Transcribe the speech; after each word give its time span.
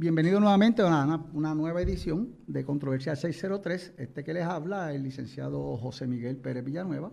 Bienvenido 0.00 0.40
nuevamente 0.40 0.80
a 0.80 1.20
una, 1.34 1.54
nueva 1.54 1.82
edición 1.82 2.34
de 2.46 2.64
Controversia 2.64 3.14
603. 3.14 3.96
Este 3.98 4.24
que 4.24 4.32
les 4.32 4.44
habla, 4.44 4.94
el 4.94 5.02
licenciado 5.02 5.76
José 5.76 6.06
Miguel 6.06 6.38
Pérez 6.38 6.64
Villanueva. 6.64 7.12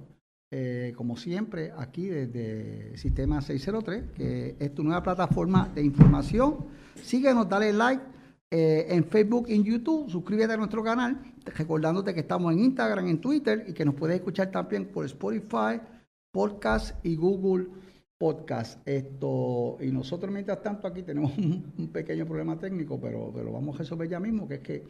Eh, 0.52 0.94
como 0.96 1.18
siempre, 1.18 1.74
aquí 1.78 2.06
desde 2.06 2.96
Sistema 2.96 3.42
603, 3.42 4.12
que 4.16 4.56
es 4.58 4.74
tu 4.74 4.86
nueva 4.86 5.04
plataforma 5.04 5.68
de 5.76 5.84
información. 5.84 6.66
Síguenos, 6.96 7.50
dale 7.50 7.74
like 7.74 8.04
eh, 8.52 8.86
en 8.88 9.04
Facebook 9.04 9.48
y 9.50 9.56
en 9.56 9.66
YouTube. 9.66 10.10
Suscríbete 10.10 10.54
a 10.54 10.58
nuestro 10.58 10.82
canal, 10.82 11.20
recordándote 11.58 12.14
que 12.14 12.22
estamos 12.22 12.54
en 12.54 12.60
Instagram, 12.60 13.06
en 13.10 13.20
Twitter 13.20 13.66
y 13.68 13.74
que 13.74 13.84
nos 13.84 13.96
puedes 13.96 14.16
escuchar 14.16 14.50
también 14.50 14.86
por 14.86 15.04
Spotify, 15.04 15.82
Podcast 16.32 17.06
y 17.06 17.18
Google 17.18 17.68
podcast. 18.18 18.80
Esto, 18.88 19.78
y 19.80 19.88
nosotros 19.88 20.32
mientras 20.32 20.62
tanto 20.62 20.88
aquí 20.88 21.04
tenemos 21.04 21.38
un, 21.38 21.90
pequeño 21.92 22.26
problema 22.26 22.58
técnico, 22.58 23.00
pero, 23.00 23.32
lo 23.32 23.52
vamos 23.52 23.76
a 23.76 23.80
resolver 23.80 24.10
ya 24.10 24.20
mismo, 24.20 24.48
que 24.48 24.56
es 24.56 24.62
que 24.62 24.84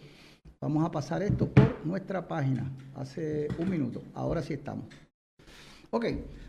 vamos 0.60 0.86
a 0.86 0.92
pasar 0.92 1.22
esto 1.22 1.48
por 1.48 1.86
nuestra 1.86 2.28
página 2.28 2.72
hace 2.96 3.48
un 3.58 3.70
minuto. 3.70 4.02
Ahora 4.14 4.42
sí 4.42 4.54
estamos. 4.54 4.86
Ok, 5.90 6.06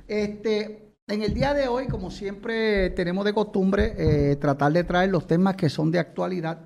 este, 0.07 0.95
en 1.07 1.23
el 1.23 1.35
día 1.35 1.55
de 1.55 1.69
hoy, 1.69 1.87
como 1.87 2.11
siempre 2.11 2.91
tenemos 2.91 3.25
de 3.25 3.33
costumbre, 3.33 3.95
eh, 3.97 4.37
tratar 4.37 4.73
de 4.73 4.85
traer 4.85 5.11
los 5.11 5.27
temas 5.27 5.57
que 5.57 5.69
son 5.69 5.91
de 5.91 5.99
actualidad 5.99 6.59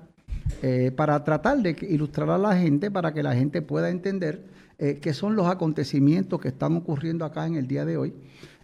eh, 0.61 0.91
para 0.95 1.23
tratar 1.23 1.59
de 1.59 1.75
ilustrar 1.89 2.29
a 2.29 2.37
la 2.37 2.55
gente, 2.55 2.91
para 2.91 3.13
que 3.13 3.23
la 3.23 3.33
gente 3.35 3.61
pueda 3.61 3.89
entender 3.89 4.43
eh, 4.79 4.99
qué 5.01 5.13
son 5.13 5.35
los 5.35 5.47
acontecimientos 5.47 6.41
que 6.41 6.49
están 6.49 6.75
ocurriendo 6.75 7.25
acá 7.25 7.45
en 7.45 7.55
el 7.55 7.67
día 7.67 7.85
de 7.85 7.97
hoy. 7.97 8.13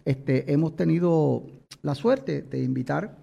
Este, 0.05 0.51
hemos 0.51 0.75
tenido 0.75 1.43
la 1.81 1.95
suerte 1.95 2.41
de 2.41 2.63
invitar 2.63 3.17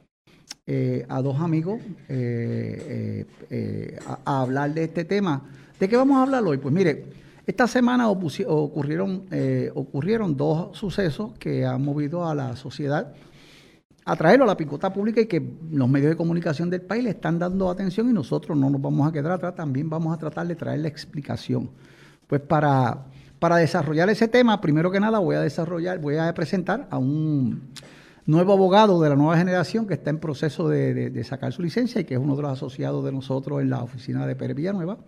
eh, 0.67 1.07
a 1.09 1.23
dos 1.23 1.41
amigos 1.41 1.81
eh, 2.09 3.25
eh, 3.51 3.99
a, 4.25 4.43
hablar 4.43 4.75
de 4.75 4.85
este 4.85 5.05
tema. 5.05 5.43
¿De 5.79 5.89
qué 5.89 5.97
vamos 5.97 6.17
a 6.17 6.23
hablar 6.23 6.43
hoy? 6.45 6.59
Pues 6.59 6.75
mire, 6.75 7.07
esta 7.47 7.67
semana 7.69 8.09
ocurrieron, 8.09 9.27
ocurrieron 9.75 10.37
dos 10.37 10.77
sucesos 10.77 11.35
que 11.39 11.65
han 11.65 11.85
movido 11.85 12.27
a 12.27 12.35
la 12.35 12.57
sociedad 12.57 13.15
a 14.05 14.15
traerlo 14.15 14.45
a 14.45 14.47
la 14.47 14.57
picota 14.57 14.93
pública 14.93 15.21
y 15.21 15.27
que 15.27 15.43
los 15.73 15.89
medios 15.89 16.11
de 16.11 16.17
comunicación 16.17 16.71
del 16.71 16.83
país 16.83 17.03
le 17.03 17.11
están 17.11 17.41
dando 17.41 17.69
atención 17.69 18.09
y 18.09 18.13
nosotros 18.13 18.57
no 18.57 18.71
nos 18.71 18.81
vamos 18.81 19.09
a 19.09 19.13
quedar 19.13 19.33
atrás, 19.33 19.57
también 19.57 19.91
vamos 19.91 20.15
a 20.15 20.19
tratar 20.19 20.47
de 20.47 20.55
traer 20.55 20.81
la 20.81 20.89
explicación. 20.89 21.71
Pues 22.27 22.41
para 22.41 23.07
para 23.39 23.57
desarrollar 23.57 24.09
ese 24.11 24.29
tema, 24.29 24.61
primero 24.61 24.91
que 24.91 25.01
nada 25.01 25.19
voy 25.19 25.37
a 25.37 25.41
desarrollar, 25.41 26.01
voy 26.01 26.17
a 26.17 26.33
presentar 26.35 26.89
a 26.91 26.99
un 26.99 27.63
nuevo 28.25 28.53
abogado 28.53 29.01
de 29.01 29.09
la 29.09 29.17
nueva 29.17 29.37
generación 29.37 29.87
que 29.87 29.95
está 29.95 30.11
en 30.11 30.19
proceso 30.19 30.69
de, 30.69 31.23
sacar 31.25 31.53
su 31.53 31.63
licencia 31.63 32.01
y 32.01 32.05
que 32.05 32.15
es 32.15 32.21
uno 32.21 32.37
de 32.37 32.43
los 32.43 32.53
asociados 32.53 33.05
de 33.05 33.13
nosotros 33.13 33.61
en 33.61 33.71
la 33.71 33.83
oficina 33.83 34.27
de 34.27 34.35
Pérez 34.35 34.57
Villanueva, 34.57 34.99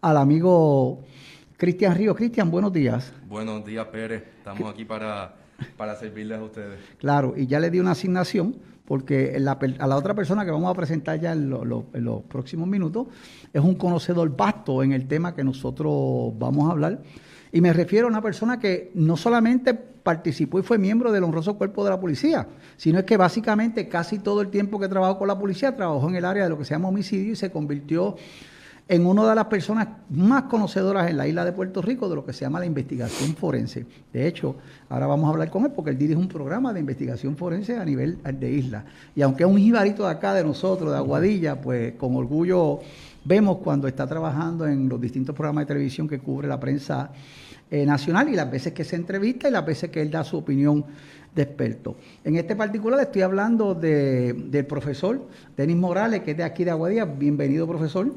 al 0.00 0.16
amigo 0.16 1.04
Cristian 1.56 1.94
Río. 1.94 2.14
Cristian, 2.14 2.50
buenos 2.50 2.72
días. 2.72 3.12
Buenos 3.28 3.64
días, 3.64 3.86
Pérez. 3.86 4.24
Estamos 4.38 4.72
aquí 4.72 4.84
para, 4.84 5.34
para 5.76 5.96
servirles 5.96 6.38
a 6.38 6.44
ustedes. 6.44 6.78
Claro, 6.98 7.34
y 7.36 7.46
ya 7.46 7.58
le 7.58 7.70
di 7.70 7.80
una 7.80 7.92
asignación 7.92 8.56
porque 8.84 9.34
a 9.36 9.86
la 9.86 9.96
otra 9.96 10.14
persona 10.14 10.44
que 10.44 10.50
vamos 10.50 10.70
a 10.70 10.74
presentar 10.74 11.18
ya 11.18 11.32
en, 11.32 11.52
en, 11.52 12.04
los 12.04 12.22
próximos 12.24 12.68
minutos 12.68 13.06
es 13.52 13.62
un 13.62 13.76
conocedor 13.76 14.36
vasto 14.36 14.82
en 14.82 14.92
el 14.92 15.06
tema 15.06 15.34
que 15.34 15.44
nosotros 15.44 16.32
vamos 16.36 16.68
a 16.68 16.72
hablar 16.72 17.00
y 17.52 17.60
me 17.60 17.72
refiero 17.72 18.06
a 18.06 18.10
una 18.10 18.22
persona 18.22 18.58
que 18.58 18.90
no 18.94 19.16
solamente 19.16 19.74
participó 19.74 20.58
y 20.58 20.62
fue 20.62 20.78
miembro 20.78 21.12
del 21.12 21.22
honroso 21.22 21.54
cuerpo 21.54 21.84
de 21.84 21.90
la 21.90 22.00
policía, 22.00 22.46
sino 22.76 22.98
es 22.98 23.04
que 23.04 23.16
básicamente 23.16 23.88
casi 23.88 24.18
todo 24.18 24.40
el 24.40 24.48
tiempo 24.48 24.80
que 24.80 24.88
trabajó 24.88 25.18
con 25.18 25.28
la 25.28 25.38
policía 25.38 25.76
trabajó 25.76 26.08
en 26.08 26.16
el 26.16 26.24
área 26.24 26.44
de 26.44 26.50
lo 26.50 26.58
que 26.58 26.64
se 26.64 26.74
llama 26.74 26.88
homicidio 26.88 27.32
y 27.32 27.36
se 27.36 27.50
convirtió 27.50 28.16
en 28.88 29.06
una 29.06 29.28
de 29.28 29.34
las 29.34 29.46
personas 29.46 29.88
más 30.10 30.44
conocedoras 30.44 31.08
en 31.08 31.16
la 31.16 31.28
isla 31.28 31.44
de 31.44 31.52
Puerto 31.52 31.80
Rico 31.82 32.08
de 32.08 32.16
lo 32.16 32.24
que 32.24 32.32
se 32.32 32.40
llama 32.40 32.58
la 32.58 32.66
investigación 32.66 33.36
forense. 33.36 33.86
De 34.12 34.26
hecho, 34.26 34.56
ahora 34.88 35.06
vamos 35.06 35.26
a 35.26 35.30
hablar 35.30 35.50
con 35.50 35.64
él 35.64 35.72
porque 35.74 35.90
él 35.90 35.98
dirige 35.98 36.18
un 36.18 36.28
programa 36.28 36.72
de 36.72 36.80
investigación 36.80 37.36
forense 37.36 37.76
a 37.76 37.84
nivel 37.84 38.18
de 38.22 38.50
isla. 38.50 38.84
Y 39.14 39.22
aunque 39.22 39.44
es 39.44 39.48
un 39.48 39.58
jibarito 39.58 40.02
de 40.04 40.10
acá 40.10 40.34
de 40.34 40.42
nosotros, 40.42 40.90
de 40.90 40.96
Aguadilla, 40.96 41.60
pues 41.60 41.94
con 41.94 42.16
orgullo 42.16 42.80
vemos 43.24 43.58
cuando 43.58 43.86
está 43.86 44.06
trabajando 44.06 44.66
en 44.66 44.88
los 44.88 45.00
distintos 45.00 45.34
programas 45.34 45.62
de 45.62 45.66
televisión 45.66 46.08
que 46.08 46.18
cubre 46.18 46.48
la 46.48 46.58
prensa 46.58 47.12
eh, 47.72 47.86
nacional 47.86 48.28
y 48.28 48.36
las 48.36 48.50
veces 48.50 48.74
que 48.74 48.84
se 48.84 48.96
entrevista 48.96 49.48
y 49.48 49.50
las 49.50 49.64
veces 49.64 49.88
que 49.88 50.02
él 50.02 50.10
da 50.10 50.22
su 50.24 50.36
opinión 50.36 50.84
de 51.34 51.40
experto. 51.40 51.96
En 52.22 52.36
este 52.36 52.54
particular 52.54 53.00
estoy 53.00 53.22
hablando 53.22 53.74
del 53.74 54.66
profesor 54.66 55.26
Denis 55.56 55.76
Morales, 55.76 56.20
que 56.20 56.32
es 56.32 56.36
de 56.36 56.44
aquí 56.44 56.64
de 56.64 56.70
Aguadilla. 56.70 57.06
Bienvenido, 57.06 57.66
profesor. 57.66 58.12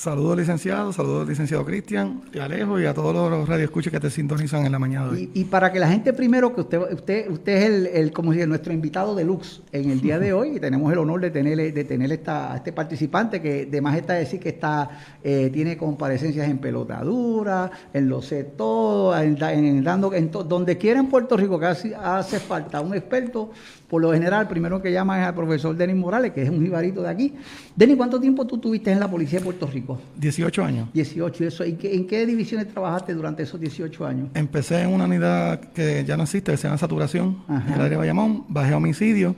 Saludos, 0.00 0.38
licenciado. 0.38 0.94
Saludos, 0.94 1.28
licenciado 1.28 1.62
Cristian, 1.62 2.22
y 2.32 2.38
Alejo 2.38 2.80
y 2.80 2.86
a 2.86 2.94
todos 2.94 3.30
los 3.30 3.46
radioescuchas 3.46 3.92
que 3.92 4.00
te 4.00 4.08
sintonizan 4.08 4.64
en 4.64 4.72
la 4.72 4.78
mañana 4.78 5.08
de 5.08 5.10
hoy. 5.10 5.30
Y, 5.34 5.44
para 5.44 5.70
que 5.70 5.78
la 5.78 5.88
gente 5.88 6.14
primero, 6.14 6.54
que 6.54 6.62
usted 6.62 6.80
usted 6.90 7.30
usted 7.30 7.52
es 7.52 7.64
el, 7.66 7.86
el 7.88 8.10
como 8.10 8.32
dice, 8.32 8.46
nuestro 8.46 8.72
invitado 8.72 9.14
de 9.14 9.24
Lux 9.24 9.60
en 9.72 9.90
el 9.90 10.00
día 10.00 10.18
de 10.18 10.32
hoy 10.32 10.56
y 10.56 10.58
tenemos 10.58 10.90
el 10.90 10.96
honor 10.96 11.20
de 11.20 11.30
tener 11.30 11.74
de 11.74 11.84
tener 11.84 12.10
esta, 12.12 12.56
este 12.56 12.72
participante 12.72 13.42
que 13.42 13.66
además 13.68 13.94
está 13.94 14.14
decir 14.14 14.40
que 14.40 14.48
está 14.48 14.88
eh, 15.22 15.50
tiene 15.52 15.76
comparecencias 15.76 16.48
en 16.48 16.56
pelotadura, 16.56 17.70
en 17.92 18.08
lo 18.08 18.22
sé 18.22 18.44
todo, 18.44 19.14
en, 19.20 19.84
dando 19.84 20.14
en 20.14 20.30
donde 20.30 20.78
quiera 20.78 20.98
en 20.98 21.08
Puerto 21.08 21.36
Rico 21.36 21.60
que 21.60 21.66
hace, 21.66 21.94
hace 21.94 22.40
falta 22.40 22.80
un 22.80 22.94
experto 22.94 23.50
por 23.90 24.00
lo 24.00 24.12
general, 24.12 24.46
primero 24.46 24.80
que 24.80 24.92
llama 24.92 25.20
es 25.20 25.26
al 25.26 25.34
profesor 25.34 25.76
Denis 25.76 25.96
Morales, 25.96 26.30
que 26.30 26.42
es 26.42 26.48
un 26.48 26.62
jibarito 26.62 27.02
de 27.02 27.08
aquí. 27.08 27.34
Denis, 27.74 27.96
¿cuánto 27.96 28.20
tiempo 28.20 28.46
tú 28.46 28.56
tuviste 28.58 28.92
en 28.92 29.00
la 29.00 29.10
Policía 29.10 29.40
de 29.40 29.46
Puerto 29.46 29.66
Rico? 29.66 30.00
18 30.16 30.64
años. 30.64 30.88
18, 30.94 31.44
eso. 31.44 31.66
¿Y 31.66 31.76
en 31.82 32.06
qué 32.06 32.24
divisiones 32.24 32.68
trabajaste 32.68 33.12
durante 33.14 33.42
esos 33.42 33.60
18 33.60 34.06
años? 34.06 34.28
Empecé 34.34 34.82
en 34.82 34.90
una 34.90 35.06
unidad 35.06 35.58
que 35.58 36.04
ya 36.06 36.16
no 36.16 36.22
existe, 36.22 36.52
que 36.52 36.56
se 36.56 36.68
llama 36.68 36.78
Saturación, 36.78 37.38
en 37.48 37.72
el 37.72 37.80
área 37.80 37.88
de 37.88 37.96
Bayamón, 37.96 38.44
bajé 38.48 38.74
a 38.74 38.76
homicidio. 38.76 39.34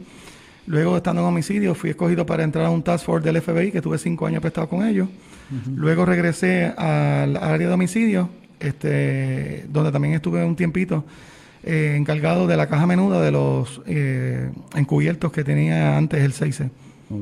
Luego, 0.66 0.98
estando 0.98 1.22
en 1.22 1.28
homicidio, 1.28 1.74
fui 1.74 1.88
escogido 1.88 2.26
para 2.26 2.44
entrar 2.44 2.66
a 2.66 2.70
un 2.70 2.82
task 2.82 3.06
force 3.06 3.24
del 3.24 3.40
FBI, 3.40 3.72
que 3.72 3.80
tuve 3.80 3.96
cinco 3.96 4.26
años 4.26 4.42
prestado 4.42 4.68
con 4.68 4.86
ellos. 4.86 5.08
Luego 5.74 6.04
regresé 6.04 6.66
al 6.76 7.38
área 7.38 7.68
de 7.68 7.72
homicidio, 7.72 8.28
este, 8.60 9.64
donde 9.70 9.90
también 9.90 10.12
estuve 10.12 10.44
un 10.44 10.56
tiempito 10.56 11.04
eh, 11.64 11.94
encargado 11.96 12.46
de 12.46 12.56
la 12.56 12.66
caja 12.66 12.86
menuda 12.86 13.20
de 13.20 13.30
los 13.30 13.80
eh, 13.86 14.50
encubiertos 14.74 15.32
que 15.32 15.44
tenía 15.44 15.96
antes 15.96 16.22
el 16.22 16.32
6C. 16.32 16.70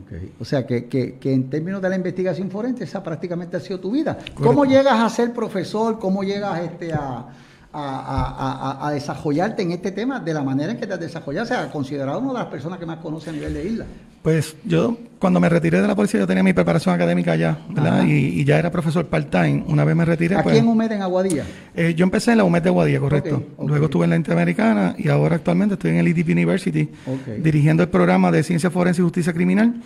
Okay. 0.05 0.33
O 0.39 0.45
sea, 0.45 0.67
que, 0.67 0.87
que, 0.87 1.15
que, 1.15 1.33
en 1.33 1.51
términos 1.51 1.83
de 1.83 1.89
la 1.89 1.97
investigación 1.97 2.49
forense, 2.49 2.85
esa 2.85 3.03
prácticamente 3.03 3.57
ha 3.57 3.61
sido 3.61 3.81
tu 3.81 3.91
vida. 3.91 4.19
¿Cómo 4.35 4.65
llegas 4.65 5.01
a 5.01 5.09
ser 5.09 5.33
profesor? 5.33 5.99
¿Cómo 5.99 6.23
llegas 6.23 6.61
este, 6.61 6.93
a, 6.93 7.27
a, 7.73 8.91
desarrollarte 8.93 9.63
en 9.63 9.73
este 9.73 9.93
tema 9.93 10.21
de 10.21 10.35
la 10.35 10.43
manera 10.43 10.73
en 10.73 10.79
que 10.79 10.87
te 10.87 10.95
has 10.95 11.01
desarrollado? 11.01 11.45
O 11.45 11.49
sea, 11.49 11.71
considerado 11.71 12.19
una 12.19 12.33
de 12.33 12.39
las 12.41 12.47
personas 12.47 12.79
que 12.79 12.87
más 12.87 12.99
conoce 12.99 13.31
a 13.31 13.33
nivel 13.33 13.55
de 13.55 13.67
isla. 13.67 13.87
Pues 14.23 14.55
yo, 14.65 14.99
cuando 15.19 15.41
me 15.41 15.49
retiré 15.49 15.81
de 15.81 15.89
la 15.89 15.95
policía, 15.95 16.21
yo 16.21 16.27
tenía 16.27 16.43
mi 16.43 16.53
preparación 16.53 16.95
académica 16.95 17.37
ya, 17.37 17.59
¿verdad? 17.71 18.05
Y, 18.07 18.45
ya 18.45 18.59
era 18.59 18.71
profesor 18.71 19.07
part-time. 19.07 19.65
Una 19.67 19.85
vez 19.85 19.97
me 19.97 20.05
retiré. 20.05 20.37
¿Aquí 20.37 20.45
pues, 20.45 20.59
en 20.59 20.69
UMED, 20.69 20.93
en 20.93 21.03
Aguadilla? 21.03 21.45
Eh, 21.75 21.95
yo 21.97 22.05
empecé 22.05 22.33
en 22.33 22.39
la 22.39 22.45
UMED 22.45 22.63
de 22.63 22.69
Aguadilla, 22.69 23.01
correcto. 23.01 23.43
Luego 23.65 23.87
estuve 23.87 24.05
en 24.05 24.11
la 24.11 24.17
Interamericana 24.17 24.95
y 24.99 25.09
ahora 25.09 25.37
actualmente 25.37 25.75
estoy 25.75 25.93
en 25.93 25.99
el 25.99 26.09
IDP 26.09 26.33
University, 26.33 26.91
dirigiendo 27.39 27.83
el 27.83 27.89
programa 27.89 28.31
de 28.31 28.43
Ciencia 28.43 28.71
Forense 28.71 29.01
y 29.01 29.05
Justicia 29.05 29.33
Criminal 29.33 29.81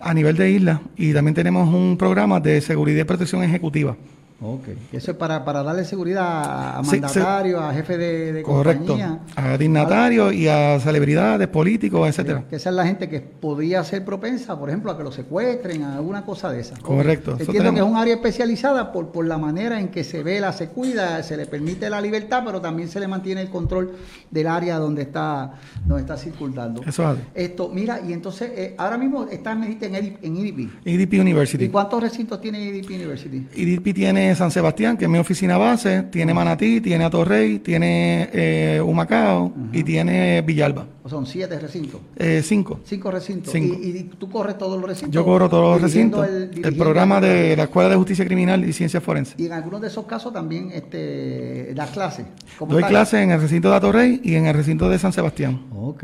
a 0.00 0.12
nivel 0.12 0.36
de 0.36 0.50
isla. 0.50 0.80
Y 0.96 1.12
también 1.12 1.34
tenemos 1.34 1.72
un 1.72 1.96
programa 1.96 2.40
de 2.40 2.60
seguridad 2.60 3.02
y 3.02 3.04
protección 3.04 3.44
ejecutiva. 3.44 3.96
Ok, 4.38 4.68
eso 4.92 5.12
es 5.12 5.16
para, 5.16 5.46
para 5.46 5.62
darle 5.62 5.86
seguridad 5.86 6.76
a 6.76 6.82
mandatarios, 6.82 7.62
a 7.62 7.72
jefes 7.72 7.96
de, 7.96 8.32
de 8.34 8.42
Correcto. 8.42 8.98
a 9.34 9.56
dignatarios 9.56 10.34
y 10.34 10.46
a 10.46 10.78
celebridades, 10.78 11.48
políticos, 11.48 12.06
etcétera. 12.06 12.44
Que 12.48 12.56
esa 12.56 12.68
es 12.68 12.76
la 12.76 12.84
gente 12.86 13.08
que 13.08 13.20
podría 13.20 13.82
ser 13.82 14.04
propensa, 14.04 14.58
por 14.58 14.68
ejemplo, 14.68 14.92
a 14.92 14.98
que 14.98 15.04
lo 15.04 15.10
secuestren, 15.10 15.84
a 15.84 15.96
alguna 15.96 16.26
cosa 16.26 16.50
de 16.50 16.60
esa. 16.60 16.76
Correcto. 16.76 17.36
Entiendo 17.38 17.72
que 17.72 17.80
es 17.80 17.86
un 17.86 17.96
área 17.96 18.14
especializada 18.14 18.92
por, 18.92 19.10
por 19.10 19.26
la 19.26 19.38
manera 19.38 19.80
en 19.80 19.88
que 19.88 20.04
se 20.04 20.22
vela, 20.22 20.52
se 20.52 20.68
cuida, 20.68 21.22
se 21.22 21.38
le 21.38 21.46
permite 21.46 21.88
la 21.88 22.02
libertad, 22.02 22.42
pero 22.44 22.60
también 22.60 22.90
se 22.90 23.00
le 23.00 23.08
mantiene 23.08 23.40
el 23.40 23.48
control 23.48 23.92
del 24.30 24.48
área 24.48 24.78
donde 24.78 25.02
está, 25.02 25.54
donde 25.86 26.02
está 26.02 26.18
circulando. 26.18 26.82
Eso 26.86 27.10
es. 27.10 27.18
Esto, 27.34 27.70
mira, 27.70 28.00
y 28.06 28.12
entonces, 28.12 28.50
eh, 28.54 28.74
ahora 28.76 28.98
mismo 28.98 29.24
estás, 29.30 29.56
me 29.56 29.66
en, 29.66 30.18
en 30.20 30.36
IDP. 30.36 30.70
IDP 30.84 31.20
University. 31.20 31.64
¿Y 31.64 31.68
cuántos 31.70 32.02
recintos 32.02 32.38
tiene 32.38 32.60
IDP 32.60 32.90
University? 32.90 33.46
IDP 33.54 33.94
tiene 33.94 34.25
tiene 34.26 34.34
San 34.36 34.50
Sebastián, 34.50 34.96
que 34.96 35.04
es 35.04 35.10
mi 35.10 35.18
oficina 35.18 35.56
base, 35.56 36.02
tiene 36.10 36.34
Manatí, 36.34 36.80
tiene 36.80 37.04
Atorrey, 37.04 37.60
tiene 37.60 38.28
eh, 38.32 38.80
Humacao 38.84 39.52
y 39.72 39.84
tiene 39.84 40.42
Villalba. 40.42 40.84
O 41.04 41.08
son 41.08 41.24
siete 41.26 41.56
recintos. 41.60 42.00
Eh, 42.16 42.42
cinco. 42.44 42.80
Cinco 42.84 43.12
recintos. 43.12 43.52
Cinco. 43.52 43.76
¿Y, 43.80 43.88
y 43.90 44.02
tú 44.18 44.28
corres 44.28 44.58
todos 44.58 44.80
los 44.80 44.88
recintos? 44.88 45.14
Yo 45.14 45.24
corro 45.24 45.48
todos 45.48 45.74
los 45.74 45.82
recintos. 45.82 46.26
El, 46.28 46.76
programa 46.76 47.18
el- 47.18 47.22
de 47.24 47.56
la 47.56 47.62
Escuela 47.64 47.88
de 47.88 47.94
Justicia 47.94 48.24
Criminal 48.24 48.68
y 48.68 48.72
Ciencias 48.72 49.00
Forenses. 49.00 49.36
Y 49.38 49.46
en 49.46 49.52
algunos 49.52 49.80
de 49.80 49.86
esos 49.86 50.04
casos 50.06 50.32
también 50.32 50.70
este, 50.72 51.72
das 51.74 51.90
clases. 51.90 52.26
¿Cómo 52.58 52.72
Doy 52.72 52.82
clases 52.82 53.20
en 53.20 53.30
el 53.30 53.40
recinto 53.40 53.70
de 53.70 53.76
Atorrey 53.76 54.20
y 54.24 54.34
en 54.34 54.46
el 54.46 54.54
recinto 54.56 54.88
de 54.88 54.98
San 54.98 55.12
Sebastián. 55.12 55.60
Ok, 55.72 56.02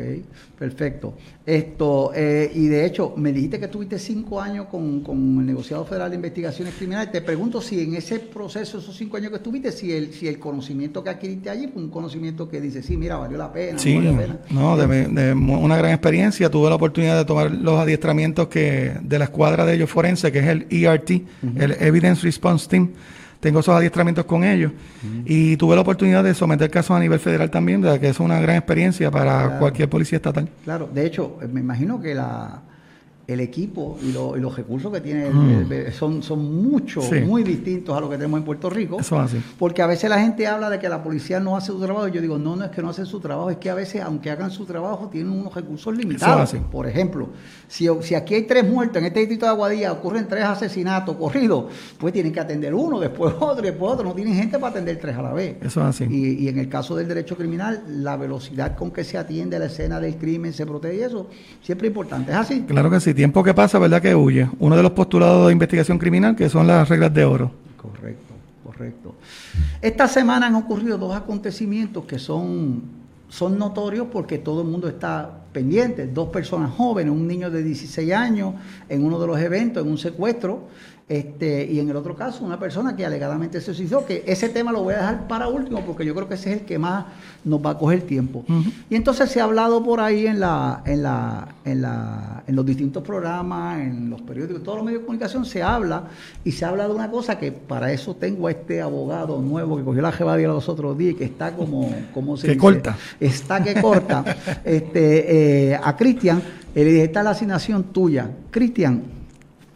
perfecto. 0.63 1.15
Esto, 1.45 2.13
eh, 2.15 2.49
y 2.55 2.69
de 2.69 2.87
hecho, 2.87 3.15
me 3.17 3.33
dijiste 3.33 3.59
que 3.59 3.67
tuviste 3.67 3.99
cinco 3.99 4.41
años 4.41 4.67
con, 4.67 5.01
con 5.01 5.17
el 5.41 5.47
negociado 5.47 5.85
federal 5.85 6.09
de 6.11 6.15
investigaciones 6.15 6.75
criminales. 6.75 7.11
Te 7.11 7.21
pregunto 7.21 7.61
si 7.61 7.81
en 7.81 7.97
ese 7.97 8.21
proceso, 8.21 8.79
esos 8.79 8.97
cinco 8.97 9.17
años 9.17 9.31
que 9.31 9.39
estuviste, 9.39 9.73
si 9.73 9.93
el, 9.93 10.13
si 10.13 10.29
el 10.29 10.39
conocimiento 10.39 11.03
que 11.03 11.11
adquiriste 11.11 11.51
allí 11.51 11.67
fue 11.67 11.83
un 11.83 11.91
conocimiento 11.91 12.49
que 12.49 12.61
dice, 12.61 12.81
sí, 12.81 12.97
mira, 12.97 13.17
valió 13.17 13.37
la 13.39 13.53
pena, 13.53 13.77
Sí, 13.77 13.95
no 13.99 14.13
valió 14.13 14.13
la 14.13 14.19
pena. 14.19 14.39
no, 14.51 14.77
de, 14.77 15.33
una 15.33 15.77
gran 15.77 15.91
experiencia. 15.91 16.49
Tuve 16.49 16.69
la 16.69 16.77
oportunidad 16.77 17.19
de 17.19 17.25
tomar 17.25 17.51
los 17.51 17.81
adiestramientos 17.81 18.47
que 18.47 18.93
de 19.03 19.19
la 19.19 19.25
escuadra 19.25 19.67
de 19.67 19.75
ellos 19.75 19.91
forense, 19.91 20.31
que 20.31 20.39
es 20.39 20.47
el 20.47 20.67
ERT, 20.71 21.11
el 21.57 21.73
Evidence 21.81 22.23
Response 22.23 22.69
Team. 22.69 22.91
Tengo 23.43 23.59
esos 23.59 23.75
adiestramientos 23.75 24.25
con 24.25 24.45
ellos. 24.45 24.71
Y 25.25 25.57
tuve 25.57 25.75
la 25.75 25.81
oportunidad 25.81 26.23
de 26.23 26.33
someter 26.33 26.71
casos 26.71 26.97
a 26.97 27.01
nivel 27.01 27.19
federal 27.19 27.51
también, 27.51 27.81
de 27.81 27.99
que 27.99 28.09
es 28.11 28.21
una 28.21 28.41
gran 28.41 28.55
experiencia 28.57 29.11
para 29.11 29.43
Claro. 29.43 29.59
cualquier 29.59 29.89
policía 29.89 30.19
estatal. 30.19 30.49
Claro, 30.63 30.89
de 30.95 31.05
hecho, 31.05 31.39
me 31.53 31.59
imagino 31.59 32.01
que 32.01 32.15
la, 32.15 32.63
el 33.27 33.39
equipo 33.41 33.97
y, 34.03 34.11
lo- 34.13 34.37
y 34.37 34.41
los 34.41 34.57
recursos 34.57 34.93
que 34.93 35.01
tiene 35.01 35.31
Mm. 35.31 35.73
el- 35.73 35.93
son, 35.93 36.23
son 36.23 36.63
muchos, 36.63 37.05
Sí. 37.05 37.21
muy 37.21 37.45
distintos 37.45 37.97
a 37.97 38.01
lo 38.01 38.11
que 38.11 38.17
tenemos 38.17 38.39
en 38.39 38.45
Puerto 38.45 38.69
Rico. 38.69 38.99
Eso 39.01 39.17
es 39.17 39.23
así. 39.33 39.43
Porque 39.59 39.81
a 39.81 39.87
veces 39.87 40.11
la 40.11 40.21
gente 40.21 40.47
habla 40.47 40.69
de 40.69 40.79
que 40.81 40.89
la 40.89 41.03
policía 41.03 41.39
no 41.39 41.57
hace 41.57 41.69
su 41.69 41.81
trabajo. 41.81 42.09
y 42.09 42.13
Yo 42.13 42.21
digo, 42.21 42.37
no, 42.39 42.57
no 42.57 42.65
es 42.65 42.71
que 42.73 42.83
no 42.83 42.89
hacen 42.91 43.07
su 43.07 43.21
trabajo, 43.21 43.49
es 43.51 43.59
que 43.59 43.71
a 43.71 43.75
veces, 43.75 44.03
aunque 44.03 44.31
hagan 44.31 44.51
su 44.51 44.65
trabajo, 44.67 45.09
tienen 45.09 45.31
unos 45.33 45.55
recursos 45.55 45.97
limitados. 45.97 46.53
Por 46.71 46.87
ejemplo, 46.89 47.29
si, 47.69 47.87
si 48.01 48.15
aquí 48.15 48.35
hay 48.35 48.43
tres 48.43 48.69
muertos 48.69 48.97
en 48.99 49.05
este 49.07 49.21
distrito 49.21 49.47
de 49.47 49.53
Aguadilla, 49.53 49.93
ocurren 49.93 50.27
tres 50.27 50.45
asesinatos 50.45 51.17
corridos, 51.17 51.67
pues 51.99 52.13
tienen 52.13 52.33
que 52.33 52.41
atender 52.41 52.75
uno, 52.75 52.99
después 52.99 53.33
otro, 53.41 53.63
después 53.63 53.93
otro. 53.93 54.05
No 54.09 54.15
tienen 54.15 54.35
gente 54.35 54.59
para 54.59 54.73
atender 54.73 54.99
tres 54.99 55.17
a 55.17 55.23
la 55.23 55.33
vez. 55.33 55.57
Eso 55.63 55.81
es 55.81 55.87
así. 55.87 56.05
Y, 56.11 56.45
y 56.45 56.49
en 56.49 56.59
el 56.59 56.69
caso 56.69 56.97
del 56.97 57.07
derecho 57.07 57.37
criminal, 57.37 57.85
la 57.89 58.17
velocidad 58.17 58.77
con 58.77 58.91
que 58.91 59.05
se 59.05 59.17
atiende 59.17 59.59
la 59.59 59.67
escena 59.67 60.01
del 60.01 60.17
crimen, 60.17 60.53
se 60.53 60.67
protege 60.67 60.97
y 60.97 61.01
eso, 61.03 61.29
siempre 61.63 61.87
es 61.87 61.91
importante. 61.93 62.33
¿Es 62.33 62.37
así? 62.39 62.63
Claro 62.63 62.91
que 62.91 62.99
sí. 63.01 63.12
Tiempo 63.15 63.43
que 63.43 63.55
pasa, 63.55 63.79
¿verdad 63.79 64.01
que 64.01 64.15
huye? 64.15 64.49
Uno 64.59 64.77
de 64.77 64.83
los 64.83 64.93
postulados 64.93 65.47
de 65.47 65.53
investigación 65.53 65.99
criminal, 65.99 66.37
que 66.37 66.49
son 66.49 66.67
las 66.67 66.89
reglas 66.89 67.13
de 67.13 67.25
oro. 67.25 67.51
Correcto, 67.77 68.35
correcto. 68.65 69.15
Esta 69.81 70.09
semana 70.09 70.47
han 70.47 70.55
ocurrido 70.55 70.99
dos 70.99 71.15
acontecimientos 71.15 72.05
que 72.05 72.19
son, 72.19 72.83
son 73.29 73.59
notorios 73.59 74.09
porque 74.13 74.39
todo 74.39 74.63
el 74.63 74.69
mundo 74.69 74.89
está 74.89 75.31
pendiente. 75.53 76.07
Dos 76.07 76.29
personas 76.29 76.71
jóvenes, 76.71 77.13
un 77.13 77.27
niño 77.27 77.51
de 77.51 77.63
16 77.63 78.13
años 78.13 78.55
en 78.89 79.05
uno 79.05 79.21
de 79.21 79.27
los 79.27 79.39
eventos, 79.39 79.85
en 79.85 79.91
un 79.91 79.99
secuestro, 79.99 80.69
este, 81.09 81.65
y 81.71 81.79
en 81.79 81.91
el 81.91 81.97
otro 81.97 82.15
caso 82.15 82.45
una 82.45 82.59
persona 82.59 82.97
que 82.97 83.05
alegadamente 83.05 83.61
se 83.61 83.75
suicidó, 83.75 84.07
que 84.07 84.25
ese 84.27 84.49
tema 84.49 84.73
lo 84.73 84.83
voy 84.83 84.95
a 84.95 84.99
dejar 84.99 85.29
para 85.29 85.49
último 85.49 85.81
porque 85.85 86.05
yo 86.07 86.15
creo 86.15 86.29
que 86.29 86.35
ese 86.35 86.53
es 86.53 86.61
el 86.61 86.67
que 86.67 86.79
más 86.79 87.05
nos 87.45 87.65
va 87.65 87.71
a 87.71 87.79
coger 87.79 88.03
tiempo. 88.03 88.45
Y 88.89 88.95
entonces 88.95 89.31
se 89.31 89.41
ha 89.41 89.45
hablado 89.45 89.83
por 89.83 90.01
ahí 90.01 90.27
en, 90.27 90.41
la, 90.41 90.83
en, 90.87 91.03
la, 91.03 91.49
en, 91.65 91.83
la, 91.83 92.45
en 92.47 92.57
los 92.57 92.65
distintos 92.65 93.03
programas, 93.03 93.81
en 93.81 94.09
los 94.11 94.23
periódicos, 94.23 94.63
todos 94.63 94.79
los 94.79 94.87
medios 94.87 95.03
de 95.03 95.07
comunicación 95.07 95.45
se 95.45 95.63
habla 95.63 96.05
y 96.45 96.53
se 96.53 96.65
habla 96.65 96.87
de 96.87 96.95
una 96.95 97.11
cosa 97.11 97.39
que 97.39 97.53
para 97.53 97.93
eso 97.93 98.15
tengo 98.15 98.47
a 98.47 98.53
este 98.53 98.81
abogado 98.81 99.41
nuevo 99.41 99.77
que 99.77 99.83
cogió 99.83 100.03
la 100.03 100.13
jevadia 100.13 100.49
los 100.49 100.69
otros 100.69 100.97
días 100.97 101.15
y 101.15 101.17
que 101.17 101.25
está 101.25 101.53
como, 101.55 101.93
como 102.15 102.37
se 102.37 102.47
Que 102.47 102.53
dice? 102.55 102.61
corta. 102.61 102.97
Está 103.19 103.63
que 103.63 103.81
corta. 103.81 104.25
este, 104.65 105.73
eh, 105.73 105.81
a 105.83 105.97
Cristian, 105.97 106.43
le 106.75 106.85
dije, 106.85 107.05
esta 107.05 107.21
es 107.21 107.25
la 107.25 107.31
asignación 107.33 107.85
tuya. 107.85 108.31
Cristian, 108.51 109.03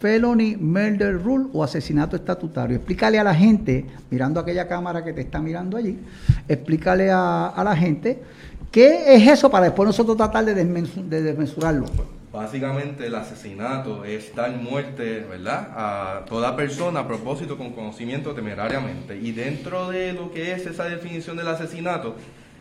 felony 0.06 0.56
murder 0.56 1.20
rule 1.20 1.46
o 1.52 1.64
asesinato 1.64 2.14
estatutario. 2.14 2.76
Explícale 2.76 3.18
a 3.18 3.24
la 3.24 3.34
gente, 3.34 3.84
mirando 4.08 4.38
aquella 4.38 4.68
cámara 4.68 5.02
que 5.02 5.12
te 5.12 5.22
está 5.22 5.40
mirando 5.40 5.76
allí, 5.76 5.98
explícale 6.46 7.10
a, 7.10 7.48
a 7.48 7.64
la 7.64 7.76
gente 7.76 8.22
qué 8.70 9.14
es 9.16 9.26
eso 9.26 9.50
para 9.50 9.64
después 9.64 9.84
nosotros 9.88 10.16
tratar 10.16 10.44
de, 10.44 10.54
desmensu- 10.54 11.02
de 11.08 11.22
desmesurarlo. 11.22 11.86
Básicamente 12.32 13.06
el 13.06 13.14
asesinato 13.16 14.04
es 14.04 14.32
dar 14.34 14.50
muerte, 14.50 15.26
¿verdad? 15.28 15.70
A 15.74 16.24
toda 16.26 16.54
persona 16.54 17.00
a 17.00 17.08
propósito 17.08 17.56
con 17.58 17.72
conocimiento 17.72 18.32
temerariamente. 18.32 19.16
Y 19.16 19.32
dentro 19.32 19.88
de 19.90 20.12
lo 20.12 20.30
que 20.30 20.52
es 20.52 20.66
esa 20.66 20.84
definición 20.84 21.36
del 21.36 21.48
asesinato, 21.48 22.14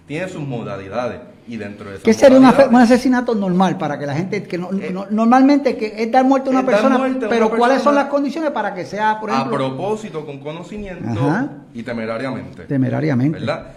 tiene 0.08 0.28
sus 0.30 0.42
modalidades. 0.42 1.20
Y 1.48 1.58
dentro 1.58 1.86
de 1.86 1.98
esas 1.98 2.04
¿Qué 2.04 2.14
sería 2.14 2.40
un, 2.40 2.46
asesinato 2.76 3.36
normal 3.36 3.78
para 3.78 4.00
que 4.00 4.08
la 4.08 4.16
gente, 4.16 4.44
que 4.44 4.58
no- 4.58 4.72
Eh, 4.74 4.90
no- 4.92 5.06
normalmente 5.12 5.78
que 5.78 5.94
es 6.02 6.12
dar 6.12 6.26
muerte 6.26 6.50
a 6.50 6.52
una 6.52 6.66
persona, 6.66 6.98
muerte 6.98 7.26
a 7.26 7.28
una 7.28 7.30
pero 7.30 7.52
¿cuáles 7.52 7.84
son 7.84 7.94
las 7.94 8.06
condiciones 8.06 8.50
para 8.50 8.74
que 8.74 8.84
sea, 8.84 9.20
por 9.20 9.30
a 9.30 9.36
ejemplo, 9.36 9.58
propósito 9.58 10.26
con 10.26 10.40
conocimiento 10.40 11.08
Ajá. 11.08 11.50
y 11.74 11.84
temerariamente. 11.84 12.64
temerariamente? 12.64 13.38
¿verdad? 13.40 13.68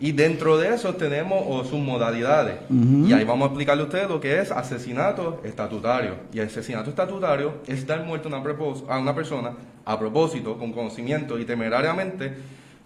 Y 0.00 0.12
dentro 0.12 0.56
de 0.58 0.72
eso 0.74 0.94
tenemos 0.94 1.42
oh, 1.48 1.64
sus 1.64 1.80
modalidades. 1.80 2.54
Y 2.70 3.12
ahí 3.12 3.24
vamos 3.24 3.46
a 3.46 3.48
explicarle 3.48 3.82
a 3.82 3.86
ustedes 3.86 4.08
lo 4.08 4.20
que 4.20 4.40
es 4.40 4.52
asesinato 4.52 5.40
estatutario. 5.42 6.14
Y 6.32 6.38
el 6.38 6.46
asesinato 6.46 6.90
estatutario 6.90 7.54
es 7.66 7.84
dar 7.84 8.04
muerte 8.04 8.28
a 8.28 8.36
una, 8.36 8.44
a 8.88 8.98
una 9.00 9.14
persona 9.14 9.54
a 9.84 9.98
propósito, 9.98 10.56
con 10.56 10.72
conocimiento 10.72 11.36
y 11.36 11.44
temerariamente, 11.44 12.32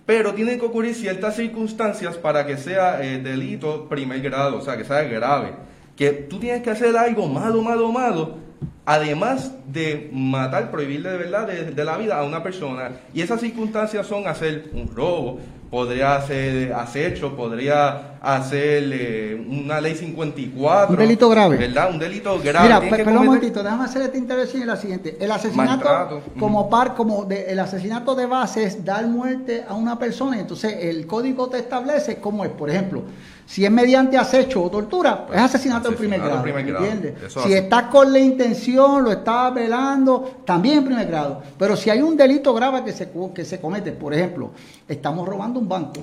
pero 0.06 0.34
tienen 0.34 0.58
que 0.58 0.66
ocurrir 0.66 0.94
ciertas 0.94 1.36
circunstancias 1.36 2.16
para 2.16 2.46
que 2.46 2.56
sea 2.56 3.02
eh, 3.02 3.18
delito 3.18 3.88
primer 3.88 4.20
grado, 4.20 4.58
o 4.58 4.60
sea, 4.60 4.76
que 4.76 4.84
sea 4.84 5.02
grave. 5.02 5.54
Que 5.96 6.10
tú 6.10 6.38
tienes 6.38 6.62
que 6.62 6.70
hacer 6.70 6.96
algo 6.96 7.28
malo, 7.28 7.62
malo, 7.62 7.92
malo, 7.92 8.36
además 8.84 9.52
de 9.68 10.10
matar, 10.12 10.70
prohibirle 10.70 11.10
de 11.10 11.18
verdad 11.18 11.46
de, 11.46 11.64
de 11.70 11.84
la 11.84 11.96
vida 11.96 12.18
a 12.18 12.24
una 12.24 12.42
persona. 12.42 12.90
Y 13.14 13.22
esas 13.22 13.40
circunstancias 13.40 14.06
son 14.06 14.26
hacer 14.26 14.70
un 14.74 14.88
robo, 14.94 15.38
podría 15.70 16.16
hacer 16.16 16.72
acecho, 16.74 17.34
podría 17.34 18.18
hacer 18.20 18.84
eh, 18.92 19.46
una 19.48 19.80
ley 19.80 19.94
54. 19.94 20.90
Un 20.92 20.96
delito 20.98 21.28
grave. 21.30 21.56
¿Verdad? 21.56 21.90
Un 21.90 21.98
delito 21.98 22.38
grave. 22.40 22.66
Mira, 22.68 22.80
Tienes 22.80 22.90
pe- 22.90 22.96
que 22.98 23.04
perdón 23.04 23.20
un 23.20 23.26
momentito, 23.26 23.62
déjame 23.62 23.84
hacer 23.84 24.02
esta 24.02 24.18
intervención 24.18 24.62
y 24.62 24.66
la 24.66 24.76
siguiente. 24.76 25.16
El 25.18 25.30
asesinato 25.32 25.70
Maltrato. 25.84 26.22
como 26.38 26.68
par, 26.68 26.94
como 26.94 27.24
de- 27.24 27.46
el 27.50 27.58
asesinato 27.58 28.14
de 28.14 28.26
base 28.26 28.64
es 28.64 28.84
dar 28.84 29.06
muerte 29.06 29.64
a 29.66 29.74
una 29.74 29.98
persona, 29.98 30.38
entonces 30.38 30.76
el 30.80 31.06
código 31.06 31.48
te 31.48 31.58
establece 31.58 32.16
cómo 32.16 32.44
es, 32.44 32.50
por 32.50 32.68
ejemplo, 32.68 33.02
si 33.46 33.64
es 33.64 33.70
mediante 33.70 34.16
acecho 34.16 34.62
o 34.62 34.70
tortura, 34.70 35.26
es 35.32 35.40
asesinato 35.40 35.88
en 35.88 35.96
primer 35.96 36.20
Asesinato 36.20 36.42
grado, 36.42 36.48
en 36.48 36.54
primer 36.54 36.66
grado. 36.80 36.84
¿entiendes? 36.86 37.22
Eso 37.30 37.40
Si 37.42 37.48
hace. 37.48 37.58
estás 37.58 37.82
con 37.84 38.12
la 38.12 38.18
intención, 38.20 38.71
lo 38.74 39.12
estás 39.12 39.54
velando, 39.54 40.42
también 40.44 40.78
en 40.78 40.84
primer 40.84 41.06
grado. 41.06 41.42
Pero 41.58 41.76
si 41.76 41.90
hay 41.90 42.02
un 42.02 42.16
delito 42.16 42.52
grave 42.54 42.84
que 42.84 42.92
se, 42.92 43.10
que 43.34 43.44
se 43.44 43.60
comete, 43.60 43.92
por 43.92 44.14
ejemplo, 44.14 44.50
estamos 44.88 45.28
robando 45.28 45.60
un 45.60 45.68
banco, 45.68 46.00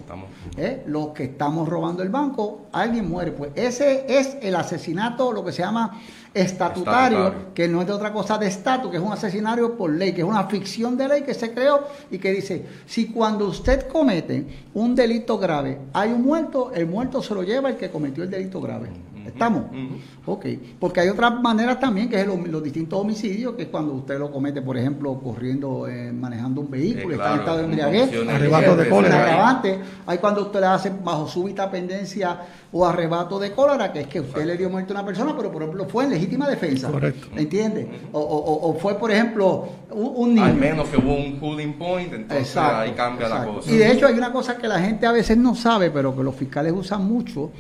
¿eh? 0.57 0.83
los 0.88 1.10
que 1.10 1.25
estamos 1.25 1.68
robando 1.68 2.04
el 2.04 2.10
banco, 2.10 2.68
alguien 2.71 3.10
muere. 3.10 3.31
Pues 3.31 3.51
ese 3.56 4.06
es 4.07 4.38
el 4.42 4.56
asesinato, 4.56 5.31
lo 5.31 5.44
que 5.44 5.51
se 5.51 5.62
llama 5.62 6.00
estatutario, 6.33 7.18
Estatutario. 7.19 7.54
que 7.54 7.68
no 7.68 7.81
es 7.81 7.88
de 7.88 7.94
otra 7.94 8.13
cosa 8.13 8.38
de 8.38 8.48
estatus, 8.48 8.92
que 8.92 8.98
es 8.98 9.04
un 9.04 9.12
asesinato 9.12 9.74
por 9.74 9.92
ley, 9.92 10.13
que 10.13 10.22
es 10.22 10.27
una 10.27 10.44
ficción 10.45 10.98
de 10.98 11.07
ley 11.07 11.24
que 11.24 11.33
se 11.33 11.54
creó 11.54 11.88
y 12.12 12.20
que 12.20 12.32
dice, 12.32 12.65
si 12.86 13.08
cuando 13.08 13.48
usted 13.48 13.88
comete 13.88 14.46
un 14.74 14.96
delito 14.96 15.38
grave 15.38 15.79
hay 15.93 16.12
un 16.12 16.22
muerto, 16.22 16.72
el 16.74 16.86
muerto 16.86 17.22
se 17.24 17.34
lo 17.34 17.43
lleva 17.43 17.70
el 17.70 17.77
que 17.77 17.89
cometió 17.89 18.24
el 18.24 18.29
delito 18.29 18.62
grave. 18.62 18.89
¿Estamos? 19.29 19.63
ujú. 19.71 20.31
Ok, 20.33 20.45
porque 20.79 21.00
hay 21.00 21.09
otras 21.09 21.41
maneras 21.41 21.79
también, 21.79 22.07
que 22.09 22.17
es 22.17 22.27
el 22.27 22.51
los 22.51 22.62
distintos 22.63 23.00
homicidios, 23.00 23.55
que 23.55 23.63
es 23.63 23.67
cuando 23.69 23.93
usted 23.93 24.19
lo 24.19 24.31
comete, 24.31 24.62
por 24.62 24.77
ejemplo, 24.77 25.19
corriendo, 25.19 25.88
eh, 25.88 26.12
manejando 26.12 26.62
un 26.62 26.69
vehículo, 26.69 27.13
Eh, 27.15 27.17
está 27.17 27.33
en 27.33 27.39
estado 27.39 27.57
de 27.57 27.63
embriaguez, 27.65 28.09
Arrebato 28.29 28.75
de 28.75 28.89
cólera. 28.89 29.21
agravante. 29.24 29.79
Hay 30.05 30.17
cuando 30.19 30.41
usted 30.43 30.59
le 30.59 30.65
hace 30.67 30.91
bajo 31.03 31.27
súbita 31.27 31.69
pendencia 31.71 32.39
o 32.71 32.86
arrebato 32.86 33.39
de 33.39 33.51
cólera, 33.53 33.91
que 33.91 34.01
es 34.01 34.07
que 34.07 34.19
usted 34.19 34.45
le 34.45 34.55
dio 34.57 34.69
muerte 34.69 34.93
a 34.93 34.98
una 34.98 35.05
persona, 35.05 35.33
pero 35.36 35.51
por 35.51 35.63
ejemplo 35.63 35.86
fue 35.89 36.03
en 36.03 36.12
legítima 36.12 36.48
defensa. 36.48 36.91
Correcto. 36.91 37.27
¿Entiende? 37.36 37.89
O, 38.12 38.19
o- 38.19 38.69
o- 38.69 38.74
fue, 38.75 38.95
por 39.00 39.12
ejemplo, 39.12 39.67
un, 39.91 40.12
un 40.15 40.29
niño. 40.36 40.45
Al 40.45 40.55
menos 40.55 40.88
que 40.89 40.98
hubo 40.98 41.15
un 41.15 41.39
cooling 41.39 41.74
point, 41.74 42.13
entonces 42.13 42.48
Exacto, 42.48 42.77
ahí 42.77 42.91
cambia 42.91 43.27
la 43.29 43.45
cosa. 43.45 43.71
Y 43.71 43.77
de 43.77 43.91
hecho 43.91 44.05
hay 44.05 44.13
una 44.15 44.31
cosa 44.31 44.57
que 44.57 44.67
la 44.67 44.79
gente 44.79 45.07
a 45.07 45.12
veces 45.12 45.38
no 45.38 45.55
sabe, 45.55 45.89
pero 45.89 46.15
que 46.15 46.24
los 46.24 46.36
fiscales 46.36 46.71
usan 46.74 47.05
mucho 47.07 47.51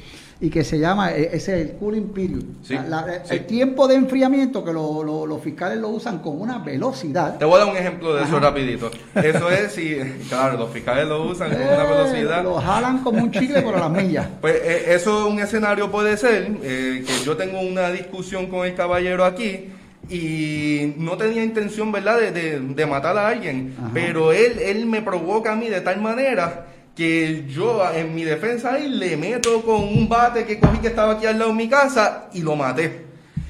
y 0.41 0.49
que 0.49 0.63
se 0.63 0.79
llama, 0.79 1.11
e- 1.11 1.29
ese 1.35 1.59
es 1.61 1.69
el 1.69 1.75
cooling 1.77 2.13
period. 2.13 2.43
Sí, 2.63 2.73
La- 2.73 2.83
la- 3.05 3.25
sí. 3.25 3.35
El 3.35 3.45
tiempo 3.45 3.87
de 3.89 3.95
enfriamiento 3.95 4.63
que 4.63 4.71
lo- 4.71 5.03
lo- 5.03 5.25
los 5.25 5.41
fiscales 5.41 5.77
lo 5.79 5.89
usan 5.89 6.19
con 6.19 6.39
una 6.39 6.59
velocidad. 6.59 7.37
Te 7.37 7.43
voy 7.45 7.55
a 7.55 7.65
dar 7.65 7.71
un 7.73 7.77
ejemplo 7.77 8.13
de 8.15 8.23
eso 8.23 8.39
rapidito. 8.39 8.89
Eso 9.15 9.49
es 9.51 9.73
si, 9.73 9.97
claro, 10.29 10.57
los 10.57 10.69
fiscales 10.71 11.07
lo 11.07 11.23
usan 11.29 11.51
con 11.51 11.61
una 11.61 11.83
Eh, 11.83 11.87
velocidad. 11.87 12.43
Lo 12.43 12.55
jalan 12.55 12.99
como 13.03 13.21
un 13.21 13.31
chicle 13.31 13.61
por 13.61 13.77
las 13.77 13.89
millas. 13.91 14.27
Pues 14.41 14.55
eh, 14.63 14.93
eso 14.93 15.27
un 15.27 15.39
escenario 15.39 15.91
puede 15.91 16.15
ser 16.15 16.49
eh, 16.63 17.03
que 17.05 17.25
yo 17.25 17.35
tengo 17.35 17.59
una 17.59 17.89
discusión 17.89 18.47
con 18.47 18.65
el 18.65 18.75
caballero 18.75 19.25
aquí 19.25 19.65
y 20.09 20.93
no 20.97 21.17
tenía 21.17 21.43
intención, 21.43 21.91
¿verdad?, 21.91 22.17
de, 22.19 22.59
de, 22.61 22.85
matar 22.85 23.17
a 23.17 23.27
alguien, 23.27 23.75
pero 23.93 24.31
él, 24.31 24.57
él 24.59 24.85
me 24.85 25.01
provoca 25.01 25.51
a 25.51 25.55
mí 25.55 25.67
de 25.69 25.81
tal 25.81 26.01
manera 26.01 26.65
que 26.99 27.45
yo 27.47 27.81
en 27.93 28.13
mi 28.13 28.25
defensa 28.25 28.73
ahí 28.73 28.89
le 28.89 29.15
meto 29.15 29.61
con 29.61 29.83
un 29.83 30.09
bate 30.09 30.45
que 30.45 30.59
cogí 30.59 30.79
que 30.79 30.89
estaba 30.89 31.13
aquí 31.13 31.25
al 31.25 31.39
lado 31.39 31.51
de 31.51 31.55
mi 31.55 31.69
casa 31.69 32.27
y 32.33 32.41
lo 32.41 32.57
maté. 32.57 33.05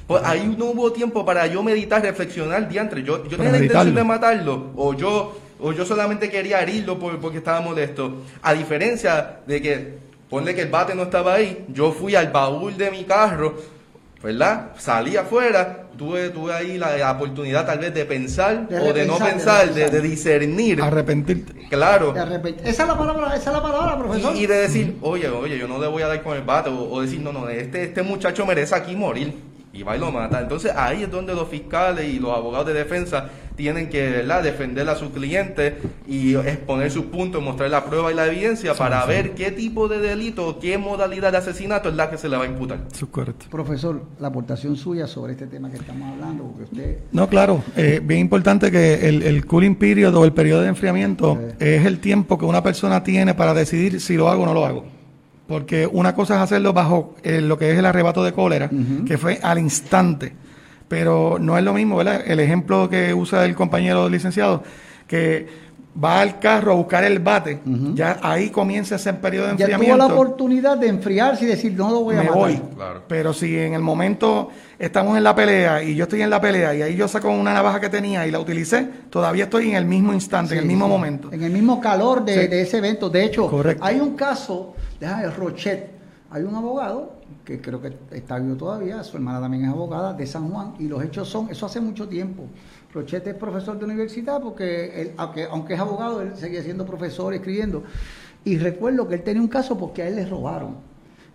Pues 0.06 0.22
ahí 0.24 0.56
no 0.56 0.66
hubo 0.66 0.92
tiempo 0.92 1.26
para 1.26 1.48
yo 1.48 1.64
meditar, 1.64 2.00
reflexionar, 2.04 2.70
diantre. 2.70 3.02
Yo, 3.02 3.24
yo 3.28 3.38
tenía 3.38 3.54
la 3.54 3.58
intención 3.58 3.96
de 3.96 4.04
matarlo, 4.04 4.72
o 4.76 4.94
yo, 4.94 5.36
o 5.60 5.74
yo 5.74 5.84
solamente 5.84 6.30
quería 6.30 6.62
herirlo 6.62 7.00
porque 7.00 7.40
estaba 7.40 7.60
molesto. 7.60 8.22
A 8.44 8.54
diferencia 8.54 9.40
de 9.48 9.62
que, 9.64 9.98
ponle 10.30 10.54
que 10.54 10.62
el 10.62 10.70
bate 10.70 10.94
no 10.94 11.04
estaba 11.04 11.34
ahí, 11.34 11.66
yo 11.70 11.92
fui 11.92 12.14
al 12.14 12.28
baúl 12.28 12.78
de 12.78 12.92
mi 12.92 13.04
carro, 13.04 13.56
¿verdad? 14.22 14.72
Salí 14.78 15.16
afuera, 15.16 15.86
tuve, 15.98 16.30
tuve 16.30 16.54
ahí 16.54 16.78
la, 16.78 17.12
oportunidad 17.12 17.66
tal 17.66 17.80
vez 17.80 17.94
de 17.94 18.06
pensar 18.06 18.68
o 18.70 18.94
de 18.94 19.06
no 19.06 19.18
pensar, 19.18 19.74
de, 19.74 20.02
discernir. 20.02 20.82
Arrepentirte. 20.82 21.68
Claro. 21.70 22.14
esa 22.64 22.84
es 22.84 22.88
la 22.88 22.98
palabra, 22.98 23.36
esa 23.36 23.50
es 23.50 23.56
la 23.56 23.62
palabra, 23.62 23.98
profesor. 23.98 24.36
Y, 24.36 24.46
de 24.46 24.56
decir, 24.56 24.98
oye, 25.02 25.30
oye, 25.30 25.58
yo 25.58 25.68
no 25.68 25.80
le 25.80 25.88
voy 25.88 26.04
a 26.04 26.08
dar 26.08 26.22
con 26.22 26.36
el 26.36 26.44
bate, 26.44 26.70
o, 26.70 27.02
decir, 27.02 27.20
no, 27.22 27.32
no, 27.32 27.48
este, 27.50 27.84
este 27.84 28.04
muchacho 28.04 28.46
merece 28.46 28.76
aquí 28.76 28.96
morir 28.96 29.49
y 29.74 29.84
va 29.84 29.96
y 29.96 30.00
lo 30.00 30.12
mata. 30.12 30.42
Entonces 30.42 30.72
ahí 30.76 31.04
es 31.04 31.12
donde 31.12 31.34
los 31.34 31.48
fiscales 31.48 32.12
y 32.12 32.20
los 32.20 32.36
abogados 32.36 32.68
de 32.68 32.74
defensa 32.74 33.30
tienen 33.56 33.90
que 33.90 34.10
¿verdad? 34.10 34.42
defender 34.42 34.88
a 34.88 34.96
sus 34.96 35.10
clientes 35.10 35.74
y 36.08 36.36
exponer 36.36 36.90
sus 36.90 37.06
puntos, 37.06 37.44
mostrar 37.44 37.70
la 37.70 37.84
prueba 37.84 38.10
y 38.10 38.16
la 38.16 38.26
evidencia 38.26 38.74
para 38.74 39.06
ver 39.06 39.32
qué 39.36 39.52
tipo 39.52 39.90
de 39.90 40.00
delito, 40.00 40.60
qué 40.60 40.78
modalidad 40.78 41.34
de 41.34 41.40
asesinato 41.40 41.90
es 41.90 41.96
la 41.96 42.10
que 42.10 42.18
se 42.18 42.30
le 42.30 42.38
va 42.38 42.46
a 42.46 42.48
imputar. 42.48 42.80
Eso 42.90 43.12
correcto. 43.12 43.48
Profesor, 43.50 44.02
la 44.18 44.30
aportación 44.30 44.78
suya 44.78 45.08
sobre 45.08 45.34
este 45.34 45.46
tema 45.46 45.70
que 45.70 45.76
estamos 45.76 46.10
hablando, 46.14 46.46
porque 46.46 46.64
usted... 46.64 46.98
No, 47.12 47.28
claro, 47.28 47.62
eh, 47.76 48.00
bien 48.02 48.22
importante 48.22 48.72
que 48.72 49.10
el, 49.10 49.24
el, 49.24 49.46
cooling 49.46 49.76
period 49.76 50.16
o 50.16 50.24
el 50.24 50.32
periodo 50.32 50.62
de 50.62 50.70
enfriamiento 50.70 51.38
es 51.60 51.86
el 51.86 52.00
tiempo 52.00 52.38
que 52.38 52.46
una 52.46 52.64
persona 52.64 53.04
tiene 53.04 53.34
para 53.34 53.54
decidir 53.54 54.00
si 54.00 54.16
lo 54.16 54.30
hago 54.30 54.44
o 54.44 54.46
no 54.46 54.54
lo 54.54 54.66
hago. 54.66 54.99
Porque 55.50 55.88
una 55.88 56.14
cosa 56.14 56.36
es 56.36 56.42
hacerlo 56.42 56.74
bajo 56.74 57.16
eh, 57.24 57.42
lo 57.42 57.58
que 57.58 57.72
es 57.72 57.80
el 57.80 57.86
arrebato 57.86 58.24
de 58.24 58.34
cólera, 58.34 58.70
que 59.06 59.18
fue 59.18 59.40
al 59.42 59.58
instante. 59.58 60.32
Pero 60.88 61.38
no 61.42 61.58
es 61.58 61.64
lo 61.64 61.74
mismo, 61.74 61.98
¿verdad? 61.98 62.22
El 62.26 62.40
ejemplo 62.40 62.88
que 62.88 63.16
usa 63.16 63.46
el 63.46 63.56
compañero 63.56 64.08
licenciado, 64.10 64.64
que 65.08 65.48
va 66.02 66.22
al 66.22 66.40
carro 66.40 66.74
a 66.74 66.76
buscar 66.76 67.04
el 67.04 67.20
bate, 67.20 67.60
ya 67.94 68.20
ahí 68.22 68.50
comienza 68.50 68.96
ese 68.96 69.14
periodo 69.14 69.48
de 69.48 69.52
enfriamiento. 69.52 69.98
Ya 69.98 70.06
tuvo 70.06 70.08
la 70.08 70.14
oportunidad 70.14 70.78
de 70.78 70.88
enfriarse 70.88 71.46
y 71.46 71.48
decir, 71.48 71.74
no 71.74 71.92
lo 71.92 72.02
voy 72.02 72.16
a 72.16 72.24
Me 72.24 72.30
Voy. 72.30 72.62
Pero 73.08 73.34
si 73.34 73.58
en 73.58 73.74
el 73.74 73.82
momento 73.82 74.50
estamos 74.78 75.18
en 75.18 75.24
la 75.24 75.36
pelea 75.36 75.84
y 75.84 75.96
yo 75.96 76.04
estoy 76.04 76.22
en 76.22 76.30
la 76.30 76.40
pelea 76.40 76.76
y 76.76 76.82
ahí 76.82 76.96
yo 76.96 77.08
saco 77.08 77.30
una 77.30 77.54
navaja 77.54 77.80
que 77.80 77.90
tenía 77.90 78.26
y 78.28 78.32
la 78.32 78.40
utilicé, 78.40 78.88
todavía 79.10 79.46
estoy 79.46 79.70
en 79.70 79.76
el 79.76 79.86
mismo 79.86 80.14
instante, 80.14 80.54
en 80.54 80.62
el 80.62 80.66
mismo 80.66 80.88
momento. 80.88 81.32
En 81.32 81.44
el 81.44 81.52
mismo 81.52 81.82
calor 81.82 82.24
de, 82.24 82.48
de 82.48 82.62
ese 82.62 82.78
evento. 82.78 83.10
De 83.10 83.26
hecho, 83.26 83.50
hay 83.82 84.00
un 84.00 84.16
caso 84.16 84.76
de 85.00 85.30
Rochet. 85.32 86.00
Hay 86.32 86.44
un 86.44 86.56
abogado 86.56 87.20
que 87.44 87.60
creo 87.60 87.82
que 87.82 87.92
está 88.12 88.38
vivo 88.38 88.56
todavía, 88.56 89.04
su 89.04 89.18
hermana 89.18 89.42
también 89.42 89.66
es 89.66 89.72
abogada 89.72 90.14
de 90.14 90.28
San 90.28 90.50
Juan, 90.50 90.76
y 90.78 90.88
los 90.88 91.04
hechos 91.04 91.28
son, 91.28 91.50
eso 91.50 91.66
hace 91.66 91.82
mucho 91.82 92.08
tiempo. 92.08 92.44
Rochet 92.94 93.28
es 93.28 93.36
profesor 93.36 93.78
de 93.78 93.86
universidad 93.86 94.42
porque 94.42 95.02
él, 95.02 95.12
aunque, 95.18 95.46
aunque 95.46 95.74
es 95.76 95.80
abogado, 95.80 96.22
él 96.22 96.32
seguía 96.36 96.64
siendo 96.64 96.86
profesor, 96.86 97.34
escribiendo. 97.34 97.84
Y 98.44 98.58
recuerdo 98.58 99.08
que 99.08 99.16
él 99.16 99.24
tenía 99.24 99.42
un 99.42 99.48
caso 99.48 99.78
porque 99.78 100.02
a 100.02 100.08
él 100.08 100.16
le 100.16 100.26
robaron. 100.26 100.78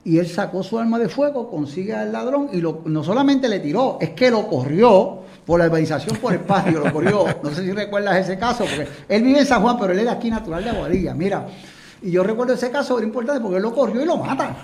Y 0.05 0.19
él 0.19 0.27
sacó 0.27 0.63
su 0.63 0.79
arma 0.79 0.99
de 0.99 1.09
fuego, 1.09 1.49
consigue 1.49 1.95
al 1.95 2.13
ladrón 2.13 2.51
y 2.53 2.61
lo, 2.61 2.83
no 2.85 3.03
solamente 3.03 3.49
le 3.49 3.61
tiró, 3.61 3.99
es 4.01 4.11
que 4.11 4.31
lo 4.31 4.47
corrió 4.49 5.21
por 5.47 5.59
la 5.59 5.67
urbanización 5.67 6.17
por 6.19 6.33
el 6.33 6.41
patio, 6.41 6.81
lo 6.81 6.93
corrió. 6.93 7.25
No 7.43 7.51
sé 7.51 7.63
si 7.63 7.73
recuerdas 7.73 8.17
ese 8.17 8.39
caso, 8.39 8.65
porque 8.65 8.89
él 9.09 9.23
vive 9.23 9.41
en 9.41 9.47
San 9.47 9.63
Juan, 9.63 9.79
pero 9.79 9.93
él 9.93 10.01
es 10.01 10.09
aquí 10.09 10.31
natural 10.31 10.65
de 10.65 10.71
Aguadilla. 10.71 11.15
Mira, 11.15 11.47
y 12.03 12.11
yo 12.11 12.23
recuerdo 12.23 12.53
ese 12.55 12.71
caso, 12.71 12.99
era 12.99 13.07
importante 13.07 13.41
porque 13.41 13.57
él 13.57 13.63
lo 13.63 13.73
corrió 13.73 14.03
y 14.03 14.05
lo 14.05 14.17
mata. 14.19 14.55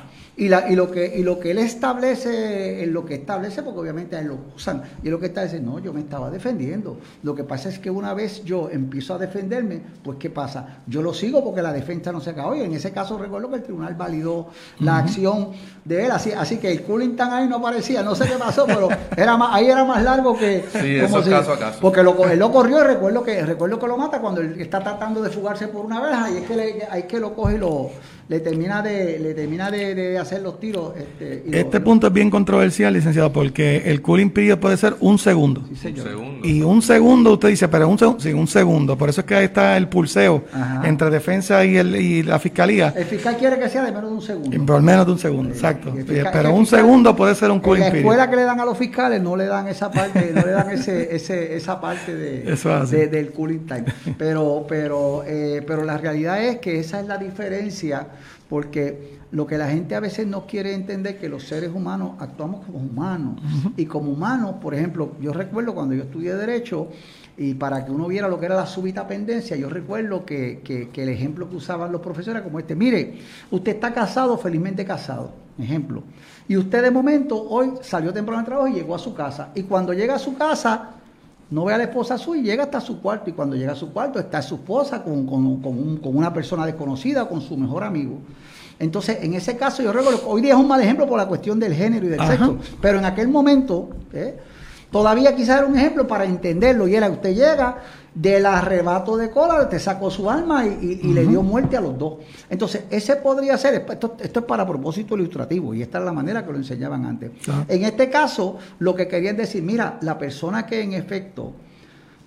Y, 0.40 0.48
la, 0.48 0.70
y, 0.70 0.74
lo 0.74 0.90
que, 0.90 1.18
y 1.18 1.22
lo 1.22 1.38
que 1.38 1.50
él 1.50 1.58
establece, 1.58 2.86
lo 2.86 3.04
que 3.04 3.12
establece, 3.16 3.62
porque 3.62 3.78
obviamente 3.78 4.16
a 4.16 4.20
él 4.20 4.28
lo 4.28 4.38
usan, 4.56 4.82
y 5.02 5.10
lo 5.10 5.20
que 5.20 5.26
está 5.26 5.42
diciendo, 5.42 5.72
no, 5.72 5.78
yo 5.80 5.92
me 5.92 6.00
estaba 6.00 6.30
defendiendo. 6.30 6.96
Lo 7.22 7.34
que 7.34 7.44
pasa 7.44 7.68
es 7.68 7.78
que 7.78 7.90
una 7.90 8.14
vez 8.14 8.42
yo 8.42 8.70
empiezo 8.70 9.12
a 9.12 9.18
defenderme, 9.18 9.82
pues 10.02 10.16
¿qué 10.16 10.30
pasa? 10.30 10.78
Yo 10.86 11.02
lo 11.02 11.12
sigo 11.12 11.44
porque 11.44 11.60
la 11.60 11.74
defensa 11.74 12.10
no 12.10 12.22
se 12.22 12.30
acabó. 12.30 12.54
Y 12.56 12.62
en 12.62 12.72
ese 12.72 12.90
caso 12.90 13.18
recuerdo 13.18 13.50
que 13.50 13.56
el 13.56 13.62
tribunal 13.62 13.94
validó 13.96 14.48
la 14.78 14.96
acción 14.96 15.50
de 15.84 16.06
él, 16.06 16.10
así, 16.10 16.32
así 16.32 16.56
que 16.56 16.72
el 16.72 16.84
cooling 16.84 17.16
tan 17.16 17.34
ahí 17.34 17.46
no 17.46 17.56
aparecía, 17.56 18.02
no 18.02 18.14
sé 18.14 18.26
qué 18.26 18.38
pasó, 18.38 18.64
pero 18.64 18.88
era 19.14 19.36
más, 19.36 19.50
ahí 19.52 19.66
era 19.66 19.84
más 19.84 20.02
largo 20.02 20.38
que... 20.38 20.64
Sí, 20.72 20.96
eso 20.96 21.22
caso 21.22 21.52
a 21.52 21.58
caso. 21.58 21.80
Porque 21.82 22.02
lo, 22.02 22.26
él 22.26 22.38
lo 22.38 22.50
corrió 22.50 22.82
y 22.82 22.86
recuerdo 22.86 23.22
que, 23.22 23.44
recuerdo 23.44 23.78
que 23.78 23.86
lo 23.86 23.98
mata 23.98 24.18
cuando 24.22 24.40
él 24.40 24.58
está 24.58 24.80
tratando 24.80 25.20
de 25.20 25.28
fugarse 25.28 25.68
por 25.68 25.84
una 25.84 26.00
verja 26.00 26.30
y 26.30 26.38
es 26.38 26.44
que, 26.48 26.56
le, 26.56 26.86
hay 26.90 27.02
que 27.02 27.20
lo 27.20 27.34
coge 27.34 27.56
y 27.56 27.58
lo 27.58 27.90
le 28.30 28.38
termina 28.38 28.80
de, 28.80 29.18
le 29.18 29.34
termina 29.34 29.72
de, 29.72 30.16
hacer 30.16 30.40
los 30.40 30.60
tiros. 30.60 30.92
Este, 30.96 31.42
este 31.50 31.80
punto 31.80 32.06
es 32.06 32.12
bien 32.12 32.30
controversial, 32.30 32.92
licenciado, 32.92 33.32
porque 33.32 33.82
el 33.86 34.00
cooling 34.00 34.30
period 34.30 34.58
puede 34.58 34.76
ser 34.76 34.94
un 35.00 35.18
segundo. 35.18 35.64
Y 36.44 36.62
un 36.62 36.80
segundo, 36.80 37.32
usted 37.32 37.48
dice, 37.48 37.66
pero 37.66 37.88
un 37.88 37.98
segundo, 37.98 38.20
sí, 38.20 38.32
un 38.32 38.46
segundo. 38.46 38.96
Por 38.96 39.08
eso 39.08 39.22
es 39.22 39.26
que 39.26 39.34
ahí 39.34 39.46
está 39.46 39.76
el 39.76 39.88
pulseo 39.88 40.44
entre 40.84 41.10
defensa 41.10 41.64
y, 41.64 41.76
el, 41.76 41.96
y 41.96 42.22
la 42.22 42.38
fiscalía. 42.38 42.94
El 42.96 43.06
fiscal 43.06 43.36
quiere 43.36 43.58
que 43.58 43.68
sea 43.68 43.82
de 43.82 43.90
menos 43.90 44.10
de 44.10 44.16
un 44.16 44.22
segundo. 44.22 44.64
Por 44.64 44.80
menos 44.80 45.06
de 45.06 45.12
un 45.12 45.18
segundo, 45.18 45.50
exacto. 45.50 45.92
pero 46.32 46.54
un 46.54 46.66
segundo 46.66 47.16
puede 47.16 47.34
ser 47.34 47.50
un 47.50 47.58
cooling 47.58 47.82
period. 47.82 47.94
La 47.94 48.10
escuela 48.10 48.30
que 48.30 48.36
le 48.36 48.42
dan 48.42 48.60
a 48.60 48.64
los 48.64 48.78
fiscales 48.78 49.20
no 49.20 49.34
le 49.34 49.46
dan 49.46 49.66
esa 49.66 49.90
parte, 49.90 50.30
no 50.32 50.42
le 50.46 50.52
dan 50.52 50.70
ese, 50.70 51.16
ese, 51.16 51.56
esa 51.56 51.80
parte 51.80 52.14
de, 52.14 53.08
del 53.08 53.32
cooling 53.32 53.66
time. 53.66 53.86
Pero, 54.16 54.66
pero, 54.68 55.24
eh, 55.26 55.64
pero 55.66 55.82
la 55.82 55.98
realidad 55.98 56.40
es 56.44 56.60
que 56.60 56.78
esa 56.78 57.00
es 57.00 57.08
la 57.08 57.18
diferencia 57.18 58.06
porque 58.50 59.20
lo 59.30 59.46
que 59.46 59.56
la 59.56 59.68
gente 59.68 59.94
a 59.94 60.00
veces 60.00 60.26
no 60.26 60.44
quiere 60.44 60.74
entender 60.74 61.18
que 61.18 61.28
los 61.28 61.44
seres 61.44 61.70
humanos 61.72 62.14
actuamos 62.18 62.66
como 62.66 62.78
humanos. 62.78 63.40
Y 63.76 63.86
como 63.86 64.10
humanos, 64.10 64.56
por 64.60 64.74
ejemplo, 64.74 65.12
yo 65.20 65.32
recuerdo 65.32 65.72
cuando 65.72 65.94
yo 65.94 66.02
estudié 66.02 66.34
Derecho, 66.34 66.88
y 67.36 67.54
para 67.54 67.84
que 67.86 67.92
uno 67.92 68.08
viera 68.08 68.28
lo 68.28 68.38
que 68.38 68.46
era 68.46 68.56
la 68.56 68.66
súbita 68.66 69.06
pendencia, 69.06 69.56
yo 69.56 69.70
recuerdo 69.70 70.26
que, 70.26 70.60
que, 70.64 71.02
el 71.02 71.08
ejemplo 71.08 71.48
que 71.48 71.56
usaban 71.56 71.92
los 71.92 72.00
profesores 72.00 72.42
como 72.42 72.58
este, 72.58 72.74
mire, 72.74 73.18
usted 73.52 73.76
está 73.76 73.94
casado, 73.94 74.36
felizmente 74.36 74.84
casado, 74.84 75.30
ejemplo. 75.56 76.02
Y 76.48 76.56
usted 76.56 76.82
de 76.82 76.90
momento 76.90 77.40
hoy 77.40 77.74
salió 77.82 78.12
temprano 78.12 78.40
del 78.40 78.46
trabajo 78.46 78.68
y 78.68 78.72
llegó 78.72 78.96
a 78.96 78.98
su 78.98 79.14
casa. 79.14 79.52
Y 79.54 79.62
cuando 79.62 79.94
llega 79.94 80.16
a 80.16 80.18
su 80.18 80.36
casa, 80.36 80.96
no 81.50 81.64
ve 81.64 81.74
a 81.74 81.78
la 81.78 81.84
esposa 81.84 82.16
suya 82.16 82.40
y 82.40 82.44
llega 82.44 82.64
hasta 82.64 82.80
su 82.80 83.00
cuarto. 83.00 83.30
Y 83.30 83.32
cuando 83.32 83.56
llega 83.56 83.72
a 83.72 83.76
su 83.76 83.92
cuarto 83.92 84.18
está 84.18 84.40
su 84.42 84.56
esposa 84.56 85.02
con, 85.02 85.26
con 85.26 86.16
una 86.16 86.32
persona 86.32 86.66
desconocida, 86.66 87.28
con 87.28 87.40
su 87.40 87.56
mejor 87.56 87.84
amigo. 87.84 88.18
Entonces, 88.80 89.18
en 89.20 89.34
ese 89.34 89.58
caso, 89.58 89.82
yo 89.82 89.92
recuerdo, 89.92 90.22
hoy 90.26 90.40
día 90.40 90.54
es 90.54 90.58
un 90.58 90.66
mal 90.66 90.80
ejemplo 90.80 91.06
por 91.06 91.18
la 91.18 91.28
cuestión 91.28 91.60
del 91.60 91.74
género 91.74 92.06
y 92.06 92.08
del 92.08 92.26
sexo, 92.26 92.56
pero 92.80 92.98
en 92.98 93.04
aquel 93.04 93.28
momento, 93.28 93.90
¿eh? 94.10 94.38
todavía 94.90 95.36
quizás 95.36 95.58
era 95.58 95.66
un 95.66 95.76
ejemplo 95.76 96.06
para 96.06 96.24
entenderlo, 96.24 96.88
y 96.88 96.94
era, 96.94 97.10
usted 97.10 97.34
llega 97.34 97.76
del 98.14 98.46
arrebato 98.46 99.16
de 99.16 99.30
cola, 99.30 99.68
te 99.68 99.78
sacó 99.78 100.10
su 100.10 100.28
alma 100.28 100.66
y, 100.66 100.96
le 101.12 101.26
dio 101.26 101.42
muerte 101.42 101.76
a 101.76 101.80
los 101.80 101.98
dos. 101.98 102.14
Entonces, 102.48 102.84
ese 102.90 103.16
podría 103.16 103.56
ser, 103.56 103.86
esto, 103.88 104.16
es 104.18 104.30
para 104.30 104.66
propósito 104.66 105.14
ilustrativo, 105.14 105.74
y 105.74 105.82
esta 105.82 105.98
es 105.98 106.04
la 106.04 106.12
manera 106.12 106.44
que 106.44 106.52
lo 106.52 106.58
enseñaban 106.58 107.04
antes. 107.04 107.30
En 107.68 107.84
este 107.84 108.10
caso, 108.10 108.58
lo 108.78 108.94
que 108.94 109.06
querían 109.06 109.36
decir, 109.36 109.62
mira, 109.62 109.98
la 110.02 110.18
persona 110.18 110.66
que 110.66 110.82
en 110.82 110.92
efecto 110.92 111.52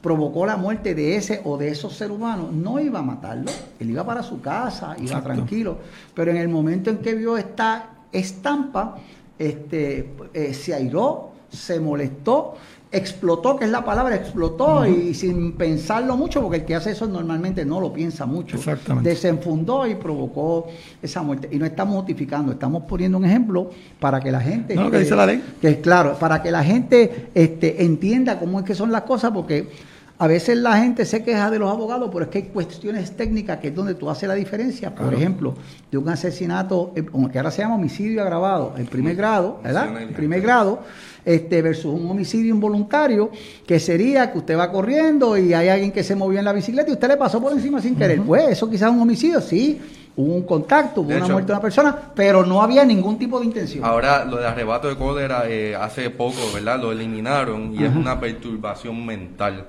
provocó 0.01 0.45
la 0.45 0.57
muerte 0.57 0.93
de 0.93 1.15
ese 1.15 1.41
o 1.45 1.57
de 1.57 1.69
esos 1.69 1.95
seres 1.95 2.15
humanos, 2.15 2.51
no 2.51 2.79
iba 2.79 2.99
a 2.99 3.03
matarlo, 3.03 3.51
él 3.79 3.89
iba 3.89 4.05
para 4.05 4.21
su 4.21 4.41
casa, 4.41 4.95
iba 4.99 5.21
tranquilo, 5.21 5.77
pero 6.13 6.31
en 6.31 6.37
el 6.37 6.49
momento 6.49 6.89
en 6.89 6.97
que 6.97 7.15
vio 7.15 7.37
esta 7.37 7.89
estampa, 8.11 8.97
este, 9.39 10.13
eh, 10.33 10.53
se 10.53 10.73
airó, 10.73 11.31
se 11.49 11.79
molestó, 11.79 12.55
explotó, 12.93 13.57
que 13.57 13.65
es 13.65 13.71
la 13.71 13.83
palabra, 13.83 14.15
explotó 14.15 14.85
y 14.85 15.13
sin 15.13 15.53
pensarlo 15.53 16.15
mucho, 16.15 16.41
porque 16.41 16.57
el 16.57 16.65
que 16.65 16.75
hace 16.75 16.91
eso 16.91 17.07
normalmente 17.07 17.65
no 17.65 17.81
lo 17.81 17.91
piensa 17.91 18.25
mucho. 18.25 18.57
Desenfundó 19.01 19.87
y 19.87 19.95
provocó 19.95 20.67
esa 21.01 21.23
muerte. 21.23 21.49
Y 21.51 21.57
no 21.57 21.65
estamos 21.65 21.95
notificando, 21.95 22.51
estamos 22.51 22.83
poniendo 22.83 23.17
un 23.17 23.25
ejemplo 23.25 23.69
para 23.99 24.19
que 24.19 24.31
la 24.31 24.39
gente... 24.39 24.75
No, 24.75 24.91
que 24.91 24.99
dice 24.99 25.15
la 25.15 25.25
ley. 25.25 25.43
Que 25.59 25.69
es 25.69 25.77
claro, 25.77 26.15
para 26.19 26.41
que 26.41 26.51
la 26.51 26.63
gente 26.63 27.29
este, 27.33 27.83
entienda 27.83 28.37
cómo 28.39 28.59
es 28.59 28.65
que 28.65 28.75
son 28.75 28.91
las 28.91 29.01
cosas, 29.01 29.31
porque 29.31 29.69
a 30.19 30.27
veces 30.27 30.57
la 30.57 30.77
gente 30.77 31.05
se 31.05 31.23
queja 31.23 31.49
de 31.49 31.59
los 31.59 31.71
abogados, 31.71 32.09
pero 32.13 32.25
es 32.25 32.31
que 32.31 32.37
hay 32.37 32.43
cuestiones 32.45 33.11
técnicas 33.17 33.57
que 33.59 33.69
es 33.69 33.75
donde 33.75 33.95
tú 33.95 34.09
haces 34.09 34.29
la 34.29 34.35
diferencia. 34.35 34.93
Por 34.93 35.13
ejemplo, 35.13 35.55
de 35.91 35.97
un 35.97 36.07
asesinato, 36.07 36.93
eh, 36.95 37.03
que 37.31 37.37
ahora 37.39 37.51
se 37.51 37.63
llama 37.63 37.75
homicidio 37.75 38.21
agravado, 38.21 38.73
en 38.77 38.85
primer 38.85 39.15
grado, 39.15 39.59
¿verdad? 39.63 40.01
En 40.01 40.13
primer 40.13 40.41
grado, 40.41 40.79
este, 41.25 41.61
versus 41.61 41.99
un 41.99 42.09
homicidio 42.09 42.53
involuntario, 42.53 43.31
que 43.65 43.79
sería 43.79 44.31
que 44.31 44.37
usted 44.37 44.57
va 44.57 44.71
corriendo 44.71 45.37
y 45.37 45.53
hay 45.53 45.69
alguien 45.69 45.91
que 45.91 46.03
se 46.03 46.15
movió 46.15 46.39
en 46.39 46.45
la 46.45 46.53
bicicleta 46.53 46.89
y 46.89 46.93
usted 46.93 47.07
le 47.07 47.17
pasó 47.17 47.41
por 47.41 47.51
encima 47.51 47.81
sin 47.81 47.95
querer. 47.95 48.21
Pues 48.21 48.49
eso 48.49 48.69
quizás 48.69 48.89
es 48.89 48.95
un 48.95 49.01
homicidio, 49.01 49.41
sí, 49.41 49.81
hubo 50.15 50.35
un 50.35 50.43
contacto, 50.43 51.01
hubo 51.01 51.15
una 51.15 51.27
muerte 51.27 51.47
de 51.47 51.53
una 51.53 51.61
persona, 51.61 51.95
pero 52.15 52.45
no 52.45 52.61
había 52.61 52.85
ningún 52.85 53.17
tipo 53.17 53.39
de 53.39 53.45
intención. 53.45 53.83
Ahora, 53.83 54.25
lo 54.25 54.37
de 54.37 54.47
arrebato 54.47 54.87
de 54.87 54.95
cólera 54.95 55.43
eh, 55.47 55.75
hace 55.75 56.09
poco, 56.09 56.37
¿verdad? 56.53 56.79
Lo 56.79 56.91
eliminaron 56.91 57.73
y 57.73 57.83
es 57.83 57.95
una 57.95 58.19
perturbación 58.19 59.05
mental. 59.05 59.65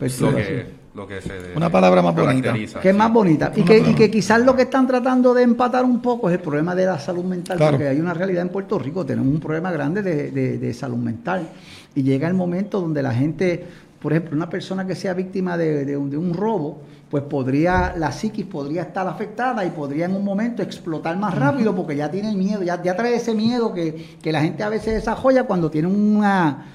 Lo 0.95 1.09
que, 1.09 1.21
se 1.21 1.33
una 1.57 1.71
palabra 1.71 2.03
más 2.03 2.15
bonita. 2.15 2.55
Que 2.81 2.91
es 2.91 2.95
más 2.95 3.13
bonita. 3.13 3.53
Y 3.57 3.63
que, 3.63 3.79
y 3.79 3.95
que, 3.95 4.09
quizás 4.09 4.41
lo 4.43 4.55
que 4.55 4.63
están 4.63 4.87
tratando 4.87 5.35
de 5.35 5.43
empatar 5.43 5.85
un 5.85 6.01
poco 6.01 6.29
es 6.29 6.37
el 6.37 6.41
problema 6.41 6.73
de 6.77 6.87
la 6.87 7.01
salud 7.01 7.25
mental, 7.25 7.59
porque 7.59 7.89
hay 7.89 7.99
una 7.99 8.15
realidad 8.15 8.43
en 8.43 8.51
Puerto 8.51 8.79
Rico, 8.79 9.05
tenemos 9.05 9.35
un 9.35 9.41
problema 9.41 9.73
grande 9.73 10.03
de, 10.03 10.31
de 10.31 10.75
salud 10.75 10.99
mental. 10.99 11.49
Y 11.97 12.03
llega 12.03 12.29
el 12.29 12.35
momento 12.35 12.81
donde 12.81 13.03
la 13.03 13.13
gente, 13.13 13.67
por 14.05 14.13
ejemplo, 14.13 14.37
una 14.37 14.51
persona 14.51 14.87
que 14.87 14.95
sea 14.95 15.15
víctima 15.15 15.57
de, 15.57 15.97
un, 15.97 16.11
de 16.11 16.19
un 16.19 16.35
robo, 16.35 16.83
pues 17.11 17.25
podría, 17.25 17.95
la 17.97 18.13
psiquis 18.13 18.45
podría 18.45 18.83
estar 18.83 19.09
afectada 19.09 19.65
y 19.65 19.71
podría 19.71 20.05
en 20.05 20.15
un 20.15 20.23
momento 20.23 20.63
explotar 20.63 21.17
más 21.17 21.35
rápido 21.35 21.75
porque 21.75 21.97
ya 21.97 22.11
tiene 22.11 22.37
miedo, 22.37 22.63
ya, 22.63 22.83
ya 22.83 22.95
trae 22.95 23.15
ese 23.15 23.35
miedo 23.35 23.73
que, 23.73 24.19
la 24.25 24.43
gente 24.43 24.63
a 24.63 24.69
veces 24.69 24.93
desarrolla 24.93 25.45
cuando 25.45 25.71
tiene 25.71 25.89
una, 25.89 26.67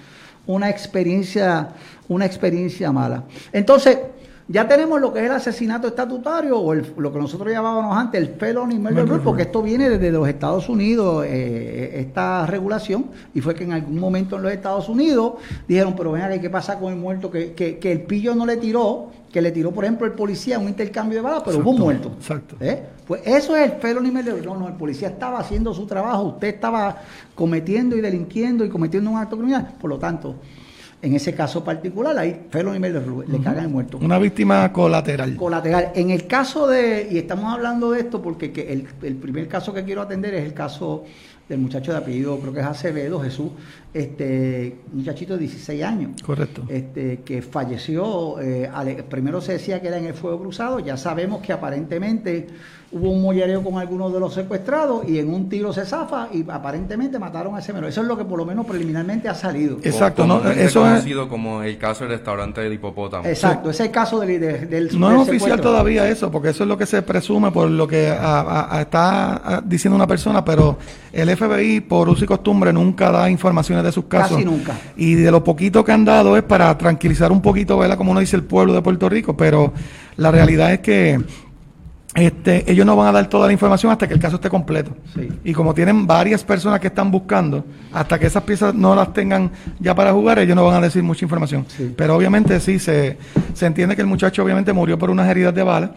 una 0.48 0.72
experiencia, 0.72 1.70
una 2.08 2.26
experiencia 2.26 2.92
mala. 2.92 3.26
Entonces, 3.54 4.00
ya 4.52 4.68
tenemos 4.68 5.00
lo 5.00 5.14
que 5.14 5.20
es 5.20 5.26
el 5.26 5.32
asesinato 5.32 5.88
estatutario 5.88 6.60
o 6.60 6.74
lo 6.74 7.14
que 7.14 7.20
nosotros 7.20 7.54
llamábamos 7.54 7.96
antes 7.96 8.20
el 8.20 8.30
felony 8.30 8.80
murder 8.80 9.22
porque 9.24 9.44
esto 9.44 9.62
viene 9.62 9.88
desde 9.90 10.12
los 10.12 10.28
Estados 10.28 10.68
Unidos, 10.70 11.24
eh, 11.28 12.00
esta 12.00 12.48
regulación, 12.48 13.06
y 13.36 13.42
fue 13.42 13.54
que 13.54 13.64
en 13.64 13.74
algún 13.74 14.00
momento 14.00 14.38
en 14.38 14.42
los 14.42 14.52
Estados 14.52 14.90
Unidos 14.90 15.34
dijeron, 15.68 15.94
pero 15.96 16.14
ven 16.14 16.42
¿qué 16.42 16.50
pasa 16.50 16.80
con 16.80 16.92
el 16.92 17.00
muerto? 17.00 17.30
Que, 17.30 17.54
que, 17.54 17.92
el 17.92 18.02
pillo 18.02 18.34
no 18.34 18.48
le 18.48 18.58
tiró, 18.58 19.12
que 19.32 19.40
le 19.40 19.52
tiró, 19.52 19.72
por 19.72 19.86
ejemplo, 19.86 20.08
el 20.08 20.14
policía 20.14 20.58
un 20.58 20.68
intercambio 20.68 21.20
de 21.20 21.22
balas, 21.22 21.44
pero 21.46 21.60
hubo 21.60 21.70
un 21.70 21.80
muerto. 21.82 22.12
Exacto. 22.18 22.56
¿Eh? 22.60 22.82
Pues 23.08 23.22
eso 23.26 23.56
es 23.56 23.72
el 23.72 23.78
felony 23.80 24.10
murder. 24.12 24.44
No, 24.44 24.58
no, 24.58 24.68
el 24.68 24.74
policía 24.74 25.10
estaba 25.10 25.40
haciendo 25.40 25.76
su 25.76 25.86
trabajo, 25.86 26.24
usted 26.24 26.48
estaba 26.48 26.98
cometiendo 27.36 27.96
y 27.96 28.02
delinquiendo 28.02 28.66
y 28.66 28.70
cometiendo 28.70 29.12
un 29.12 29.18
acto 29.18 29.38
criminal, 29.38 29.76
por 29.80 29.92
lo 29.92 30.00
tanto 30.00 30.36
en 31.02 31.16
ese 31.16 31.34
caso 31.34 31.64
particular, 31.64 32.18
ahí 32.18 32.48
felony 32.50 32.80
murder 32.80 33.04
le 33.28 33.40
cagan 33.40 33.66
el 33.66 33.70
muerto. 33.70 34.00
Una 34.02 34.20
víctima 34.20 34.72
colateral. 34.74 35.36
Colateral. 35.36 35.92
En 35.96 36.10
el 36.10 36.28
caso 36.28 36.68
de, 36.68 37.08
y 37.10 37.18
estamos 37.18 37.54
hablando 37.54 37.92
de 37.92 38.02
esto 38.02 38.22
porque 38.22 38.52
el, 38.70 38.88
el 39.08 39.16
primer 39.16 39.48
caso 39.48 39.74
que 39.74 39.84
quiero 39.84 40.02
atender 40.02 40.34
es 40.34 40.46
el 40.46 40.54
caso 40.54 41.06
del 41.48 41.60
muchacho 41.60 41.92
de 41.92 41.98
apellido, 41.98 42.40
creo 42.40 42.54
que 42.54 42.60
es 42.60 42.66
Acevedo, 42.66 43.20
Jesús, 43.22 43.50
este 43.94 44.78
muchachito 44.94 45.34
de 45.34 45.40
16 45.40 45.84
años. 45.84 46.22
Correcto. 46.22 46.64
Este, 46.70 47.22
que 47.22 47.42
falleció, 47.42 48.40
eh, 48.40 48.70
primero 49.10 49.42
se 49.42 49.54
decía 49.54 49.82
que 49.82 49.88
era 49.88 49.98
en 49.98 50.06
el 50.06 50.14
fuego 50.14 50.40
cruzado, 50.40 50.80
ya 50.80 50.98
sabemos 50.98 51.42
que 51.42 51.54
aparentemente 51.54 52.48
hubo 52.92 53.12
un 53.12 53.22
mollereo 53.22 53.64
con 53.64 53.78
algunos 53.78 54.12
de 54.12 54.20
los 54.20 54.34
secuestrados 54.34 55.08
y 55.08 55.20
en 55.20 55.32
un 55.32 55.48
tiro 55.48 55.72
se 55.72 55.86
zafa 55.86 56.30
y 56.34 56.44
aparentemente 56.50 57.20
mataron 57.20 57.56
a 57.56 57.60
ese 57.60 57.72
menor. 57.72 57.90
Eso 57.90 58.02
es 58.02 58.08
lo 58.08 58.18
que 58.18 58.26
por 58.26 58.40
lo 58.40 58.46
menos 58.46 58.66
preliminarmente 58.66 59.30
ha 59.30 59.36
salido. 59.36 59.78
Exacto, 59.84 60.26
no, 60.26 60.40
eso 60.50 60.86
es 60.86 60.92
conocido 60.92 61.30
como 61.30 61.62
el 61.62 61.78
caso 61.78 62.04
del 62.04 62.14
restaurante 62.14 62.62
del 62.62 62.74
hipopótamo. 62.74 63.28
Exacto, 63.28 63.70
ese 63.70 63.84
es 63.84 63.88
el 63.88 63.94
caso 63.94 64.20
del, 64.20 64.70
del 64.70 65.00
No 65.00 65.12
es 65.22 65.30
oficial 65.30 65.62
todavía 65.62 66.08
eso, 66.08 66.32
porque 66.32 66.50
eso 66.50 66.64
es 66.64 66.68
lo 66.68 66.78
que 66.78 66.86
se 66.86 67.02
presume 67.02 67.52
por 67.52 67.70
lo 67.70 67.88
que 67.88 68.10
está 68.10 69.62
diciendo 69.66 69.96
una 69.96 70.08
persona, 70.08 70.44
pero 70.44 70.78
el 71.12 71.36
FBI 71.36 71.82
por 71.82 72.10
uso 72.10 72.24
y 72.24 72.28
costumbre 72.28 72.74
nunca 72.74 73.12
da 73.12 73.30
de 73.84 73.92
sus 73.92 74.06
casos. 74.06 74.38
Casi 74.38 74.46
nunca. 74.46 74.76
Y 74.98 75.16
de 75.16 75.32
lo 75.32 75.44
poquito 75.44 75.84
que 75.84 75.92
han 75.92 76.06
dado 76.06 76.38
es 76.38 76.44
para 76.44 76.78
tranquilizar 76.78 77.32
un 77.32 77.42
poquito, 77.42 77.78
¿verdad? 77.78 77.98
Como 77.98 78.12
uno 78.12 78.20
dice 78.20 78.36
el 78.36 78.44
pueblo 78.44 78.74
de 78.74 78.82
Puerto 78.82 79.10
Rico, 79.10 79.36
pero 79.36 79.74
la 80.18 80.32
realidad 80.32 80.74
es 80.74 80.80
que 80.80 81.20
este, 82.16 82.70
ellos 82.70 82.86
no 82.86 82.96
van 82.96 83.08
a 83.08 83.12
dar 83.12 83.28
toda 83.28 83.48
la 83.48 83.54
información 83.54 83.92
hasta 83.92 84.08
que 84.08 84.14
el 84.14 84.20
caso 84.20 84.36
esté 84.36 84.50
completo. 84.50 84.96
Y 85.44 85.54
como 85.54 85.74
tienen 85.74 86.08
varias 86.08 86.44
personas 86.44 86.80
que 86.80 86.88
están 86.88 87.12
buscando, 87.12 87.64
hasta 87.94 88.20
que 88.20 88.26
esas 88.28 88.44
piezas 88.44 88.74
no 88.74 88.96
las 88.96 89.14
tengan 89.14 89.52
ya 89.80 89.94
para 89.94 90.12
jugar, 90.12 90.40
ellos 90.40 90.56
no 90.56 90.66
van 90.66 90.76
a 90.78 90.82
decir 90.82 91.04
mucha 91.04 91.24
información. 91.24 91.66
Pero 91.96 92.16
obviamente 92.16 92.60
sí, 92.60 92.80
se, 92.80 93.18
se 93.54 93.66
entiende 93.66 93.96
que 93.96 94.02
el 94.02 94.08
muchacho 94.08 94.44
obviamente 94.44 94.74
murió 94.74 94.98
por 94.98 95.10
unas 95.10 95.30
heridas 95.30 95.54
de 95.54 95.64
bala. 95.64 95.92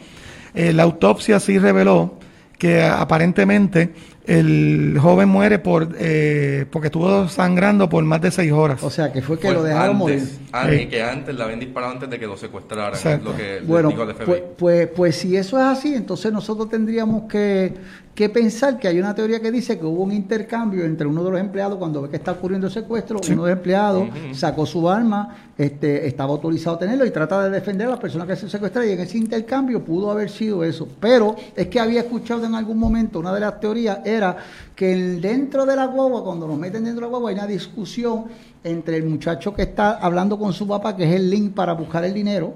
Eh, 0.55 0.73
la 0.73 0.83
autopsia 0.83 1.41
sí 1.41 1.59
reveló 1.59 2.19
que 2.59 2.83
aparentemente 2.85 3.95
el 4.25 4.97
joven 5.01 5.29
muere 5.29 5.59
por 5.59 5.97
eh, 5.99 6.67
porque 6.71 6.87
estuvo 6.87 7.29
sangrando 7.29 7.89
por 7.89 8.05
más 8.05 8.21
de 8.21 8.31
seis 8.31 8.53
horas. 8.53 8.83
O 8.83 8.91
sea, 8.91 9.13
que 9.13 9.21
fue 9.21 9.39
que 9.39 9.51
lo 9.51 9.63
dejaron 9.63 9.97
morir. 9.97 10.23
Antes, 10.53 10.87
que 10.87 11.03
antes 11.03 11.35
la 11.35 11.45
habían 11.45 11.61
disparado 11.61 11.93
antes 11.93 12.09
de 12.09 12.19
que 12.19 12.27
lo 12.27 12.37
secuestraran. 12.37 13.25
Lo 13.25 13.37
que 13.37 13.61
bueno, 13.65 13.93
pues, 14.25 14.43
pues, 14.57 14.89
pues, 14.89 15.17
si 15.17 15.37
eso 15.37 15.59
es 15.59 15.65
así, 15.65 15.95
entonces 15.95 16.33
nosotros 16.33 16.69
tendríamos 16.69 17.25
que 17.29 17.75
que 18.15 18.29
pensar 18.29 18.79
que 18.79 18.89
hay 18.89 18.99
una 18.99 19.15
teoría 19.15 19.41
que 19.41 19.51
dice 19.51 19.79
que 19.79 19.87
hubo 19.87 20.03
un 20.03 20.13
intercambio 20.13 20.85
entre 20.85 21.07
uno 21.07 21.25
de 21.25 21.31
los 21.31 21.41
empleados 21.41 21.79
cuando 21.79 22.03
ve 22.03 22.11
que 22.11 22.17
está 22.17 22.33
ocurriendo 22.33 22.67
el 22.67 22.73
secuestro, 22.73 23.19
uno 23.27 23.45
de 23.45 23.51
los 23.51 23.59
empleados 23.59 24.09
sacó 24.33 24.67
su 24.67 24.89
arma, 24.89 25.35
este, 25.57 26.07
estaba 26.07 26.33
autorizado 26.33 26.77
a 26.77 26.79
tenerlo 26.79 27.07
y 27.07 27.11
trata 27.11 27.45
de 27.45 27.51
defender 27.51 27.87
a 27.87 27.91
las 27.91 28.01
personas 28.01 28.27
que 28.27 28.37
se 28.37 28.51
secuestraron 28.51 28.91
y 28.91 28.93
en 28.93 29.01
ese 29.01 29.17
intercambio 29.17 29.83
pudo 29.83 30.11
haber 30.11 30.29
sido 30.29 30.63
eso. 30.63 30.87
Pero 31.01 31.37
es 31.57 31.69
que 31.69 31.81
había 31.81 32.01
escuchado 32.01 32.45
en 32.45 32.55
algún 32.55 32.79
momento, 32.79 33.19
una 33.19 33.33
de 33.33 33.41
las 33.41 33.59
teorías 33.59 34.01
era 34.05 34.37
que 34.77 34.95
dentro 34.95 35.65
de 35.65 35.75
la 35.75 35.87
guagua, 35.87 36.23
cuando 36.23 36.47
nos 36.47 36.59
meten 36.59 36.85
dentro 36.85 37.07
de 37.07 37.07
la 37.07 37.11
guagua, 37.11 37.31
hay 37.31 37.37
una 37.37 37.47
discusión 37.47 38.27
entre 38.63 38.99
el 38.99 39.05
muchacho 39.05 39.55
que 39.55 39.63
está 39.63 39.93
hablando 39.93 40.39
con 40.39 40.53
su 40.53 40.69
papá, 40.69 40.95
que 40.95 41.05
es 41.05 41.15
el 41.15 41.31
link 41.31 41.55
para 41.55 41.73
buscar 41.73 42.05
el 42.05 42.13
dinero, 42.13 42.55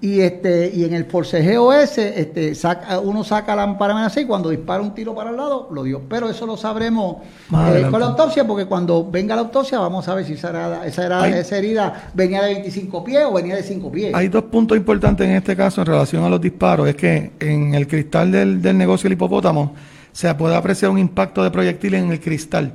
y 0.00 0.20
este 0.20 0.70
y 0.74 0.84
en 0.84 0.92
el 0.92 1.06
forcejeo 1.06 1.72
ese 1.72 2.20
este 2.20 2.54
saca, 2.54 3.00
uno 3.00 3.24
saca 3.24 3.56
la 3.56 3.66
lámpara 3.66 4.04
así 4.04 4.20
y 4.20 4.24
cuando 4.26 4.50
dispara 4.50 4.82
un 4.82 4.94
tiro 4.94 5.14
para 5.14 5.30
el 5.30 5.36
lado 5.36 5.68
lo 5.72 5.82
dio. 5.84 6.02
Pero 6.08 6.28
eso 6.28 6.46
lo 6.46 6.56
sabremos 6.56 7.16
eh, 7.50 7.86
con 7.90 8.00
la 8.00 8.06
autopsia 8.06 8.46
porque 8.46 8.66
cuando 8.66 9.10
venga 9.10 9.34
la 9.34 9.42
autopsia 9.42 9.78
vamos 9.78 10.06
a 10.08 10.14
ver 10.14 10.26
si 10.26 10.34
esa, 10.34 10.86
esa, 10.86 11.28
esa 11.28 11.56
herida 11.56 12.10
venía 12.14 12.42
de 12.42 12.54
25 12.54 13.04
pies 13.04 13.24
o 13.24 13.32
venía 13.32 13.56
de 13.56 13.62
5 13.62 13.90
pies. 13.90 14.14
Hay 14.14 14.28
dos 14.28 14.44
puntos 14.44 14.76
importantes 14.76 15.26
en 15.26 15.36
este 15.36 15.56
caso 15.56 15.80
en 15.80 15.86
relación 15.86 16.24
a 16.24 16.28
los 16.28 16.40
disparos. 16.40 16.88
Es 16.88 16.96
que 16.96 17.32
en 17.40 17.74
el 17.74 17.88
cristal 17.88 18.30
del, 18.30 18.60
del 18.60 18.76
negocio 18.76 19.04
del 19.08 19.14
hipopótamo 19.14 19.74
se 20.12 20.34
puede 20.34 20.56
apreciar 20.56 20.90
un 20.90 20.98
impacto 20.98 21.42
de 21.42 21.50
proyectil 21.50 21.94
en 21.94 22.10
el 22.10 22.20
cristal 22.20 22.72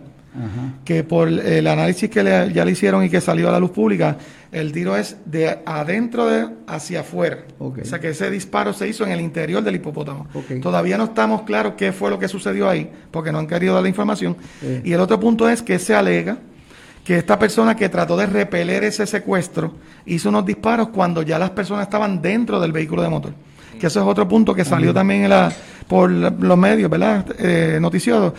que 0.86 1.04
por 1.04 1.28
el 1.28 1.68
análisis 1.68 2.10
que 2.10 2.24
ya 2.54 2.66
le 2.66 2.72
hicieron 2.72 3.04
y 3.04 3.10
que 3.10 3.20
salió 3.20 3.50
a 3.50 3.52
la 3.52 3.60
luz 3.60 3.72
pública, 3.72 4.18
el 4.52 4.72
tiro 4.72 4.96
es 4.96 5.18
de 5.26 5.60
adentro 5.66 6.26
de 6.26 6.48
hacia 6.68 7.02
afuera. 7.02 7.40
O 7.60 7.74
sea 7.84 8.00
que 8.00 8.10
ese 8.10 8.30
disparo 8.32 8.74
se 8.74 8.88
hizo 8.88 9.06
en 9.06 9.12
el 9.12 9.22
interior 9.22 9.62
del 9.64 9.76
hipopótamo. 9.76 10.28
Todavía 10.62 10.98
no 10.98 11.06
estamos 11.06 11.42
claros 11.44 11.74
qué 11.78 11.92
fue 11.92 12.10
lo 12.10 12.20
que 12.20 12.28
sucedió 12.28 12.70
ahí, 12.70 12.90
porque 13.12 13.32
no 13.32 13.40
han 13.40 13.48
querido 13.48 13.74
dar 13.74 13.84
la 13.84 13.90
información. 13.90 14.38
Y 14.84 14.94
el 14.94 15.00
otro 15.00 15.20
punto 15.20 15.50
es 15.50 15.62
que 15.62 15.80
se 15.80 15.96
alega 15.96 16.38
que 17.04 17.18
esta 17.18 17.40
persona 17.40 17.76
que 17.76 17.90
trató 17.90 18.16
de 18.16 18.28
repeler 18.28 18.84
ese 18.84 19.08
secuestro 19.08 19.74
hizo 20.06 20.30
unos 20.30 20.46
disparos 20.46 20.90
cuando 20.90 21.24
ya 21.24 21.40
las 21.40 21.50
personas 21.50 21.84
estaban 21.84 22.22
dentro 22.22 22.60
del 22.60 22.72
vehículo 22.72 23.02
de 23.02 23.10
motor. 23.10 23.34
Que 23.80 23.88
eso 23.88 24.00
es 24.00 24.06
otro 24.06 24.28
punto 24.28 24.54
que 24.54 24.64
salió 24.64 24.94
también 24.94 25.28
la, 25.28 25.52
por 25.88 26.12
los 26.12 26.58
medios, 26.58 26.90
¿verdad? 26.90 27.26
Eh, 27.40 27.80
noticiosos 27.82 28.34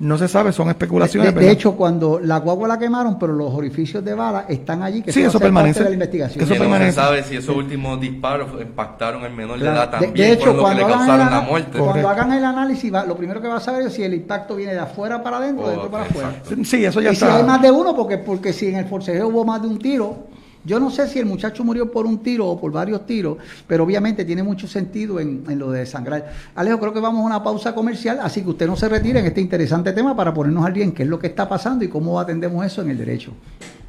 no 0.00 0.16
se 0.16 0.28
sabe, 0.28 0.52
son 0.52 0.68
especulaciones. 0.68 1.34
De, 1.34 1.50
hecho, 1.50 1.72
cuando 1.76 2.20
la 2.20 2.38
guagua 2.38 2.68
la 2.68 2.78
quemaron, 2.78 3.18
pero 3.18 3.32
los 3.32 3.52
orificios 3.52 4.04
de 4.04 4.14
bala 4.14 4.44
están 4.48 4.82
allí, 4.82 5.02
que 5.02 5.12
sí, 5.12 5.22
eso 5.22 5.40
permanece. 5.40 5.80
de 5.80 5.90
la 5.90 5.94
investigación. 5.94 6.44
Eso 6.44 6.54
permanece. 6.54 6.96
No 6.96 7.02
se 7.02 7.08
sabe 7.08 7.24
si 7.24 7.36
esos 7.36 7.56
últimos 7.56 8.00
disparos 8.00 8.48
impactaron 8.60 9.24
el 9.24 9.32
menor 9.32 9.58
de 9.58 9.66
edad 9.66 9.90
también, 9.90 10.14
de, 10.14 10.32
hecho, 10.32 10.56
cuando 10.56 10.86
que 10.86 10.86
le 10.86 10.96
causaron 10.96 11.30
la 11.30 11.40
muerte. 11.40 11.78
Cuando 11.78 12.08
hagan 12.08 12.32
el 12.32 12.44
análisis, 12.44 12.92
lo 12.92 13.16
primero 13.16 13.40
que 13.40 13.48
va 13.48 13.56
a 13.56 13.60
saber 13.60 13.86
es 13.88 13.92
si 13.92 14.04
el 14.04 14.14
impacto 14.14 14.54
viene 14.54 14.72
de 14.72 14.80
afuera 14.80 15.22
para 15.22 15.38
adentro 15.38 15.64
o 15.64 15.68
de 15.68 15.72
dentro 15.72 15.90
para 15.90 16.04
afuera. 16.04 16.32
Sí, 16.64 16.84
eso 16.84 17.00
ya 17.00 17.10
y 17.10 17.14
está. 17.14 17.26
si 17.26 17.32
hay 17.38 17.42
más 17.42 17.60
de 17.60 17.70
uno, 17.70 17.96
porque, 17.96 18.18
porque 18.18 18.52
si 18.52 18.68
en 18.68 18.76
el 18.76 18.86
forcejeo 18.86 19.28
hubo 19.28 19.44
más 19.44 19.60
de 19.60 19.68
un 19.68 19.78
tiro, 19.78 20.28
yo 20.68 20.78
no 20.78 20.90
sé 20.90 21.08
si 21.08 21.18
el 21.18 21.24
muchacho 21.24 21.64
murió 21.64 21.90
por 21.90 22.04
un 22.04 22.18
tiro 22.18 22.46
o 22.46 22.60
por 22.60 22.70
varios 22.70 23.06
tiros, 23.06 23.38
pero 23.66 23.84
obviamente 23.84 24.22
tiene 24.26 24.42
mucho 24.42 24.68
sentido 24.68 25.18
en, 25.18 25.42
lo 25.58 25.70
de 25.70 25.86
sangrar. 25.86 26.30
Alejo, 26.54 26.78
creo 26.78 26.92
que 26.92 27.00
vamos 27.00 27.22
a 27.22 27.24
una 27.24 27.42
pausa 27.42 27.74
comercial, 27.74 28.18
así 28.22 28.42
que 28.42 28.50
usted 28.50 28.66
no 28.66 28.76
se 28.76 28.86
retire 28.86 29.20
en 29.20 29.26
este 29.26 29.40
interesante 29.40 29.92
tema 29.92 30.14
para 30.14 30.34
ponernos 30.34 30.66
al 30.66 30.74
día 30.74 30.84
en 30.84 30.92
qué 30.92 31.04
es 31.04 31.08
lo 31.08 31.18
que 31.18 31.28
está 31.28 31.48
pasando 31.48 31.86
y 31.86 31.88
cómo 31.88 32.20
atendemos 32.20 32.66
eso 32.66 32.82
en 32.82 32.90
el 32.90 32.98
derecho. 32.98 33.32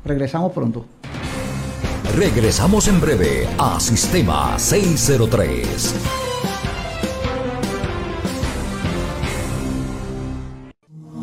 Regresamos 0.06 0.54
pronto. 0.54 0.86
Regresamos 2.16 2.88
en 2.88 3.02
breve 3.02 3.46
a 3.58 3.78
Sistema 3.82 4.58
603. 4.58 5.96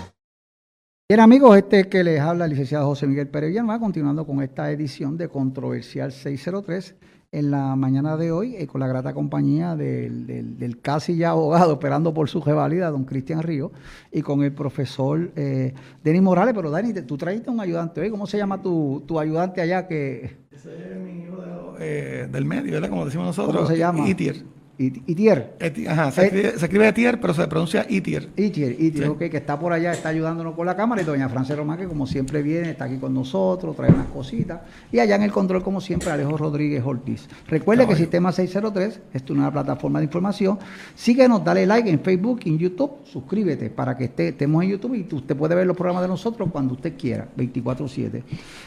Bien 1.08 1.20
amigos, 1.20 1.56
este 1.56 1.88
que 1.88 2.04
les 2.04 2.20
habla 2.20 2.46
el 2.46 2.50
licenciado 2.50 2.88
José 2.88 3.06
Miguel 3.06 3.28
Pérez 3.28 3.50
Villanueva, 3.52 3.80
continuando 3.80 4.26
con 4.26 4.41
esta 4.41 4.72
edición 4.72 5.18
de 5.18 5.30
Controversial 5.30 6.12
603 6.12 6.96
en 7.32 7.52
la 7.52 7.76
mañana 7.76 8.18
de 8.18 8.32
hoy, 8.32 8.56
eh, 8.56 8.65
con 8.65 8.82
la 8.82 8.88
grata 8.88 9.13
compañía 9.13 9.76
del, 9.76 10.80
casi 10.82 11.15
ya 11.15 11.30
abogado 11.30 11.74
esperando 11.74 12.12
por 12.12 12.28
su 12.28 12.41
revalida, 12.41 12.89
don 12.89 13.06
Cristian 13.06 13.44
Río, 13.44 13.72
y 14.12 14.24
con 14.24 14.41
el 14.41 14.52
profesor 14.52 15.32
eh, 15.36 15.76
Denis 16.04 16.24
Morales. 16.24 16.56
Pero 16.56 16.72
Dani, 16.72 16.91
tú 17.04 17.18
trajiste 17.18 17.52
un 17.52 17.60
ayudante 17.60 18.02
hoy, 18.02 18.10
¿cómo 18.10 18.26
se 18.26 18.39
llama 18.39 18.60
tu, 18.60 19.04
tu 19.06 19.20
ayudante 19.20 19.62
allá? 19.62 19.88
que 19.88 20.38
Ese 20.50 20.91
es 20.91 21.00
mi 21.00 21.22
hijo 21.22 21.76
eh, 21.78 22.28
del 22.32 22.46
medio, 22.46 22.72
¿verdad? 22.72 22.89
Como 22.89 23.06
decimos 23.06 23.28
nosotros. 23.28 23.58
¿Cómo 23.58 23.68
se 23.68 23.78
llama? 23.78 24.10
Itier. 24.10 24.38
Itier. 24.78 25.56
Ajá, 25.88 26.12
se, 26.12 26.50
escribe, 26.50 26.90
Itier, 26.90 27.22
pero 27.22 27.34
se 27.34 27.48
pronuncia 27.48 27.86
Itier. 27.88 28.30
Itier, 28.36 28.76
Itier, 28.80 29.10
ok, 29.10 29.20
que 29.20 29.38
está 29.38 29.58
por 29.58 29.72
allá, 29.72 29.94
está 29.94 30.10
ayudándonos 30.10 30.54
con 30.54 30.66
la 30.66 30.76
cámara. 30.76 31.02
Y 31.02 31.06
doña 31.06 31.30
Francia 31.30 31.56
Román, 31.56 31.78
que 31.78 31.88
como 31.88 32.06
siempre 32.06 32.42
viene, 32.42 32.72
está 32.72 32.86
aquí 32.86 32.98
con 32.98 33.14
nosotros, 33.14 33.76
trae 33.76 33.92
unas 33.92 34.08
cositas. 34.08 34.62
Y 34.92 35.00
allá 35.00 35.16
en 35.16 35.24
el 35.24 35.32
control, 35.32 35.64
como 35.64 35.80
siempre, 35.80 36.10
Alejo 36.10 36.38
Rodríguez 36.38 36.84
Ortiz. 36.86 37.28
Recuerde 37.48 37.88
que 37.88 37.96
Sistema 37.96 38.32
603 38.32 39.00
es 39.14 39.30
una 39.30 39.52
plataforma 39.52 40.00
de 40.00 40.06
información. 40.06 40.60
Síguenos, 40.94 41.44
dale 41.44 41.66
like 41.66 41.90
en 41.90 42.00
Facebook, 42.02 42.42
en 42.46 42.58
YouTube, 42.58 43.06
suscríbete 43.06 43.70
para 43.70 43.96
que 43.96 44.06
esté, 44.06 44.30
estemos 44.30 44.64
en 44.64 44.72
YouTube 44.72 44.96
y 44.96 45.16
usted 45.16 45.36
puede 45.36 45.56
ver 45.56 45.66
los 45.66 45.78
programas 45.78 46.04
de 46.04 46.10
nosotros 46.10 46.50
cuando 46.52 46.74
usted 46.74 46.98
quiera, 46.98 47.28
24-7. 47.38 48.24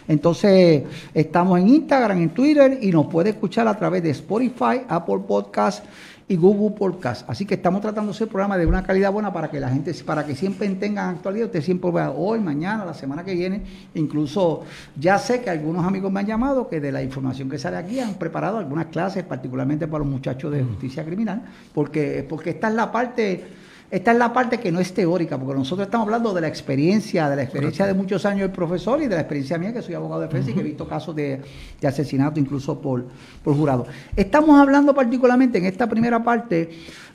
Entonces, 0.08 0.84
estamos 1.12 1.58
en 1.58 1.68
Instagram, 1.68 2.18
en 2.18 2.30
Twitter 2.30 2.78
y 2.80 2.90
nos 2.90 3.06
puede 3.06 3.30
escuchar 3.30 3.68
a 3.68 3.76
través 3.76 4.02
de 4.02 4.10
Spotify, 4.10 4.82
Apple 4.88 5.20
Podcasts 5.26 5.82
y 6.28 6.36
Google 6.36 6.76
Podcast. 6.76 7.28
Así 7.28 7.46
que 7.46 7.54
estamos 7.54 7.80
tratando 7.80 8.10
hacer 8.10 8.28
programa 8.28 8.58
de 8.58 8.66
una 8.66 8.82
calidad 8.82 9.10
buena 9.10 9.32
para 9.32 9.50
que 9.50 9.58
la 9.58 9.70
gente, 9.70 9.94
para 10.04 10.26
que 10.26 10.34
siempre 10.34 10.68
tengan 10.70 11.16
actualidad. 11.16 11.46
Usted 11.46 11.62
siempre 11.62 11.90
vea 11.90 12.10
hoy, 12.10 12.38
mañana, 12.38 12.84
la 12.84 12.94
semana 12.94 13.24
que 13.24 13.34
viene. 13.34 13.62
Incluso 13.94 14.64
ya 14.98 15.18
sé 15.18 15.40
que 15.40 15.48
algunos 15.48 15.86
amigos 15.86 16.12
me 16.12 16.20
han 16.20 16.26
llamado 16.26 16.68
que 16.68 16.80
de 16.80 16.92
la 16.92 17.02
información 17.02 17.48
que 17.48 17.58
sale 17.58 17.78
aquí 17.78 17.98
han 17.98 18.14
preparado 18.14 18.58
algunas 18.58 18.86
clases, 18.86 19.24
particularmente 19.24 19.86
para 19.88 20.00
los 20.00 20.08
muchachos 20.08 20.52
de 20.52 20.62
justicia 20.62 21.04
criminal, 21.04 21.42
porque, 21.72 22.24
porque 22.28 22.50
esta 22.50 22.68
es 22.68 22.74
la 22.74 22.92
parte 22.92 23.44
esta 23.90 24.12
es 24.12 24.18
la 24.18 24.34
parte 24.34 24.60
que 24.60 24.70
no 24.70 24.80
es 24.80 24.92
teórica, 24.92 25.38
porque 25.38 25.54
nosotros 25.54 25.86
estamos 25.86 26.06
hablando 26.06 26.34
de 26.34 26.42
la 26.42 26.48
experiencia, 26.48 27.30
de 27.30 27.36
la 27.36 27.42
experiencia 27.42 27.86
de 27.86 27.94
muchos 27.94 28.26
años 28.26 28.42
del 28.42 28.50
profesor 28.50 29.00
y 29.00 29.06
de 29.06 29.14
la 29.14 29.22
experiencia 29.22 29.56
mía, 29.56 29.72
que 29.72 29.80
soy 29.80 29.94
abogado 29.94 30.20
de 30.20 30.26
defensa 30.26 30.50
y 30.50 30.54
que 30.54 30.60
he 30.60 30.64
visto 30.64 30.86
casos 30.86 31.16
de, 31.16 31.40
asesinato 31.82 32.38
incluso 32.38 32.78
por, 32.78 33.06
por 33.42 33.56
jurado. 33.56 33.86
Estamos 34.14 34.60
hablando 34.60 34.94
particularmente 34.94 35.56
en 35.56 35.64
esta 35.64 35.88
primera 35.88 36.22
parte 36.22 36.68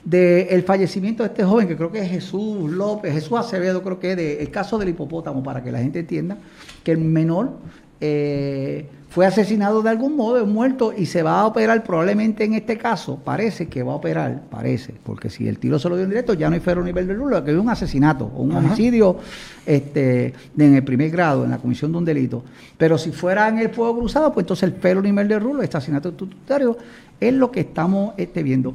del 0.04 0.64
fallecimiento 0.64 1.22
de 1.22 1.28
este 1.28 1.44
joven, 1.44 1.68
que 1.68 1.76
creo 1.76 1.92
que 1.92 2.00
es 2.00 2.10
Jesús 2.10 2.68
López, 2.70 3.12
Jesús 3.12 3.38
Acevedo, 3.38 3.80
creo 3.82 4.00
que 4.00 4.10
es 4.10 4.16
de, 4.16 4.42
el 4.42 4.50
caso 4.50 4.76
del 4.76 4.88
hipopótamo, 4.88 5.44
para 5.44 5.62
que 5.62 5.70
la 5.70 5.78
gente 5.78 6.00
entienda 6.00 6.38
que 6.82 6.90
el 6.90 6.98
menor 6.98 7.52
eh, 8.06 8.86
fue 9.08 9.24
asesinado 9.24 9.80
de 9.80 9.88
algún 9.88 10.14
modo, 10.14 10.38
es 10.38 10.46
muerto 10.46 10.92
y 10.94 11.06
se 11.06 11.22
va 11.22 11.40
a 11.40 11.46
operar 11.46 11.82
probablemente 11.84 12.44
en 12.44 12.52
este 12.52 12.76
caso, 12.76 13.16
parece 13.16 13.68
que 13.68 13.82
va 13.82 13.92
a 13.92 13.96
operar, 13.96 14.42
parece, 14.50 14.92
porque 15.02 15.30
si 15.30 15.48
el 15.48 15.58
tiro 15.58 15.78
se 15.78 15.88
lo 15.88 15.94
dio 15.96 16.04
en 16.04 16.10
directo 16.10 16.34
ya 16.34 16.50
no 16.50 16.54
hay 16.54 16.60
ferro 16.60 16.84
nivel 16.84 17.06
de 17.06 17.14
luz, 17.14 17.32
que 17.42 17.52
es 17.52 17.56
un 17.56 17.70
asesinato 17.70 18.24
o 18.26 18.42
un 18.42 18.56
homicidio 18.56 19.16
este, 19.64 20.34
en 20.58 20.74
el 20.74 20.84
primer 20.84 21.10
grado, 21.10 21.44
en 21.44 21.50
la 21.52 21.58
comisión 21.58 21.92
de 21.92 21.98
un 21.98 22.04
delito. 22.04 22.44
Pero 22.76 22.98
si 22.98 23.10
fuera 23.10 23.48
en 23.48 23.58
el 23.58 23.70
fuego 23.70 24.00
cruzado, 24.00 24.34
pues 24.34 24.44
entonces 24.44 24.64
el 24.64 24.74
ferro 24.74 25.00
nivel 25.00 25.28
de 25.28 25.38
rulo, 25.38 25.62
este 25.62 25.78
asesinato 25.78 26.12
tutoritario, 26.12 26.76
es 27.18 27.32
lo 27.32 27.50
que 27.50 27.60
estamos 27.60 28.12
este, 28.18 28.42
viendo. 28.42 28.74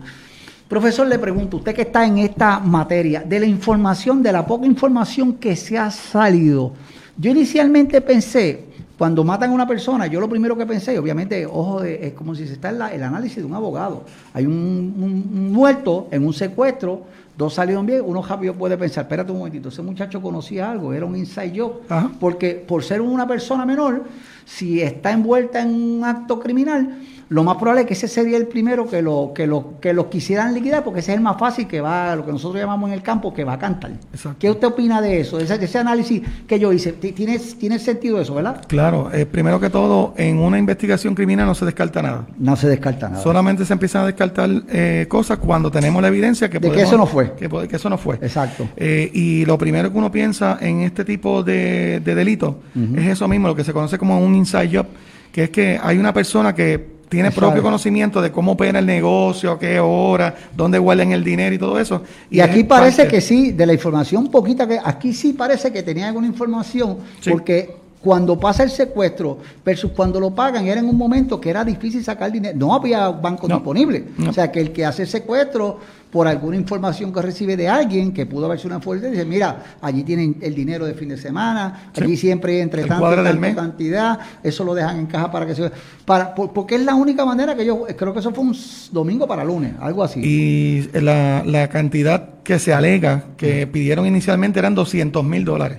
Profesor, 0.68 1.06
le 1.06 1.20
pregunto, 1.20 1.58
usted 1.58 1.76
que 1.76 1.84
está 1.84 2.06
en 2.06 2.18
esta 2.18 2.60
materia, 2.60 3.22
de 3.22 3.42
la 3.42 3.46
información, 3.46 4.24
de 4.24 4.32
la 4.32 4.48
poca 4.48 4.66
información 4.66 5.34
que 5.34 5.56
se 5.56 5.78
ha 5.78 5.92
salido, 5.92 6.74
yo 7.18 7.32
inicialmente 7.32 8.00
pensé, 8.00 8.69
cuando 9.00 9.24
matan 9.24 9.52
a 9.52 9.54
una 9.54 9.66
persona, 9.66 10.08
yo 10.08 10.20
lo 10.20 10.28
primero 10.28 10.58
que 10.58 10.66
pensé, 10.66 11.00
obviamente, 11.00 11.46
ojo, 11.46 11.84
es 11.84 12.12
como 12.12 12.36
si 12.36 12.46
se 12.46 12.52
está 12.52 12.68
en 12.68 12.82
el 12.82 13.02
análisis 13.02 13.38
de 13.38 13.46
un 13.46 13.54
abogado. 13.54 14.04
Hay 14.34 14.46
un, 14.46 15.54
muerto 15.54 16.10
en 16.12 16.26
un 16.26 16.34
secuestro, 16.34 17.04
dos 17.38 17.54
salieron 17.54 17.86
bien, 17.86 18.02
uno 18.06 18.22
rápido 18.22 18.54
puede 18.56 18.78
pensar, 18.78 19.06
espérate 19.06 19.32
un 19.32 19.38
momentito, 19.38 19.70
ese 19.70 19.82
muchacho 19.82 20.22
conocía 20.22 20.70
algo, 20.70 20.92
era 20.92 21.06
un 21.06 21.16
inside 21.16 21.58
job, 21.58 21.80
porque 22.20 22.56
por 22.56 22.84
ser 22.84 23.00
una 23.00 23.26
persona 23.26 23.66
menor, 23.66 24.04
si 24.44 24.82
está 24.82 25.14
envuelta 25.14 25.62
en 25.62 25.74
un 25.74 26.04
acto 26.04 26.38
criminal, 26.38 26.98
lo 27.30 27.44
más 27.44 27.58
probable 27.58 27.82
es 27.82 27.88
que 27.88 27.94
ese 27.94 28.08
sería 28.08 28.38
el 28.38 28.48
primero 28.48 28.88
que 28.90 29.02
lo 29.02 29.32
que 29.36 29.46
lo 29.46 29.80
que 29.80 29.94
los 29.94 30.08
quisieran 30.08 30.54
liquidar 30.54 30.84
porque 30.84 31.00
ese 31.00 31.12
es 31.12 31.18
el 31.18 31.24
más 31.24 31.38
fácil 31.38 31.68
que 31.68 31.80
va 31.80 32.16
lo 32.16 32.26
que 32.26 32.32
nosotros 32.32 32.60
llamamos 32.60 32.90
en 32.90 32.96
el 32.96 33.04
campo 33.04 33.34
que 33.34 33.44
va 33.44 33.54
a 33.54 33.60
cantar. 33.60 33.92
¿Qué 34.40 34.50
usted 34.50 34.68
opina 34.68 35.00
de 35.00 35.22
eso? 35.22 35.40
Ese, 35.40 35.64
ese 35.64 35.78
análisis 35.78 36.22
que 36.48 36.60
yo 36.60 36.74
hice, 36.74 36.94
¿tiene, 36.94 37.38
tiene 37.40 37.78
sentido 37.78 38.20
eso, 38.20 38.34
verdad? 38.34 38.64
Claro, 38.68 39.12
eh, 39.14 39.26
primero 39.26 39.60
que 39.60 39.70
todo, 39.70 40.14
en 40.18 40.40
una 40.40 40.58
investigación 40.58 41.14
criminal 41.14 41.46
no 41.46 41.56
se 41.56 41.66
descarta 41.66 42.02
nada. 42.02 42.26
No 42.38 42.56
se 42.56 42.68
descarta 42.68 43.10
nada. 43.10 43.22
Solamente 43.22 43.64
se 43.64 43.74
empiezan 43.74 44.04
a 44.04 44.06
descartar 44.08 44.50
eh, 44.70 45.06
cosas 45.08 45.38
cuando 45.38 45.70
tenemos 45.70 46.02
la 46.02 46.08
evidencia 46.08 46.50
que, 46.50 46.60
de 46.60 46.72
que 46.72 46.82
eso 46.82 46.98
no 46.98 47.06
fue. 47.06 47.34
Que, 47.34 47.48
que 47.48 47.76
eso 47.76 47.90
no 47.90 47.98
fue. 47.98 48.16
Exacto. 48.16 48.68
Eh, 48.76 49.10
y 49.14 49.46
lo 49.46 49.58
primero 49.58 49.92
que 49.92 49.98
uno 49.98 50.12
piensa 50.12 50.58
en 50.62 50.82
este 50.82 51.06
tipo 51.06 51.44
de, 51.44 52.00
de 52.00 52.16
delito 52.16 52.60
es 52.96 53.06
eso 53.06 53.28
mismo, 53.28 53.48
lo 53.48 53.56
que 53.56 53.64
se 53.64 53.74
conoce 53.74 53.98
como 53.98 54.20
un 54.20 54.34
inside 54.36 54.70
job, 54.74 54.88
que 55.32 55.46
es 55.46 55.50
que 55.50 55.80
hay 55.82 55.98
una 55.98 56.14
persona 56.14 56.56
que 56.56 56.99
tiene 57.10 57.32
propio 57.32 57.64
conocimiento 57.64 58.22
de 58.22 58.32
cómo 58.32 58.54
opera 58.54 58.80
el 58.80 58.86
negocio, 58.86 59.58
qué 59.58 59.80
hora, 59.80 60.36
dónde 60.56 60.78
guardan 60.78 61.12
el 61.12 61.24
dinero 61.24 61.56
y 61.56 61.58
todo 61.58 61.80
eso. 61.80 62.04
Y, 62.30 62.40
aquí 62.40 62.64
parece 62.64 63.08
que 63.08 63.20
sí, 63.20 63.52
de 63.52 63.66
la 63.66 63.74
información 63.74 64.30
poquita 64.30 64.68
que 64.68 64.80
aquí 64.82 65.14
sí 65.14 65.34
parece 65.34 65.74
que 65.74 65.82
tenía 65.82 66.08
alguna 66.08 66.28
información, 66.28 67.00
porque 67.28 67.76
cuando 68.02 68.40
pasa 68.40 68.64
el 68.64 68.70
secuestro 68.70 69.40
versus 69.66 69.92
cuando 69.92 70.20
lo 70.20 70.34
pagan, 70.34 70.68
era 70.68 70.80
en 70.80 70.88
un 70.88 70.98
momento 70.98 71.42
que 71.42 71.50
era 71.50 71.66
difícil 71.66 72.04
sacar 72.04 72.32
dinero, 72.32 72.58
no 72.58 72.74
había 72.74 73.10
banco 73.10 73.48
disponible. 73.48 74.06
O 74.28 74.32
sea 74.32 74.52
que 74.52 74.62
el 74.62 74.72
que 74.72 74.86
hace 74.86 75.02
el 75.02 75.08
secuestro 75.08 75.80
por 76.12 76.28
alguna 76.28 76.58
información 76.58 77.14
que 77.14 77.22
recibe 77.22 77.56
de 77.56 77.68
alguien 77.68 78.12
que 78.12 78.26
pudo 78.26 78.46
haberse 78.46 78.66
una 78.66 78.80
fuerte, 78.80 79.12
dice, 79.12 79.26
mira, 79.26 79.64
allí 79.82 80.04
tienen 80.04 80.38
el 80.42 80.56
dinero 80.56 80.86
de 80.86 80.94
fin 80.94 81.10
de 81.10 81.18
semana, 81.18 81.92
allí 81.96 82.18
siempre 82.18 82.62
entre 82.62 82.86
tanto 82.86 83.56
cantidad, 83.56 84.20
eso 84.42 84.64
lo 84.64 84.74
dejan 84.74 85.00
en 85.00 85.06
caja 85.06 85.32
para 85.32 85.46
que 85.46 85.56
se... 85.56 85.72
Para, 86.06 86.34
porque 86.34 86.76
es 86.76 86.82
la 86.82 86.96
única 86.96 87.26
manera 87.26 87.56
que 87.56 87.66
yo, 87.66 87.86
creo 87.96 88.14
que 88.14 88.20
eso 88.20 88.32
fue 88.32 88.44
un 88.44 88.56
domingo 88.92 89.28
para 89.28 89.44
lunes, 89.44 89.74
algo 89.80 90.04
así. 90.04 90.22
Y 90.24 90.90
la, 91.00 91.44
la 91.46 91.68
cantidad 91.68 92.40
que 92.50 92.58
se 92.58 92.74
alega 92.74 93.26
que 93.38 93.68
pidieron 93.68 94.08
inicialmente 94.08 94.58
eran 94.58 94.74
200 94.74 95.24
mil 95.24 95.46
dólares. 95.46 95.78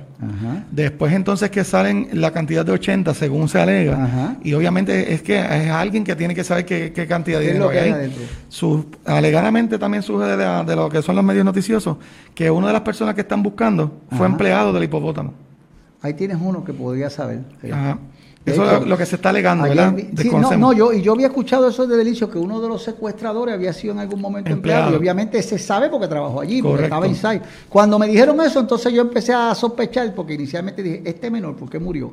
Después 0.71 1.13
entonces 1.15 1.51
que 1.51 1.65
salen 1.65 2.09
la 2.13 2.31
cantidad 2.31 2.65
de 2.65 2.73
80 2.73 3.15
según 3.15 3.49
se 3.49 3.59
alega. 3.59 4.37
Y 4.45 4.53
obviamente 4.53 5.13
es 5.13 5.23
que 5.23 5.39
es 5.41 5.71
alguien 5.71 6.05
que 6.05 6.15
tiene 6.15 6.35
que 6.35 6.45
saber 6.45 6.65
qué, 6.65 7.07
cantidad 7.09 7.41
de 7.41 7.47
dinero 7.47 7.71
hay. 7.71 8.13
Su, 8.49 8.87
alegadamente 9.05 9.79
también 9.79 10.03
surge 10.03 10.20
de, 10.27 10.77
lo 10.77 10.89
que 10.89 11.03
son 11.03 11.17
los 11.17 11.25
medios 11.25 11.45
noticiosos 11.45 11.97
que 12.35 12.51
una 12.51 12.69
de 12.69 12.73
las 12.73 12.83
personas 12.83 13.15
que 13.15 13.23
están 13.23 13.43
buscando 13.43 13.93
fue 14.17 14.27
empleado 14.27 14.73
del 14.73 14.85
hipopótamo. 14.85 15.50
Ahí 16.03 16.15
tienes 16.15 16.39
uno 16.41 16.65
que 16.65 16.73
podría 16.73 17.11
saber. 17.11 17.41
Eso 18.47 18.79
es 18.79 18.87
lo 18.87 18.97
que 18.97 19.05
se 19.05 19.17
está 19.17 19.29
alegando, 19.29 19.65
¿verdad? 19.65 19.95
Sí, 20.17 20.31
no, 20.31 20.57
no, 20.57 20.73
yo, 20.73 20.95
y 20.95 21.03
yo 21.03 21.13
había 21.13 21.27
escuchado 21.27 21.69
eso 21.69 21.87
de 21.87 21.95
Delicio, 21.95 22.31
que 22.31 22.39
uno 22.39 22.59
de 22.59 22.69
los 22.69 22.83
secuestradores 22.83 23.55
había 23.55 23.71
sido 23.75 23.93
en 23.93 24.01
algún 24.01 24.19
momento 24.19 24.51
empleado, 24.51 24.93
y 24.93 24.95
obviamente 24.95 25.43
se 25.43 25.59
sabe 25.59 25.91
porque 25.91 26.09
trabajó 26.09 26.41
allí, 26.41 26.63
porque 26.63 26.85
estaba 26.85 27.07
inside. 27.07 27.43
Cuando 27.69 27.99
me 27.99 28.09
dijeron 28.09 28.41
eso, 28.41 28.61
entonces 28.61 28.93
yo 28.95 29.03
empecé 29.03 29.35
a 29.35 29.55
sospechar, 29.55 30.15
porque 30.15 30.35
inicialmente 30.35 30.83
dije, 30.83 31.03
este 31.05 31.31
menor, 31.31 31.55
¿por 31.55 31.69
qué 31.69 31.79
murió? 31.79 32.13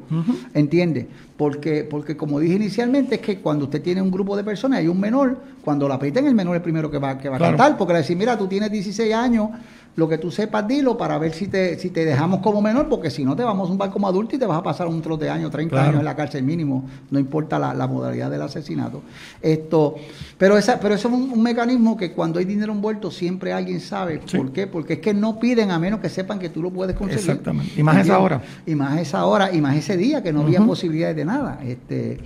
¿Entiende? 0.54 1.08
Porque, 1.38 1.86
porque 1.90 2.18
como 2.18 2.40
dije 2.42 2.56
inicialmente, 2.56 3.16
es 3.16 3.22
que 3.22 3.40
cuando 3.40 3.66
usted 3.66 3.82
tiene 3.82 4.02
un 4.02 4.12
grupo 4.12 4.36
de 4.36 4.44
personas, 4.44 4.80
hay 4.80 4.88
un 4.90 5.00
menor, 5.00 5.38
cuando 5.64 5.88
la 5.88 5.96
aprietan, 5.96 6.26
el 6.28 6.36
menor 6.36 6.56
es 6.56 6.60
el 6.60 6.64
primero 6.64 6.92
que 6.92 6.98
va, 6.98 7.18
que 7.18 7.30
va 7.30 7.38
a 7.38 7.40
cantar, 7.40 7.78
porque 7.78 7.94
le 7.94 8.00
decir, 8.00 8.18
mira, 8.18 8.38
tú 8.38 8.48
tienes 8.48 8.70
16 8.70 9.14
años, 9.14 9.50
lo 9.98 10.08
que 10.08 10.20
tú 10.20 10.30
sepas, 10.30 10.68
dilo 10.68 10.96
para 10.96 11.18
ver 11.18 11.34
si 11.34 11.48
te, 11.48 11.78
si 11.80 11.90
te 11.90 12.06
dejamos 12.06 12.42
como 12.42 12.62
menor, 12.62 12.88
porque 12.88 13.10
si 13.10 13.26
no 13.26 13.36
te 13.36 13.42
vamos 13.42 13.68
a 13.68 13.72
un 13.72 13.80
bar 13.80 13.90
como 13.90 14.08
adulto 14.08 14.36
y 14.36 14.40
te 14.40 14.46
vas 14.46 14.60
a 14.60 14.62
pasar 14.62 14.86
un 14.86 15.02
trote 15.02 15.26
de 15.26 15.32
años, 15.32 15.50
30 15.50 15.84
años 15.84 15.96
en 15.96 16.06
la 16.06 16.16
cárcel 16.16 16.44
mínimo, 16.44 16.88
no 17.10 17.18
importa 17.18 17.58
la, 17.58 17.88
modalidad 17.88 18.30
del 18.30 18.44
asesinato. 18.44 19.02
Esto, 19.42 19.96
pero 20.38 20.56
esa, 20.56 20.80
pero 20.80 20.94
eso 20.94 21.08
es 21.08 21.14
un, 21.16 21.42
mecanismo 21.42 21.98
que 21.98 22.12
cuando 22.12 22.38
hay 22.38 22.46
dinero 22.46 22.74
envuelto 22.74 23.10
siempre 23.10 23.52
alguien 23.52 23.80
sabe 23.80 24.20
por 24.20 24.52
qué, 24.52 24.68
porque 24.68 24.94
es 24.94 25.00
que 25.00 25.16
no 25.16 25.40
piden 25.40 25.72
a 25.72 25.80
menos 25.80 26.00
que 26.00 26.10
sepan 26.10 26.38
que 26.38 26.50
tú 26.50 26.62
lo 26.62 26.70
puedes 26.70 26.96
conseguir. 26.96 27.32
Exactamente. 27.32 27.74
Y 27.76 27.82
más 27.82 27.98
esa 27.98 28.20
hora. 28.20 28.44
Y 28.68 28.76
más 28.76 29.00
esa 29.00 29.26
hora, 29.26 29.52
y 29.52 29.62
más 29.62 29.76
ese 29.76 29.98
día 29.98 30.22
que 30.22 30.32
no 30.32 30.42
había 30.42 30.62
posibilidades 30.62 31.16
de 31.16 31.26
nada. 31.26 31.60
Este, 31.66 32.20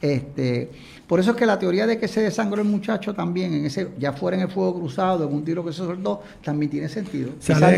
este, 0.00 0.70
por 1.08 1.18
eso 1.18 1.30
es 1.30 1.38
que 1.38 1.46
la 1.46 1.58
teoría 1.58 1.86
de 1.86 1.98
que 1.98 2.06
se 2.06 2.20
desangró 2.20 2.60
el 2.60 2.68
muchacho 2.68 3.14
también, 3.14 3.54
en 3.54 3.64
ese, 3.64 3.88
ya 3.98 4.12
fuera 4.12 4.36
en 4.36 4.42
el 4.42 4.50
fuego 4.50 4.74
cruzado, 4.78 5.26
en 5.26 5.34
un 5.34 5.42
tiro 5.42 5.64
que 5.64 5.72
se 5.72 5.78
soltó, 5.78 6.20
también 6.44 6.70
tiene 6.70 6.86
sentido. 6.90 7.30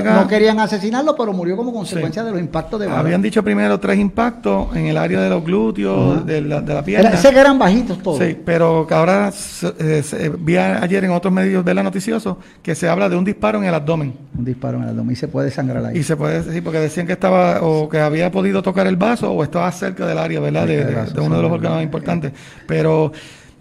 no 0.04 0.26
querían 0.26 0.58
asesinarlo, 0.58 1.14
pero 1.16 1.32
murió 1.32 1.56
como 1.56 1.72
consecuencia 1.72 2.24
de 2.24 2.32
los 2.32 2.40
impactos 2.40 2.80
de 2.80 2.88
bala. 2.88 2.98
Habían 2.98 3.22
dicho 3.22 3.44
primero 3.44 3.78
tres 3.78 4.00
impactos 4.00 4.74
en 4.74 4.86
el 4.86 4.96
área 4.96 5.20
de 5.20 5.30
los 5.30 5.44
glúteos, 5.44 6.26
de, 6.26 6.40
la, 6.40 6.60
de, 6.60 6.74
la, 6.74 6.82
pierna. 6.82 7.16
sé 7.16 7.30
que 7.30 7.38
eran 7.38 7.56
bajitos 7.56 8.02
todos. 8.02 8.18
Sí, 8.18 8.36
pero 8.44 8.84
que 8.88 8.94
ahora 8.94 9.32
eh, 9.78 10.32
vi 10.40 10.56
ayer 10.56 11.04
en 11.04 11.12
otros 11.12 11.32
medios 11.32 11.64
de 11.64 11.72
la 11.72 11.84
noticioso 11.84 12.36
que 12.64 12.74
se 12.74 12.88
habla 12.88 13.08
de 13.08 13.14
un 13.14 13.24
disparo 13.24 13.58
en 13.58 13.64
el 13.64 13.74
abdomen. 13.74 14.12
Un 14.36 14.44
disparo 14.44 14.78
en 14.78 14.82
el 14.82 14.88
abdomen 14.88 15.12
y 15.12 15.16
se 15.16 15.28
puede 15.28 15.52
sangrar 15.52 15.84
ahí. 15.84 15.98
Y 15.98 16.02
se 16.02 16.16
puede, 16.16 16.42
sí, 16.52 16.60
porque 16.60 16.80
decían 16.80 17.06
que 17.06 17.12
estaba 17.12 17.62
o 17.62 17.88
que 17.88 18.00
había 18.00 18.32
podido 18.32 18.60
tocar 18.60 18.88
el 18.88 18.96
vaso 18.96 19.30
o 19.30 19.44
estaba 19.44 19.70
cerca 19.70 20.04
del 20.04 20.18
área, 20.18 20.40
¿verdad? 20.40 20.66
De, 20.66 20.84
de, 20.84 21.20
uno 21.20 21.36
de 21.36 21.42
los 21.42 21.52
órganos 21.52 21.80
importantes. 21.80 22.32
Pero 22.66 23.12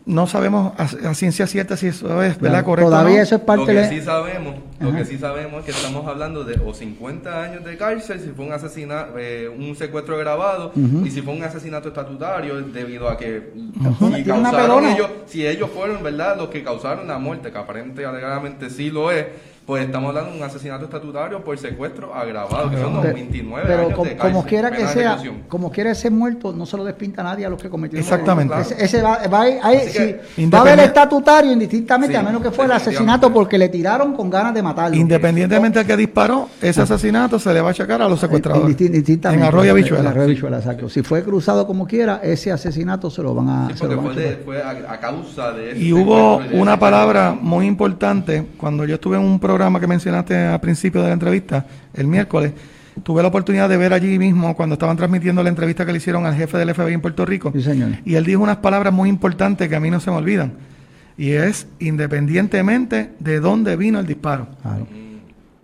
no 0.10 0.26
sabemos 0.26 0.74
a, 0.78 1.14
ciencia 1.14 1.46
cierta 1.46 1.78
si 1.78 1.88
eso 1.88 2.24
es 2.24 2.40
¿verdad? 2.40 2.66
correcto. 2.66 2.90
Todavía 2.90 3.22
eso 3.22 3.36
es 3.36 3.42
parte 3.42 3.74
lo 3.74 3.82
que 3.82 3.88
sí 3.90 4.02
sabemos, 4.02 4.56
Lo 4.80 4.92
que 4.92 5.06
sí 5.06 5.20
sabemos 5.20 5.60
es 5.60 5.66
que 5.66 5.72
estamos 5.72 6.08
hablando 6.08 6.44
de 6.44 6.60
o 6.66 6.74
50 6.74 7.44
años 7.44 7.64
de 7.64 7.78
cárcel 7.78 8.20
si 8.20 8.30
fue 8.30 8.46
un 8.46 8.54
asesinato, 8.54 9.14
eh, 9.20 9.48
un 9.48 9.76
secuestro 9.76 10.18
grabado 10.18 10.72
y 10.76 11.12
si 11.12 11.22
fue 11.22 11.36
un 11.36 11.44
asesinato 11.44 11.90
estatutario 11.90 12.60
debido 12.60 13.08
a 13.08 13.18
que 13.18 13.54
si 14.16 14.24
causaron 14.24 14.86
ellos, 14.86 15.10
si 15.28 15.46
ellos 15.46 15.70
fueron 15.70 16.02
verdad 16.02 16.38
los 16.38 16.50
que 16.50 16.64
causaron 16.64 17.08
la 17.08 17.20
muerte, 17.20 17.52
que 17.52 17.58
aparentemente 17.60 18.06
alegadamente 18.06 18.72
sí 18.72 18.90
lo 18.90 19.12
es 19.12 19.28
pues 19.70 19.86
estamos 19.86 20.10
hablando 20.10 20.32
de 20.32 20.38
un 20.38 20.44
asesinato 20.44 20.86
estatutario 20.86 21.44
por 21.44 21.56
secuestro 21.56 22.12
agravado, 22.12 22.72
que 22.72 22.78
son 22.78 22.92
los 22.92 23.04
29 23.04 23.68
pero 23.68 23.82
años 23.84 23.94
como, 23.94 24.18
como 24.18 24.44
quiera 24.44 24.72
que 24.72 24.88
sea, 24.88 25.20
como 25.48 25.72
quiera 25.72 25.92
ese 25.92 26.10
muerto, 26.10 26.52
no 26.52 26.66
se 26.66 26.76
lo 26.76 26.84
despinta 26.84 27.22
nadie 27.22 27.46
a 27.46 27.50
los 27.50 27.62
que 27.62 27.70
cometieron 27.70 28.04
Exactamente. 28.04 28.56
Ese, 28.80 29.00
va, 29.04 29.20
va, 29.28 29.44
a 29.44 30.62
haber 30.62 30.80
estatutario 30.80 31.52
indistintamente, 31.52 32.18
a 32.18 32.24
menos 32.24 32.42
que 32.42 32.50
fue 32.50 32.66
el 32.66 32.72
asesinato 32.72 33.32
porque 33.32 33.60
le 33.60 33.70
tiraron 33.70 34.16
con 34.16 34.28
ganas 34.28 34.56
de 34.56 34.64
matarlo. 34.64 34.98
Independientemente 34.98 35.78
del 35.78 35.88
que 35.88 35.98
disparó, 35.98 36.50
ese 36.60 36.82
asesinato 36.82 37.38
se 37.38 37.54
le 37.54 37.62
va 37.62 37.68
a 37.68 37.72
achacar 37.72 38.02
a 38.02 38.10
los 38.10 38.20
secuestradores. 38.20 38.76
En 38.82 39.44
Arroyo 39.44 39.76
Bichuela. 39.76 40.58
exacto. 40.58 40.90
Si 40.90 41.04
fue 41.04 41.24
cruzado 41.24 41.68
como 41.68 41.86
quiera, 41.86 42.22
ese 42.24 42.52
asesinato 42.52 43.12
se 43.12 43.22
lo 43.22 43.36
van 43.36 43.50
a... 43.50 43.70
Sí, 43.76 43.86
fue, 44.44 44.64
a, 44.64 45.00
causa 45.00 45.52
de 45.52 45.78
Y 45.78 45.94
hubo 45.94 46.38
una 46.54 46.80
palabra 46.80 47.38
muy 47.40 47.68
importante 47.68 48.48
cuando 48.58 48.84
yo 48.86 48.96
estuve 48.96 49.18
en 49.18 49.24
un 49.24 49.40
programa 49.40 49.59
que 49.80 49.88
mencionaste 49.88 50.36
al 50.36 50.60
principio 50.60 51.02
de 51.02 51.08
la 51.08 51.14
entrevista, 51.14 51.66
el 51.94 52.08
miércoles, 52.08 52.54
tuve 53.04 53.22
la 53.22 53.28
oportunidad 53.28 53.70
de 53.70 53.78
ver 53.78 53.94
allí 53.94 54.18
mismo 54.18 54.56
cuando 54.56 54.74
estaban 54.74 54.98
transmitiendo 54.98 55.44
la 55.44 55.50
entrevista 55.50 55.86
que 55.86 55.92
le 55.92 55.98
hicieron 55.98 56.26
al 56.26 56.36
jefe 56.36 56.58
del 56.58 56.74
FBI 56.74 56.94
en 56.94 57.02
Puerto 57.02 57.26
Rico. 57.26 57.52
Y 58.06 58.16
él 58.16 58.26
dijo 58.26 58.42
unas 58.42 58.58
palabras 58.58 58.94
muy 58.94 59.10
importantes 59.10 59.68
que 59.68 59.76
a 59.76 59.80
mí 59.80 59.90
no 59.90 60.00
se 60.00 60.12
me 60.12 60.18
olvidan. 60.18 60.54
Y 61.18 61.32
es 61.32 61.68
independientemente 61.80 63.12
de 63.20 63.40
dónde 63.40 63.76
vino 63.76 64.00
el 64.00 64.08
disparo. 64.08 64.48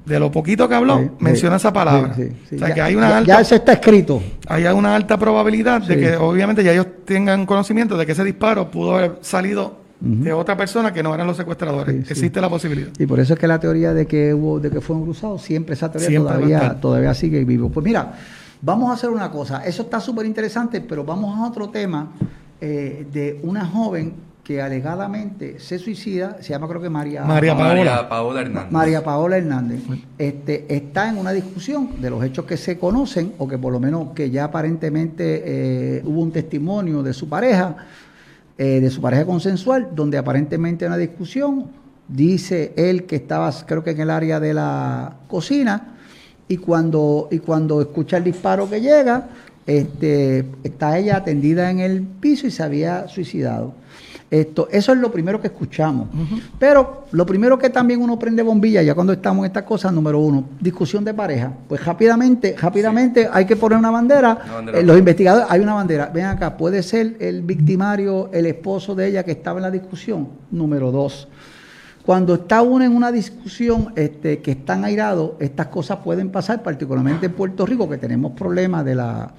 De 0.05 0.19
lo 0.19 0.31
poquito 0.31 0.69
que 0.69 0.75
habló, 0.75 1.15
menciona 1.19 1.55
esa 1.55 1.73
palabra. 1.73 2.15
o 2.15 2.57
sea, 2.57 2.73
que 2.73 2.81
hay 2.81 2.95
una 2.95 3.17
alta, 3.17 3.33
ya 3.33 3.41
eso 3.41 3.55
está 3.55 3.73
escrito. 3.73 4.21
Hay 4.47 4.65
una 4.65 4.95
alta 4.95 5.17
probabilidad 5.17 5.81
de 5.81 5.97
que 5.97 6.15
obviamente 6.17 6.63
ya 6.63 6.73
ellos 6.73 6.87
tengan 7.05 7.45
conocimiento 7.45 7.97
de 7.97 8.05
que 8.05 8.11
ese 8.11 8.23
disparo 8.23 8.69
pudo 8.69 8.97
haber 8.97 9.17
salido 9.21 9.84
de 9.99 10.33
otra 10.33 10.57
persona 10.57 10.93
que 10.93 11.01
no 11.01 11.13
eran 11.13 11.27
los 11.27 11.37
secuestradores. 11.37 12.09
Existe 12.09 12.41
la 12.41 12.49
posibilidad. 12.49 12.89
Y 12.99 13.05
por 13.05 13.19
eso 13.19 13.33
es 13.33 13.39
que 13.39 13.47
la 13.47 13.59
teoría 13.59 13.93
de 13.93 14.05
que 14.05 14.33
hubo, 14.33 14.59
de 14.59 14.69
que 14.69 14.81
fue 14.81 14.95
un 14.95 15.03
cruzado, 15.03 15.37
siempre 15.37 15.73
esa 15.73 15.91
teoría 15.91 16.19
todavía, 16.19 16.79
todavía 16.81 17.13
sigue 17.13 17.43
vivo. 17.45 17.69
Pues 17.69 17.83
mira, 17.83 18.13
vamos 18.61 18.89
a 18.89 18.93
hacer 18.93 19.09
una 19.09 19.31
cosa. 19.31 19.65
Eso 19.65 19.83
está 19.83 19.99
súper 19.99 20.25
interesante, 20.25 20.81
pero 20.81 21.03
vamos 21.03 21.37
a 21.37 21.47
otro 21.47 21.69
tema 21.69 22.11
eh, 22.59 23.07
de 23.11 23.39
una 23.43 23.65
joven 23.65 24.13
que 24.45 24.61
alegadamente 24.61 25.59
se 25.59 25.79
suicida, 25.79 26.37
se 26.39 26.49
llama 26.49 26.67
creo 26.67 26.79
que 26.79 26.89
María, 26.89 27.23
María 27.23 27.57
Paola. 28.07 28.41
Hernández. 28.41 28.71
María 28.71 29.03
Paola 29.03 29.37
Hernández. 29.37 29.81
Este, 30.19 30.73
está 30.73 31.09
en 31.09 31.17
una 31.17 31.31
discusión 31.31 31.99
de 31.99 32.11
los 32.11 32.23
hechos 32.23 32.45
que 32.45 32.55
se 32.55 32.77
conocen, 32.77 33.33
o 33.39 33.47
que 33.47 33.57
por 33.57 33.73
lo 33.73 33.79
menos 33.79 34.09
que 34.13 34.29
ya 34.29 34.43
aparentemente 34.43 35.41
eh, 35.43 36.01
hubo 36.05 36.21
un 36.21 36.31
testimonio 36.31 37.01
de 37.01 37.13
su 37.13 37.27
pareja, 37.27 37.75
eh, 38.57 38.79
de 38.79 38.89
su 38.89 39.01
pareja 39.01 39.25
consensual, 39.25 39.89
donde 39.93 40.17
aparentemente 40.17 40.85
hay 40.85 40.87
una 40.87 40.97
discusión. 40.97 41.65
Dice 42.07 42.73
él 42.77 43.05
que 43.05 43.17
estaba, 43.17 43.51
creo 43.65 43.83
que 43.83 43.91
en 43.91 44.01
el 44.01 44.09
área 44.09 44.39
de 44.39 44.53
la 44.53 45.17
cocina, 45.27 45.95
y 46.47 46.57
cuando, 46.57 47.27
y 47.31 47.39
cuando 47.39 47.81
escucha 47.81 48.17
el 48.17 48.23
disparo 48.23 48.69
que 48.69 48.79
llega, 48.79 49.29
este, 49.65 50.45
está 50.63 50.97
ella 50.97 51.17
atendida 51.17 51.71
en 51.71 51.79
el 51.79 52.03
piso 52.03 52.45
y 52.47 52.51
se 52.51 52.63
había 52.63 53.07
suicidado. 53.07 53.73
Esto, 54.31 54.67
eso 54.71 54.91
es 54.91 54.97
lo 54.97 55.11
primero 55.11 55.39
que 55.39 55.47
escuchamos. 55.47 56.07
Pero 56.57 57.05
lo 57.11 57.25
primero 57.25 57.59
que 57.59 57.69
también 57.69 58.01
uno 58.01 58.17
prende 58.17 58.41
bombilla, 58.41 58.81
ya 58.81 58.95
cuando 58.95 59.13
estamos 59.13 59.45
en 59.45 59.51
estas 59.51 59.63
cosas, 59.63 59.93
número 59.93 60.19
uno, 60.19 60.45
discusión 60.59 61.05
de 61.05 61.13
pareja. 61.13 61.51
Pues 61.67 61.85
rápidamente, 61.85 62.55
rápidamente 62.59 63.29
hay 63.31 63.45
que 63.45 63.55
poner 63.55 63.77
una 63.77 63.91
bandera. 63.91 64.63
Eh, 64.73 64.83
los 64.83 64.97
investigadores, 64.97 65.47
hay 65.49 65.59
una 65.59 65.75
bandera. 65.75 66.07
Ven 66.07 66.25
acá, 66.25 66.57
puede 66.57 66.81
ser 66.81 67.17
el 67.19 67.43
victimario, 67.43 68.29
el 68.33 68.47
esposo 68.47 68.95
de 68.95 69.07
ella 69.07 69.23
que 69.23 69.31
estaba 69.31 69.59
en 69.59 69.63
la 69.63 69.71
discusión. 69.71 70.27
Número 70.49 70.91
dos. 70.91 71.27
Cuando 72.03 72.35
está 72.35 72.61
uno 72.61 72.83
en 72.83 72.95
una 72.95 73.11
discusión 73.11 73.93
este, 73.95 74.39
que 74.39 74.51
están 74.51 74.85
airados, 74.85 75.31
estas 75.39 75.67
cosas 75.67 75.99
pueden 76.03 76.29
pasar, 76.29 76.61
particularmente 76.61 77.27
en 77.27 77.33
Puerto 77.33 77.65
Rico, 77.65 77.87
que 77.89 77.97
tenemos 77.97 78.31
problemas 78.33 78.85
de 78.85 78.95
la, 78.95 79.33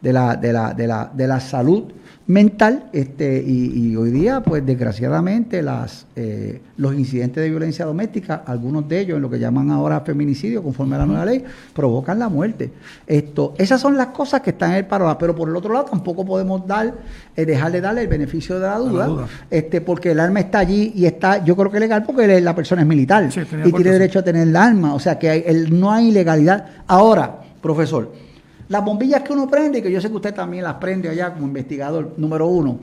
de 0.00 0.12
la, 0.12 0.36
de 0.36 0.52
la, 0.52 0.74
de 0.74 0.86
la, 0.86 1.10
de 1.12 1.26
la 1.26 1.40
salud 1.40 1.84
mental 2.26 2.88
este 2.92 3.42
y, 3.46 3.94
hoy 3.96 4.10
día 4.10 4.42
pues 4.42 4.64
desgraciadamente 4.64 5.62
las 5.62 6.06
eh, 6.16 6.60
los 6.78 6.94
incidentes 6.94 7.42
de 7.42 7.50
violencia 7.50 7.84
doméstica 7.84 8.42
algunos 8.46 8.88
de 8.88 9.00
ellos 9.00 9.16
en 9.16 9.22
lo 9.22 9.28
que 9.28 9.38
llaman 9.38 9.70
ahora 9.70 10.00
feminicidio 10.00 10.62
conforme 10.62 10.96
a 10.96 11.00
la 11.00 11.06
nueva 11.06 11.26
ley 11.26 11.44
provocan 11.74 12.18
la 12.18 12.30
muerte. 12.30 12.72
Esto 13.06 13.54
esas 13.58 13.80
son 13.80 13.98
las 13.98 14.08
cosas 14.08 14.40
que 14.40 14.50
están 14.50 14.70
en 14.70 14.78
el 14.78 14.86
panorama 14.86 15.18
pero 15.18 15.34
por 15.34 15.50
el 15.50 15.56
otro 15.56 15.74
lado 15.74 15.84
tampoco 15.84 16.24
podemos 16.24 16.66
dar 16.66 16.94
eh, 17.36 17.44
dejar 17.44 17.72
de 17.72 17.82
darle 17.82 18.02
el 18.02 18.08
beneficio 18.08 18.58
de 18.58 18.66
la 18.68 18.78
duda, 18.78 19.26
este 19.50 19.82
porque 19.82 20.12
el 20.12 20.20
arma 20.20 20.40
está 20.40 20.60
allí 20.60 20.92
y 20.94 21.04
está 21.04 21.44
yo 21.44 21.54
creo 21.56 21.70
que 21.70 21.78
legal 21.78 22.04
porque 22.04 22.40
la 22.40 22.54
persona 22.54 22.82
es 22.82 22.88
militar 22.88 23.28
y 23.64 23.72
tiene 23.72 23.90
derecho 23.90 24.20
a 24.20 24.22
tener 24.22 24.48
el 24.48 24.56
arma. 24.56 24.94
O 24.94 24.98
sea 24.98 25.18
que 25.18 25.66
no 25.70 25.92
hay 25.92 26.08
ilegalidad 26.08 26.66
ahora 26.86 27.42
profesor 27.60 28.24
las 28.68 28.84
bombillas 28.84 29.22
que 29.22 29.32
uno 29.32 29.48
prende, 29.48 29.78
y 29.78 29.82
que 29.82 29.90
yo 29.90 30.00
sé 30.00 30.08
que 30.08 30.16
usted 30.16 30.34
también 30.34 30.64
las 30.64 30.74
prende 30.74 31.08
allá 31.08 31.32
como 31.32 31.46
investigador, 31.46 32.14
número 32.16 32.46
uno, 32.46 32.78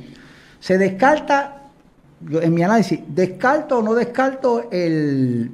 se 0.60 0.78
descarta, 0.78 1.63
en 2.30 2.54
mi 2.54 2.63
análisis, 2.63 3.00
descarto 3.08 3.80
o 3.80 3.82
no 3.82 3.96
descarto 3.96 4.70
el, 4.72 5.50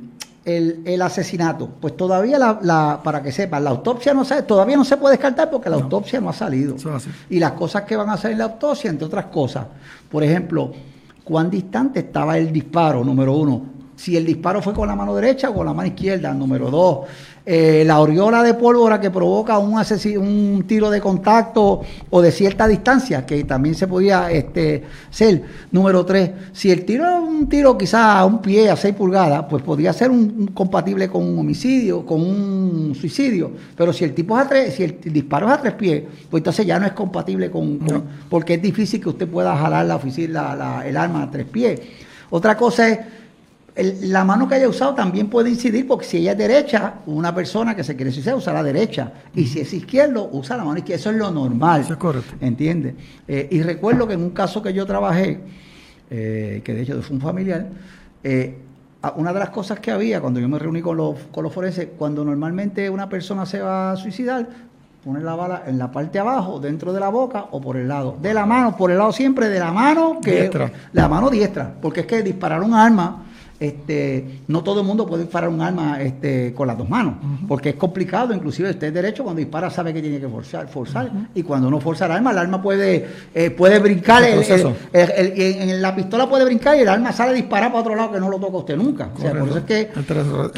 el, 0.48 1.02
asesinato. 1.02 1.70
Pues 1.80 1.96
todavía, 1.98 2.40
la, 2.40 3.02
para 3.04 3.22
que 3.22 3.32
sepan, 3.32 3.63
la 3.63 3.70
autopsia 3.72 4.13
no 4.13 4.24
se, 4.26 4.44
todavía 4.44 4.78
no 4.78 4.86
se 4.86 4.98
puede 4.98 5.13
descartar 5.13 5.50
porque 5.50 5.70
la 5.70 5.76
autopsia 5.78 6.22
no 6.22 6.30
ha 6.30 6.34
salido. 6.34 6.76
Y 7.30 7.40
las 7.40 7.52
cosas 7.54 7.84
que 7.84 7.96
van 7.96 8.10
a 8.10 8.13
hacer 8.13 8.32
en 8.32 8.40
la 8.40 8.46
autopsia, 8.46 8.90
entre 8.90 9.06
otras 9.06 9.26
cosas, 9.26 9.66
por 10.10 10.24
ejemplo, 10.24 10.72
cuán 11.24 11.50
distante 11.50 12.00
estaba 12.00 12.38
el 12.38 12.52
disparo, 12.54 13.04
número 13.04 13.34
uno, 13.34 13.78
si 13.98 14.16
el 14.16 14.26
disparo 14.26 14.62
fue 14.62 14.74
con 14.74 14.88
la 14.88 14.96
mano 14.96 15.13
derecha 15.16 15.50
o 15.50 15.56
con 15.56 15.66
la 15.66 15.74
mano 15.74 15.88
izquierda. 15.88 16.34
Número 16.34 16.70
dos, 16.70 17.08
eh, 17.49 17.86
la 17.86 18.01
oriola 18.01 18.43
de 18.43 18.55
pólvora 18.55 18.99
que 18.99 19.10
provoca 19.10 19.57
un, 19.57 19.81
un 20.17 20.65
tiro 20.67 20.89
de 20.89 20.99
contacto 20.99 21.81
o 22.10 22.21
de 22.21 22.29
cierta 22.29 22.67
distancia, 22.67 23.25
que 23.25 23.45
también 23.45 23.73
se 23.73 23.88
podía 23.88 24.29
este, 24.29 24.83
ser. 25.10 25.43
Número 25.71 26.05
tres, 26.05 26.29
si 26.51 26.71
el 26.71 26.83
tiro 26.83 27.05
es 27.05 27.23
un 27.23 27.47
tiro 27.47 27.77
quizás 27.77 28.17
a 28.17 28.25
un 28.25 28.41
pie, 28.41 28.69
a 28.69 28.75
seis 28.75 28.93
pulgadas, 28.93 29.45
pues 29.49 29.63
podría 29.63 29.93
ser 29.93 30.12
un, 30.12 30.47
compatible 30.47 31.07
con 31.07 31.23
un 31.23 31.39
homicidio, 31.39 32.05
con 32.05 32.19
un 32.19 32.93
suicidio. 32.93 33.51
Pero 33.77 33.93
si 33.93 34.03
el 34.03 34.13
tipo 34.13 34.38
es 34.38 34.45
a 34.45 34.49
tres, 34.49 34.75
si 34.75 34.83
el, 34.83 34.99
disparo 34.99 35.47
es 35.47 35.53
a 35.53 35.62
tres 35.62 35.73
pies, 35.75 36.03
pues 36.29 36.41
entonces 36.41 36.65
ya 36.65 36.77
no 36.77 36.86
es 36.86 36.91
compatible 36.91 37.49
con, 37.49 37.79
porque 38.29 38.55
es 38.55 38.62
difícil 38.62 38.99
que 38.99 39.07
usted 39.07 39.25
pueda 39.25 39.55
jalar 39.55 39.86
la, 39.86 39.97
la, 40.53 40.86
el 40.86 40.97
arma 40.97 41.23
a 41.23 41.31
tres 41.31 41.45
pies. 41.45 41.79
Otra 42.29 42.57
cosa 42.57 42.89
es 42.89 42.99
la 43.78 44.24
mano 44.24 44.48
que 44.48 44.56
haya 44.56 44.68
usado 44.68 44.96
también 44.96 45.30
puede 45.30 45.50
incidir 45.50 45.88
porque 45.88 46.06
si 46.06 46.18
ella 46.18 46.32
es 46.32 46.38
derecha, 46.38 46.96
una 47.06 47.34
persona 47.34 47.76
que 47.76 47.84
se 47.84 47.96
quiere 47.96 48.12
suicidar 48.12 48.36
usa 48.36 48.54
la 48.54 48.63
derecha. 48.63 49.13
Y 49.36 49.46
si 49.46 49.60
es 49.60 49.72
izquierdo, 49.74 50.30
usa 50.32 50.58
la 50.58 50.63
mano 50.63 50.80
izquierda. 50.80 51.00
Eso 51.00 51.10
es 51.12 51.18
lo 51.18 51.32
normal. 51.32 51.82
Eso 51.82 51.94
es 51.94 52.00
correcto. 52.00 52.34
¿Entiendes? 52.42 52.96
Eh, 53.28 53.48
y 53.52 53.62
recuerdo 53.62 54.08
que 54.08 54.16
en 54.16 54.24
un 54.24 54.32
caso 54.32 54.62
que 54.62 54.74
yo 54.74 54.86
trabajé, 54.86 55.42
eh, 56.10 56.62
que 56.63 56.74
de 56.74 56.82
hecho 56.82 57.02
fue 57.02 57.16
un 57.16 57.22
familiar, 57.22 57.68
eh, 58.24 58.58
una 59.16 59.32
de 59.32 59.40
las 59.40 59.50
cosas 59.50 59.80
que 59.80 59.92
había 59.92 60.20
cuando 60.22 60.40
yo 60.40 60.50
me 60.50 60.58
reuní 60.58 60.82
con 60.82 60.98
los, 60.98 61.16
con 61.32 61.44
los 61.44 61.54
forenses, 61.54 61.90
cuando 61.98 62.26
normalmente 62.26 62.90
una 62.90 63.08
persona 63.08 63.46
se 63.46 63.60
va 63.60 63.92
a 63.92 63.96
suicidar, 63.96 64.48
pone 65.06 65.22
la 65.22 65.36
bala 65.36 65.63
en 65.68 65.78
la 65.78 65.92
parte 65.92 66.13
de 66.13 66.20
abajo, 66.20 66.60
dentro 66.60 66.92
de 66.94 67.00
la 67.00 67.10
boca 67.10 67.46
o 67.52 67.62
por 67.62 67.78
el 67.78 67.88
lado. 67.88 68.18
De 68.20 68.34
la 68.34 68.46
mano, 68.48 68.76
por 68.76 68.90
el 68.90 68.98
lado 68.98 69.12
siempre 69.12 69.50
de 69.50 69.60
la 69.60 69.72
mano 69.72 70.20
que 70.22 70.42
diestra. 70.42 70.72
la 70.94 71.08
mano 71.08 71.30
diestra, 71.30 71.72
porque 71.80 72.02
es 72.02 72.06
que 72.08 72.24
disparar 72.24 72.63
un 72.63 72.74
arma 72.74 73.27
este, 73.60 74.41
no 74.48 74.63
todo 74.63 74.82
el 74.82 74.88
mundo 74.88 75.06
puede 75.06 75.24
disparar 75.24 75.50
un 75.50 75.62
arma 75.62 76.00
este, 76.02 76.54
con 76.54 76.67
las 76.67 76.78
dos 76.78 76.88
manos, 76.88 77.15
porque 77.48 77.70
es 77.70 77.76
complicado, 77.76 78.34
inclusive 78.34 78.70
usted 78.70 78.88
es 78.88 78.93
derecho, 78.93 79.24
cuando 79.24 79.39
dispara 79.39 79.70
sabe 79.70 79.93
que 79.93 80.02
tiene 80.02 80.20
que 80.20 80.28
forzar, 80.28 80.67
forzar 80.67 81.12
y 81.34 81.43
cuando 81.43 81.67
uno 81.67 81.80
forza 81.80 82.06
el 82.06 82.12
arma, 82.12 82.32
el 82.32 82.38
arma 82.38 82.62
puede, 82.62 83.08
eh, 83.34 83.50
puede 83.50 83.80
brincar, 83.80 84.24
en 84.24 85.82
la 85.82 85.96
pistola 85.96 86.30
puede 86.30 86.46
brincar 86.46 86.78
y 86.78 86.82
el 86.82 86.88
arma 86.88 87.12
sale 87.12 87.32
a 87.32 87.34
disparar 87.34 87.72
para 87.72 87.82
otro 87.82 87.96
lado 87.96 88.12
que 88.12 88.20
no 88.20 88.30
lo 88.30 88.39
toca 88.39 88.58
usted 88.58 88.78
nunca. 88.78 89.10
O 89.15 89.20
sea, 89.20 89.32
por 89.32 89.50
eso 89.50 89.58
es 89.58 89.63
que, 89.63 89.89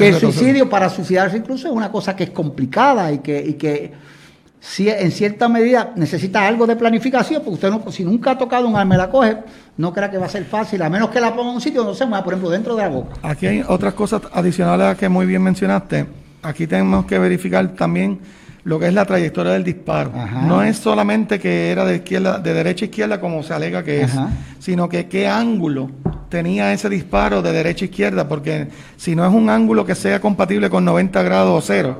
el, 0.08 0.14
suicidio 0.16 0.68
para 0.68 0.88
suicidarse 0.90 1.38
incluso 1.38 1.68
es 1.68 1.74
una 1.74 1.90
cosa 1.90 2.14
que 2.14 2.24
es 2.24 2.30
complicada 2.30 3.12
y 3.12 3.18
que, 3.18 3.40
y 3.40 3.54
que 3.54 3.92
si 4.60 4.90
en 4.90 5.10
cierta 5.10 5.48
medida 5.48 5.92
necesita 5.96 6.46
algo 6.46 6.66
de 6.66 6.76
planificación, 6.76 7.42
porque 7.42 7.54
usted 7.54 7.70
no, 7.70 7.90
si 7.90 8.04
nunca 8.04 8.32
ha 8.32 8.38
tocado 8.38 8.68
un 8.68 8.76
arma 8.76 8.94
y 8.94 8.98
la 8.98 9.10
coge, 9.10 9.38
no 9.78 9.92
crea 9.92 10.10
que 10.10 10.18
va 10.18 10.26
a 10.26 10.28
ser 10.28 10.44
fácil, 10.44 10.82
a 10.82 10.90
menos 10.90 11.08
que 11.08 11.20
la 11.20 11.34
ponga 11.34 11.48
en 11.48 11.54
un 11.56 11.60
sitio 11.60 11.82
donde 11.82 11.96
se 11.96 12.04
mueva, 12.04 12.22
por 12.22 12.34
ejemplo, 12.34 12.50
dentro 12.50 12.76
de 12.76 12.82
la 12.82 12.88
boca. 12.88 13.16
Aquí 13.22 13.46
hay 13.46 13.64
otras 13.66 13.94
cosas 13.94 14.22
adicionales 14.32 14.86
a 14.86 14.94
que 14.94 15.08
muy 15.08 15.24
bien 15.24 15.42
mencionaste. 15.42 16.06
Aquí 16.42 16.66
tenemos 16.66 17.06
que 17.06 17.18
verificar 17.18 17.66
también 17.68 18.20
lo 18.64 18.78
que 18.78 18.88
es 18.88 18.94
la 18.94 19.06
trayectoria 19.06 19.52
del 19.52 19.64
disparo. 19.64 20.12
No 20.46 20.62
es 20.62 20.76
solamente 20.76 21.38
que 21.38 21.70
era 21.70 21.86
de 21.86 21.96
izquierda, 21.96 22.38
de 22.38 22.52
derecha 22.52 22.84
a 22.84 22.88
izquierda 22.88 23.20
como 23.20 23.42
se 23.42 23.54
alega 23.54 23.82
que 23.82 24.02
es, 24.02 24.12
sino 24.58 24.88
que 24.88 25.06
qué 25.06 25.26
ángulo 25.26 25.90
tenía 26.28 26.72
ese 26.72 26.88
disparo 26.88 27.40
de 27.40 27.52
derecha 27.52 27.86
a 27.86 27.88
izquierda, 27.88 28.28
porque 28.28 28.68
si 28.96 29.16
no 29.16 29.26
es 29.26 29.32
un 29.32 29.48
ángulo 29.48 29.86
que 29.86 29.94
sea 29.94 30.20
compatible 30.20 30.68
con 30.68 30.84
90 30.84 31.22
grados 31.22 31.64
o 31.64 31.66
cero, 31.66 31.98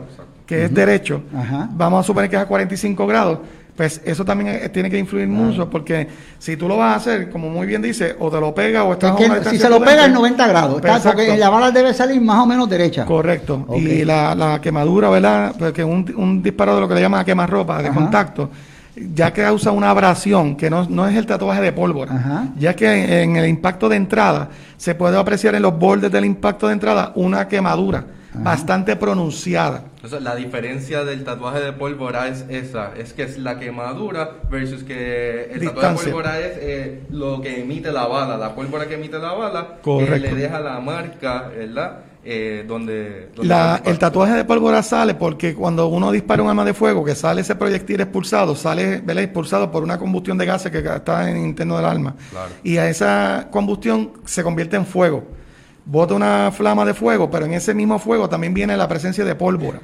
que 0.51 0.65
es 0.65 0.75
derecho, 0.75 1.23
vamos 1.77 2.01
a 2.01 2.03
suponer 2.03 2.29
que 2.29 2.35
es 2.35 2.43
a 2.43 2.47
45 2.47 3.07
grados, 3.07 3.39
pues 3.77 4.01
eso 4.05 4.25
también 4.25 4.69
tiene 4.73 4.91
que 4.91 4.99
influir 4.99 5.29
mucho, 5.29 5.71
porque 5.71 6.09
si 6.41 6.57
tú 6.57 6.67
lo 6.67 6.77
vas 6.77 6.95
a 6.95 6.97
hacer, 6.97 7.31
como 7.31 7.49
muy 7.49 7.69
bien 7.69 7.81
dice, 7.81 8.17
o 8.19 8.33
te 8.33 8.41
lo 8.41 8.53
pega 8.53 8.83
o 8.83 8.95
estás 8.95 9.13
a 9.13 9.49
Si 9.49 9.59
se 9.59 9.69
lo 9.69 9.81
pega 9.81 10.07
en 10.07 10.13
90 10.13 10.49
grados, 10.49 10.83
porque 11.05 11.37
la 11.37 11.51
bala 11.51 11.71
debe 11.71 11.95
salir 11.95 12.21
más 12.21 12.41
o 12.41 12.47
menos 12.47 12.69
derecha. 12.69 13.07
Correcto. 13.07 13.65
Y 13.77 14.05
la, 14.05 14.59
quemadura, 14.61 15.09
¿verdad? 15.09 15.55
Porque 15.57 15.85
un, 15.85 16.13
un 16.17 16.43
disparo 16.43 16.75
de 16.75 16.81
lo 16.81 16.89
que 16.89 16.95
le 16.97 17.01
llaman 17.01 17.21
a 17.21 17.25
quemarropa, 17.25 17.81
de 17.81 17.91
contacto, 17.91 18.51
ya 18.97 19.33
que 19.33 19.43
causa 19.43 19.71
una 19.71 19.91
abrasión, 19.91 20.57
que 20.57 20.69
no, 20.69 20.85
no 20.91 21.07
es 21.07 21.15
el 21.15 21.27
tatuaje 21.27 21.61
de 21.61 21.71
pólvora, 21.71 22.51
ya 22.59 22.75
que 22.75 23.23
en 23.23 23.37
el 23.37 23.49
impacto 23.49 23.89
de 23.89 23.95
entrada 23.95 24.49
se 24.77 24.97
puede 24.97 25.17
apreciar 25.17 25.55
en 25.55 25.63
los 25.63 25.79
bordes 25.79 26.11
del 26.11 26.25
impacto 26.25 26.67
de 26.67 26.73
entrada 26.73 27.13
una 27.15 27.47
quemadura 27.47 28.05
bastante 28.35 28.97
pronunciada. 28.97 29.85
Entonces, 29.97 30.23
la 30.23 30.35
diferencia 30.35 31.05
del 31.05 31.25
tatuaje 31.25 31.61
de 31.61 31.73
pólvora 31.73 32.29
es 32.29 32.45
esa, 32.49 32.93
es 32.97 33.13
que 33.13 33.23
es 33.23 33.39
la 33.39 33.59
quemadura 33.59 34.31
versus 34.51 34.83
que 34.83 35.51
el 35.53 35.65
tatuaje 35.65 36.07
de 36.07 36.13
pólvora 36.13 36.41
es 36.41 36.59
eh, 36.61 37.03
lo 37.11 37.41
que 37.41 37.61
emite 37.61 37.93
la 37.93 38.07
bala, 38.07 38.37
la 38.37 38.55
pólvora 38.55 38.87
que 38.87 38.95
emite 38.95 39.19
la 39.19 39.33
bala, 39.33 39.77
que 39.83 40.19
le 40.19 40.35
deja 40.35 40.61
la 40.61 40.81
marca, 40.81 41.51
¿verdad? 41.55 42.05
Eh, 42.23 42.67
donde, 42.69 43.31
el 43.85 43.99
tatuaje 43.99 44.35
de 44.35 44.45
pólvora 44.45 44.83
sale 44.83 45.15
porque 45.15 45.55
cuando 45.55 45.87
uno 45.87 46.13
dispara 46.13 46.43
un 46.43 46.51
arma 46.51 46.67
de 46.67 46.75
fuego, 46.75 47.03
que 47.03 47.15
sale 47.15 47.41
ese 47.41 47.55
proyectil 47.55 47.99
expulsado, 47.99 48.55
sale 48.55 49.01
¿verdad? 49.01 49.25
expulsado 49.25 49.71
por 49.71 49.83
una 49.83 49.99
combustión 49.99 50.37
de 50.37 50.45
gases 50.45 50.71
que 50.71 50.79
está 50.81 51.31
en 51.31 51.39
el 51.39 51.45
interno 51.45 51.77
del 51.77 51.87
arma. 51.87 52.15
Y 52.63 52.77
a 52.77 52.91
esa 52.91 53.49
combustión 53.51 54.13
se 54.27 54.43
convierte 54.43 54.77
en 54.77 54.85
fuego 54.85 55.25
bota 55.85 56.15
una 56.15 56.51
flama 56.53 56.85
de 56.85 56.95
fuego, 56.95 57.31
pero 57.31 57.47
en 57.47 57.55
ese 57.55 57.75
mismo 57.75 57.99
fuego 57.99 58.29
también 58.29 58.55
viene 58.55 58.77
la 58.77 58.89
presencia 58.89 59.25
de 59.25 59.35
pólvora. 59.35 59.81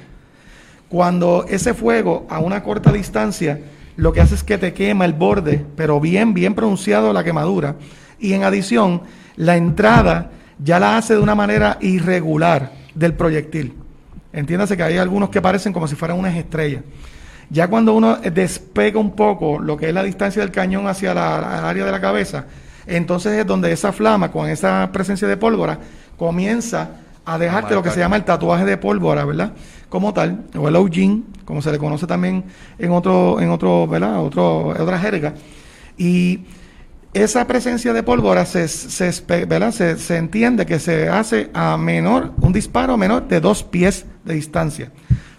Cuando 0.89 1.45
ese 1.49 1.73
fuego 1.73 2.25
a 2.29 2.39
una 2.39 2.63
corta 2.63 2.91
distancia 2.91 3.59
lo 3.97 4.13
que 4.13 4.21
hace 4.21 4.35
es 4.35 4.43
que 4.43 4.59
te 4.59 4.73
quema 4.73 5.05
el 5.05 5.13
borde, 5.13 5.65
pero 5.75 5.99
bien, 5.99 6.33
bien 6.33 6.53
pronunciado 6.53 7.11
la 7.11 7.23
quemadura. 7.23 7.75
Y 8.19 8.33
en 8.33 8.43
adición, 8.43 9.01
la 9.35 9.57
entrada 9.57 10.29
ya 10.63 10.79
la 10.79 10.97
hace 10.97 11.15
de 11.15 11.19
una 11.19 11.35
manera 11.35 11.77
irregular 11.81 12.71
del 12.93 13.15
proyectil. 13.15 13.73
Entiéndase 14.31 14.77
que 14.77 14.83
hay 14.83 14.97
algunos 14.97 15.29
que 15.29 15.41
parecen 15.41 15.73
como 15.73 15.87
si 15.87 15.95
fueran 15.95 16.19
unas 16.19 16.35
estrellas. 16.35 16.83
Ya 17.49 17.67
cuando 17.69 17.93
uno 17.93 18.17
despega 18.17 18.99
un 18.99 19.15
poco 19.15 19.57
lo 19.57 19.77
que 19.77 19.87
es 19.87 19.93
la 19.93 20.03
distancia 20.03 20.43
del 20.43 20.51
cañón 20.51 20.87
hacia 20.87 21.13
la, 21.15 21.67
área 21.67 21.83
de 21.83 21.91
la 21.91 22.01
cabeza, 22.01 22.45
entonces 22.87 23.33
es 23.33 23.45
donde 23.45 23.71
esa 23.71 23.91
flama 23.91 24.31
con 24.31 24.49
esa 24.49 24.89
presencia 24.91 25.27
de 25.27 25.37
pólvora 25.37 25.79
comienza 26.17 26.89
a 27.25 27.37
dejarte 27.37 27.75
lo 27.75 27.83
que 27.83 27.91
se 27.91 27.99
llama 27.99 28.15
el 28.15 28.23
tatuaje 28.23 28.63
de 28.63 28.77
pólvora, 28.77 29.25
¿verdad? 29.25 29.51
Como 29.89 30.13
tal, 30.13 30.45
o 30.57 30.67
el 30.67 30.75
Ojin, 30.75 31.25
como 31.43 31.61
se 31.61 31.71
le 31.71 31.77
conoce 31.77 32.07
también 32.07 32.45
en 32.79 32.91
otro, 32.91 33.41
en 33.41 33.49
otro, 33.49 33.85
¿verdad? 33.87 34.23
Otro, 34.23 34.67
otra 34.67 34.97
jerga. 34.97 35.33
Y 35.97 36.45
esa 37.13 37.45
presencia 37.45 37.91
de 37.93 38.03
pólvora 38.03 38.45
se, 38.45 38.67
se, 38.67 39.11
¿verdad? 39.45 39.71
Se, 39.71 39.97
se, 39.97 40.17
entiende 40.17 40.65
que 40.65 40.79
se 40.79 41.09
hace 41.09 41.49
a 41.53 41.77
menor, 41.77 42.31
un 42.39 42.53
disparo 42.53 42.97
menor 42.97 43.27
de 43.27 43.41
dos 43.41 43.63
pies 43.63 44.05
de 44.23 44.35
distancia. 44.35 44.91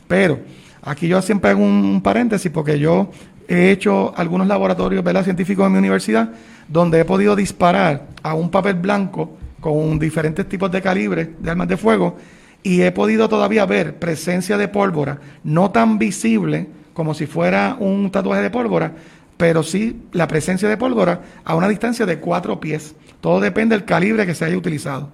Pero 0.07 0.41
aquí 0.83 1.09
yo 1.09 1.23
siempre 1.23 1.51
hago 1.51 1.63
un, 1.63 2.01
paréntesis 2.03 2.51
porque 2.51 2.79
yo 2.79 3.11
he 3.49 3.71
hecho 3.71 4.15
algunos 4.17 4.47
laboratorios 4.47 5.03
¿verdad? 5.03 5.25
científicos 5.25 5.67
en 5.67 5.73
mi 5.73 5.79
universidad 5.79 6.31
donde 6.69 7.01
he 7.01 7.05
podido 7.05 7.35
disparar 7.35 8.07
a 8.23 8.35
un 8.35 8.51
papel 8.51 8.75
blanco 8.75 9.37
con 9.61 9.99
diferentes 9.99 10.49
tipos 10.49 10.71
de 10.71 10.83
calibres 10.83 11.29
de 11.41 11.51
armas 11.51 11.67
de 11.67 11.77
fuego 11.77 12.17
y 12.63 12.83
he 12.83 12.93
podido 12.93 13.29
todavía 13.29 13.65
ver 13.67 13.99
presencia 13.99 14.59
de 14.59 14.69
pólvora, 14.69 15.19
no 15.45 15.71
tan 15.71 15.99
visible 15.99 16.69
como 16.93 17.15
si 17.15 17.27
fuera 17.27 17.77
un 17.79 18.11
tatuaje 18.11 18.43
de 18.43 18.51
pólvora, 18.51 18.93
pero 19.37 19.63
sí 19.63 20.03
la 20.13 20.29
presencia 20.29 20.69
de 20.69 20.77
pólvora 20.77 21.23
a 21.45 21.55
una 21.55 21.69
distancia 21.69 22.05
de 22.05 22.19
cuatro 22.19 22.61
pies. 22.61 22.95
Todo 23.21 23.41
depende 23.41 23.77
del 23.77 23.85
calibre 23.85 24.27
que 24.27 24.35
se 24.35 24.45
haya 24.45 24.57
utilizado. 24.57 25.09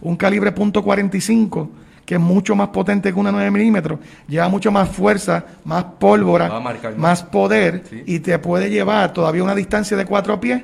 Un 0.00 0.16
calibre 0.16 0.54
.45 0.54 1.68
que 2.08 2.14
es 2.14 2.20
mucho 2.22 2.56
más 2.56 2.68
potente 2.68 3.12
que 3.12 3.20
una 3.20 3.30
9 3.30 3.50
milímetros, 3.50 3.98
lleva 4.26 4.48
mucho 4.48 4.72
más 4.72 4.88
fuerza, 4.88 5.44
más 5.66 5.84
pólvora, 5.98 6.50
más 6.96 7.22
poder 7.22 7.84
y 8.06 8.20
te 8.20 8.38
puede 8.38 8.70
llevar 8.70 9.12
todavía 9.12 9.44
una 9.44 9.54
distancia 9.54 9.94
de 9.94 10.06
cuatro 10.06 10.40
pies 10.40 10.62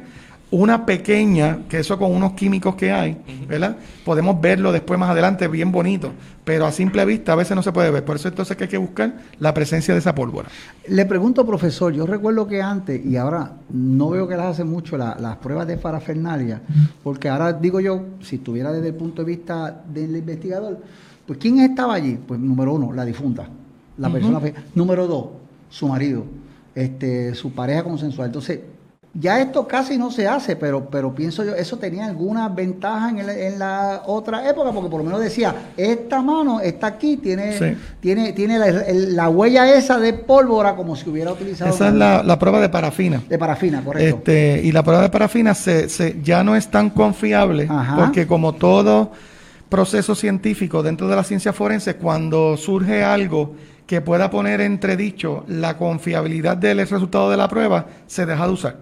una 0.51 0.87
pequeña, 0.87 1.61
que 1.69 1.81
eso 1.81 1.99
con 1.99 2.13
unos 2.13 2.35
químicos 2.35 2.77
que 2.77 2.93
hay, 2.93 3.21
¿verdad? 3.49 3.77
Podemos 4.05 4.41
verlo 4.41 4.71
después 4.71 5.01
más 5.01 5.11
adelante 5.11 5.49
bien 5.49 5.73
bonito, 5.73 6.13
pero 6.45 6.65
a 6.65 6.71
simple 6.71 7.05
vista 7.05 7.33
a 7.33 7.35
veces 7.35 7.57
no 7.57 7.63
se 7.63 7.73
puede 7.73 7.91
ver. 7.91 8.05
Por 8.05 8.17
eso 8.17 8.29
entonces 8.29 8.57
que 8.57 8.65
hay 8.65 8.71
que 8.71 8.79
buscar 8.79 9.15
la 9.41 9.53
presencia 9.53 9.93
de 9.95 9.99
esa 9.99 10.15
pólvora. 10.15 10.49
Le 10.87 11.07
pregunto, 11.07 11.45
profesor, 11.45 11.93
yo 11.93 12.07
recuerdo 12.07 12.47
que 12.47 12.63
antes, 12.63 13.05
y 13.05 13.17
ahora 13.17 13.51
no 13.71 14.11
veo 14.11 14.29
que 14.29 14.37
las 14.37 14.47
hacen 14.47 14.69
mucho 14.69 14.97
las 14.97 15.37
pruebas 15.39 15.67
de 15.67 15.77
parafernalia, 15.77 16.63
porque 17.03 17.29
ahora 17.29 17.53
digo 17.53 17.81
yo, 17.81 18.05
si 18.23 18.37
estuviera 18.37 18.71
desde 18.71 18.89
el 18.89 18.95
punto 18.95 19.23
de 19.23 19.27
vista 19.27 19.83
del 19.93 20.17
investigador, 20.17 20.79
pues 21.27 21.39
¿quién 21.39 21.59
estaba 21.61 21.95
allí? 21.95 22.19
Pues 22.27 22.39
número 22.41 22.75
uno, 22.75 22.93
la 22.93 23.05
difunta, 23.05 23.47
la 23.99 24.11
persona. 24.11 24.41
Número 24.75 25.07
dos, 25.07 25.27
su 25.71 25.89
marido, 25.89 26.25
este, 26.75 27.35
su 27.35 27.53
pareja 27.53 27.85
consensual. 27.85 28.27
Entonces, 28.27 28.61
ya 29.15 29.41
esto 29.41 29.67
casi 29.69 29.97
no 29.97 30.11
se 30.11 30.27
hace, 30.27 30.57
pero, 30.57 30.91
pero 30.91 31.15
pienso 31.15 31.45
yo, 31.45 31.55
eso 31.55 31.79
tenía 31.79 32.05
alguna 32.05 32.49
ventaja 32.49 33.11
en, 33.11 33.59
la 33.59 34.03
otra 34.07 34.49
época, 34.49 34.73
porque 34.73 34.91
por 34.91 34.99
lo 34.99 35.05
menos 35.05 35.21
decía, 35.21 35.55
esta 35.77 36.21
mano 36.21 36.61
está 36.61 36.89
aquí, 36.89 37.17
tiene, 37.17 37.77
tiene, 38.01 38.33
tiene 38.33 38.59
la, 38.59 39.29
huella 39.29 39.73
esa 39.73 40.01
de 40.01 40.15
pólvora 40.15 40.75
como 40.75 40.97
si 40.97 41.09
hubiera 41.09 41.31
utilizado. 41.33 41.73
Esa 41.73 41.89
es 41.89 41.95
la, 41.95 42.39
prueba 42.41 42.61
de 42.61 42.69
parafina. 42.69 43.23
De 43.29 43.39
parafina, 43.39 43.83
correcto. 43.85 44.17
Este, 44.17 44.61
y 44.65 44.73
la 44.73 44.83
prueba 44.83 45.03
de 45.03 45.11
parafina 45.11 45.55
se, 45.55 45.89
se 45.89 46.21
ya 46.21 46.43
no 46.43 46.57
es 46.57 46.69
tan 46.69 46.91
confiable, 46.91 47.69
porque 47.97 48.27
como 48.27 48.55
todo 48.55 49.13
proceso 49.75 50.15
científico 50.15 50.85
dentro 50.85 51.09
de 51.09 51.17
la 51.17 51.25
ciencia 51.25 51.53
forense 51.53 51.97
cuando 51.97 52.57
surge 52.57 53.03
algo 53.03 53.57
que 53.89 54.01
pueda 54.01 54.31
poner 54.31 54.61
entredicho 54.61 55.45
la 55.49 55.77
confiabilidad 55.77 56.57
del 56.57 56.79
resultado 56.79 57.29
de 57.29 57.37
la 57.37 57.49
prueba, 57.49 57.87
se 58.07 58.25
deja 58.25 58.47
de 58.47 58.53
usar. 58.53 58.77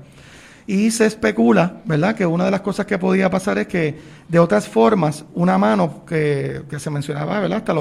Y 0.66 0.90
se 0.90 1.06
especula, 1.06 1.80
¿verdad?, 1.84 2.14
que 2.14 2.24
una 2.24 2.44
de 2.44 2.50
las 2.50 2.60
cosas 2.60 2.86
que 2.86 2.98
podía 2.98 3.28
pasar 3.30 3.58
es 3.58 3.66
que 3.66 3.98
de 4.28 4.38
otras 4.38 4.68
formas, 4.68 5.24
una 5.34 5.58
mano 5.58 6.04
que, 6.06 6.62
se 6.78 6.90
mencionaba, 6.90 7.40
¿verdad?, 7.40 7.58
hasta 7.58 7.72
el 7.72 7.78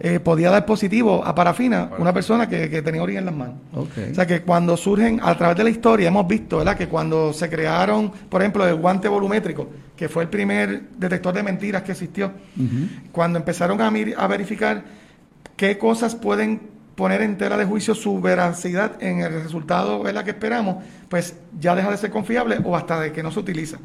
eh, 0.00 0.20
podía 0.20 0.50
dar 0.50 0.64
positivo 0.64 1.24
a 1.24 1.34
parafina 1.34 1.90
una 1.98 2.12
persona 2.12 2.48
que, 2.48 2.82
tenía 2.82 3.02
orina 3.02 3.18
en 3.18 3.26
las 3.26 3.34
manos. 3.34 3.54
O 3.74 3.86
sea 4.14 4.26
que 4.26 4.42
cuando 4.42 4.76
surgen, 4.76 5.20
a 5.22 5.36
través 5.36 5.56
de 5.56 5.64
la 5.64 5.70
historia, 5.70 6.08
hemos 6.08 6.26
visto, 6.26 6.58
¿verdad?, 6.58 6.76
que 6.76 6.88
cuando 6.88 7.32
se 7.32 7.50
crearon, 7.50 8.12
por 8.28 8.42
ejemplo, 8.42 8.66
el 8.66 8.76
guante 8.76 9.08
volumétrico, 9.08 9.68
que 9.96 10.08
fue 10.08 10.22
el 10.22 10.28
primer 10.28 10.88
detector 10.96 11.34
de 11.34 11.42
mentiras 11.42 11.82
que 11.82 11.92
existió, 11.92 12.32
cuando 13.10 13.38
empezaron 13.38 13.80
a, 13.80 13.88
a 13.88 14.26
verificar 14.28 14.84
qué 15.56 15.78
cosas 15.78 16.14
pueden 16.14 16.71
poner 16.94 17.22
en 17.22 17.38
tela 17.38 17.56
de 17.56 17.64
juicio 17.64 17.94
su 17.94 18.20
veracidad 18.20 19.02
en 19.02 19.20
el 19.20 19.42
resultado 19.42 20.02
la 20.12 20.24
que 20.24 20.30
esperamos, 20.30 20.84
pues 21.08 21.36
ya 21.58 21.74
deja 21.74 21.90
de 21.90 21.96
ser 21.96 22.10
confiable 22.10 22.58
o 22.64 22.76
hasta 22.76 23.00
de 23.00 23.12
que 23.12 23.22
no 23.22 23.30
se 23.30 23.40
utiliza 23.40 23.78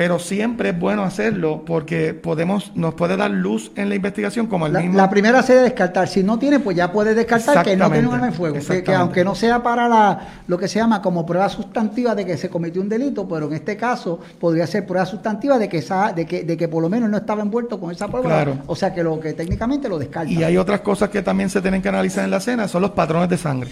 pero 0.00 0.18
siempre 0.18 0.70
es 0.70 0.78
bueno 0.78 1.02
hacerlo 1.02 1.62
porque 1.66 2.14
podemos 2.14 2.72
nos 2.74 2.94
puede 2.94 3.18
dar 3.18 3.30
luz 3.30 3.70
en 3.76 3.90
la 3.90 3.96
investigación 3.96 4.46
como 4.46 4.66
el 4.66 4.72
la, 4.72 4.80
mismo. 4.80 4.96
La 4.96 5.10
primera 5.10 5.42
sería 5.42 5.60
descartar. 5.60 6.08
Si 6.08 6.22
no 6.22 6.38
tiene, 6.38 6.58
pues 6.58 6.74
ya 6.74 6.90
puede 6.90 7.14
descartar 7.14 7.62
que 7.62 7.76
no 7.76 7.90
tiene 7.90 8.08
un 8.08 8.14
arma 8.14 8.28
de 8.28 8.32
fuego. 8.32 8.56
Que, 8.66 8.94
aunque 8.94 9.26
no 9.26 9.34
sea 9.34 9.62
para 9.62 9.88
la, 9.88 10.20
lo 10.46 10.56
que 10.56 10.68
se 10.68 10.78
llama 10.78 11.02
como 11.02 11.26
prueba 11.26 11.50
sustantiva 11.50 12.14
de 12.14 12.24
que 12.24 12.38
se 12.38 12.48
cometió 12.48 12.80
un 12.80 12.88
delito, 12.88 13.28
pero 13.28 13.48
en 13.48 13.52
este 13.52 13.76
caso 13.76 14.18
podría 14.40 14.66
ser 14.66 14.86
prueba 14.86 15.04
sustantiva 15.04 15.58
de 15.58 15.68
que 15.68 15.76
esa, 15.76 16.14
de 16.14 16.24
que, 16.24 16.44
de 16.44 16.56
que 16.56 16.66
por 16.66 16.80
lo 16.80 16.88
menos 16.88 17.10
no 17.10 17.18
estaba 17.18 17.42
envuelto 17.42 17.78
con 17.78 17.90
esa 17.90 18.08
prueba. 18.08 18.26
Claro. 18.26 18.56
O 18.68 18.74
sea 18.74 18.94
que 18.94 19.02
lo 19.02 19.20
que 19.20 19.34
técnicamente 19.34 19.86
lo 19.86 19.98
descarta. 19.98 20.32
Y 20.32 20.42
hay 20.42 20.56
otras 20.56 20.80
cosas 20.80 21.10
que 21.10 21.20
también 21.20 21.50
se 21.50 21.60
tienen 21.60 21.82
que 21.82 21.90
analizar 21.90 22.24
en 22.24 22.30
la 22.30 22.38
escena, 22.38 22.68
son 22.68 22.80
los 22.80 22.92
patrones 22.92 23.28
de 23.28 23.36
sangre. 23.36 23.70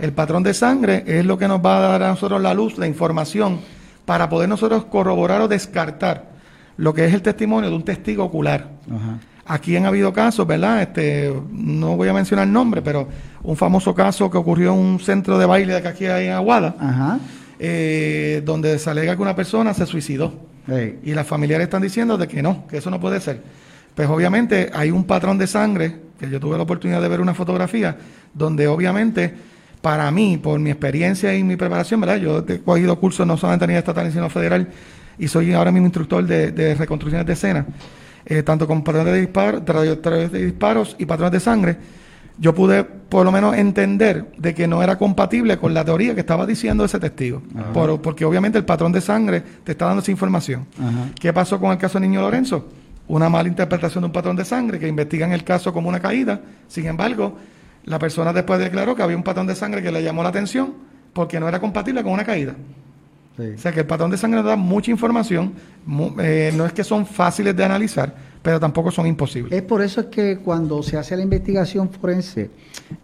El 0.00 0.12
patrón 0.12 0.42
de 0.42 0.54
sangre 0.54 1.04
es 1.06 1.24
lo 1.24 1.38
que 1.38 1.46
nos 1.46 1.64
va 1.64 1.78
a 1.78 1.80
dar 1.82 2.02
a 2.02 2.08
nosotros 2.08 2.42
la 2.42 2.52
luz, 2.52 2.78
la 2.78 2.88
información 2.88 3.60
para 4.04 4.28
poder 4.28 4.48
nosotros 4.48 4.84
corroborar 4.86 5.40
o 5.40 5.48
descartar 5.48 6.32
lo 6.76 6.94
que 6.94 7.04
es 7.04 7.14
el 7.14 7.22
testimonio 7.22 7.70
de 7.70 7.76
un 7.76 7.84
testigo 7.84 8.24
ocular. 8.24 8.70
Aquí 9.44 9.76
han 9.76 9.86
habido 9.86 10.12
casos, 10.12 10.46
¿verdad? 10.46 10.82
Este, 10.82 11.32
no 11.50 11.96
voy 11.96 12.08
a 12.08 12.12
mencionar 12.12 12.46
el 12.46 12.52
nombre, 12.52 12.80
pero 12.82 13.08
un 13.42 13.56
famoso 13.56 13.94
caso 13.94 14.30
que 14.30 14.38
ocurrió 14.38 14.72
en 14.72 14.78
un 14.78 15.00
centro 15.00 15.38
de 15.38 15.46
baile 15.46 15.80
de 15.80 15.88
aquí 15.88 16.06
en 16.06 16.32
Aguada, 16.32 17.18
eh, 17.58 18.42
donde 18.44 18.78
se 18.78 18.90
alega 18.90 19.16
que 19.16 19.22
una 19.22 19.36
persona 19.36 19.74
se 19.74 19.86
suicidó. 19.86 20.32
Y 21.02 21.12
las 21.12 21.26
familiares 21.26 21.64
están 21.64 21.82
diciendo 21.82 22.16
de 22.16 22.28
que 22.28 22.42
no, 22.42 22.66
que 22.68 22.78
eso 22.78 22.90
no 22.90 23.00
puede 23.00 23.20
ser. 23.20 23.42
Pues 23.94 24.08
obviamente 24.08 24.70
hay 24.72 24.90
un 24.90 25.04
patrón 25.04 25.36
de 25.38 25.46
sangre, 25.46 26.00
que 26.18 26.30
yo 26.30 26.40
tuve 26.40 26.56
la 26.56 26.62
oportunidad 26.62 27.02
de 27.02 27.08
ver 27.08 27.20
una 27.20 27.34
fotografía, 27.34 27.96
donde 28.32 28.68
obviamente 28.68 29.34
para 29.82 30.10
mí, 30.12 30.38
por 30.38 30.58
mi 30.60 30.70
experiencia 30.70 31.34
y 31.36 31.42
mi 31.42 31.56
preparación, 31.56 32.00
¿verdad? 32.00 32.16
Yo 32.16 32.44
he 32.48 32.60
cogido 32.60 32.98
cursos 32.98 33.26
no 33.26 33.36
solamente 33.36 33.64
a 33.64 33.68
nivel 33.68 33.80
estatal, 33.80 34.10
sino 34.12 34.30
federal, 34.30 34.68
y 35.18 35.28
soy 35.28 35.52
ahora 35.52 35.72
mismo 35.72 35.86
instructor 35.88 36.24
de, 36.24 36.74
reconstrucciones 36.74 37.26
de 37.26 37.32
escena, 37.32 37.66
eh, 38.24 38.42
tanto 38.44 38.66
con 38.66 38.82
patrones 38.84 39.12
de, 39.12 39.20
disparo, 39.20 39.60
de 39.60 40.46
disparos 40.46 40.96
y 40.98 41.04
patrones 41.04 41.32
de 41.32 41.40
sangre. 41.40 41.76
Yo 42.38 42.54
pude 42.54 42.82
por 42.84 43.26
lo 43.26 43.32
menos 43.32 43.54
entender 43.56 44.32
de 44.38 44.54
que 44.54 44.66
no 44.66 44.82
era 44.82 44.96
compatible 44.96 45.58
con 45.58 45.74
la 45.74 45.84
teoría 45.84 46.14
que 46.14 46.20
estaba 46.20 46.46
diciendo 46.46 46.84
ese 46.84 46.98
testigo, 46.98 47.42
porque 48.02 48.24
obviamente 48.24 48.58
el 48.58 48.64
patrón 48.64 48.90
de 48.90 49.00
sangre 49.00 49.42
te 49.64 49.72
está 49.72 49.86
dando 49.86 50.00
esa 50.00 50.12
información. 50.12 50.66
¿Qué 51.20 51.32
pasó 51.32 51.60
con 51.60 51.72
el 51.72 51.78
caso 51.78 52.00
de 52.00 52.08
Niño 52.08 52.22
Lorenzo? 52.22 52.68
Una 53.08 53.28
mala 53.28 53.48
interpretación 53.48 54.02
de 54.02 54.06
un 54.06 54.12
patrón 54.12 54.36
de 54.36 54.44
sangre 54.44 54.78
que 54.78 54.88
investigan 54.88 55.32
el 55.32 55.44
caso 55.44 55.72
como 55.72 55.88
una 55.88 56.00
caída, 56.00 56.40
sin 56.68 56.86
embargo, 56.86 57.36
la 57.84 57.98
persona 57.98 58.32
después 58.32 58.58
declaró 58.58 58.94
que 58.94 59.02
había 59.02 59.16
un 59.16 59.22
patrón 59.22 59.46
de 59.46 59.54
sangre 59.54 59.82
que 59.82 59.90
le 59.90 60.02
llamó 60.02 60.22
la 60.22 60.28
atención 60.28 60.74
porque 61.12 61.40
no 61.40 61.48
era 61.48 61.60
compatible 61.60 62.02
con 62.02 62.12
una 62.12 62.24
caída. 62.24 62.54
O 63.38 63.58
sea 63.58 63.72
que 63.72 63.80
el 63.80 63.86
patrón 63.86 64.10
de 64.10 64.18
sangre 64.18 64.42
da 64.42 64.56
mucha 64.56 64.90
información, 64.90 65.54
eh, 66.20 66.52
no 66.54 66.66
es 66.66 66.72
que 66.72 66.84
son 66.84 67.06
fáciles 67.06 67.56
de 67.56 67.64
analizar, 67.64 68.14
pero 68.42 68.58
tampoco 68.58 68.90
son 68.90 69.06
imposibles. 69.06 69.52
Es 69.52 69.62
por 69.62 69.82
eso 69.82 70.10
que 70.10 70.38
cuando 70.38 70.82
se 70.82 70.98
hace 70.98 71.16
la 71.16 71.22
investigación 71.22 71.90
forense, 71.90 72.50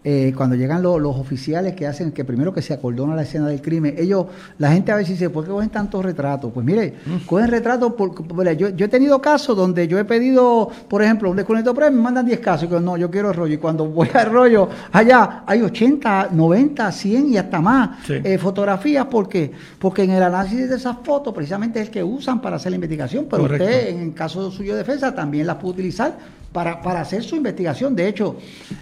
eh, 0.03 0.33
cuando 0.35 0.55
llegan 0.55 0.81
los 0.81 1.15
oficiales 1.15 1.73
que 1.73 1.87
hacen, 1.87 2.11
que 2.11 2.25
primero 2.25 2.53
que 2.53 2.61
se 2.61 2.73
acordona 2.73 3.15
la 3.15 3.23
escena 3.23 3.47
del 3.47 3.61
crimen, 3.61 3.95
ellos, 3.97 4.25
la 4.57 4.71
gente 4.71 4.91
a 4.91 4.95
veces 4.95 5.17
dice, 5.17 5.29
¿por 5.29 5.45
qué 5.45 5.51
cogen 5.51 5.69
tantos 5.69 6.03
retratos? 6.03 6.51
Pues 6.53 6.65
mire, 6.65 6.95
mm. 7.05 7.25
cogen 7.25 7.47
retratos, 7.47 7.93
por, 7.93 8.13
yo, 8.57 8.69
yo, 8.69 8.85
he 8.85 8.89
tenido 8.89 9.21
casos 9.21 9.55
donde 9.55 9.87
yo 9.87 9.97
he 9.97 10.05
pedido, 10.05 10.69
por 10.87 11.01
ejemplo, 11.01 11.29
un 11.29 11.37
descuento 11.37 11.73
premio, 11.73 11.97
me 11.97 12.03
mandan 12.03 12.25
10 12.25 12.39
casos, 12.39 12.67
y 12.67 12.71
yo, 12.71 12.79
no, 12.81 12.97
yo 12.97 13.09
quiero 13.09 13.29
el 13.29 13.35
rollo, 13.35 13.53
y 13.53 13.57
cuando 13.57 13.85
voy 13.85 14.09
al 14.13 14.29
rollo, 14.29 14.67
allá 14.91 15.43
hay 15.45 15.61
80, 15.61 16.29
90, 16.31 16.91
100 16.91 17.29
y 17.29 17.37
hasta 17.37 17.61
más 17.61 18.09
eh, 18.09 18.37
fotografías, 18.37 19.05
¿por 19.05 19.29
qué? 19.29 19.51
Porque 19.79 20.03
en 20.03 20.11
el 20.11 20.23
análisis 20.23 20.69
de 20.69 20.75
esas 20.75 20.97
fotos, 21.03 21.33
precisamente 21.33 21.79
es 21.79 21.87
el 21.87 21.91
que 21.91 22.03
usan 22.03 22.41
para 22.41 22.57
hacer 22.57 22.71
la 22.71 22.75
investigación, 22.75 23.27
pero 23.29 23.43
usted, 23.43 23.89
en 23.89 23.99
el 24.01 24.13
caso 24.13 24.51
suyo 24.51 24.73
de 24.73 24.79
defensa, 24.79 25.15
también 25.15 25.28
también 25.29 25.45
las 25.45 25.57
puede 25.57 25.73
utilizar 25.73 26.17
para, 26.51 26.81
para, 26.81 27.01
hacer 27.01 27.21
su 27.21 27.35
investigación. 27.35 27.95
De 27.95 28.07
hecho, 28.07 28.37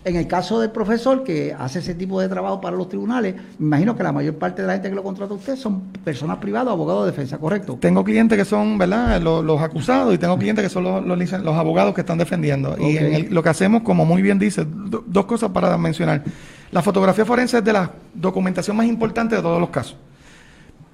en 0.05 0.15
el 0.15 0.27
caso 0.27 0.61
del 0.61 0.71
profesor 0.71 1.25
que 1.25 1.53
hace 1.53 1.79
ese 1.79 1.93
tipo 1.93 2.21
de 2.21 2.29
trabajo 2.29 2.61
para 2.61 2.77
los 2.77 2.87
tribunales, 2.87 3.35
me 3.59 3.65
imagino 3.67 3.97
que 3.97 4.03
la 4.03 4.13
mayor 4.13 4.35
parte 4.35 4.61
de 4.61 4.67
la 4.69 4.75
gente 4.75 4.87
que 4.87 4.95
lo 4.95 5.03
contrata 5.03 5.33
a 5.33 5.35
usted 5.35 5.57
son 5.57 5.81
personas 6.05 6.37
privadas, 6.37 6.71
abogados 6.71 7.03
de 7.03 7.11
defensa, 7.11 7.37
¿correcto? 7.37 7.77
Tengo 7.81 8.01
clientes 8.05 8.37
que 8.37 8.45
son, 8.45 8.77
¿verdad?, 8.77 9.19
los, 9.21 9.61
acusados 9.61 10.15
y 10.15 10.17
tengo 10.17 10.37
clientes 10.37 10.63
que 10.63 10.69
son 10.69 10.85
los, 10.85 11.05
los, 11.05 11.55
abogados 11.55 11.93
que 11.93 11.99
están 11.99 12.17
defendiendo. 12.17 12.77
Y 12.79 13.27
lo 13.27 13.43
que 13.43 13.49
hacemos, 13.49 13.81
como 13.81 14.05
muy 14.05 14.21
bien 14.21 14.39
dice, 14.39 14.65
dos 14.65 15.25
cosas 15.25 15.49
para 15.51 15.77
mencionar. 15.77 16.23
La 16.71 16.81
fotografía 16.81 17.25
forense 17.25 17.57
es 17.57 17.63
de 17.65 17.73
la 17.73 17.91
documentación 18.13 18.77
más 18.77 18.85
importante 18.85 19.35
de 19.35 19.41
todos 19.41 19.59
los 19.59 19.69
casos 19.69 19.97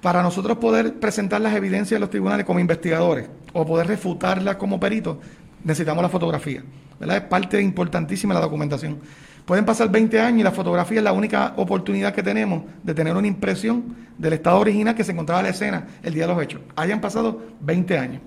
para 0.04 0.22
nosotros 0.22 0.58
poder 0.58 1.00
presentar 1.00 1.40
las 1.40 1.54
evidencias 1.54 1.92
en 1.92 2.02
los 2.02 2.10
tribunales 2.10 2.44
como 2.44 2.60
investigadores 2.60 3.26
o 3.54 3.64
poder 3.64 3.86
refutarlas 3.86 4.56
como 4.56 4.78
peritos, 4.78 5.16
necesitamos 5.64 6.02
la 6.02 6.08
fotografía. 6.08 6.62
¿verdad? 7.00 7.16
Es 7.16 7.22
parte 7.24 7.60
importantísima 7.60 8.34
de 8.34 8.40
la 8.40 8.46
documentación. 8.46 8.98
Pueden 9.44 9.64
pasar 9.64 9.90
20 9.90 10.20
años 10.20 10.40
y 10.40 10.42
la 10.42 10.52
fotografía 10.52 10.98
es 10.98 11.04
la 11.04 11.12
única 11.12 11.52
oportunidad 11.56 12.14
que 12.14 12.22
tenemos 12.22 12.62
de 12.82 12.94
tener 12.94 13.14
una 13.14 13.26
impresión 13.26 13.96
del 14.16 14.34
estado 14.34 14.58
original 14.58 14.94
que 14.94 15.04
se 15.04 15.12
encontraba 15.12 15.40
en 15.40 15.46
la 15.46 15.50
escena 15.50 15.86
el 16.02 16.14
día 16.14 16.26
de 16.26 16.34
los 16.34 16.42
hechos. 16.42 16.62
Hayan 16.76 17.00
pasado 17.00 17.42
20 17.60 17.98
años. 17.98 18.22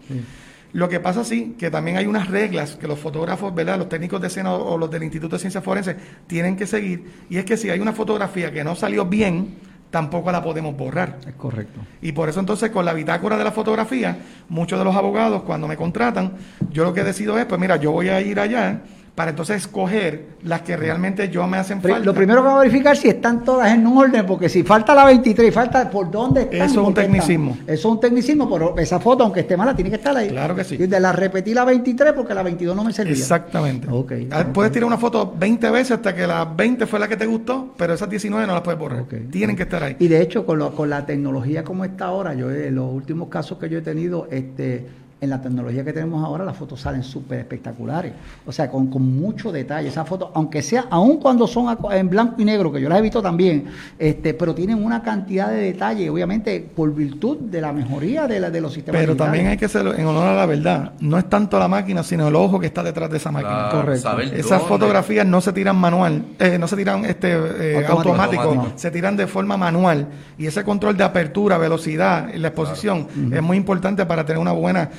Lo 0.73 0.89
que 0.89 0.99
pasa 0.99 1.23
sí, 1.23 1.55
que 1.57 1.71
también 1.71 1.97
hay 1.97 2.05
unas 2.05 2.27
reglas 2.27 2.75
que 2.75 2.87
los 2.87 2.99
fotógrafos, 2.99 3.55
¿verdad? 3.55 3.79
los 3.79 3.89
técnicos 3.89 4.21
de 4.21 4.27
escena 4.27 4.53
o 4.53 4.77
los 4.77 4.91
del 4.91 5.03
Instituto 5.03 5.37
de 5.37 5.39
Ciencias 5.39 5.63
Forenses 5.63 5.95
tienen 6.27 6.55
que 6.55 6.67
seguir, 6.67 7.05
y 7.29 7.37
es 7.37 7.45
que 7.45 7.57
si 7.57 7.69
hay 7.69 7.79
una 7.79 7.93
fotografía 7.93 8.51
que 8.51 8.63
no 8.63 8.75
salió 8.75 9.05
bien, 9.05 9.55
tampoco 9.89 10.31
la 10.31 10.43
podemos 10.43 10.75
borrar. 10.75 11.17
Es 11.27 11.35
correcto. 11.35 11.79
Y 12.01 12.11
por 12.11 12.29
eso 12.29 12.39
entonces 12.39 12.69
con 12.69 12.85
la 12.85 12.93
bitácora 12.93 13.37
de 13.37 13.43
la 13.43 13.51
fotografía, 13.51 14.17
muchos 14.49 14.77
de 14.77 14.85
los 14.85 14.95
abogados 14.95 15.43
cuando 15.43 15.67
me 15.67 15.77
contratan, 15.77 16.33
yo 16.71 16.83
lo 16.83 16.93
que 16.93 17.03
decido 17.03 17.37
es, 17.37 17.45
pues 17.45 17.59
mira, 17.59 17.77
yo 17.77 17.91
voy 17.91 18.09
a 18.09 18.21
ir 18.21 18.39
allá 18.39 18.81
para 19.17 19.31
entonces 19.31 19.63
escoger 19.63 20.27
las 20.43 20.61
que 20.61 20.77
realmente 20.77 21.27
yo 21.29 21.47
me 21.47 21.57
hacen 21.57 21.81
falta. 21.81 21.97
Lo 21.97 22.13
primero 22.13 22.43
que 22.43 22.49
va 22.49 22.57
a 22.57 22.59
verificar 22.59 22.95
si 22.95 23.07
están 23.07 23.43
todas 23.43 23.73
en 23.73 23.87
un 23.87 23.97
orden, 23.97 24.23
porque 24.27 24.47
si 24.47 24.61
falta 24.61 24.93
la 24.93 25.05
23 25.05 25.47
y 25.47 25.51
falta 25.51 25.89
por 25.89 26.11
dónde 26.11 26.41
están. 26.43 26.61
Eso 26.61 26.81
es 26.81 26.87
un 26.87 26.93
tecnicismo. 26.93 27.57
Eso 27.63 27.73
es 27.73 27.85
un 27.85 27.99
tecnicismo, 27.99 28.47
pero 28.47 28.77
esa 28.77 28.99
foto, 28.99 29.23
aunque 29.23 29.39
esté 29.39 29.57
mala, 29.57 29.75
tiene 29.75 29.89
que 29.89 29.95
estar 29.95 30.15
ahí. 30.15 30.29
Claro 30.29 30.55
que 30.55 30.63
sí. 30.63 30.75
Y 30.75 30.85
de 30.85 30.99
la 30.99 31.13
repetí 31.13 31.55
la 31.55 31.65
23 31.65 32.13
porque 32.13 32.35
la 32.35 32.43
22 32.43 32.75
no 32.75 32.83
me 32.83 32.93
servía. 32.93 33.13
Exactamente. 33.13 33.87
Okay, 33.89 34.29
ah, 34.31 34.45
puedes 34.53 34.71
tirar 34.71 34.85
una 34.85 34.99
foto 34.99 35.33
20 35.35 35.71
veces 35.71 35.93
hasta 35.93 36.13
que 36.13 36.27
la 36.27 36.45
20 36.45 36.85
fue 36.85 36.99
la 36.99 37.07
que 37.07 37.17
te 37.17 37.25
gustó, 37.25 37.73
pero 37.75 37.95
esas 37.95 38.11
19 38.11 38.45
no 38.45 38.53
las 38.53 38.61
puedes 38.61 38.79
borrar. 38.79 39.05
Tienen 39.31 39.55
que 39.55 39.63
estar 39.63 39.81
ahí. 39.81 39.95
Y 39.97 40.09
de 40.09 40.21
hecho, 40.21 40.45
con, 40.45 40.59
con 40.73 40.91
la 40.91 41.07
tecnología 41.07 41.63
como 41.63 41.85
está 41.85 42.05
ahora, 42.05 42.35
yo 42.35 42.51
en 42.51 42.75
los 42.75 42.93
últimos 42.93 43.29
casos 43.29 43.57
que 43.57 43.67
yo 43.67 43.79
he 43.79 43.81
tenido, 43.81 44.27
este 44.29 45.06
en 45.19 45.29
la 45.31 45.41
tecnología 45.41 45.83
que 45.83 45.93
tenemos 45.93 46.23
ahora, 46.23 46.45
las 46.45 46.55
fotos 46.55 46.79
salen 46.79 47.01
súper 47.03 47.39
espectaculares. 47.39 48.13
O 48.45 48.51
sea, 48.51 48.69
con, 48.69 48.87
mucho 48.87 49.51
detalle. 49.51 49.89
Esas 49.89 50.07
fotos, 50.07 50.29
aunque 50.35 50.61
sea, 50.61 50.85
aun 50.89 51.17
cuando 51.17 51.47
son 51.47 51.75
en 51.91 52.09
blanco 52.09 52.35
y 52.37 52.45
negro, 52.45 52.71
que 52.71 52.79
yo 52.79 52.87
las 52.87 52.99
he 52.99 53.01
visto 53.01 53.21
también, 53.21 53.65
este, 53.97 54.33
pero 54.33 54.53
tienen 54.53 54.83
una 54.83 55.01
cantidad 55.01 55.49
de 55.49 55.57
detalle, 55.57 56.09
obviamente, 56.09 56.67
por 56.75 56.93
virtud 56.93 57.37
de 57.39 57.61
la 57.61 57.73
mejoría 57.73 58.27
de, 58.27 58.39
la, 58.39 58.51
de 58.51 58.61
los 58.61 58.73
sistemas. 58.73 59.01
Pero 59.01 59.15
también 59.15 59.47
hay 59.47 59.57
que 59.57 59.65
hacerlo 59.65 59.95
en 59.95 60.05
honor 60.05 60.27
a 60.27 60.35
la 60.35 60.45
verdad. 60.45 60.93
No 60.99 61.17
es 61.17 61.27
tanto 61.27 61.57
la 61.57 61.67
máquina, 61.67 62.03
sino 62.03 62.27
el 62.27 62.35
ojo 62.35 62.59
que 62.59 62.67
está 62.67 62.83
detrás 62.83 63.09
de 63.09 63.17
esa 63.17 63.31
máquina. 63.31 63.69
Correcto. 63.71 64.19
Esas 64.19 64.61
fotografías 64.63 65.25
no 65.25 65.41
se 65.41 65.51
tiran 65.51 65.77
manual, 65.77 66.23
eh, 66.37 66.57
no 66.59 66.67
se 66.67 66.75
tiran 66.75 67.05
este 67.05 67.31
eh, 67.31 67.85
automático, 67.87 68.73
se 68.75 68.91
tiran 68.91 69.17
de 69.17 69.25
forma 69.25 69.57
manual. 69.57 70.07
Y 70.37 70.45
ese 70.45 70.63
control 70.63 70.95
de 70.95 71.03
apertura, 71.03 71.57
velocidad 71.57 72.29
la 72.35 72.49
exposición 72.49 73.07
es 73.31 73.41
muy 73.41 73.57
importante 73.57 74.05
para 74.05 74.25
tener 74.25 74.39
una 74.39 74.51
buena 74.51 74.89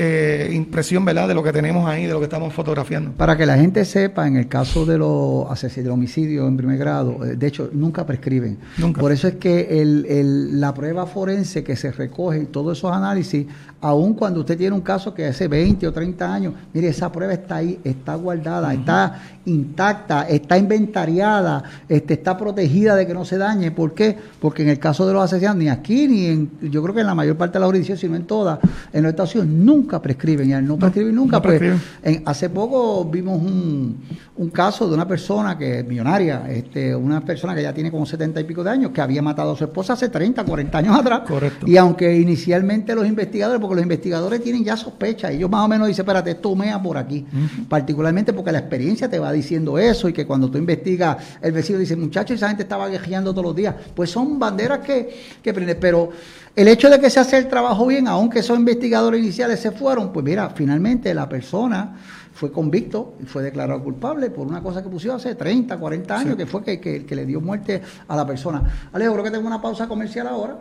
eh, 0.00 0.50
impresión, 0.52 1.04
¿verdad?, 1.04 1.28
de 1.28 1.34
lo 1.34 1.42
que 1.42 1.52
tenemos 1.52 1.88
ahí, 1.88 2.06
de 2.06 2.12
lo 2.12 2.18
que 2.18 2.24
estamos 2.24 2.52
fotografiando. 2.54 3.10
Para 3.12 3.36
que 3.36 3.44
la 3.44 3.56
gente 3.56 3.84
sepa, 3.84 4.26
en 4.26 4.36
el 4.36 4.48
caso 4.48 4.86
de 4.86 4.96
los 4.96 5.50
asesinatos, 5.50 5.92
homicidios 5.92 6.48
en 6.48 6.56
primer 6.56 6.78
grado, 6.78 7.24
eh, 7.24 7.36
de 7.36 7.46
hecho, 7.46 7.68
nunca 7.72 8.06
prescriben. 8.06 8.58
Nunca. 8.78 9.00
Por 9.00 9.12
eso 9.12 9.28
es 9.28 9.34
que 9.34 9.80
el, 9.82 10.06
el, 10.06 10.60
la 10.60 10.72
prueba 10.72 11.06
forense 11.06 11.62
que 11.62 11.76
se 11.76 11.92
recoge 11.92 12.42
y 12.42 12.46
todos 12.46 12.78
esos 12.78 12.92
análisis, 12.92 13.46
aun 13.80 14.14
cuando 14.14 14.40
usted 14.40 14.56
tiene 14.56 14.74
un 14.74 14.80
caso 14.80 15.12
que 15.12 15.26
hace 15.26 15.48
20 15.48 15.86
o 15.86 15.92
30 15.92 16.32
años, 16.32 16.54
mire, 16.72 16.88
esa 16.88 17.12
prueba 17.12 17.32
está 17.32 17.56
ahí, 17.56 17.78
está 17.84 18.14
guardada, 18.14 18.72
está 18.72 19.20
intacta, 19.44 20.22
está 20.28 20.58
inventariada, 20.58 21.62
este, 21.88 22.14
está 22.14 22.36
protegida 22.36 22.96
de 22.96 23.06
que 23.06 23.14
no 23.14 23.24
se 23.24 23.36
dañe. 23.36 23.70
¿Por 23.72 23.94
qué? 23.94 24.16
Porque 24.40 24.62
en 24.62 24.68
el 24.68 24.78
caso 24.78 25.06
de 25.06 25.12
los 25.12 25.24
asesinatos, 25.24 25.58
ni 25.58 25.68
aquí, 25.68 26.08
ni 26.08 26.26
en, 26.26 26.50
yo 26.62 26.82
creo 26.82 26.94
que 26.94 27.00
en 27.00 27.06
la 27.06 27.14
mayor 27.14 27.36
parte 27.36 27.54
de 27.54 27.60
la 27.60 27.66
jurisdicción, 27.66 27.98
sino 27.98 28.16
en 28.16 28.24
todas, 28.24 28.58
en 28.92 29.02
nuestra 29.02 29.18
Estados 29.24 29.46
nunca 29.46 29.87
prescriben. 29.96 30.50
Y 30.50 30.52
al 30.52 30.66
no, 30.66 30.76
prescribir 30.76 31.14
nunca, 31.14 31.40
pues, 31.40 31.60
en, 32.02 32.22
hace 32.26 32.50
poco 32.50 33.04
vimos 33.06 33.40
un, 33.40 34.02
un, 34.36 34.50
caso 34.50 34.86
de 34.86 34.94
una 34.94 35.08
persona 35.08 35.56
que 35.56 35.80
es 35.80 35.86
millonaria, 35.86 36.44
este, 36.50 36.94
una 36.94 37.24
persona 37.24 37.54
que 37.54 37.62
ya 37.62 37.72
tiene 37.72 37.90
como 37.90 38.04
70 38.04 38.40
y 38.40 38.44
pico 38.44 38.62
de 38.62 38.70
años, 38.70 38.90
que 38.90 39.00
había 39.00 39.22
matado 39.22 39.52
a 39.52 39.56
su 39.56 39.64
esposa 39.64 39.94
hace 39.94 40.08
30, 40.08 40.44
40 40.44 40.78
años 40.78 40.98
atrás. 40.98 41.20
Correcto. 41.26 41.66
Y 41.66 41.76
aunque 41.76 42.14
inicialmente 42.18 42.94
los 42.94 43.06
investigadores, 43.06 43.60
porque 43.60 43.76
los 43.76 43.82
investigadores 43.82 44.42
tienen 44.42 44.64
ya 44.64 44.76
sospecha, 44.76 45.30
ellos 45.30 45.48
más 45.48 45.64
o 45.64 45.68
menos 45.68 45.88
dicen, 45.88 46.02
espérate, 46.02 46.32
esto 46.32 46.54
mea 46.54 46.80
por 46.82 46.98
aquí. 46.98 47.24
Particularmente 47.68 48.32
porque 48.32 48.52
la 48.52 48.58
experiencia 48.58 49.08
te 49.08 49.18
va 49.18 49.32
diciendo 49.32 49.78
eso 49.78 50.08
y 50.08 50.12
que 50.12 50.26
cuando 50.26 50.50
tú 50.50 50.58
investigas, 50.58 51.16
el 51.40 51.52
vecino 51.52 51.78
dice, 51.78 51.96
muchachos, 51.96 52.36
esa 52.36 52.48
gente 52.48 52.64
estaba 52.64 52.88
guerreando 52.88 53.32
todos 53.32 53.44
los 53.44 53.56
días. 53.56 53.74
Pues 53.94 54.10
son 54.10 54.38
banderas 54.38 54.80
que, 54.80 55.08
que 55.42 55.52
pero 55.52 56.10
el 56.58 56.66
hecho 56.66 56.90
de 56.90 56.98
que 56.98 57.08
se 57.08 57.20
hace 57.20 57.38
el 57.38 57.46
trabajo 57.46 57.86
bien, 57.86 58.08
aunque 58.08 58.40
esos 58.40 58.58
investigadores 58.58 59.20
iniciales 59.20 59.60
se 59.60 59.70
fueron, 59.70 60.12
pues 60.12 60.24
mira, 60.24 60.50
finalmente 60.50 61.14
la 61.14 61.28
persona 61.28 61.96
fue 62.32 62.50
convicto 62.50 63.14
y 63.22 63.26
fue 63.26 63.44
declarado 63.44 63.80
culpable 63.84 64.28
por 64.30 64.44
una 64.44 64.60
cosa 64.60 64.82
que 64.82 64.88
puso 64.88 65.14
hace 65.14 65.36
30, 65.36 65.78
40 65.78 66.18
años, 66.18 66.36
que 66.36 66.46
fue 66.46 66.64
que, 66.64 66.80
que, 66.80 67.14
le 67.14 67.26
dio 67.26 67.40
muerte 67.40 67.80
a 68.08 68.16
la 68.16 68.26
persona. 68.26 68.88
Alejo, 68.92 69.12
creo 69.12 69.24
que 69.26 69.30
tengo 69.30 69.46
una 69.46 69.62
pausa 69.62 69.86
comercial 69.86 70.26
ahora 70.26 70.58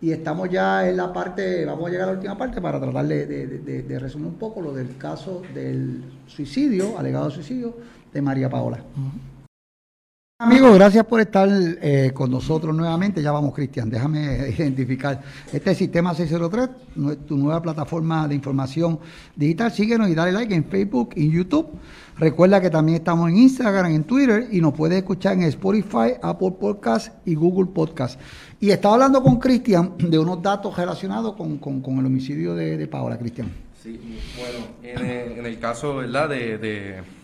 y 0.00 0.12
estamos 0.12 0.48
ya 0.48 0.88
en 0.88 0.96
la 0.96 1.12
parte, 1.12 1.64
vamos 1.64 1.88
a 1.88 1.90
llegar 1.90 2.04
a 2.04 2.12
la 2.12 2.18
última 2.18 2.38
parte 2.38 2.60
para 2.60 2.78
tratar 2.78 3.08
de, 3.08 3.26
de 3.26 3.98
resumir 3.98 4.28
un 4.28 4.38
poco 4.38 4.60
lo 4.60 4.72
del 4.72 4.96
caso 4.98 5.42
del 5.52 6.04
suicidio, 6.28 6.96
alegado 6.96 7.28
suicidio, 7.28 7.76
de 8.12 8.22
María 8.22 8.48
Paola. 8.48 8.78
Amigos, 10.42 10.74
gracias 10.74 11.04
por 11.04 11.20
estar 11.20 11.50
eh, 11.52 12.12
con 12.14 12.30
nosotros 12.30 12.74
nuevamente. 12.74 13.20
Ya 13.20 13.30
vamos, 13.30 13.52
Cristian, 13.52 13.90
déjame 13.90 14.48
identificar. 14.58 15.20
Este 15.52 15.72
es 15.72 15.76
Sistema 15.76 16.14
603, 16.14 17.26
tu 17.26 17.36
nueva 17.36 17.60
plataforma 17.60 18.26
de 18.26 18.36
información 18.36 18.98
digital. 19.36 19.70
Síguenos 19.70 20.08
y 20.08 20.14
dale 20.14 20.32
like 20.32 20.54
en 20.54 20.64
Facebook 20.64 21.10
y 21.14 21.30
YouTube. 21.30 21.68
Recuerda 22.16 22.58
que 22.58 22.70
también 22.70 22.96
estamos 22.96 23.28
en 23.28 23.36
Instagram, 23.36 23.92
en 23.92 24.04
Twitter 24.04 24.48
y 24.50 24.62
nos 24.62 24.72
puedes 24.72 24.96
escuchar 24.96 25.34
en 25.34 25.42
Spotify, 25.42 26.14
Apple 26.22 26.52
Podcast 26.58 27.18
y 27.26 27.34
Google 27.34 27.70
Podcast. 27.74 28.18
Y 28.60 28.70
estaba 28.70 28.94
hablando 28.94 29.22
con 29.22 29.38
Cristian 29.38 29.92
de 29.98 30.18
unos 30.18 30.40
datos 30.40 30.74
relacionados 30.74 31.34
con, 31.34 31.60
el 31.98 32.06
homicidio 32.06 32.54
de, 32.54 32.86
Paola, 32.86 33.18
Cristian. 33.18 33.52
Sí, 33.82 34.00
bueno, 34.38 35.04
en 35.36 35.44
el, 35.44 35.58
caso 35.58 35.96
¿verdad? 35.96 36.30
de 36.30 36.56
de 36.56 37.19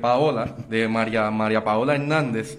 Paola, 0.00 0.54
de 0.68 0.88
María, 0.88 1.30
María 1.30 1.62
Paola 1.62 1.94
Hernández. 1.94 2.58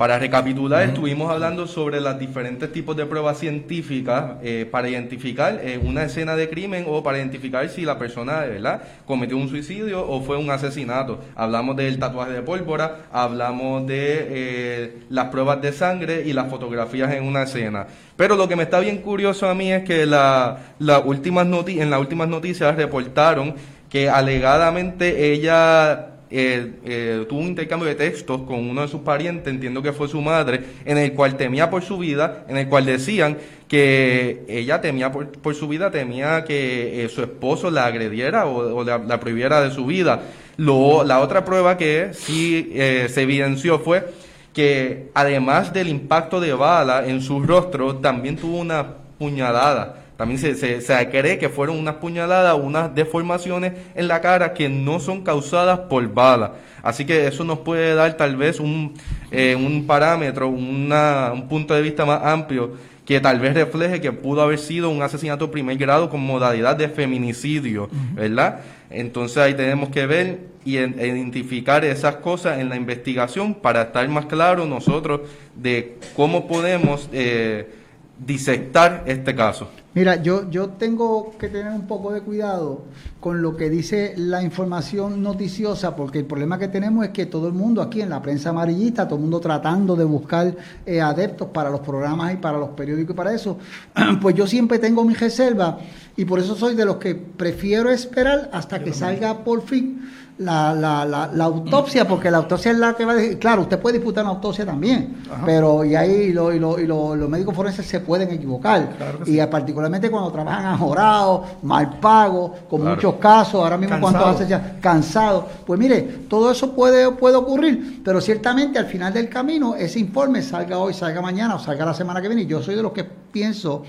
Para 0.00 0.18
recapitular, 0.18 0.82
estuvimos 0.82 1.30
hablando 1.30 1.66
sobre 1.66 2.00
los 2.00 2.18
diferentes 2.18 2.72
tipos 2.72 2.96
de 2.96 3.04
pruebas 3.04 3.36
científicas 3.36 4.36
eh, 4.42 4.66
para 4.70 4.88
identificar 4.88 5.60
eh, 5.62 5.78
una 5.78 6.04
escena 6.04 6.36
de 6.36 6.48
crimen 6.48 6.86
o 6.88 7.02
para 7.02 7.18
identificar 7.18 7.68
si 7.68 7.82
la 7.82 7.98
persona 7.98 8.40
¿verdad? 8.40 8.80
cometió 9.04 9.36
un 9.36 9.50
suicidio 9.50 10.08
o 10.08 10.22
fue 10.22 10.38
un 10.38 10.48
asesinato. 10.50 11.18
Hablamos 11.36 11.76
del 11.76 11.98
tatuaje 11.98 12.32
de 12.32 12.40
pólvora, 12.40 13.08
hablamos 13.12 13.86
de 13.86 14.26
eh, 14.30 14.98
las 15.10 15.26
pruebas 15.26 15.60
de 15.60 15.70
sangre 15.70 16.22
y 16.24 16.32
las 16.32 16.48
fotografías 16.48 17.12
en 17.12 17.24
una 17.24 17.42
escena. 17.42 17.86
Pero 18.16 18.36
lo 18.36 18.48
que 18.48 18.56
me 18.56 18.62
está 18.62 18.80
bien 18.80 19.02
curioso 19.02 19.50
a 19.50 19.54
mí 19.54 19.70
es 19.70 19.84
que 19.84 20.06
la, 20.06 20.60
últimas 21.04 21.46
en 21.68 21.90
las 21.90 22.00
últimas 22.00 22.26
noticias 22.26 22.74
reportaron 22.74 23.54
que 23.90 24.08
alegadamente 24.08 25.30
ella 25.32 26.09
eh, 26.32 26.74
eh, 26.84 27.26
tuvo 27.28 27.40
un 27.40 27.48
intercambio 27.48 27.88
de 27.88 27.96
textos 27.96 28.42
con 28.42 28.58
uno 28.58 28.82
de 28.82 28.88
sus 28.88 29.00
parientes, 29.00 29.52
entiendo 29.52 29.82
que 29.82 29.92
fue 29.92 30.08
su 30.08 30.20
madre, 30.20 30.60
en 30.84 30.96
el 30.96 31.12
cual 31.12 31.36
temía 31.36 31.68
por 31.68 31.82
su 31.82 31.98
vida, 31.98 32.44
en 32.48 32.56
el 32.56 32.68
cual 32.68 32.86
decían 32.86 33.36
que 33.66 34.44
ella 34.48 34.80
temía 34.80 35.10
por, 35.10 35.54
su 35.54 35.66
vida, 35.66 35.90
temía 35.90 36.44
que 36.44 37.04
eh, 37.04 37.08
su 37.08 37.22
esposo 37.22 37.70
la 37.70 37.86
agrediera 37.86 38.46
o, 38.46 38.84
la, 38.84 39.18
prohibiera 39.18 39.60
de 39.60 39.72
su 39.72 39.86
vida. 39.86 40.22
La 40.56 41.20
otra 41.20 41.44
prueba 41.44 41.76
que 41.76 42.10
sí 42.12 42.70
se 42.74 43.22
evidenció 43.22 43.78
fue 43.78 44.04
que 44.52 45.08
además 45.14 45.72
del 45.72 45.88
impacto 45.88 46.40
de 46.40 46.52
bala 46.52 47.06
en 47.06 47.22
su 47.22 47.42
rostro, 47.42 47.96
también 47.96 48.36
tuvo 48.36 48.58
una 48.58 48.86
puñalada 49.18 50.00
también 50.20 50.38
se, 50.38 50.82
se, 50.82 51.08
cree 51.08 51.38
que 51.38 51.48
fueron 51.48 51.78
unas 51.78 51.94
puñaladas 51.94 52.54
unas 52.54 52.94
deformaciones 52.94 53.72
en 53.94 54.06
la 54.06 54.20
cara 54.20 54.52
que 54.52 54.68
no 54.68 55.00
son 55.00 55.22
causadas 55.22 55.78
por 55.88 56.06
bala. 56.12 56.56
Así 56.82 57.06
que 57.06 57.26
eso 57.26 57.42
nos 57.42 57.60
puede 57.60 57.94
dar 57.94 58.18
tal 58.18 58.36
vez 58.36 58.60
un, 58.60 58.92
eh, 59.30 59.56
un 59.56 59.86
parámetro, 59.86 60.50
una, 60.50 61.30
un 61.32 61.48
punto 61.48 61.72
de 61.72 61.80
vista 61.80 62.04
más 62.04 62.20
amplio 62.22 62.72
que 63.06 63.18
tal 63.18 63.40
vez 63.40 63.54
refleje 63.54 64.02
que 64.02 64.12
pudo 64.12 64.42
haber 64.42 64.58
sido 64.58 64.90
un 64.90 65.02
asesinato 65.02 65.50
primer 65.50 65.78
grado 65.78 66.10
con 66.10 66.20
modalidad 66.20 66.76
de 66.76 66.90
feminicidio, 66.90 67.88
¿verdad? 68.12 68.60
Entonces 68.90 69.38
ahí 69.38 69.54
tenemos 69.54 69.88
que 69.88 70.04
ver 70.04 70.40
y 70.66 70.76
identificar 70.76 71.82
esas 71.82 72.16
cosas 72.16 72.58
en 72.58 72.68
la 72.68 72.76
investigación 72.76 73.54
para 73.54 73.84
estar 73.84 74.06
más 74.10 74.26
claros 74.26 74.68
nosotros 74.68 75.22
de 75.56 75.96
cómo 76.14 76.46
podemos 76.46 77.08
eh, 77.10 77.79
disectar 78.24 79.04
este 79.06 79.34
caso. 79.34 79.68
Mira, 79.92 80.22
yo, 80.22 80.48
yo 80.50 80.68
tengo 80.68 81.32
que 81.36 81.48
tener 81.48 81.72
un 81.72 81.88
poco 81.88 82.12
de 82.12 82.20
cuidado 82.20 82.84
con 83.18 83.42
lo 83.42 83.56
que 83.56 83.68
dice 83.68 84.14
la 84.16 84.40
información 84.40 85.20
noticiosa, 85.20 85.96
porque 85.96 86.20
el 86.20 86.26
problema 86.26 86.58
que 86.58 86.68
tenemos 86.68 87.04
es 87.04 87.10
que 87.10 87.26
todo 87.26 87.48
el 87.48 87.54
mundo 87.54 87.82
aquí 87.82 88.00
en 88.00 88.10
la 88.10 88.22
prensa 88.22 88.50
amarillista, 88.50 89.08
todo 89.08 89.16
el 89.16 89.22
mundo 89.22 89.40
tratando 89.40 89.96
de 89.96 90.04
buscar 90.04 90.54
eh, 90.86 91.00
adeptos 91.00 91.48
para 91.48 91.70
los 91.70 91.80
programas 91.80 92.32
y 92.34 92.36
para 92.36 92.56
los 92.56 92.68
periódicos 92.70 93.14
y 93.14 93.16
para 93.16 93.34
eso, 93.34 93.58
pues 94.22 94.36
yo 94.36 94.46
siempre 94.46 94.78
tengo 94.78 95.04
mi 95.04 95.14
reserva 95.14 95.78
y 96.16 96.24
por 96.24 96.38
eso 96.38 96.54
soy 96.54 96.76
de 96.76 96.84
los 96.84 96.96
que 96.96 97.16
prefiero 97.16 97.90
esperar 97.90 98.48
hasta 98.52 98.84
que 98.84 98.92
salga 98.92 99.42
por 99.42 99.62
fin 99.62 100.08
la, 100.40 100.74
la, 100.74 101.04
la, 101.04 101.44
autopsia, 101.44 102.08
porque 102.08 102.30
la 102.30 102.38
autopsia 102.38 102.72
es 102.72 102.78
la 102.78 102.94
que 102.94 103.04
va 103.04 103.12
a 103.12 103.16
decir, 103.16 103.38
claro, 103.38 103.62
usted 103.62 103.78
puede 103.78 103.98
disputar 103.98 104.24
una 104.24 104.32
autopsia 104.32 104.64
también, 104.64 105.22
pero 105.44 105.84
y 105.84 105.94
ahí 105.94 106.32
lo, 106.32 106.52
y, 106.52 106.58
lo, 106.58 106.78
y 106.78 106.86
los 106.86 107.28
médicos 107.28 107.54
forenses 107.54 107.86
se 107.86 108.00
pueden 108.00 108.30
equivocar, 108.30 108.88
y 109.26 109.38
particularmente 109.46 110.10
cuando 110.10 110.32
trabajan 110.32 110.64
ajorados, 110.64 111.42
mal 111.62 111.98
pagos, 112.00 112.52
con 112.70 112.82
muchos 112.84 113.16
casos, 113.16 113.56
ahora 113.56 113.76
mismo 113.76 114.00
cuando 114.00 114.24
hace 114.24 114.46
ya 114.46 114.78
cansado, 114.80 115.46
pues 115.66 115.78
mire, 115.78 116.00
todo 116.28 116.50
eso 116.50 116.74
puede, 116.74 117.10
puede 117.12 117.36
ocurrir, 117.36 118.00
pero 118.02 118.20
ciertamente 118.20 118.78
al 118.78 118.86
final 118.86 119.12
del 119.12 119.28
camino 119.28 119.74
ese 119.74 119.98
informe 119.98 120.40
salga 120.40 120.78
hoy, 120.78 120.94
salga 120.94 121.20
mañana 121.20 121.56
o 121.56 121.58
salga 121.58 121.84
la 121.84 121.94
semana 121.94 122.22
que 122.22 122.28
viene, 122.28 122.42
y 122.42 122.46
yo 122.46 122.62
soy 122.62 122.76
de 122.76 122.82
los 122.82 122.92
que 122.92 123.04
pienso 123.04 123.82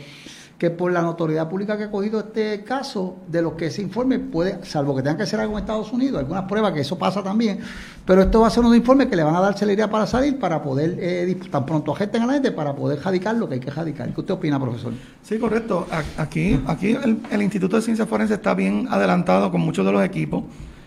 que 0.62 0.70
por 0.70 0.92
la 0.92 1.02
notoriedad 1.02 1.50
pública 1.50 1.76
que 1.76 1.86
ha 1.86 1.90
cogido 1.90 2.20
este 2.20 2.64
caso, 2.64 3.16
de 3.28 3.42
lo 3.42 3.58
que 3.58 3.66
ese 3.66 3.82
informe 3.82 4.20
puede, 4.20 4.64
salvo 4.64 4.96
que 4.96 5.02
tengan 5.02 5.18
que 5.18 5.24
hacer 5.24 5.40
algo 5.40 5.54
en 5.54 5.64
Estados 5.64 5.92
Unidos, 5.92 6.20
algunas 6.20 6.44
pruebas 6.44 6.72
que 6.72 6.82
eso 6.82 7.00
pasa 7.00 7.24
también, 7.24 7.58
pero 8.06 8.22
esto 8.22 8.42
va 8.42 8.48
a 8.48 8.52
ser 8.52 8.64
un 8.64 8.76
informe 8.76 9.10
que 9.10 9.16
le 9.16 9.24
van 9.24 9.34
a 9.34 9.42
dar 9.42 9.58
celeridad 9.58 9.90
para 9.90 10.06
salir, 10.06 10.38
para 10.38 10.62
poder, 10.62 10.98
eh, 11.00 11.36
tan 11.50 11.66
pronto 11.66 11.94
agesten 11.94 12.22
a 12.22 12.28
la 12.28 12.34
gente, 12.34 12.52
para 12.52 12.76
poder 12.76 13.02
radicar 13.02 13.38
lo 13.38 13.50
que 13.50 13.56
hay 13.56 13.60
que 13.60 13.72
radicar. 13.72 14.14
¿Qué 14.14 14.22
usted 14.22 14.36
opina, 14.36 14.60
profesor? 14.60 14.94
Sí, 15.24 15.40
correcto. 15.40 15.88
Aquí, 16.20 16.62
aquí 16.68 16.96
el, 17.32 17.42
Instituto 17.42 17.78
de 17.78 17.82
Ciencias 17.82 18.08
Forenses 18.08 18.38
está 18.38 18.54
bien 18.54 18.88
adelantado 18.92 19.50
con 19.50 19.62
muchos 19.62 19.84
de 19.84 19.92
los 19.92 20.06
equipos. 20.06 20.44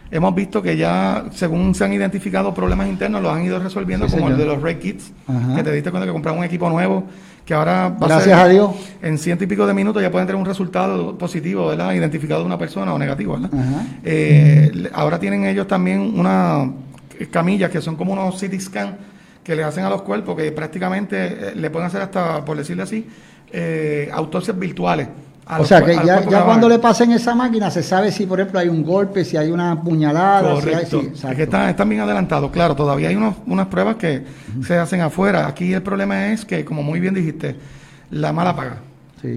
Hemos 0.08 0.36
visto 0.36 0.62
que 0.62 0.76
ya, 0.76 1.24
según 1.32 1.74
se 1.74 1.82
han 1.82 1.92
identificado 1.92 2.54
problemas 2.54 2.86
internos, 2.86 3.20
los 3.20 3.32
han 3.32 3.42
ido 3.42 3.58
resolviendo, 3.58 4.06
como 4.06 4.28
el 4.28 4.36
de 4.36 4.46
los 4.46 4.62
Red 4.62 4.78
Kits, 4.78 5.10
que 5.56 5.64
te 5.64 5.72
diste 5.72 5.90
cuenta 5.90 6.06
que 6.06 6.12
comprar 6.12 6.38
un 6.38 6.44
equipo 6.44 6.70
nuevo 6.70 7.08
que 7.44 7.54
ahora 7.54 7.90
va 7.90 8.08
Gracias 8.08 8.38
a, 8.38 8.48
Dios. 8.48 8.70
en 9.02 9.18
ciento 9.18 9.44
y 9.44 9.46
pico 9.46 9.66
de 9.66 9.74
minutos 9.74 10.02
ya 10.02 10.10
pueden 10.10 10.26
tener 10.26 10.40
un 10.40 10.46
resultado 10.46 11.16
positivo, 11.18 11.68
¿verdad? 11.68 11.92
Identificado 11.92 12.40
de 12.40 12.46
una 12.46 12.58
persona 12.58 12.94
o 12.94 12.98
negativo, 12.98 13.38
¿verdad? 13.38 13.50
Eh, 14.02 14.90
ahora 14.92 15.18
tienen 15.18 15.44
ellos 15.44 15.66
también 15.66 16.18
unas 16.18 16.70
camillas 17.30 17.70
que 17.70 17.80
son 17.80 17.96
como 17.96 18.12
unos 18.12 18.40
CT 18.40 18.60
scan 18.60 18.96
que 19.42 19.54
le 19.54 19.62
hacen 19.62 19.84
a 19.84 19.90
los 19.90 20.02
cuerpos 20.02 20.36
que 20.36 20.50
prácticamente 20.52 21.26
eh, 21.26 21.52
le 21.54 21.68
pueden 21.68 21.88
hacer 21.88 22.00
hasta, 22.00 22.44
por 22.44 22.56
decirle 22.56 22.82
así, 22.82 23.06
eh, 23.52 24.08
autopsias 24.12 24.58
virtuales 24.58 25.06
o 25.46 25.64
sea, 25.64 25.82
que 25.82 25.94
ya, 25.94 26.22
ya 26.28 26.44
cuando 26.44 26.68
le 26.68 26.78
pasen 26.78 27.12
esa 27.12 27.34
máquina 27.34 27.70
se 27.70 27.82
sabe 27.82 28.10
si, 28.10 28.26
por 28.26 28.40
ejemplo, 28.40 28.60
hay 28.60 28.68
un 28.68 28.82
golpe, 28.82 29.24
si 29.24 29.36
hay 29.36 29.50
una 29.50 29.80
puñalada. 29.82 30.54
Correcto. 30.54 31.02
Si 31.14 31.26
hay, 31.26 31.32
es 31.32 31.36
que 31.36 31.42
están, 31.42 31.88
bien 31.88 32.00
adelantados. 32.00 32.50
Claro, 32.50 32.74
todavía 32.74 33.10
hay 33.10 33.16
unos, 33.16 33.36
unas 33.46 33.66
pruebas 33.66 33.96
que 33.96 34.24
se 34.66 34.78
hacen 34.78 35.00
afuera. 35.02 35.46
Aquí 35.46 35.72
el 35.72 35.82
problema 35.82 36.28
es 36.28 36.44
que, 36.44 36.64
como 36.64 36.82
muy 36.82 36.98
bien 36.98 37.14
dijiste, 37.14 37.56
la 38.10 38.32
mala 38.32 38.56
paga. 38.56 38.78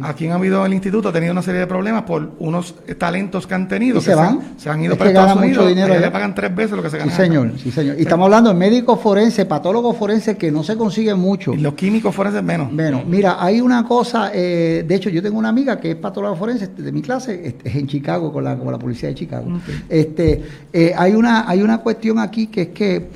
Aquí 0.01 0.27
han 0.27 0.33
habido 0.33 0.65
el 0.65 0.73
instituto 0.73 1.09
ha 1.09 1.13
tenido 1.13 1.31
una 1.31 1.41
serie 1.41 1.61
de 1.61 1.67
problemas 1.67 2.03
por 2.03 2.31
unos 2.39 2.75
talentos 2.97 3.47
que 3.47 3.53
han 3.53 3.67
tenido. 3.67 4.01
se 4.01 4.15
van. 4.15 4.53
Se, 4.57 4.69
han 4.69 4.81
ido 4.81 4.97
para 4.97 5.09
Estados 5.11 5.37
Unidos. 5.37 5.57
Mucho 5.57 5.67
dinero 5.69 5.99
le 5.99 6.11
pagan 6.11 6.35
tres 6.35 6.53
veces 6.55 6.71
lo 6.71 6.83
que 6.83 6.89
se 6.89 6.97
gana. 6.97 7.11
Sí, 7.11 7.17
señor. 7.17 7.51
Sí, 7.57 7.71
señor. 7.71 7.95
Y 7.97 8.01
estamos 8.03 8.25
hablando 8.25 8.49
de 8.49 8.55
médicos 8.55 8.99
forenses, 8.99 9.45
patólogos 9.45 9.95
forenses 9.97 10.37
que 10.37 10.51
no 10.51 10.63
se 10.63 10.75
consiguen 10.75 11.19
mucho. 11.19 11.53
Y 11.53 11.57
los 11.57 11.73
químicos 11.73 12.13
forenses 12.13 12.43
menos. 12.43 12.71
Menos. 12.71 13.05
Mira, 13.05 13.37
hay 13.39 13.61
una 13.61 13.83
cosa, 13.83 14.31
eh, 14.33 14.83
de 14.87 14.95
hecho, 14.95 15.09
yo 15.09 15.21
tengo 15.21 15.37
una 15.37 15.49
amiga 15.49 15.79
que 15.79 15.91
es 15.91 15.95
patóloga 15.95 16.35
forense 16.35 16.67
de 16.67 16.91
mi 16.91 17.01
clase, 17.01 17.55
es 17.63 17.75
en 17.75 17.87
Chicago, 17.87 18.31
con 18.31 18.43
la, 18.43 18.57
con 18.57 18.71
la 18.71 18.79
policía 18.79 19.09
de 19.09 19.15
Chicago. 19.15 19.47
Este, 19.89 20.43
eh, 20.73 20.93
hay, 20.95 21.13
una, 21.13 21.49
hay 21.49 21.61
una 21.61 21.79
cuestión 21.79 22.19
aquí 22.19 22.47
que 22.47 22.61
es 22.63 22.67
que, 22.69 23.07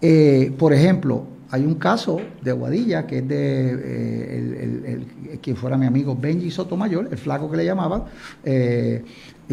eh, 0.00 0.52
por 0.56 0.72
ejemplo, 0.72 1.24
hay 1.50 1.64
un 1.64 1.74
caso 1.74 2.20
de 2.42 2.52
Guadilla 2.52 3.06
que 3.06 3.18
es 3.18 3.28
de 3.28 3.70
eh, 3.72 4.38
el, 4.38 4.84
el, 4.86 5.06
quien 5.40 5.56
fuera 5.56 5.76
mi 5.76 5.86
amigo 5.86 6.16
Benji 6.16 6.50
Sotomayor, 6.50 7.08
el 7.10 7.18
flaco 7.18 7.50
que 7.50 7.56
le 7.56 7.64
llamaban, 7.64 8.04
eh, 8.44 9.04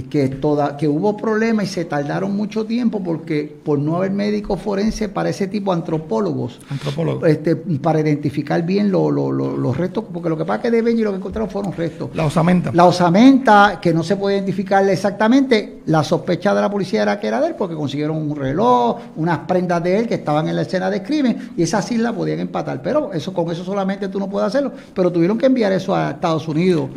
que, 0.04 0.30
toda, 0.30 0.78
que 0.78 0.88
hubo 0.88 1.18
problemas 1.18 1.66
y 1.66 1.68
se 1.68 1.86
tardaron 1.86 2.36
mucho 2.36 2.66
tiempo 2.66 3.04
porque 3.04 3.58
por 3.64 3.80
no 3.80 3.98
haber 3.98 4.12
médicos 4.12 4.62
forenses 4.62 5.10
para 5.10 5.30
ese 5.30 5.48
tipo 5.48 5.74
antropólogos, 5.74 6.60
antropólogos. 6.70 7.28
Este, 7.28 7.56
para 7.56 8.00
identificar 8.00 8.64
bien 8.64 8.92
los 8.92 9.78
restos, 9.78 10.06
porque 10.14 10.30
lo 10.30 10.38
que 10.38 10.46
pasa 10.46 10.58
es 10.58 10.62
que 10.64 10.72
de 10.72 10.82
Benji 10.82 11.04
lo 11.04 11.12
que 11.12 11.18
encontraron 11.18 11.50
fueron 11.50 11.74
restos. 11.74 12.10
La 12.14 12.26
osamenta. 12.26 12.72
La 12.74 12.86
osamenta, 12.86 13.80
que 13.82 13.94
no 13.94 14.04
se 14.04 14.16
puede 14.16 14.36
identificar 14.36 14.88
exactamente, 14.88 15.80
la 15.88 16.04
sospecha 16.04 16.54
de 16.54 16.62
la 16.62 16.70
policía 16.70 17.02
era 17.02 17.20
que 17.20 17.28
era 17.28 17.42
de 17.42 17.48
él 17.48 17.56
porque 17.58 17.76
consiguieron 17.76 18.18
un 18.18 18.36
reloj, 18.36 18.98
unas 19.16 19.40
prendas 19.40 19.84
de 19.84 20.00
él 20.00 20.08
que 20.08 20.16
estaban 20.16 20.48
en 20.48 20.56
la 20.56 20.62
escena 20.62 20.90
de 20.90 21.02
crimen 21.02 21.52
y 21.58 21.64
esas 21.64 21.86
sí 21.86 21.98
la 21.98 22.14
podían 22.14 22.40
empatar, 22.40 22.82
pero 22.82 23.14
eso 23.14 23.34
con 23.34 23.50
eso 23.52 23.64
solamente 23.64 24.10
tú 24.10 24.20
no 24.20 24.30
puedes 24.30 24.48
hacerlo, 24.48 24.72
pero 24.94 25.12
tuvieron 25.12 25.38
que 25.38 25.48
enviar 25.48 25.72
eso 25.72 25.96
a 25.96 26.12
Estados 26.12 26.48
Unidos. 26.48 26.90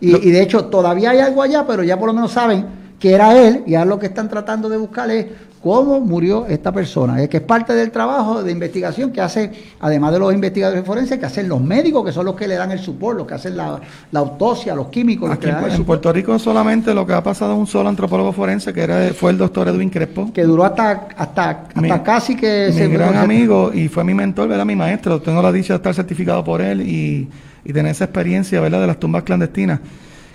y, 0.00 0.16
y 0.28 0.30
de 0.30 0.42
hecho 0.42 0.66
todavía 0.66 1.10
hay 1.10 1.18
algo 1.18 1.42
allá, 1.42 1.66
pero 1.66 1.82
ya 1.82 1.98
por 1.98 2.06
lo 2.06 2.14
menos 2.14 2.32
sabes 2.46 2.64
que 2.98 3.12
era 3.12 3.36
él 3.36 3.62
y 3.66 3.74
ahora 3.74 3.90
lo 3.90 3.98
que 3.98 4.06
están 4.06 4.28
tratando 4.28 4.68
de 4.68 4.76
buscar 4.78 5.10
es 5.10 5.26
cómo 5.62 6.00
murió 6.00 6.46
esta 6.46 6.72
persona. 6.72 7.20
Es 7.20 7.28
que 7.28 7.38
es 7.38 7.42
parte 7.42 7.74
del 7.74 7.90
trabajo 7.90 8.42
de 8.42 8.52
investigación 8.52 9.10
que 9.10 9.20
hace, 9.20 9.50
además 9.80 10.12
de 10.12 10.20
los 10.20 10.32
investigadores 10.32 10.84
forenses, 10.84 11.18
que 11.18 11.26
hacen 11.26 11.48
los 11.48 11.60
médicos, 11.60 12.04
que 12.04 12.12
son 12.12 12.24
los 12.24 12.36
que 12.36 12.46
le 12.46 12.54
dan 12.54 12.70
el 12.70 12.78
support, 12.78 13.18
los 13.18 13.26
que 13.26 13.34
hacen 13.34 13.56
la, 13.56 13.80
autopsia, 14.14 14.74
los 14.74 14.88
químicos. 14.88 15.36
en, 15.42 15.84
Puerto 15.84 16.12
Rico 16.12 16.38
solamente 16.38 16.94
lo 16.94 17.04
que 17.04 17.14
ha 17.14 17.22
pasado 17.22 17.54
es 17.54 17.58
un 17.58 17.66
solo 17.66 17.88
antropólogo 17.88 18.32
forense, 18.32 18.72
que 18.72 18.80
era 18.80 19.12
fue 19.12 19.32
el 19.32 19.38
doctor 19.38 19.68
Edwin 19.68 19.90
Crespo. 19.90 20.32
Que 20.32 20.44
duró 20.44 20.64
hasta, 20.64 21.08
hasta, 21.16 21.64
casi 22.02 22.36
que... 22.36 22.70
Mi 22.72 22.86
gran 22.86 23.16
amigo 23.16 23.72
y 23.74 23.88
fue 23.88 24.04
mi 24.04 24.14
mentor, 24.14 24.48
¿verdad? 24.48 24.64
Mi 24.64 24.76
maestro. 24.76 25.20
Tengo 25.20 25.42
la 25.42 25.50
dicha 25.50 25.74
de 25.74 25.78
estar 25.78 25.94
certificado 25.94 26.44
por 26.44 26.62
él 26.62 26.80
y, 26.80 27.28
y 27.64 27.72
tener 27.72 27.90
esa 27.90 28.04
experiencia, 28.04 28.60
¿verdad? 28.60 28.80
De 28.80 28.86
las 28.86 29.00
tumbas 29.00 29.24
clandestinas 29.24 29.80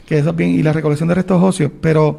que 0.06 0.20
eso 0.20 0.34
bien, 0.34 0.52
y 0.52 0.64
la 0.64 0.74
recolección 0.74 1.10
de 1.10 1.16
restos 1.16 1.42
óseos, 1.42 1.72
pero 1.82 2.18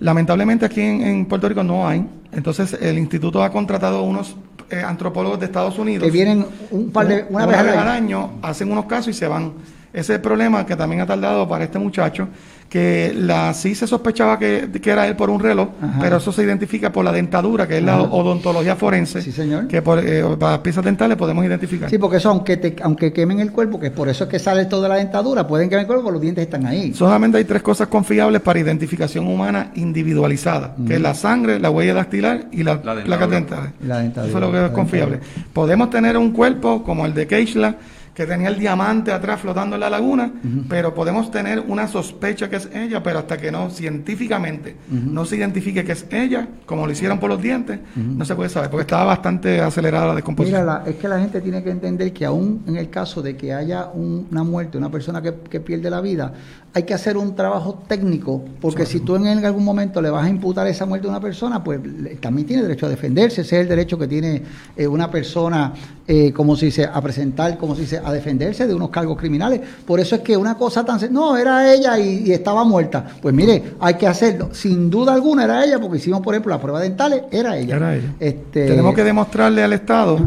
lamentablemente 0.00 0.66
aquí 0.66 0.80
en, 0.80 1.26
Puerto 1.26 1.48
Rico 1.48 1.62
no 1.62 1.86
hay. 1.86 2.06
Entonces 2.32 2.76
el 2.80 2.98
instituto 2.98 3.42
ha 3.42 3.50
contratado 3.50 4.02
unos 4.02 4.36
eh, 4.70 4.82
antropólogos 4.84 5.38
de 5.38 5.46
Estados 5.46 5.78
Unidos 5.78 6.04
que 6.04 6.10
vienen 6.10 6.46
un 6.70 6.90
par 6.90 7.06
de 7.06 7.26
una, 7.28 7.46
vez 7.46 7.58
al 7.58 7.88
año, 7.88 8.32
hacen 8.42 8.70
unos 8.70 8.86
casos 8.86 9.08
y 9.08 9.12
se 9.12 9.26
van. 9.26 9.52
Ese 9.92 10.12
es 10.12 10.16
el 10.16 10.20
problema 10.20 10.66
que 10.66 10.74
también 10.74 11.02
ha 11.02 11.06
tardado 11.06 11.48
para 11.48 11.64
este 11.64 11.78
muchacho 11.78 12.28
que 12.74 13.14
la 13.16 13.54
sí 13.54 13.76
se 13.76 13.86
sospechaba 13.86 14.36
que, 14.36 14.68
era 14.84 15.06
él 15.06 15.14
por 15.14 15.30
un 15.30 15.38
reloj, 15.38 15.68
pero 16.00 16.16
eso 16.16 16.32
se 16.32 16.42
identifica 16.42 16.90
por 16.90 17.04
la 17.04 17.12
dentadura, 17.12 17.68
que 17.68 17.78
es 17.78 17.84
la 17.84 18.02
odontología 18.02 18.74
forense. 18.74 19.22
Sí, 19.22 19.30
señor. 19.30 19.68
Que 19.68 19.80
por 19.80 20.00
eh, 20.00 20.24
para 20.36 20.60
piezas 20.60 20.84
dentales 20.84 21.16
podemos 21.16 21.44
identificar. 21.44 21.88
Sí, 21.88 21.98
porque 21.98 22.16
eso, 22.16 22.30
aunque, 22.30 22.56
te, 22.56 22.74
aunque 22.82 23.12
quemen 23.12 23.38
el 23.38 23.52
cuerpo, 23.52 23.78
que 23.78 23.92
por 23.92 24.08
eso 24.08 24.24
es 24.24 24.30
que 24.30 24.40
sale 24.40 24.64
todo 24.64 24.82
de 24.82 24.88
la 24.88 24.96
dentadura, 24.96 25.46
pueden 25.46 25.68
quemar 25.68 25.82
el 25.82 25.86
cuerpo, 25.86 26.10
los 26.10 26.20
dientes 26.20 26.42
están 26.42 26.66
ahí. 26.66 26.92
Solamente 26.92 27.38
hay 27.38 27.44
tres 27.44 27.62
cosas 27.62 27.86
confiables 27.86 28.42
para 28.42 28.58
identificación 28.58 29.28
humana 29.28 29.70
individualizada, 29.76 30.74
que 30.84 30.94
es 30.94 31.00
la 31.00 31.14
sangre, 31.14 31.60
la 31.60 31.70
huella 31.70 31.94
dactilar 31.94 32.46
y 32.50 32.64
la, 32.64 32.82
placa 32.82 33.28
dental. 33.28 33.72
La 33.86 34.00
dentadura. 34.00 34.30
Eso 34.30 34.38
es 34.38 34.44
lo 34.44 34.50
que 34.50 34.66
es 34.66 34.72
confiable. 34.72 35.20
Podemos 35.52 35.90
tener 35.90 36.16
un 36.16 36.32
cuerpo 36.32 36.82
como 36.82 37.06
el 37.06 37.14
de 37.14 37.28
Keishla, 37.28 37.76
que 38.14 38.26
tenía 38.26 38.48
el 38.48 38.58
diamante 38.58 39.12
atrás 39.12 39.40
flotando 39.40 39.74
en 39.76 39.80
la 39.80 39.90
laguna, 39.90 40.32
pero 40.68 40.94
podemos 40.94 41.30
tener 41.30 41.60
una 41.60 41.88
sospecha 41.88 42.48
que 42.48 42.56
es 42.56 42.68
ella, 42.72 43.02
pero 43.02 43.18
hasta 43.18 43.36
que 43.36 43.50
no 43.50 43.70
científicamente 43.70 44.76
no 44.88 45.24
se 45.24 45.36
identifique 45.36 45.84
que 45.84 45.92
es 45.92 46.06
ella, 46.10 46.48
como 46.64 46.86
lo 46.86 46.92
hicieron 46.92 47.18
por 47.18 47.28
los 47.28 47.42
dientes, 47.42 47.80
no 47.96 48.24
se 48.24 48.34
puede 48.34 48.50
saber, 48.50 48.70
porque 48.70 48.82
estaba 48.82 49.04
bastante 49.04 49.60
acelerada 49.60 50.08
la 50.08 50.14
descomposición. 50.14 50.62
Mira, 50.62 50.84
es 50.86 50.96
que 50.96 51.08
la 51.08 51.18
gente 51.18 51.40
tiene 51.40 51.62
que 51.62 51.70
entender 51.70 52.12
que 52.12 52.24
aún 52.24 52.62
en 52.66 52.76
el 52.76 52.88
caso 52.88 53.20
de 53.20 53.36
que 53.36 53.52
haya 53.52 53.86
una 53.86 54.44
muerte, 54.44 54.78
una 54.78 54.90
persona 54.90 55.20
que, 55.20 55.60
pierde 55.64 55.88
la 55.88 56.00
vida, 56.00 56.32
hay 56.72 56.82
que 56.82 56.94
hacer 56.94 57.16
un 57.16 57.34
trabajo 57.34 57.82
técnico, 57.86 58.44
porque 58.60 58.84
si 58.86 59.00
tú 59.00 59.16
en 59.16 59.44
algún 59.44 59.64
momento 59.64 60.02
le 60.02 60.10
vas 60.10 60.24
a 60.24 60.28
imputar 60.28 60.66
esa 60.66 60.86
muerte 60.86 61.06
a 61.06 61.10
una 61.10 61.20
persona, 61.20 61.62
pues 61.62 61.80
también 62.20 62.46
tiene 62.46 62.62
derecho 62.62 62.86
a 62.86 62.88
defenderse, 62.88 63.42
ese 63.42 63.56
es 63.56 63.62
el 63.62 63.68
derecho 63.68 63.98
que 63.98 64.06
tiene 64.06 64.42
eh, 64.76 64.86
una 64.86 65.10
persona, 65.10 65.72
eh, 66.06 66.32
como 66.32 66.56
se 66.56 66.66
dice, 66.66 66.84
a 66.84 67.00
presentar, 67.00 67.56
como 67.58 67.74
se 67.74 67.82
dice, 67.82 68.00
a 68.04 68.12
defenderse 68.12 68.66
de 68.66 68.74
unos 68.74 68.90
cargos 68.90 69.18
criminales. 69.18 69.60
Por 69.86 70.00
eso 70.00 70.16
es 70.16 70.22
que 70.22 70.36
una 70.36 70.56
cosa 70.56 70.84
tan... 70.84 71.00
No, 71.12 71.36
era 71.36 71.72
ella 71.72 71.98
y, 71.98 72.32
estaba 72.32 72.64
muerta. 72.64 73.04
Pues 73.20 73.34
mire, 73.34 73.74
hay 73.80 73.94
que 73.94 74.06
hacerlo. 74.06 74.50
Sin 74.52 74.90
duda 74.90 75.14
alguna 75.14 75.44
era 75.44 75.64
ella, 75.64 75.80
porque 75.80 75.98
hicimos, 75.98 76.20
por 76.20 76.34
ejemplo, 76.34 76.50
las 76.50 76.60
pruebas 76.60 76.82
dentales, 76.82 77.22
era 77.30 77.56
ella. 77.56 77.76
Era 77.76 77.96
ella. 77.96 78.14
Este... 78.20 78.66
Tenemos 78.66 78.94
que 78.94 79.04
demostrarle 79.04 79.62
al 79.62 79.72
Estado 79.72 80.18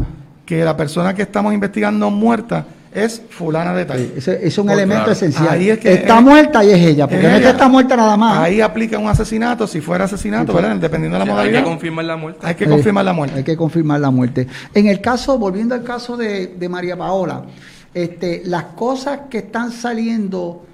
que 0.46 0.64
la 0.64 0.78
persona 0.78 1.14
que 1.14 1.24
estamos 1.24 1.54
investigando 1.54 2.10
muerta 2.10 2.66
es 2.94 3.22
fulana 3.30 3.74
de 3.74 3.86
tal. 3.86 4.12
ese, 4.16 4.46
es 4.46 4.58
un 4.58 4.70
elemento 4.70 5.12
esencial. 5.12 5.62
está 5.62 6.22
muerta 6.22 6.64
y 6.64 6.72
es 6.72 6.80
ella, 6.80 7.08
porque 7.08 7.28
no 7.28 7.36
es 7.36 7.42
que 7.42 7.50
está 7.50 7.68
muerta 7.68 7.96
nada 7.96 8.18
más. 8.18 8.40
Ahí 8.40 8.62
aplica 8.62 8.98
un 8.98 9.08
asesinato, 9.08 9.68
si 9.68 9.82
fuera 9.82 10.06
asesinato, 10.06 10.54
¿verdad? 10.54 10.76
Dependiendo 10.78 11.18
de 11.18 11.26
la 11.26 11.32
modalidad. 11.32 11.58
Hay 11.58 11.64
que 11.64 11.70
confirmar 11.70 12.06
la 12.06 12.18
muerte. 12.18 12.40
Hay 12.44 12.56
que 12.56 12.66
confirmar 12.68 13.06
la 13.06 13.14
muerte. 13.14 13.38
Hay 13.38 13.44
que 13.44 13.58
confirmar 13.58 14.00
la 14.00 14.12
muerte. 14.12 14.48
En 14.74 14.88
el 14.88 15.02
caso, 15.02 15.38
volviendo 15.38 15.76
al 15.76 15.84
caso 15.84 16.18
de, 16.18 16.48
de 16.48 16.70
María 16.70 16.98
Paola, 16.98 17.44
este, 17.94 18.42
las 18.46 18.64
cosas 18.64 19.22
que 19.30 19.40
están 19.40 19.72
saliendo 19.72 20.66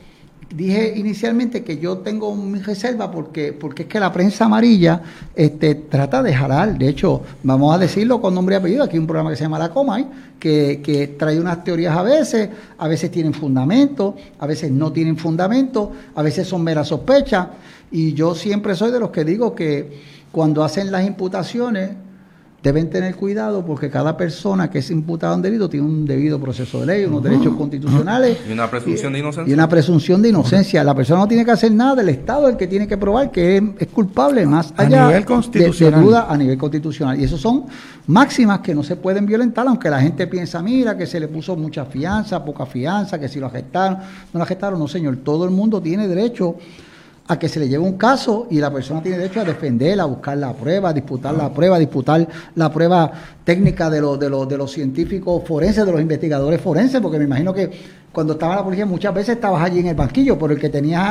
dije 0.56 0.94
inicialmente 0.96 1.64
que 1.64 1.78
yo 1.78 2.00
tengo 2.00 2.36
mi 2.36 2.60
reserva 2.60 3.12
porque, 3.12 3.54
porque 3.54 3.84
es 3.84 3.90
que 3.90 4.00
la 4.00 4.12
prensa 4.12 4.46
amarilla 4.46 5.02
este, 5.36 5.76
trata 5.76 6.22
de 6.24 6.34
jalar. 6.34 6.78
De 6.78 6.88
hecho, 6.88 7.22
vamos 7.44 7.76
a 7.76 7.78
decirlo 7.78 8.22
con 8.22 8.34
nombre 8.34 8.56
y 8.56 8.58
apellido. 8.58 8.84
Aquí 8.84 8.96
hay 8.96 9.00
un 9.00 9.08
programa 9.08 9.30
que 9.30 9.36
se 9.36 9.44
llama 9.44 9.60
La 9.60 9.70
Comay, 9.70 10.06
que, 10.40 10.82
que 10.84 11.08
trae 11.08 11.40
unas 11.40 11.64
teorías 11.64 11.96
a 11.96 12.04
veces, 12.04 12.50
a 12.78 12.88
veces 12.88 13.12
tienen 13.12 13.34
fundamento, 13.34 14.16
a 14.40 14.48
veces 14.48 14.72
no 14.72 14.92
tienen 14.92 15.18
fundamento, 15.18 15.92
a 16.16 16.22
veces 16.22 16.48
son 16.48 16.64
meras 16.64 16.88
sospechas. 16.88 17.48
Y 17.92 18.14
yo 18.14 18.36
siempre 18.36 18.76
soy 18.76 18.92
de 18.92 19.00
los 19.00 19.12
que 19.12 19.24
digo 19.24 19.54
que 19.54 20.02
cuando 20.32 20.64
hacen 20.64 20.92
las 20.92 21.06
imputaciones, 21.06 21.92
deben 22.64 22.90
tener 22.90 23.18
cuidado 23.18 23.66
porque 23.66 23.90
cada 23.90 24.16
persona 24.16 24.70
que 24.70 24.80
es 24.80 24.90
imputada 24.90 25.34
a 25.34 25.36
un 25.36 25.42
delito 25.42 25.70
tiene 25.70 25.86
un 25.86 26.06
debido 26.06 26.40
proceso 26.40 26.80
de 26.80 26.86
ley, 26.86 27.04
unos 27.04 27.22
derechos 27.22 27.54
constitucionales. 27.58 28.38
Y 28.48 28.54
una 28.54 28.72
presunción 28.72 29.12
de 29.12 29.20
inocencia. 29.20 29.52
Y 29.52 29.54
una 29.54 29.68
presunción 29.68 30.22
de 30.22 30.30
inocencia. 30.30 30.82
La 30.82 30.96
persona 30.96 31.20
no 31.20 31.28
tiene 31.28 31.44
que 31.44 31.52
hacer 31.52 31.74
nada, 31.74 32.02
el 32.02 32.08
Estado 32.08 32.48
es 32.48 32.54
el 32.54 32.58
que 32.58 32.68
tiene 32.68 32.88
que 32.88 32.98
probar 32.98 33.32
que 33.32 33.62
es, 33.78 33.88
culpable, 33.90 34.46
más 34.46 34.74
allá 34.78 35.04
a 35.04 35.08
nivel 35.10 35.26
constitucional. 35.26 36.00
De, 36.00 36.06
duda 36.06 36.28
a 36.30 36.38
nivel 36.38 36.58
constitucional. 36.58 37.20
Y 37.20 37.26
eso 37.26 37.38
son 37.38 37.66
máximas 38.08 38.62
que 38.62 38.74
no 38.74 38.82
se 38.82 38.96
pueden 38.96 39.26
violentar, 39.26 39.68
aunque 39.68 39.90
la 39.90 40.00
gente 40.00 40.26
piensa, 40.28 40.62
mira, 40.62 40.98
que 40.98 41.06
se 41.06 41.20
le 41.20 41.28
puso 41.28 41.58
mucha 41.58 41.84
fianza, 41.84 42.46
poca 42.46 42.66
fianza, 42.66 43.20
que 43.20 43.28
si 43.28 43.42
lo 43.42 43.50
gestaron, 43.50 43.98
no 44.32 44.40
lo 44.40 44.46
gestaron. 44.46 44.80
No, 44.80 44.88
señor, 44.88 45.18
todo 45.18 45.44
el 45.44 45.52
mundo 45.52 45.82
tiene 45.82 46.08
derecho 46.08 46.56
a 47.28 47.40
que 47.40 47.48
se 47.48 47.60
le 47.60 47.70
lleve 47.70 47.84
un 47.84 47.98
caso 47.98 48.48
y 48.50 48.60
la 48.60 48.72
persona 48.72 49.02
tiene 49.02 49.18
derecho 49.18 49.40
a 49.40 49.46
defenderla, 49.46 50.04
a 50.04 50.08
buscar 50.08 50.38
la 50.38 50.54
prueba, 50.54 50.90
a 50.90 50.94
disputar 50.94 51.34
la 51.34 51.54
prueba, 51.54 51.78
a 51.78 51.80
disputar 51.80 52.28
la 52.56 52.72
prueba 52.72 53.12
técnica 53.46 53.90
de, 53.90 54.02
los 54.02 54.20
de, 54.20 54.30
los 54.30 54.48
de 54.48 54.58
los 54.58 54.72
científicos 54.72 55.42
forenses, 55.46 55.86
de 55.86 55.92
los 55.92 56.02
investigadores 56.02 56.60
forenses, 56.60 57.00
porque 57.00 57.18
me 57.18 57.24
imagino 57.24 57.54
que 57.54 57.72
cuando 58.12 58.34
estaba 58.34 58.58
la 58.58 58.64
policía 58.64 58.86
muchas 58.86 59.14
veces 59.14 59.36
estabas 59.36 59.64
allí 59.64 59.80
en 59.80 59.88
el 59.88 59.96
banquillo, 59.96 60.38
pero 60.38 60.54
el 60.54 60.60
que 60.60 60.70
tenías 60.70 61.02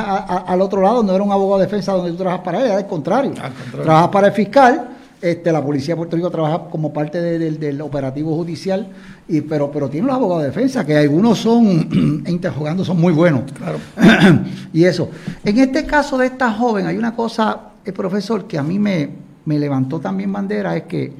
al 0.47 0.61
otro 0.61 0.81
lado 0.81 1.01
no 1.01 1.13
era 1.13 1.23
un 1.23 1.31
abogado 1.31 1.59
de 1.59 1.65
defensa 1.65 1.93
donde 1.93 2.11
tú 2.11 2.17
trabajas 2.17 2.45
para 2.45 2.59
él, 2.59 2.65
era 2.67 2.77
al 2.77 2.87
contrario. 2.87 3.31
contrario. 3.31 3.83
Trabajas 3.83 4.09
para 4.09 4.27
el 4.27 4.33
fiscal 4.33 4.87
este, 5.23 5.53
la 5.53 5.63
policía 5.63 5.93
de 5.93 5.99
Puerto 5.99 6.17
Rico 6.17 6.29
trabaja 6.29 6.65
como 6.69 6.91
parte 6.91 7.21
del 7.21 7.81
operativo 7.81 8.35
judicial, 8.35 8.89
y, 9.25 9.39
pero, 9.39 9.71
pero 9.71 9.89
tiene 9.89 10.07
los 10.07 10.17
abogados 10.17 10.43
de 10.43 10.49
defensa, 10.49 10.85
que 10.85 10.97
algunos 10.97 11.39
son, 11.39 12.23
interrogando, 12.27 12.83
son 12.83 12.99
muy 12.99 13.13
buenos. 13.13 13.49
Claro. 13.53 13.77
y 14.73 14.83
eso. 14.83 15.09
En 15.45 15.57
este 15.57 15.85
caso 15.85 16.17
de 16.17 16.25
esta 16.25 16.51
joven, 16.51 16.87
hay 16.87 16.97
una 16.97 17.15
cosa, 17.15 17.69
el 17.85 17.91
eh, 17.91 17.93
profesor, 17.93 18.45
que 18.47 18.57
a 18.57 18.63
mí 18.63 18.77
me, 18.77 19.11
me 19.45 19.57
levantó 19.57 20.01
también 20.01 20.29
bandera, 20.33 20.75
es 20.75 20.83
que 20.83 21.13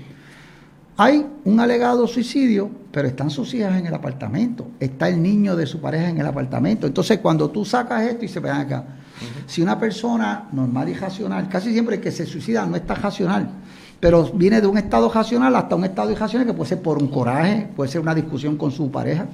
hay 0.97 1.25
un 1.45 1.59
alegado 1.61 2.05
suicidio, 2.05 2.69
pero 2.91 3.07
están 3.07 3.29
sus 3.29 3.53
hijas 3.53 3.79
en 3.79 3.87
el 3.87 3.93
apartamento. 3.93 4.67
Está 4.81 5.07
el 5.07 5.23
niño 5.23 5.55
de 5.55 5.65
su 5.65 5.79
pareja 5.79 6.09
en 6.09 6.17
el 6.17 6.25
apartamento. 6.25 6.87
Entonces, 6.87 7.19
cuando 7.19 7.49
tú 7.49 7.63
sacas 7.63 8.03
esto 8.03 8.25
y 8.25 8.27
se 8.27 8.41
vean 8.41 8.59
acá, 8.59 8.83
si 9.47 9.61
una 9.61 9.79
persona 9.79 10.49
normal 10.51 10.89
y 10.89 10.93
racional, 10.93 11.47
casi 11.47 11.71
siempre 11.71 12.01
que 12.01 12.11
se 12.11 12.25
suicida 12.25 12.65
no 12.65 12.75
está 12.75 12.95
racional, 12.95 13.49
pero 14.03 14.29
viene 14.33 14.59
de 14.59 14.67
un 14.67 14.77
estado 14.77 15.09
racional 15.09 15.55
hasta 15.55 15.77
un 15.77 15.85
estado 15.85 16.11
irracional 16.11 16.45
que 16.45 16.53
puede 16.53 16.67
ser 16.67 16.81
por 16.81 17.01
un 17.01 17.07
coraje, 17.07 17.69
puede 17.73 17.89
ser 17.89 18.01
una 18.01 18.13
discusión 18.13 18.57
con 18.57 18.69
su 18.69 18.91
pareja. 18.91 19.27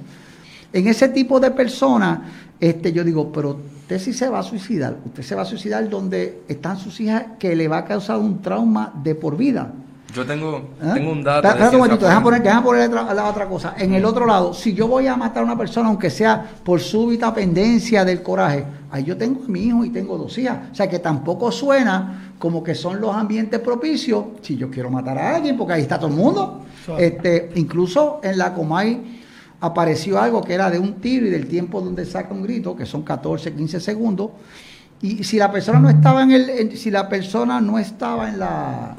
en 0.72 0.88
ese 0.88 1.10
tipo 1.10 1.40
de 1.40 1.50
personas, 1.50 2.20
este, 2.60 2.94
yo 2.94 3.04
digo, 3.04 3.32
pero 3.32 3.60
usted 3.82 3.98
sí 3.98 4.14
se 4.14 4.30
va 4.30 4.38
a 4.38 4.44
suicidar, 4.44 4.98
usted 5.04 5.24
se 5.24 5.34
va 5.34 5.42
a 5.42 5.46
suicidar 5.46 5.90
donde 5.90 6.44
están 6.48 6.78
sus 6.78 7.00
hijas 7.00 7.24
que 7.40 7.56
le 7.56 7.68
va 7.68 7.80
a 7.80 7.86
causar 7.86 8.20
un 8.20 8.44
trauma 8.44 8.94
de 9.04 9.16
por 9.16 9.38
vida. 9.38 9.74
Yo 10.14 10.26
tengo, 10.26 10.70
¿Ah? 10.82 10.94
tengo 10.96 11.12
un 11.12 11.24
dato. 11.24 11.48
Espérate 11.48 11.70
de 11.70 11.76
un 11.76 11.82
momentito, 11.84 12.06
déjame 12.08 12.24
poner, 12.24 12.64
poner 12.64 12.90
otra- 12.90 13.14
la 13.14 13.26
otra 13.30 13.48
cosa. 13.48 13.76
En 13.78 13.94
el 13.94 14.04
otro 14.06 14.26
lado, 14.26 14.54
si 14.54 14.74
yo 14.74 14.88
voy 14.88 15.06
a 15.08 15.16
matar 15.16 15.44
a 15.44 15.46
una 15.46 15.58
persona, 15.58 15.90
aunque 15.90 16.10
sea 16.10 16.44
por 16.64 16.80
súbita 16.80 17.34
pendencia 17.34 18.04
del 18.04 18.24
coraje, 18.24 18.66
ahí 18.92 19.04
yo 19.04 19.16
tengo 19.18 19.44
a 19.46 19.48
mi 19.48 19.62
hijo 19.66 19.86
y 19.86 19.90
tengo 19.92 20.18
dos 20.18 20.36
hijas. 20.38 20.58
O 20.72 20.76
sea 20.76 20.90
que 20.90 21.00
tampoco 21.00 21.52
suena 21.52 22.34
como 22.40 22.64
que 22.64 22.74
son 22.74 23.00
los 23.00 23.16
ambientes 23.16 23.60
propicios 23.60 24.26
si 24.42 24.56
yo 24.58 24.72
quiero 24.72 24.90
matar 24.90 25.18
a 25.18 25.36
alguien, 25.36 25.56
porque 25.58 25.74
ahí 25.74 25.82
está 25.82 25.98
todo 26.00 26.08
el 26.10 26.16
mundo. 26.16 26.66
Este, 26.98 27.52
incluso 27.56 28.20
en 28.24 28.38
la 28.40 28.54
Comay 28.54 29.22
apareció 29.62 30.20
algo 30.20 30.42
que 30.42 30.54
era 30.56 30.72
de 30.72 30.80
un 30.80 30.96
tiro 30.96 31.28
y 31.28 31.30
del 31.30 31.48
tiempo 31.48 31.82
donde 31.82 32.06
saca 32.06 32.34
un 32.34 32.42
grito, 32.42 32.76
que 32.76 32.86
son 32.88 33.04
14, 33.04 33.54
15 33.54 33.80
segundos. 33.80 34.32
Y 35.02 35.24
si 35.24 35.38
la 35.38 35.52
persona 35.52 35.80
no 35.80 35.90
estaba 35.90 36.24
en 36.24 36.32
el, 36.32 36.50
en- 36.50 36.78
si 36.78 36.90
la 36.90 37.08
persona 37.08 37.62
no 37.62 37.78
estaba 37.78 38.28
en 38.30 38.40
la 38.40 38.96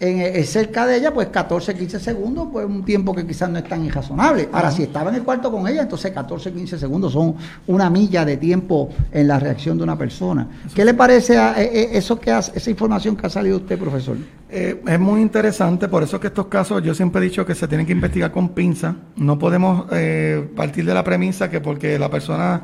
en, 0.00 0.20
eh, 0.20 0.44
cerca 0.44 0.86
de 0.86 0.96
ella, 0.96 1.12
pues 1.12 1.28
14, 1.28 1.74
15 1.74 1.98
segundos, 1.98 2.48
pues 2.52 2.64
un 2.66 2.84
tiempo 2.84 3.14
que 3.14 3.26
quizás 3.26 3.50
no 3.50 3.58
es 3.58 3.64
tan 3.64 3.84
irrazonable. 3.84 4.48
Ahora, 4.52 4.70
si 4.70 4.84
estaba 4.84 5.10
en 5.10 5.16
el 5.16 5.22
cuarto 5.24 5.50
con 5.50 5.66
ella, 5.66 5.82
entonces 5.82 6.12
14, 6.12 6.52
15 6.52 6.78
segundos 6.78 7.12
son 7.12 7.34
una 7.66 7.90
milla 7.90 8.24
de 8.24 8.36
tiempo 8.36 8.90
en 9.10 9.26
la 9.26 9.40
reacción 9.40 9.76
de 9.76 9.82
una 9.84 9.98
persona. 9.98 10.46
¿Qué 10.74 10.84
le 10.84 10.94
parece 10.94 11.36
a 11.36 11.60
eh, 11.60 11.70
eh, 11.72 11.88
eso 11.94 12.18
que 12.20 12.30
hace, 12.30 12.52
esa 12.54 12.70
información 12.70 13.16
que 13.16 13.26
ha 13.26 13.30
salido 13.30 13.56
usted, 13.56 13.76
profesor? 13.78 14.16
Eh, 14.50 14.82
es 14.86 15.00
muy 15.00 15.20
interesante, 15.20 15.88
por 15.88 16.02
eso 16.04 16.16
es 16.16 16.20
que 16.22 16.28
estos 16.28 16.46
casos 16.46 16.82
yo 16.82 16.94
siempre 16.94 17.20
he 17.20 17.24
dicho 17.24 17.44
que 17.44 17.54
se 17.56 17.66
tienen 17.66 17.84
que 17.86 17.92
investigar 17.92 18.30
con 18.30 18.50
pinza. 18.50 18.94
No 19.16 19.38
podemos 19.38 19.86
eh, 19.92 20.48
partir 20.54 20.84
de 20.84 20.94
la 20.94 21.02
premisa 21.02 21.50
que 21.50 21.60
porque 21.60 21.98
la 21.98 22.08
persona 22.08 22.62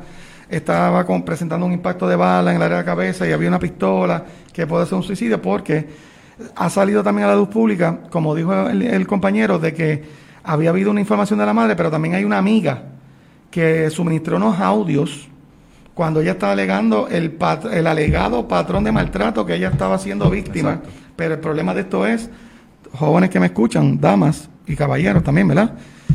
estaba 0.49 1.05
con- 1.05 1.23
presentando 1.25 1.65
un 1.65 1.73
impacto 1.73 2.07
de 2.07 2.15
bala 2.15 2.51
en 2.51 2.57
el 2.57 2.63
área 2.63 2.77
de 2.77 2.83
la 2.83 2.85
cabeza 2.85 3.27
y 3.27 3.31
había 3.33 3.49
una 3.49 3.59
pistola 3.59 4.23
que 4.53 4.65
puede 4.67 4.85
ser 4.85 4.95
un 4.95 5.03
suicidio, 5.03 5.41
porque 5.41 6.14
ha 6.55 6.69
salido 6.69 7.03
también 7.03 7.27
a 7.27 7.31
la 7.31 7.37
luz 7.37 7.49
pública, 7.49 7.99
como 8.09 8.35
dijo 8.35 8.53
el, 8.69 8.81
el 8.81 9.07
compañero, 9.07 9.59
de 9.59 9.73
que 9.73 10.03
había 10.43 10.69
habido 10.69 10.91
una 10.91 10.99
información 10.99 11.39
de 11.39 11.45
la 11.45 11.53
madre, 11.53 11.75
pero 11.75 11.89
también 11.89 12.15
hay 12.15 12.23
una 12.23 12.37
amiga 12.37 12.83
que 13.49 13.89
suministró 13.89 14.37
unos 14.37 14.59
audios 14.59 15.27
cuando 15.93 16.19
ella 16.19 16.31
estaba 16.31 16.51
alegando 16.51 17.07
el, 17.07 17.31
pat- 17.31 17.71
el 17.71 17.87
alegado 17.87 18.47
patrón 18.47 18.83
de 18.83 18.91
maltrato 18.91 19.45
que 19.45 19.55
ella 19.55 19.69
estaba 19.69 19.97
siendo 19.97 20.29
víctima. 20.29 20.71
Exacto. 20.71 20.89
Pero 21.15 21.33
el 21.35 21.39
problema 21.39 21.73
de 21.73 21.81
esto 21.81 22.05
es, 22.05 22.29
jóvenes 22.93 23.29
que 23.29 23.39
me 23.39 23.45
escuchan, 23.45 23.99
damas 24.01 24.49
y 24.67 24.75
caballeros 24.75 25.23
también, 25.23 25.47
¿verdad? 25.47 25.71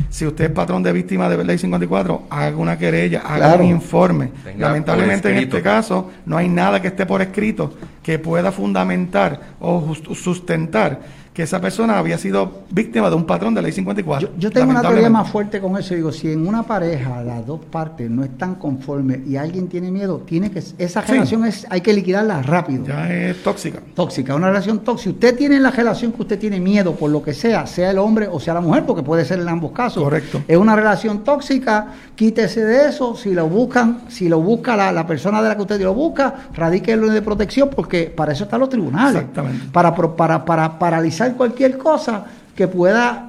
Si 0.09 0.25
usted 0.25 0.45
es 0.45 0.51
patrón 0.51 0.83
de 0.83 0.91
víctima 0.91 1.29
de 1.29 1.43
ley 1.43 1.57
54, 1.57 2.23
haga 2.29 2.55
una 2.57 2.77
querella, 2.77 3.21
haga 3.21 3.37
Claro. 3.47 3.63
un 3.63 3.69
informe. 3.69 4.31
Tenga 4.43 4.67
Lamentablemente 4.67 5.29
en 5.31 5.37
este 5.37 5.61
caso 5.61 6.11
no 6.25 6.37
hay 6.37 6.49
nada 6.49 6.81
que 6.81 6.89
esté 6.89 7.05
por 7.05 7.21
escrito 7.21 7.73
que 8.03 8.19
pueda 8.19 8.51
fundamentar 8.51 9.39
o 9.59 9.93
sustentar 10.13 10.99
que 11.33 11.43
esa 11.43 11.61
persona 11.61 11.97
había 11.97 12.17
sido 12.17 12.63
víctima 12.71 13.09
de 13.09 13.15
un 13.15 13.25
patrón 13.25 13.53
de 13.53 13.61
ley 13.61 13.71
54. 13.71 14.27
Yo, 14.27 14.33
yo 14.37 14.51
tengo 14.51 14.71
una 14.71 14.81
teoría 14.81 15.09
más 15.09 15.29
fuerte 15.29 15.61
con 15.61 15.77
eso. 15.77 15.95
Digo, 15.95 16.11
si 16.11 16.29
en 16.29 16.45
una 16.45 16.63
pareja 16.63 17.23
las 17.23 17.45
dos 17.47 17.61
partes 17.71 18.09
no 18.09 18.23
están 18.25 18.55
conformes 18.55 19.25
y 19.25 19.37
alguien 19.37 19.69
tiene 19.69 19.91
miedo, 19.91 20.17
tiene 20.25 20.51
que 20.51 20.59
esa 20.77 21.01
Sí. 21.03 21.13
relación 21.13 21.45
es 21.45 21.65
hay 21.69 21.79
que 21.79 21.93
liquidarla 21.93 22.41
rápido. 22.41 22.85
Ya 22.85 23.09
es 23.13 23.41
tóxica. 23.43 23.79
Tóxica, 23.95 24.35
una 24.35 24.47
relación 24.47 24.79
tóxica. 24.79 25.11
Usted 25.11 25.37
tiene 25.37 25.55
en 25.55 25.63
la 25.63 25.71
relación 25.71 26.11
que 26.11 26.21
usted 26.21 26.37
tiene 26.37 26.59
miedo 26.59 26.95
por 26.95 27.09
lo 27.09 27.23
que 27.23 27.33
sea, 27.33 27.65
sea 27.65 27.91
el 27.91 27.97
hombre 27.99 28.27
o 28.29 28.39
sea 28.41 28.53
la 28.55 28.61
mujer, 28.61 28.83
porque 28.85 29.01
puede 29.01 29.23
ser 29.23 29.39
en 29.39 29.47
ambos 29.47 29.71
casos. 29.71 30.03
Correcto. 30.03 30.41
Es 30.49 30.57
una 30.57 30.75
relación 30.75 31.23
tóxica, 31.23 31.93
quítese 32.15 32.65
de 32.65 32.89
eso. 32.89 33.15
Si 33.15 33.33
lo 33.33 33.47
buscan, 33.47 34.01
si 34.09 34.27
lo 34.27 34.41
busca 34.41 34.75
la, 34.75 34.91
la 34.91 35.07
persona 35.07 35.41
de 35.41 35.47
la 35.47 35.55
que 35.55 35.61
usted 35.61 35.79
lo 35.79 35.93
busca, 35.93 36.35
radíquelo 36.53 37.07
de 37.09 37.21
protección, 37.21 37.69
porque 37.73 38.13
para 38.13 38.33
eso 38.33 38.43
están 38.43 38.59
los 38.59 38.67
tribunales. 38.67 39.21
Exactamente. 39.21 39.67
Para, 39.71 39.95
para, 39.95 40.43
para 40.43 40.77
paralizar 40.77 41.20
cualquier 41.29 41.77
cosa 41.77 42.25
que 42.55 42.67
pueda 42.67 43.27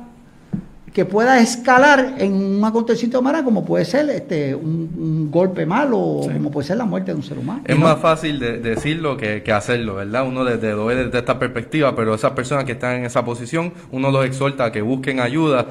que 0.92 1.06
pueda 1.06 1.40
escalar 1.40 2.16
en 2.18 2.34
un 2.34 2.62
acontecimiento 2.64 3.22
malo 3.22 3.42
como 3.44 3.64
puede 3.64 3.84
ser 3.86 4.10
este 4.10 4.54
un, 4.54 4.90
un 4.98 5.30
golpe 5.30 5.64
malo 5.64 5.98
o 5.98 6.30
como 6.30 6.50
puede 6.50 6.66
ser 6.66 6.76
la 6.76 6.84
muerte 6.84 7.12
de 7.12 7.16
un 7.16 7.22
ser 7.22 7.38
humano. 7.38 7.62
Es 7.64 7.78
más 7.78 7.98
fácil 7.98 8.38
de, 8.38 8.58
decirlo 8.58 9.16
que, 9.16 9.42
que 9.42 9.52
hacerlo, 9.52 9.94
¿verdad? 9.94 10.26
Uno 10.26 10.44
desde, 10.44 10.74
desde 10.74 11.18
esta 11.18 11.38
perspectiva, 11.38 11.96
pero 11.96 12.14
esas 12.14 12.32
personas 12.32 12.64
que 12.64 12.72
están 12.72 12.96
en 12.96 13.04
esa 13.06 13.24
posición, 13.24 13.72
uno 13.90 14.10
los 14.10 14.26
exhorta 14.26 14.66
a 14.66 14.72
que 14.72 14.82
busquen 14.82 15.20
ayuda, 15.20 15.66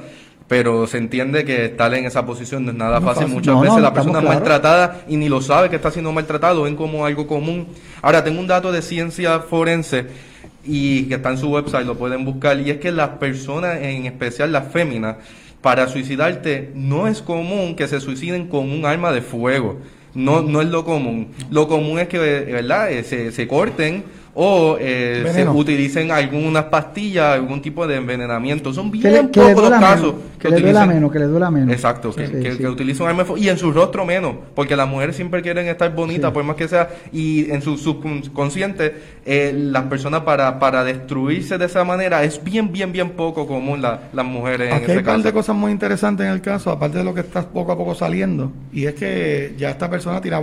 pero 0.47 0.87
se 0.87 0.97
entiende 0.97 1.45
que 1.45 1.65
estar 1.65 1.93
en 1.93 2.05
esa 2.05 2.25
posición 2.25 2.65
no 2.65 2.71
es 2.71 2.77
nada 2.77 2.99
No 2.99 3.05
fácil. 3.05 3.21
fácil. 3.23 3.35
Muchas 3.35 3.53
No, 3.53 3.61
veces 3.61 3.75
no, 3.77 3.83
la 3.83 3.93
persona 3.93 4.19
es 4.19 4.25
maltratada 4.25 5.01
y 5.07 5.17
ni 5.17 5.29
lo 5.29 5.39
sabe 5.39 5.69
que 5.69 5.75
está 5.75 5.91
siendo 5.91 6.11
maltratado, 6.11 6.55
lo 6.55 6.63
ven 6.63 6.75
como 6.75 7.05
algo 7.05 7.27
común. 7.27 7.67
Ahora, 8.01 8.23
tengo 8.23 8.39
un 8.39 8.47
dato 8.47 8.71
de 8.71 8.81
ciencia 8.81 9.39
forense 9.41 10.30
y 10.63 11.03
que 11.03 11.15
está 11.15 11.29
en 11.29 11.37
su 11.37 11.49
website, 11.49 11.85
lo 11.85 11.97
pueden 11.97 12.25
buscar, 12.25 12.59
y 12.59 12.69
es 12.69 12.77
que 12.77 12.91
las 12.91 13.09
personas, 13.11 13.79
en 13.81 14.05
especial 14.05 14.51
las 14.51 14.71
féminas, 14.71 15.17
para 15.61 15.87
suicidarte 15.87 16.71
no 16.75 17.07
es 17.07 17.21
común 17.21 17.75
que 17.75 17.87
se 17.87 17.99
suiciden 17.99 18.47
con 18.47 18.71
un 18.71 18.85
arma 18.85 19.11
de 19.11 19.21
fuego. 19.21 19.79
No, 20.13 20.41
no 20.41 20.61
es 20.61 20.67
lo 20.67 20.83
común. 20.83 21.29
Lo 21.49 21.67
común 21.67 21.99
es 21.99 22.07
que, 22.07 22.17
¿verdad? 22.17 22.91
Eh, 22.91 23.03
se, 23.03 23.31
se 23.31 23.47
corten 23.47 24.03
o 24.33 24.77
eh, 24.79 25.25
se 25.33 25.47
utilicen 25.47 26.09
algunas 26.11 26.65
pastillas, 26.65 27.33
algún 27.33 27.61
tipo 27.61 27.85
de 27.85 27.97
envenenamiento. 27.97 28.73
Son 28.73 28.89
Que 28.91 29.09
bien 29.09 29.29
que 29.29 29.39
le 29.41 29.53
pocos 29.53 29.69
los 29.69 29.79
casos 29.79 30.13
menos, 30.13 30.21
que 30.39 30.49
le 30.49 30.55
duela 30.61 30.69
utilizan- 30.83 30.87
menos, 30.87 31.11
que 31.11 31.19
le 31.19 31.25
duela 31.25 31.51
menos. 31.51 31.73
Exacto, 31.73 32.13
que, 32.15 32.27
Sí, 32.27 32.33
que, 32.41 32.51
sí. 32.53 32.57
que 32.59 32.67
utilizan 32.67 33.03
un 33.03 33.09
arma 33.09 33.23
de 33.23 33.25
fuego. 33.27 33.43
y 33.43 33.49
en 33.49 33.57
su 33.57 33.71
rostro 33.71 34.05
menos, 34.05 34.35
porque 34.55 34.75
las 34.75 34.87
mujeres 34.87 35.15
siempre 35.17 35.41
quieren 35.41 35.67
estar 35.67 35.93
bonitas, 35.93 36.29
Sí. 36.29 36.33
por 36.33 36.43
más 36.45 36.55
que 36.55 36.67
sea, 36.67 36.89
y 37.11 37.51
en 37.51 37.61
su 37.61 37.77
subconsciente, 37.77 38.95
eh, 39.25 39.53
las 39.55 39.83
personas 39.83 40.21
para, 40.21 40.59
para 40.59 40.83
destruirse 40.83 41.57
de 41.57 41.65
esa 41.65 41.83
manera 41.83 42.23
es 42.23 42.43
bien, 42.43 42.71
bien, 42.71 42.91
bien 42.91 43.11
poco 43.11 43.45
común 43.47 43.81
la- 43.81 44.01
las 44.13 44.25
mujeres 44.25 44.69
en 44.69 44.73
Aquí 44.75 44.85
hay 44.85 44.91
ese 44.91 44.99
un 44.99 45.05
par 45.05 45.17
de 45.17 45.23
caso. 45.23 45.33
cosas 45.33 45.55
muy 45.55 45.71
interesantes 45.71 46.25
en 46.25 46.31
el 46.33 46.41
caso, 46.41 46.71
aparte 46.71 46.97
de 46.99 47.03
lo 47.03 47.13
que 47.13 47.21
está 47.21 47.41
poco 47.47 47.71
a 47.71 47.77
poco 47.77 47.95
saliendo, 47.95 48.51
y 48.71 48.85
es 48.85 48.93
que 48.95 49.55
ya 49.57 49.69
esta 49.71 49.89
persona 49.89 50.21
tiene 50.21 50.37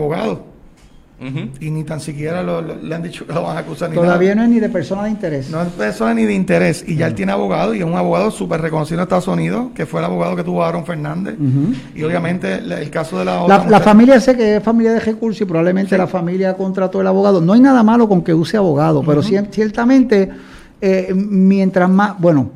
y 1.61 1.71
ni 1.71 1.83
tan 1.83 2.01
siquiera 2.01 2.43
lo- 2.45 2.63
lo- 2.63 2.77
le 2.77 2.95
han 2.95 3.03
dicho 3.03 3.27
que 3.27 3.33
lo 3.33 3.43
van 3.43 3.57
a 3.57 3.61
acusar 3.61 3.91
ni 3.91 3.97
Todavía 3.97 4.37
nada. 4.37 4.47
no 4.47 4.53
es 4.53 4.55
ni 4.55 4.61
de 4.61 4.69
persona 4.69 5.03
de 5.05 5.11
interés. 5.11 5.51
No 5.51 5.61
es 5.63 5.69
persona 5.69 6.15
ni 6.15 6.25
de 6.25 6.33
interés, 6.35 6.85
y 6.87 6.95
ya 6.95 7.09
él 7.09 7.15
tiene 7.15 7.33
abogado, 7.33 7.75
y 7.75 7.79
es 7.79 7.85
un 7.85 7.95
abogado 7.97 8.31
súper 8.31 8.61
reconocido 8.61 8.99
en 9.01 9.03
Estados 9.03 9.27
Unidos, 9.27 9.67
que 9.75 9.85
fue 9.85 9.99
el 10.01 10.05
abogado 10.07 10.37
que 10.37 10.45
tuvo 10.45 10.63
Aaron 10.65 10.85
Fernández, 10.87 11.35
y 11.95 12.03
obviamente 12.05 12.61
la- 12.61 12.81
el 12.81 12.91
caso 12.91 13.19
de 13.19 13.25
la 13.25 13.43
otra 13.43 13.67
La, 13.69 13.81
familia 13.81 14.21
sé 14.21 14.37
que 14.37 14.57
es 14.57 14.63
familia 14.63 14.93
de 14.93 15.01
recursos 15.01 15.41
y 15.41 15.45
probablemente 15.45 15.99
la 15.99 16.07
familia 16.07 16.55
contrató 16.55 17.01
el 17.01 17.07
abogado. 17.09 17.41
No 17.41 17.53
hay 17.53 17.61
nada 17.61 17.83
malo 17.83 18.09
con 18.09 18.23
que 18.23 18.33
use 18.33 18.57
abogado, 18.57 19.03
pero 19.03 19.21
ciertamente, 19.23 20.31
eh, 20.81 21.13
mientras 21.15 21.91
más, 21.91 22.17
bueno, 22.21 22.51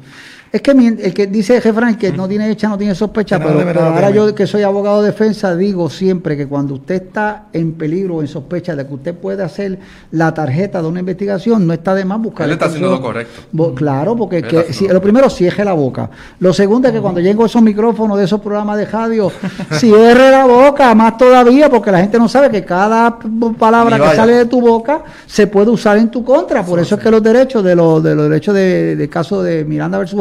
es 0.52 0.60
que 0.60 0.70
el 0.72 1.14
que 1.14 1.26
dice 1.26 1.60
Jefran, 1.60 1.96
que 1.96 2.12
no 2.12 2.28
tiene 2.28 2.50
hecha 2.50 2.68
no 2.68 2.76
tiene 2.76 2.94
sospecha, 2.94 3.38
pero, 3.38 3.80
ahora 3.82 4.10
yo 4.10 4.34
que 4.34 4.46
soy 4.46 4.62
abogado 4.62 5.00
de 5.02 5.08
defensa 5.10 5.56
digo 5.56 5.88
siempre 5.88 6.36
que 6.36 6.46
cuando 6.46 6.74
usted 6.74 6.96
está 7.04 7.46
en 7.52 7.72
peligro 7.72 8.16
o 8.16 8.20
en 8.22 8.28
sospecha 8.28 8.76
de 8.76 8.86
que 8.86 8.92
usted 8.94 9.14
puede 9.14 9.42
hacer 9.42 9.78
la 10.10 10.34
tarjeta 10.34 10.82
de 10.82 10.88
una 10.88 11.00
investigación, 11.00 11.66
no 11.66 11.72
está 11.72 11.94
de 11.94 12.04
más 12.04 12.20
buscar 12.20 12.46
Él 12.46 12.52
está 12.52 12.66
haciendo 12.66 12.90
lo 12.90 13.00
correcto. 13.00 13.40
Bo- 13.50 13.74
Claro, 13.74 14.14
porque 14.14 14.42
que, 14.42 14.72
si- 14.72 14.86
lo 14.88 15.00
primero, 15.00 15.30
cierre 15.30 15.64
la 15.64 15.72
boca. 15.72 16.10
Lo 16.40 16.52
segundo 16.52 16.88
es 16.88 16.94
que 16.94 17.00
cuando 17.00 17.20
lleguen 17.20 17.40
esos 17.46 17.62
micrófonos 17.62 18.18
de 18.18 18.24
esos 18.24 18.40
programas 18.40 18.76
de 18.76 18.84
radio, 18.86 19.32
cierre 19.72 20.30
la 20.30 20.44
boca, 20.44 20.94
más 20.94 21.16
todavía, 21.16 21.70
porque 21.70 21.90
la 21.90 21.98
gente 22.00 22.18
no 22.18 22.28
sabe 22.28 22.50
que 22.50 22.64
cada 22.64 23.18
palabra 23.58 23.98
que 23.98 24.16
sale 24.16 24.34
de 24.34 24.46
tu 24.46 24.60
boca 24.60 25.02
se 25.26 25.46
puede 25.46 25.70
usar 25.70 25.96
en 25.98 26.10
tu 26.10 26.22
contra. 26.24 26.62
Por 26.64 26.78
eso 26.78 26.96
es 26.96 27.00
que 27.00 27.10
los 27.10 27.22
derechos 27.22 27.64
de 27.64 27.74
los, 27.74 28.02
de 28.02 28.14
los 28.14 28.28
derechos 28.28 28.54
de, 28.54 29.08
caso 29.10 29.42
de 29.42 29.64
Miranda 29.64 29.98
versus 29.98 30.20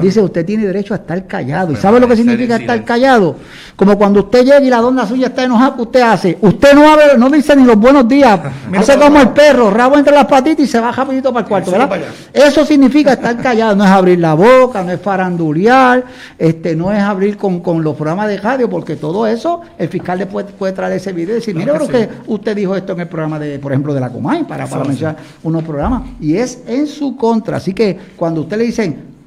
Dice 0.00 0.20
usted 0.20 0.44
tiene 0.44 0.66
derecho 0.66 0.94
a 0.94 0.98
estar 0.98 1.26
callado. 1.26 1.72
¿Y 1.72 1.76
sabe 1.76 2.00
lo 2.00 2.08
que 2.08 2.16
significa 2.16 2.56
estar 2.56 2.84
callado? 2.84 3.36
Como 3.76 3.96
cuando 3.96 4.20
usted 4.20 4.44
llega 4.44 4.60
y 4.60 4.70
la 4.70 4.78
dona 4.78 5.06
suya 5.06 5.28
está 5.28 5.44
enojada, 5.44 5.76
¿qué 5.76 5.82
usted 5.82 6.00
hace? 6.00 6.38
Usted 6.40 6.74
no 6.74 6.90
abre, 6.90 7.16
no 7.16 7.30
dice 7.30 7.54
ni 7.54 7.64
los 7.64 7.76
buenos 7.76 8.08
días, 8.08 8.40
hace 8.76 8.98
como 8.98 9.20
el 9.20 9.30
perro, 9.30 9.70
rabo 9.70 9.96
entre 9.96 10.14
las 10.14 10.26
patitas 10.26 10.64
y 10.64 10.68
se 10.68 10.80
baja 10.80 11.02
rapidito 11.02 11.32
para 11.32 11.44
el 11.44 11.48
cuarto, 11.48 11.70
¿verdad? 11.70 12.00
Eso 12.32 12.64
significa 12.64 13.12
estar 13.12 13.36
callado, 13.40 13.76
no 13.76 13.84
es 13.84 13.90
abrir 13.90 14.18
la 14.18 14.34
boca, 14.34 14.82
no 14.82 14.90
es 14.92 15.00
farandulear, 15.00 16.04
este, 16.38 16.74
no 16.74 16.92
es 16.92 17.00
abrir 17.00 17.36
con, 17.36 17.60
con 17.60 17.82
los 17.82 17.94
programas 17.94 18.28
de 18.28 18.38
radio, 18.38 18.68
porque 18.68 18.96
todo 18.96 19.26
eso, 19.26 19.60
el 19.78 19.88
fiscal 19.88 20.18
después 20.18 20.46
puede 20.58 20.72
traer 20.72 20.94
ese 20.94 21.12
video 21.12 21.36
y 21.36 21.38
decir, 21.40 21.54
mire, 21.54 21.72
pero 21.72 21.86
que 21.88 22.08
usted 22.26 22.56
dijo 22.56 22.74
esto 22.74 22.92
en 22.92 23.00
el 23.00 23.08
programa 23.08 23.38
de, 23.38 23.58
por 23.58 23.72
ejemplo, 23.72 23.94
de 23.94 24.00
la 24.00 24.10
Comay, 24.10 24.44
para, 24.44 24.66
para 24.66 24.84
mencionar 24.84 25.16
unos 25.42 25.62
programas, 25.62 26.02
y 26.20 26.36
es 26.36 26.62
en 26.66 26.86
su 26.86 27.16
contra. 27.16 27.58
Así 27.58 27.72
que 27.72 27.98
cuando 28.16 28.42
usted 28.42 28.58
le 28.58 28.64
dicen, 28.64 29.17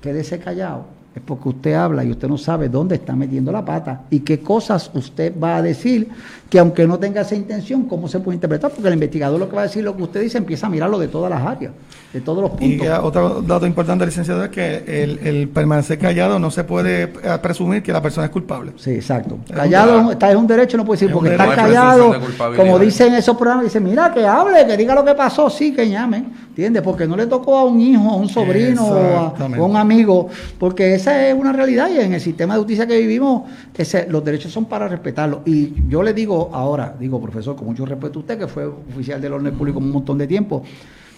quédese 0.00 0.38
callado, 0.38 0.86
es 1.14 1.22
porque 1.22 1.48
usted 1.48 1.74
habla 1.74 2.04
y 2.04 2.10
usted 2.10 2.28
no 2.28 2.38
sabe 2.38 2.68
dónde 2.68 2.96
está 2.96 3.14
metiendo 3.16 3.50
la 3.50 3.64
pata 3.64 4.02
y 4.10 4.20
qué 4.20 4.40
cosas 4.40 4.90
usted 4.94 5.32
va 5.38 5.56
a 5.56 5.62
decir 5.62 6.08
que 6.48 6.58
aunque 6.58 6.86
no 6.86 6.98
tenga 6.98 7.22
esa 7.22 7.34
intención, 7.34 7.84
¿cómo 7.84 8.08
se 8.08 8.20
puede 8.20 8.36
interpretar? 8.36 8.70
Porque 8.70 8.88
el 8.88 8.94
investigador 8.94 9.38
lo 9.38 9.48
que 9.48 9.56
va 9.56 9.62
a 9.62 9.64
decir 9.66 9.84
lo 9.84 9.96
que 9.96 10.02
usted 10.02 10.20
dice 10.20 10.38
empieza 10.38 10.66
a 10.66 10.70
mirarlo 10.70 10.98
de 10.98 11.08
todas 11.08 11.30
las 11.30 11.42
áreas, 11.42 11.72
de 12.12 12.22
todos 12.22 12.40
los 12.40 12.50
puntos. 12.52 12.86
Y 12.86 12.88
otro 12.88 13.42
dato 13.42 13.66
importante, 13.66 14.06
licenciado, 14.06 14.44
es 14.44 14.50
que 14.50 15.02
el, 15.22 15.48
permanecer 15.48 15.98
callado 15.98 16.38
no 16.38 16.50
se 16.50 16.64
puede 16.64 17.02
eh, 17.02 17.38
presumir 17.42 17.82
que 17.82 17.92
la 17.92 18.00
persona 18.00 18.26
es 18.26 18.30
culpable. 18.30 18.72
Sí, 18.76 18.92
exacto. 18.92 19.38
callado 19.52 20.12
está, 20.12 20.30
es 20.30 20.36
un 20.36 20.46
derecho, 20.46 20.76
no 20.78 20.84
puede 20.84 21.00
decir, 21.00 21.12
porque 21.12 21.30
está 21.30 21.54
callado, 21.54 22.14
como 22.56 22.78
dicen 22.78 23.14
esos 23.14 23.36
programas, 23.36 23.64
dicen, 23.64 23.84
mira, 23.84 24.12
que 24.12 24.26
hable, 24.26 24.66
que 24.66 24.76
diga 24.76 24.94
lo 24.94 25.04
que 25.04 25.14
pasó, 25.14 25.50
sí, 25.50 25.74
que 25.74 25.88
llame, 25.88 26.24
¿entiendes? 26.48 26.82
Porque 26.82 27.06
no 27.06 27.14
le 27.14 27.26
tocó 27.26 27.58
a 27.58 27.64
un 27.64 27.78
hijo, 27.80 28.10
a 28.10 28.16
un 28.16 28.28
sobrino 28.28 28.86
o 28.86 29.34
a, 29.38 29.62
un 29.62 29.76
amigo, 29.76 30.28
porque 30.58 30.94
esa 30.94 31.28
es 31.28 31.34
una 31.34 31.52
realidad 31.52 31.90
y 31.90 31.98
en 31.98 32.14
el 32.14 32.20
sistema 32.20 32.54
de 32.54 32.60
justicia 32.60 32.86
que 32.86 32.98
vivimos, 32.98 33.42
ese, 33.76 34.06
los 34.08 34.24
derechos 34.24 34.50
son 34.50 34.64
para 34.64 34.88
respetarlos. 34.88 35.40
Y 35.44 35.74
yo 35.88 36.02
le 36.02 36.14
digo, 36.14 36.50
ahora, 36.52 36.94
digo, 36.98 37.20
profesor, 37.20 37.54
con 37.54 37.66
mucho 37.66 37.84
respeto 37.84 38.18
a 38.18 38.22
usted, 38.22 38.38
que 38.38 38.48
fue 38.48 38.66
oficial 38.66 39.20
del 39.20 39.34
orden 39.34 39.54
público 39.56 39.78
un 39.78 39.90
montón 39.90 40.18
de 40.18 40.26
tiempo, 40.26 40.64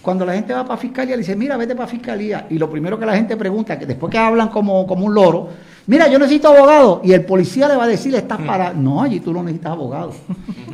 cuando 0.03 0.25
la 0.25 0.33
gente 0.33 0.55
va 0.55 0.65
para 0.65 0.79
fiscalía, 0.79 1.15
le 1.15 1.23
dice, 1.23 1.37
mira, 1.37 1.57
vete 1.57 1.75
para 1.75 1.87
fiscalía. 1.87 2.47
Y 2.49 2.59
lo 2.59 2.71
primero 2.71 2.99
que 2.99 3.05
la 3.05 3.15
gente 3.15 3.37
pregunta, 3.37 3.79
que 3.79 3.85
después 3.85 4.11
que 4.11 4.17
hablan 4.17 4.49
como, 4.49 4.87
como 4.87 5.05
un 5.05 5.15
loro, 5.15 5.49
mira, 5.87 6.09
yo 6.09 6.19
necesito 6.19 6.49
abogado. 6.49 7.03
Y 7.05 7.13
el 7.13 7.25
policía 7.27 7.69
le 7.69 7.77
va 7.77 7.85
a 7.85 7.89
decir, 7.89 8.15
estás 8.15 8.41
para. 8.41 8.73
No, 8.73 9.03
allí 9.03 9.21
tú 9.21 9.33
no 9.33 9.43
necesitas 9.43 9.73
abogado. 9.73 10.13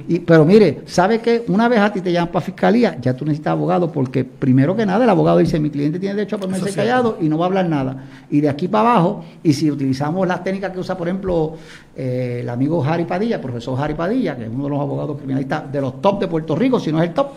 Y, 0.09 0.20
pero 0.20 0.45
mire, 0.45 0.83
¿sabe 0.87 1.18
que 1.18 1.45
una 1.49 1.66
vez 1.66 1.81
a 1.81 1.93
ti 1.93 2.01
te 2.01 2.12
llaman 2.12 2.31
para 2.31 2.45
fiscalía, 2.45 2.97
ya 3.01 3.16
tú 3.16 3.24
necesitas 3.24 3.51
abogado? 3.51 3.91
Porque 3.91 4.24
primero 4.24 4.77
que 4.77 4.87
nada, 4.87 5.03
el 5.03 5.11
abogado 5.11 5.39
dice, 5.39 5.59
mi 5.59 5.70
cliente 5.70 5.99
tiene 5.99 6.14
derecho 6.14 6.37
a 6.37 6.39
permanecer 6.39 6.72
callado 6.72 7.18
y 7.20 7.29
no 7.29 7.37
va 7.37 7.47
a 7.47 7.49
hablar 7.49 7.68
nada. 7.68 8.05
Y 8.31 8.41
de 8.41 8.49
aquí 8.49 8.68
para 8.68 8.91
abajo, 8.91 9.24
y 9.43 9.53
si 9.53 9.68
utilizamos 9.68 10.29
las 10.29 10.45
técnicas 10.45 10.70
que 10.70 10.79
usa, 10.79 10.97
por 10.97 11.09
ejemplo, 11.09 11.55
eh, 11.97 12.39
el 12.43 12.49
amigo 12.49 12.85
Harry 12.85 13.05
Padilla, 13.05 13.41
profesor 13.41 13.77
Harry 13.81 13.95
Padilla, 13.95 14.37
que 14.37 14.45
es 14.45 14.49
uno 14.49 14.64
de 14.64 14.70
los 14.70 14.81
abogados 14.81 15.16
criminalistas 15.16 15.72
de 15.72 15.81
los 15.81 16.01
top 16.01 16.20
de 16.20 16.29
Puerto 16.29 16.55
Rico, 16.55 16.79
si 16.79 16.93
no 16.93 17.03
es 17.03 17.09
el 17.09 17.14
top 17.14 17.31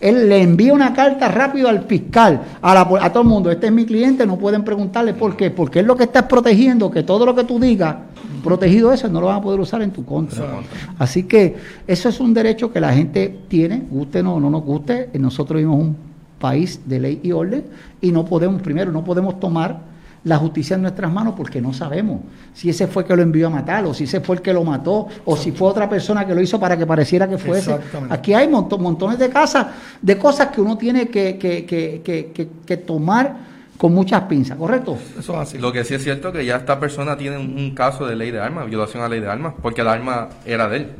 él 0.00 0.28
le 0.28 0.42
envía 0.42 0.72
una 0.72 0.92
carta 0.92 1.28
rápido 1.28 1.68
al 1.68 1.84
fiscal, 1.84 2.42
a, 2.60 2.80
a 2.80 3.12
todo 3.12 3.22
el 3.22 3.28
mundo. 3.28 3.50
Este 3.50 3.66
es 3.66 3.72
mi 3.72 3.86
cliente, 3.86 4.26
no 4.26 4.38
pueden 4.38 4.64
preguntarle 4.64 5.14
por 5.14 5.36
qué. 5.36 5.50
Porque 5.50 5.80
él 5.80 5.86
lo 5.86 5.96
que 5.96 6.04
está 6.04 6.28
protegiendo, 6.28 6.90
que 6.90 7.02
todo 7.02 7.24
lo 7.24 7.34
que 7.34 7.44
tú 7.44 7.58
digas, 7.58 7.96
protegido 8.44 8.92
eso, 8.92 9.08
no 9.08 9.20
lo 9.20 9.26
van 9.28 9.36
a 9.36 9.42
poder 9.42 9.60
usar 9.60 9.82
en 9.82 9.90
tu 9.90 10.04
contra. 10.04 10.60
Así 10.98 11.24
que 11.24 11.56
eso 11.86 12.08
es 12.08 12.20
un 12.20 12.32
derecho 12.34 12.72
que 12.72 12.80
la 12.80 12.92
gente 12.92 13.36
tiene, 13.48 13.82
guste 13.90 14.20
o 14.20 14.22
no, 14.22 14.40
no 14.40 14.50
nos 14.50 14.62
guste. 14.62 15.10
Nosotros 15.14 15.58
vivimos 15.58 15.80
un 15.80 15.96
país 16.38 16.80
de 16.86 17.00
ley 17.00 17.20
y 17.22 17.32
orden 17.32 17.64
y 18.00 18.12
no 18.12 18.24
podemos, 18.24 18.62
primero, 18.62 18.92
no 18.92 19.02
podemos 19.02 19.40
tomar 19.40 19.95
la 20.26 20.38
justicia 20.38 20.74
en 20.74 20.82
nuestras 20.82 21.10
manos 21.12 21.34
porque 21.36 21.60
no 21.60 21.72
sabemos 21.72 22.20
si 22.52 22.68
ese 22.68 22.88
fue 22.88 23.04
el 23.04 23.08
que 23.08 23.14
lo 23.14 23.22
envió 23.22 23.46
a 23.46 23.50
matar 23.50 23.84
o 23.86 23.94
si 23.94 24.04
ese 24.04 24.20
fue 24.20 24.36
el 24.36 24.42
que 24.42 24.52
lo 24.52 24.64
mató 24.64 25.06
o 25.24 25.36
si 25.36 25.52
fue 25.52 25.68
otra 25.68 25.88
persona 25.88 26.26
que 26.26 26.34
lo 26.34 26.40
hizo 26.40 26.58
para 26.58 26.76
que 26.76 26.84
pareciera 26.84 27.28
que 27.28 27.38
fuese. 27.38 27.78
Aquí 28.10 28.34
hay 28.34 28.48
montones 28.48 29.20
de 29.20 29.30
casas, 29.30 29.68
de 30.02 30.18
cosas 30.18 30.48
que 30.48 30.60
uno 30.60 30.76
tiene 30.76 31.08
que, 31.08 31.38
que, 31.38 31.64
que, 31.64 32.48
que, 32.66 32.76
tomar 32.76 33.36
con 33.78 33.94
muchas 33.94 34.22
pinzas, 34.22 34.58
¿correcto? 34.58 34.98
Eso 35.16 35.34
es 35.34 35.38
así. 35.38 35.58
Lo 35.58 35.72
que 35.72 35.84
sí 35.84 35.94
es 35.94 36.02
cierto 36.02 36.32
que 36.32 36.44
ya 36.44 36.56
esta 36.56 36.80
persona 36.80 37.16
tiene 37.16 37.38
un, 37.38 37.72
caso 37.72 38.04
de 38.04 38.16
ley 38.16 38.32
de 38.32 38.40
armas, 38.40 38.66
violación 38.66 39.04
a 39.04 39.08
ley 39.08 39.20
de 39.20 39.28
armas, 39.28 39.54
porque 39.62 39.82
el 39.82 39.88
arma 39.88 40.30
era 40.44 40.68
de 40.68 40.76
él. 40.78 40.90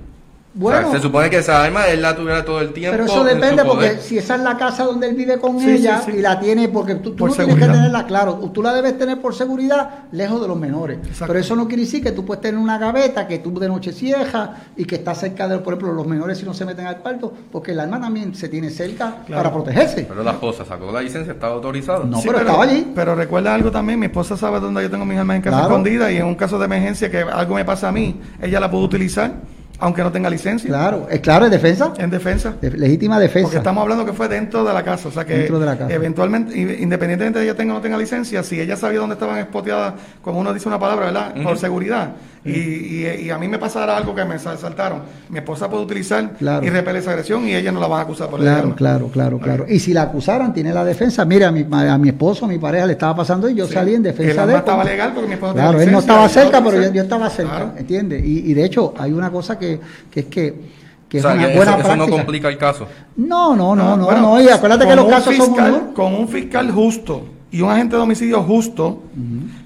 Bueno, 0.56 0.90
se 0.90 1.00
supone 1.00 1.28
que 1.28 1.38
esa 1.38 1.62
arma 1.62 1.86
él 1.86 2.00
la 2.00 2.16
tuviera 2.16 2.42
todo 2.42 2.62
el 2.62 2.72
tiempo. 2.72 2.96
Pero 2.96 3.04
eso 3.04 3.24
depende, 3.24 3.62
porque 3.62 3.98
si 4.00 4.16
esa 4.16 4.36
es 4.36 4.40
la 4.40 4.56
casa 4.56 4.84
donde 4.84 5.06
él 5.08 5.14
vive 5.14 5.38
con 5.38 5.60
ella 5.60 6.02
y 6.08 6.22
la 6.22 6.40
tiene, 6.40 6.68
porque 6.68 6.94
tú, 6.94 7.14
no 7.14 7.32
tienes 7.32 7.54
que 7.56 7.60
tenerla, 7.60 8.06
claro, 8.06 8.36
tú 8.54 8.62
la 8.62 8.72
debes 8.72 8.96
tener 8.96 9.20
por 9.20 9.34
seguridad 9.34 10.06
lejos 10.12 10.40
de 10.40 10.48
los 10.48 10.58
menores. 10.58 10.98
Pero 11.18 11.38
eso 11.38 11.54
no 11.54 11.68
quiere 11.68 11.82
decir 11.82 12.02
que 12.02 12.12
tú 12.12 12.24
puedes 12.24 12.40
tener 12.40 12.58
una 12.58 12.78
gaveta 12.78 13.26
que 13.26 13.38
tú 13.38 13.58
de 13.58 13.68
noche 13.68 13.92
cieja 13.92 14.54
y 14.76 14.86
que 14.86 14.96
está 14.96 15.14
cerca 15.14 15.46
de, 15.46 15.58
por 15.58 15.74
ejemplo, 15.74 15.92
los 15.92 16.06
menores 16.06 16.38
si 16.38 16.46
no 16.46 16.54
se 16.54 16.64
meten 16.64 16.86
al 16.86 16.98
cuarto, 16.98 17.32
porque 17.52 17.72
el 17.72 17.80
arma 17.80 18.00
también 18.00 18.34
se 18.34 18.48
tiene 18.48 18.70
cerca 18.70 19.14
para 19.28 19.52
protegerse. 19.52 20.06
Pero 20.08 20.22
la 20.22 20.32
esposa 20.32 20.64
sacó 20.64 20.90
la 20.90 21.02
licencia, 21.02 21.34
estaba 21.34 21.54
autorizada. 21.54 22.04
No, 22.04 22.20
pero, 22.24 22.38
estaba 22.38 22.64
allí. 22.64 22.92
Pero 22.94 23.14
recuerda 23.14 23.54
algo 23.54 23.70
también, 23.70 23.98
mi 23.98 24.06
esposa 24.06 24.38
sabe 24.38 24.58
dónde 24.60 24.82
yo 24.82 24.90
tengo 24.90 25.04
mis 25.04 25.18
armas 25.18 25.36
en 25.36 25.42
casa 25.42 25.62
escondida 25.62 26.10
y 26.10 26.16
en 26.16 26.24
un 26.24 26.34
caso 26.34 26.58
de 26.58 26.64
emergencia 26.64 27.10
que 27.10 27.18
algo 27.18 27.56
me 27.56 27.64
pasa 27.66 27.88
a 27.88 27.92
mí, 27.92 28.18
ella 28.40 28.58
la 28.58 28.70
puede 28.70 28.84
utilizar 28.84 29.34
aunque 29.78 30.02
no 30.02 30.12
tenga 30.12 30.30
licencia. 30.30 30.68
Claro, 30.68 31.06
es 31.10 31.20
claro, 31.20 31.46
en 31.46 31.50
defensa. 31.50 31.92
En 31.98 32.10
defensa. 32.10 32.54
legítima 32.60 33.18
defensa. 33.18 33.46
Porque 33.46 33.58
estamos 33.58 33.82
hablando 33.82 34.04
que 34.04 34.12
fue 34.12 34.28
dentro 34.28 34.64
de 34.64 34.72
la 34.72 34.82
casa. 34.82 35.08
O 35.08 35.10
sea 35.12 35.24
que 35.24 35.38
dentro 35.38 35.58
de 35.58 35.66
la 35.66 35.76
casa. 35.76 35.92
eventualmente, 35.92 36.56
independientemente 36.56 37.38
de 37.38 37.44
ella 37.44 37.54
tenga 37.54 37.74
o 37.74 37.76
no 37.76 37.82
tenga 37.82 37.98
licencia, 37.98 38.42
si 38.42 38.60
ella 38.60 38.76
sabía 38.76 39.00
dónde 39.00 39.14
estaban 39.14 39.38
expoteadas, 39.38 39.94
como 40.22 40.40
uno 40.40 40.52
dice 40.54 40.68
una 40.68 40.78
palabra, 40.78 41.06
¿verdad? 41.06 41.34
Por 41.42 41.58
seguridad, 41.58 42.12
y, 42.46 43.30
a 43.30 43.38
mí 43.38 43.48
me 43.48 43.58
pasara 43.58 43.96
algo 43.96 44.14
que 44.14 44.24
me 44.24 44.38
saltaron, 44.38 45.02
mi 45.28 45.38
esposa 45.38 45.68
puede 45.68 45.84
utilizar 45.84 46.32
y 46.40 46.68
repeler 46.68 46.96
esa 46.96 47.10
agresión 47.10 47.46
y 47.46 47.54
ella 47.54 47.72
no 47.72 47.80
la 47.80 47.86
van 47.86 48.00
a 48.00 48.02
acusar 48.02 48.28
por 48.28 48.40
Claro, 48.40 48.74
claro, 48.74 49.08
claro, 49.08 49.38
claro. 49.38 49.66
Y 49.68 49.78
si 49.78 49.92
la 49.92 50.02
acusaran, 50.02 50.52
tiene 50.52 50.72
la 50.72 50.84
defensa. 50.84 51.24
Mira, 51.24 51.48
a 51.48 51.52
mi, 51.52 51.66
a 51.70 51.98
mi 51.98 52.08
esposo, 52.08 52.44
a 52.44 52.48
mi 52.48 52.58
pareja 52.58 52.86
le 52.86 52.92
estaba 52.92 53.16
pasando 53.16 53.48
y 53.48 53.54
yo 53.54 53.66
salí 53.66 53.94
en 53.94 54.02
defensa 54.02 54.42
el 54.42 54.48
de 54.48 54.52
él. 54.54 54.58
estaba 54.58 54.84
legal 54.84 55.12
porque 55.12 55.28
mi 55.28 55.34
esposo 55.34 55.54
Claro, 55.54 55.80
él 55.80 55.90
no 55.90 55.98
estaba 55.98 56.28
cerca, 56.28 56.62
pero 56.62 56.90
yo, 56.90 57.02
estaba 57.02 57.28
cerca, 57.30 57.74
¿entiendes? 57.76 58.22
Y, 58.24 58.54
de 58.54 58.64
hecho, 58.64 58.94
hay 58.98 59.12
una 59.12 59.30
cosa 59.30 59.58
que, 59.58 59.80
es 60.14 60.24
que 60.26 60.76
que 61.08 61.18
es 61.18 61.24
una 61.24 61.48
buena 61.54 61.76
eso, 61.76 61.94
no 61.94 62.08
complica 62.08 62.48
el 62.48 62.58
caso. 62.58 62.88
No, 63.16 63.54
no, 63.54 63.76
no, 63.76 63.96
no, 63.96 64.10
no, 64.10 64.40
y 64.40 64.48
acuérdate 64.48 64.88
que 64.88 64.96
los 64.96 65.06
casos 65.06 65.34
fiscal, 65.34 65.72
son 65.72 65.94
con 65.94 66.14
un 66.14 66.28
fiscal 66.28 66.70
justo 66.72 67.35
y 67.56 67.62
un 67.62 67.70
agente 67.70 67.96
de 67.96 68.02
homicidio 68.02 68.42
justo, 68.42 69.04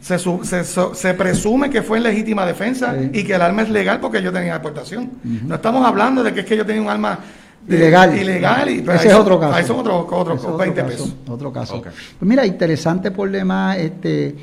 se, 0.01 0.17
se, 0.17 1.15
presume 1.15 1.71
que 1.71 1.83
fue 1.83 1.99
en 1.99 2.05
legítima 2.05 2.47
defensa 2.47 2.95
y 3.13 3.25
que 3.25 3.35
el 3.35 3.43
arma 3.43 3.63
es 3.63 3.69
legal 3.69 3.99
porque 3.99 4.23
yo 4.23 4.33
tenía 4.33 4.55
aportación. 4.55 5.11
No 5.25 5.57
estamos 5.57 5.85
hablando 5.85 6.23
de 6.23 6.33
que 6.33 6.41
es 6.41 6.47
que 6.47 6.57
yo 6.57 6.65
tenía 6.65 6.83
un 6.83 6.89
arma 6.89 7.19
ilegal. 7.67 8.17
ilegal 8.17 8.71
y, 8.71 8.79
ese 8.89 9.09
es 9.09 9.15
otro 9.15 9.41
caso. 9.41 9.59
Eso 9.59 9.73
es 9.73 9.79
otro, 9.81 10.07
otro, 10.09 10.57
20 10.57 10.85
pesos. 10.85 11.17
Otro 11.27 11.53
caso. 11.53 11.83
Pues 11.83 11.95
mira, 12.21 12.47
interesante 12.47 13.11
por 13.11 13.29
demás 13.29 13.77
este, 13.79 14.37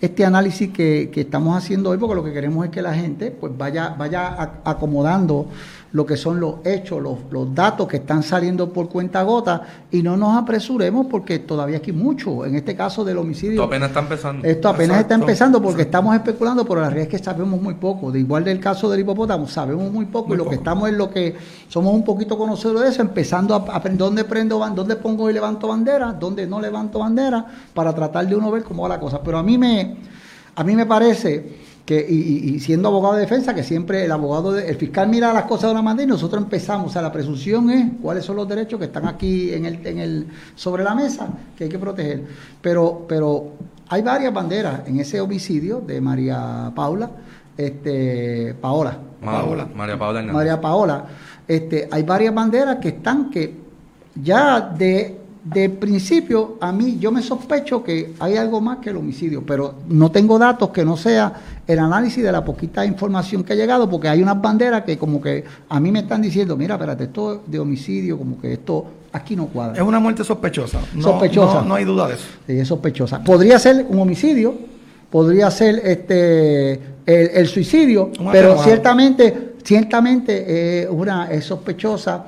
este 0.00 0.24
análisis 0.24 0.70
que, 0.70 1.10
que, 1.12 1.22
estamos 1.22 1.58
haciendo 1.58 1.90
hoy, 1.90 1.98
porque 1.98 2.14
lo 2.14 2.22
que 2.22 2.32
queremos 2.32 2.64
es 2.64 2.70
que 2.70 2.80
la 2.80 2.94
gente 2.94 3.32
pues 3.32 3.52
vaya, 3.58 3.88
vaya 3.98 4.60
acomodando 4.64 5.48
lo 5.94 6.04
que 6.04 6.16
son 6.16 6.40
los 6.40 6.56
hechos, 6.64 7.00
los, 7.00 7.18
los 7.30 7.54
datos 7.54 7.86
que 7.86 7.98
están 7.98 8.24
saliendo 8.24 8.72
por 8.72 8.88
cuenta 8.88 9.22
gota 9.22 9.62
y 9.92 10.02
no 10.02 10.16
nos 10.16 10.36
apresuremos 10.36 11.06
porque 11.06 11.38
todavía 11.38 11.76
aquí 11.76 11.92
mucho, 11.92 12.44
en 12.44 12.56
este 12.56 12.74
caso 12.74 13.04
del 13.04 13.16
homicidio. 13.16 13.52
Esto 13.52 13.62
apenas 13.62 13.88
está 13.90 14.00
empezando. 14.00 14.48
Esto 14.48 14.68
apenas 14.68 15.00
está 15.00 15.14
empezando 15.14 15.62
porque 15.62 15.82
estamos 15.82 16.16
especulando, 16.16 16.64
pero 16.64 16.80
la 16.80 16.88
realidad 16.88 17.14
es 17.14 17.20
que 17.20 17.24
sabemos 17.24 17.62
muy 17.62 17.74
poco. 17.74 18.10
De 18.10 18.18
igual 18.18 18.42
del 18.42 18.58
caso 18.58 18.90
del 18.90 19.00
hipopótamo, 19.02 19.46
sabemos 19.46 19.88
muy 19.92 20.06
poco 20.06 20.34
y 20.34 20.36
lo 20.36 20.48
que 20.48 20.56
estamos 20.56 20.88
es 20.88 20.96
lo 20.96 21.08
que 21.10 21.36
somos 21.68 21.94
un 21.94 22.02
poquito 22.02 22.36
conocedores 22.36 22.82
de 22.82 22.88
eso, 22.88 23.02
empezando 23.02 23.54
a 23.54 23.58
aprender 23.58 23.98
dónde 23.98 24.24
prendo, 24.24 24.58
dónde 24.74 24.96
pongo 24.96 25.30
y 25.30 25.32
levanto 25.32 25.68
bandera, 25.68 26.12
dónde 26.12 26.44
no 26.44 26.60
levanto 26.60 26.98
bandera, 26.98 27.46
para 27.72 27.94
tratar 27.94 28.26
de 28.26 28.34
uno 28.34 28.50
ver 28.50 28.64
cómo 28.64 28.82
va 28.82 28.88
la 28.88 28.98
cosa. 28.98 29.20
Pero 29.22 29.38
a 29.38 29.44
mí 29.44 29.56
me, 29.56 29.94
a 30.56 30.64
mí 30.64 30.74
me 30.74 30.86
parece 30.86 31.73
que, 31.84 32.00
y, 32.00 32.58
siendo 32.60 32.88
abogado 32.88 33.14
de 33.14 33.20
defensa, 33.20 33.54
que 33.54 33.62
siempre 33.62 34.04
el 34.06 34.12
abogado, 34.12 34.58
el 34.58 34.76
fiscal 34.76 35.08
mira 35.08 35.32
las 35.34 35.44
cosas 35.44 35.64
de 35.64 35.72
una 35.72 35.82
manera 35.82 36.04
y 36.04 36.06
nosotros 36.06 36.42
empezamos, 36.42 36.86
o 36.86 36.90
sea, 36.90 37.02
la 37.02 37.12
presunción 37.12 37.68
es 37.70 37.92
cuáles 38.00 38.24
son 38.24 38.36
los 38.36 38.48
derechos 38.48 38.78
que 38.78 38.86
están 38.86 39.06
aquí 39.06 39.52
en 39.52 39.66
el, 39.66 39.86
en 39.86 39.98
el, 39.98 40.26
sobre 40.54 40.82
la 40.82 40.94
mesa 40.94 41.28
que 41.56 41.64
hay 41.64 41.70
que 41.70 41.78
proteger. 41.78 42.24
Pero, 42.62 43.04
pero 43.06 43.52
hay 43.88 44.00
varias 44.00 44.32
banderas 44.32 44.80
en 44.86 44.98
ese 44.98 45.20
homicidio 45.20 45.82
de 45.86 46.00
María 46.00 46.72
Paula, 46.74 47.10
este, 47.56 48.54
Paola. 48.60 48.98
Paola, 49.22 49.68
María 49.74 49.98
Paola 49.98 50.22
María 50.22 50.60
Paola. 50.60 51.04
Este, 51.46 51.88
hay 51.90 52.02
varias 52.02 52.34
banderas 52.34 52.76
que 52.76 52.88
están 52.88 53.30
que 53.30 53.54
ya 54.14 54.60
de 54.60 55.24
de 55.44 55.68
principio, 55.68 56.56
a 56.58 56.72
mí 56.72 56.96
yo 56.98 57.12
me 57.12 57.20
sospecho 57.20 57.84
que 57.84 58.14
hay 58.18 58.36
algo 58.36 58.62
más 58.62 58.78
que 58.78 58.90
el 58.90 58.96
homicidio, 58.96 59.44
pero 59.44 59.74
no 59.88 60.10
tengo 60.10 60.38
datos 60.38 60.70
que 60.70 60.84
no 60.84 60.96
sea 60.96 61.34
el 61.66 61.78
análisis 61.78 62.22
de 62.22 62.30
la 62.30 62.44
poquita 62.44 62.84
información 62.84 63.42
que 63.42 63.54
ha 63.54 63.56
llegado, 63.56 63.88
porque 63.88 64.08
hay 64.08 64.22
unas 64.22 64.40
banderas 64.40 64.82
que 64.84 64.98
como 64.98 65.20
que 65.20 65.44
a 65.68 65.80
mí 65.80 65.90
me 65.90 66.00
están 66.00 66.20
diciendo, 66.22 66.56
mira, 66.56 66.74
espérate, 66.74 67.04
esto 67.04 67.42
de 67.46 67.58
homicidio, 67.58 68.18
como 68.18 68.40
que 68.40 68.52
esto 68.52 68.86
aquí 69.12 69.34
no 69.36 69.46
cuadra. 69.46 69.80
Es 69.80 69.82
una 69.86 69.98
muerte 69.98 70.24
sospechosa. 70.24 70.80
sospechosa. 71.00 71.62
No, 71.62 71.74
hay 71.74 71.84
duda 71.84 72.08
de 72.08 72.14
eso. 72.14 72.24
Sí, 72.46 72.58
es 72.58 72.68
sospechosa. 72.68 73.22
Podría 73.22 73.58
ser 73.58 73.86
un 73.88 73.98
homicidio, 73.98 74.54
podría 75.10 75.50
ser 75.50 75.80
este 75.84 76.80
el, 77.06 77.46
suicidio, 77.46 78.10
pero 78.32 78.62
ciertamente, 78.62 79.54
ciertamente 79.62 80.88
una, 80.90 81.30
es 81.30 81.44
sospechosa 81.44 82.26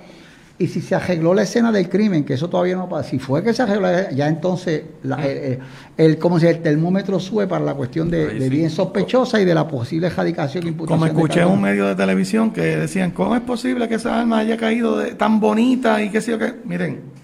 y 0.58 0.68
si 0.68 0.80
se 0.80 0.94
arregló 0.94 1.34
la 1.34 1.42
escena 1.42 1.70
del 1.70 1.88
crimen, 1.88 2.24
que 2.24 2.34
eso 2.34 2.48
todavía 2.48 2.76
no 2.76 2.88
pasa, 2.88 3.10
si 3.10 3.18
fue 3.18 3.42
que 3.42 3.52
se 3.52 3.62
arregló, 3.62 3.88
ya 4.10 4.26
entonces 4.28 4.84
el, 5.04 5.58
el, 5.96 6.18
el 6.18 6.62
termómetro 6.62 7.20
sube 7.20 7.46
para 7.46 7.64
la 7.64 7.74
cuestión 7.74 8.10
de, 8.10 8.48
bien 8.48 8.70
sospechosa 8.70 9.40
y 9.40 9.44
de 9.44 9.54
la 9.54 9.68
posible 9.68 10.06
erradicación 10.06 10.74
Como 10.74 11.06
escuché 11.06 11.42
en 11.42 11.48
un 11.48 11.60
medio 11.60 11.86
de 11.86 11.94
televisión 11.94 12.52
que 12.52 12.62
decían, 12.76 13.10
¿cómo 13.10 13.36
es 13.36 13.42
posible 13.42 13.86
que 13.88 13.96
esa 13.96 14.18
arma 14.20 14.38
haya 14.38 14.56
caído 14.56 14.96
de, 14.98 15.14
tan 15.14 15.40
bonita 15.40 16.02
y 16.02 16.10
qué 16.10 16.20
sé 16.20 16.30
yo 16.30 16.38
qué? 16.38 16.54
Miren, 16.64 17.15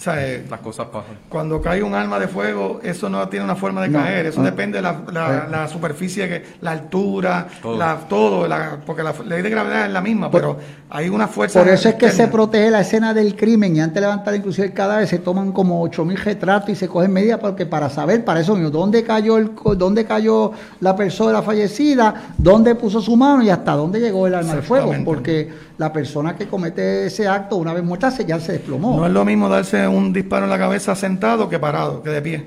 sea, 0.00 0.16
Las 0.50 0.60
cosas 0.60 0.86
pasan. 0.88 1.16
Cuando 1.28 1.60
cae 1.62 1.82
un 1.82 1.94
arma 1.94 2.18
de 2.18 2.26
fuego, 2.28 2.80
eso 2.82 3.08
no 3.08 3.26
tiene 3.28 3.44
una 3.44 3.54
forma 3.54 3.80
de 3.82 3.88
No, 3.88 4.00
caer, 4.00 4.26
eso 4.26 4.40
no. 4.40 4.46
depende 4.46 4.78
de 4.78 4.82
la, 4.82 5.00
la- 5.12 5.34
Eh. 5.46 5.50
la 5.50 5.68
superficie, 5.68 6.28
que, 6.28 6.42
la 6.60 6.72
altura, 6.72 7.46
Todo. 7.62 7.76
la, 7.78 7.96
todo, 8.08 8.48
la- 8.48 8.78
porque 8.84 9.02
la 9.02 9.14
ley 9.26 9.40
de 9.42 9.50
gravedad 9.50 9.86
es 9.86 9.92
la 9.92 10.00
misma, 10.00 10.30
pero 10.30 10.58
hay 10.90 11.08
una 11.08 11.28
fuerza. 11.28 11.60
Por 11.60 11.68
eso 11.68 11.88
es 11.88 11.94
que 11.94 12.10
se 12.10 12.26
protege 12.28 12.70
la 12.70 12.80
escena 12.80 13.14
del 13.14 13.36
crimen 13.36 13.76
y 13.76 13.80
antes 13.80 13.94
de 13.94 14.00
levantar 14.02 14.34
inclusive 14.34 14.66
el 14.66 14.72
cadáver 14.74 15.06
se 15.06 15.18
toman 15.20 15.52
como 15.52 15.80
8000 15.82 16.18
retratos 16.18 16.70
y 16.70 16.74
se 16.74 16.88
cogen 16.88 17.12
medidas 17.12 17.38
porque 17.38 17.64
para 17.64 17.88
saber 17.88 18.24
para 18.24 18.40
eso 18.40 18.54
mismo 18.56 18.70
dónde 18.70 19.04
cayó 19.04 19.38
el 19.38 19.52
co- 19.52 19.74
dónde 19.76 20.04
cayó 20.04 20.52
la 20.80 20.94
persona 20.96 21.40
fallecida, 21.42 22.32
dónde 22.36 22.74
puso 22.74 23.00
su 23.00 23.16
mano 23.16 23.42
y 23.42 23.50
hasta 23.50 23.72
dónde 23.72 24.00
llegó 24.00 24.26
el 24.26 24.34
arma 24.34 24.56
de 24.56 24.62
fuego, 24.62 24.92
porque 25.04 25.48
la 25.78 25.92
persona 25.92 26.36
que 26.36 26.46
comete 26.46 27.06
ese 27.06 27.26
acto 27.26 27.56
una 27.56 27.72
vez 27.72 27.82
muerta 27.82 28.10
ya 28.24 28.38
se 28.38 28.52
desplomó. 28.52 28.96
No 28.96 29.06
es 29.06 29.12
lo 29.12 29.24
mismo 29.24 29.48
darse 29.48 29.86
un 29.88 30.12
disparo 30.12 30.44
en 30.44 30.50
la 30.50 30.58
cabeza 30.58 30.94
sentado 30.94 31.48
que 31.48 31.58
parado, 31.58 32.02
que 32.02 32.10
de 32.10 32.22
pie. 32.22 32.44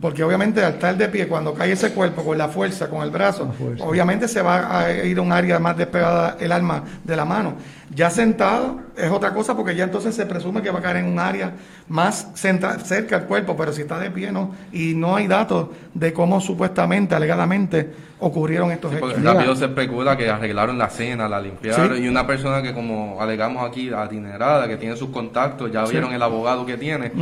Porque 0.00 0.22
obviamente 0.22 0.62
al 0.64 0.74
estar 0.74 0.96
de 0.96 1.08
pie, 1.08 1.26
cuando 1.28 1.54
cae 1.54 1.72
ese 1.72 1.92
cuerpo 1.92 2.24
con 2.24 2.36
la 2.38 2.48
fuerza, 2.48 2.88
con 2.88 3.02
el 3.02 3.10
brazo, 3.10 3.52
obviamente 3.80 4.28
se 4.28 4.42
va 4.42 4.80
a 4.80 4.92
ir 4.92 5.18
a 5.18 5.22
un 5.22 5.32
área 5.32 5.58
más 5.58 5.76
despegada 5.76 6.36
el 6.40 6.52
arma 6.52 6.82
de 7.02 7.16
la 7.16 7.24
mano. 7.24 7.54
Ya 7.94 8.10
sentado 8.10 8.80
es 8.96 9.10
otra 9.10 9.32
cosa 9.32 9.54
porque 9.56 9.74
ya 9.76 9.84
entonces 9.84 10.14
se 10.14 10.26
presume 10.26 10.62
que 10.62 10.70
va 10.70 10.78
a 10.80 10.82
caer 10.82 10.96
en 10.98 11.06
un 11.06 11.18
área 11.18 11.52
más 11.88 12.28
centra- 12.34 12.78
cerca 12.80 13.16
al 13.16 13.24
cuerpo, 13.26 13.56
pero 13.56 13.72
si 13.72 13.82
está 13.82 13.98
de 13.98 14.10
pie 14.10 14.32
no. 14.32 14.52
Y 14.72 14.94
no 14.94 15.14
hay 15.16 15.26
datos 15.28 15.68
de 15.92 16.12
cómo 16.12 16.40
supuestamente, 16.40 17.14
alegadamente, 17.14 17.90
ocurrieron 18.20 18.70
estos 18.70 18.90
Sí, 18.92 18.96
hechos. 18.96 19.22
Rápido 19.22 19.54
se 19.54 19.66
especula 19.66 20.16
que 20.16 20.30
arreglaron 20.30 20.78
la 20.78 20.88
cena, 20.88 21.28
la 21.28 21.40
limpiaron, 21.40 21.96
Sí. 21.96 22.04
y 22.04 22.08
una 22.08 22.26
persona 22.26 22.62
que 22.62 22.72
como 22.72 23.20
alegamos 23.20 23.68
aquí, 23.68 23.90
adinerada, 23.92 24.66
que 24.66 24.76
tiene 24.78 24.96
sus 24.96 25.10
contactos, 25.10 25.70
ya 25.70 25.84
Sí. 25.84 25.92
vieron 25.92 26.12
el 26.12 26.22
abogado 26.22 26.64
que 26.64 26.76
tiene, 26.78 27.12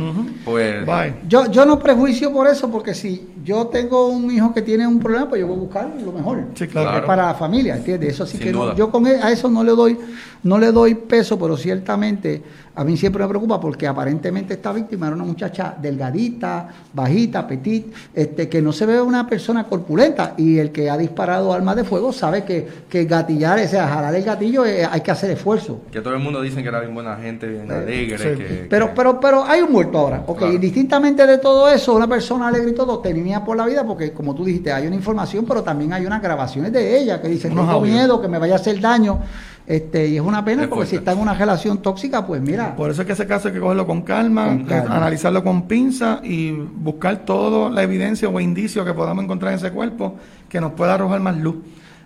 pues 0.45 0.85
Bye. 0.85 1.15
Yo, 1.27 1.51
yo 1.51 1.65
no 1.65 1.77
prejuicio 1.77 2.31
por 2.31 2.42
eso, 2.47 2.69
porque 2.71 2.93
si 2.93 3.27
yo 3.43 3.67
tengo 3.67 4.07
un 4.07 4.31
hijo 4.31 4.53
que 4.53 4.61
tiene 4.61 4.85
un 4.87 4.99
problema, 4.99 5.29
pues 5.29 5.41
yo 5.41 5.47
voy 5.47 5.57
a 5.57 5.59
buscar 5.59 5.93
lo 6.03 6.11
mejor. 6.11 6.45
Sí, 6.55 6.67
claro. 6.67 6.97
Es 6.99 7.03
para 7.05 7.27
la 7.27 7.33
familia, 7.33 7.75
¿entiendes? 7.77 8.13
Eso 8.13 8.25
sí 8.25 8.37
Sin 8.37 8.47
que 8.47 8.51
no- 8.53 8.75
yo 8.75 8.91
con 8.91 9.05
e- 9.07 9.21
a 9.21 9.31
eso 9.31 9.49
no 9.49 9.63
le 9.63 9.71
doy, 9.71 9.97
no 10.43 10.57
le 10.57 10.71
doy 10.71 10.95
peso, 10.95 11.39
pero 11.39 11.55
ciertamente 11.57 12.41
a 12.75 12.83
mí 12.83 12.97
siempre 12.97 13.21
me 13.23 13.29
preocupa 13.29 13.59
porque 13.59 13.87
aparentemente 13.87 14.55
esta 14.55 14.73
víctima 14.73 15.05
era 15.07 15.15
una 15.15 15.25
muchacha 15.25 15.75
delgadita, 15.79 16.67
bajita, 16.91 17.47
petit, 17.47 17.93
este, 18.13 18.49
que 18.49 18.61
no 18.61 18.71
se 18.71 18.85
ve 18.85 18.99
una 19.01 19.27
persona 19.27 19.65
corpulenta 19.65 20.33
y 20.37 20.57
el 20.57 20.71
que 20.71 20.89
ha 20.89 20.97
disparado 20.97 21.53
armas 21.53 21.75
de 21.75 21.83
fuego 21.83 22.11
sabe 22.11 22.43
que, 22.43 22.67
que 22.89 23.05
gatillar, 23.05 23.59
o 23.59 23.67
sea, 23.67 23.87
jalar 23.87 24.15
el 24.15 24.23
gatillo 24.23 24.65
eh, 24.65 24.85
hay 24.89 25.01
que 25.01 25.11
hacer 25.11 25.29
esfuerzo. 25.31 25.81
que 25.91 26.01
todo 26.01 26.13
el 26.15 26.19
mundo 26.19 26.41
dice 26.41 26.61
que 26.63 26.67
era 26.69 26.79
bien 26.79 26.93
buena 26.93 27.15
gente, 27.17 27.47
bien 27.47 27.69
Eh, 27.69 27.75
alegre, 27.75 28.17
sí. 28.17 28.23
que, 28.37 28.67
Pero, 28.69 28.87
que- 28.87 28.93
pero, 28.95 29.19
pero 29.19 29.43
hay 29.45 29.61
un 29.61 29.71
muerto 29.71 29.97
ahora. 29.99 30.23
Ok, 30.25 30.39
Claro. 30.39 30.57
distintamente 30.57 31.25
de 31.27 31.37
todo 31.37 31.69
eso, 31.69 31.93
una 31.95 32.07
persona 32.07 32.47
alegre 32.47 32.71
y 32.71 32.75
todo 32.75 32.99
tenía 32.99 33.43
por 33.45 33.55
la 33.55 33.65
vida, 33.65 33.85
porque 33.85 34.11
como 34.11 34.33
tú 34.33 34.43
dijiste, 34.45 34.71
hay 34.73 34.87
una 34.87 34.95
información, 34.95 35.45
pero 35.47 35.61
también 35.63 35.93
hay 35.93 36.05
unas 36.05 36.21
grabaciones 36.21 36.73
de 36.73 36.99
ella 36.99 37.21
que 37.21 37.27
dicen, 37.27 37.51
Unos 37.53 37.67
tengo 37.67 37.81
miedo 37.81 38.19
que 38.21 38.27
me 38.27 38.39
vaya 38.39 38.53
a 38.53 38.57
hacer 38.57 38.79
daño. 38.81 39.19
Este, 39.65 40.07
y 40.09 40.15
es 40.17 40.21
una 40.21 40.43
pena 40.43 40.63
Es 40.63 40.67
porque 40.67 40.85
si 40.87 40.97
está 40.97 41.13
en 41.13 41.19
una 41.19 41.33
relación 41.33 41.81
tóxica, 41.81 42.27
pues 42.27 42.41
mira, 42.41 42.75
Por 42.75 42.91
eso 42.91 43.01
es 43.01 43.07
que 43.07 43.13
ese 43.13 43.25
caso 43.25 43.47
hay 43.47 43.53
que 43.53 43.59
cogerlo 43.61 43.87
con 43.87 44.01
calma, 44.01 44.47
Con 44.47 44.65
calma. 44.65 44.97
analizarlo 44.97 45.41
con 45.43 45.67
pinza 45.67 46.19
y 46.23 46.51
buscar 46.51 47.19
toda 47.25 47.69
la 47.69 47.81
evidencia 47.83 48.27
o 48.27 48.39
indicio 48.41 48.83
que 48.83 48.93
podamos 48.93 49.23
encontrar 49.23 49.53
en 49.53 49.59
ese 49.59 49.71
cuerpo 49.71 50.15
que 50.49 50.59
nos 50.59 50.73
pueda 50.73 50.95
arrojar 50.95 51.21
más 51.21 51.37
luz, 51.37 51.55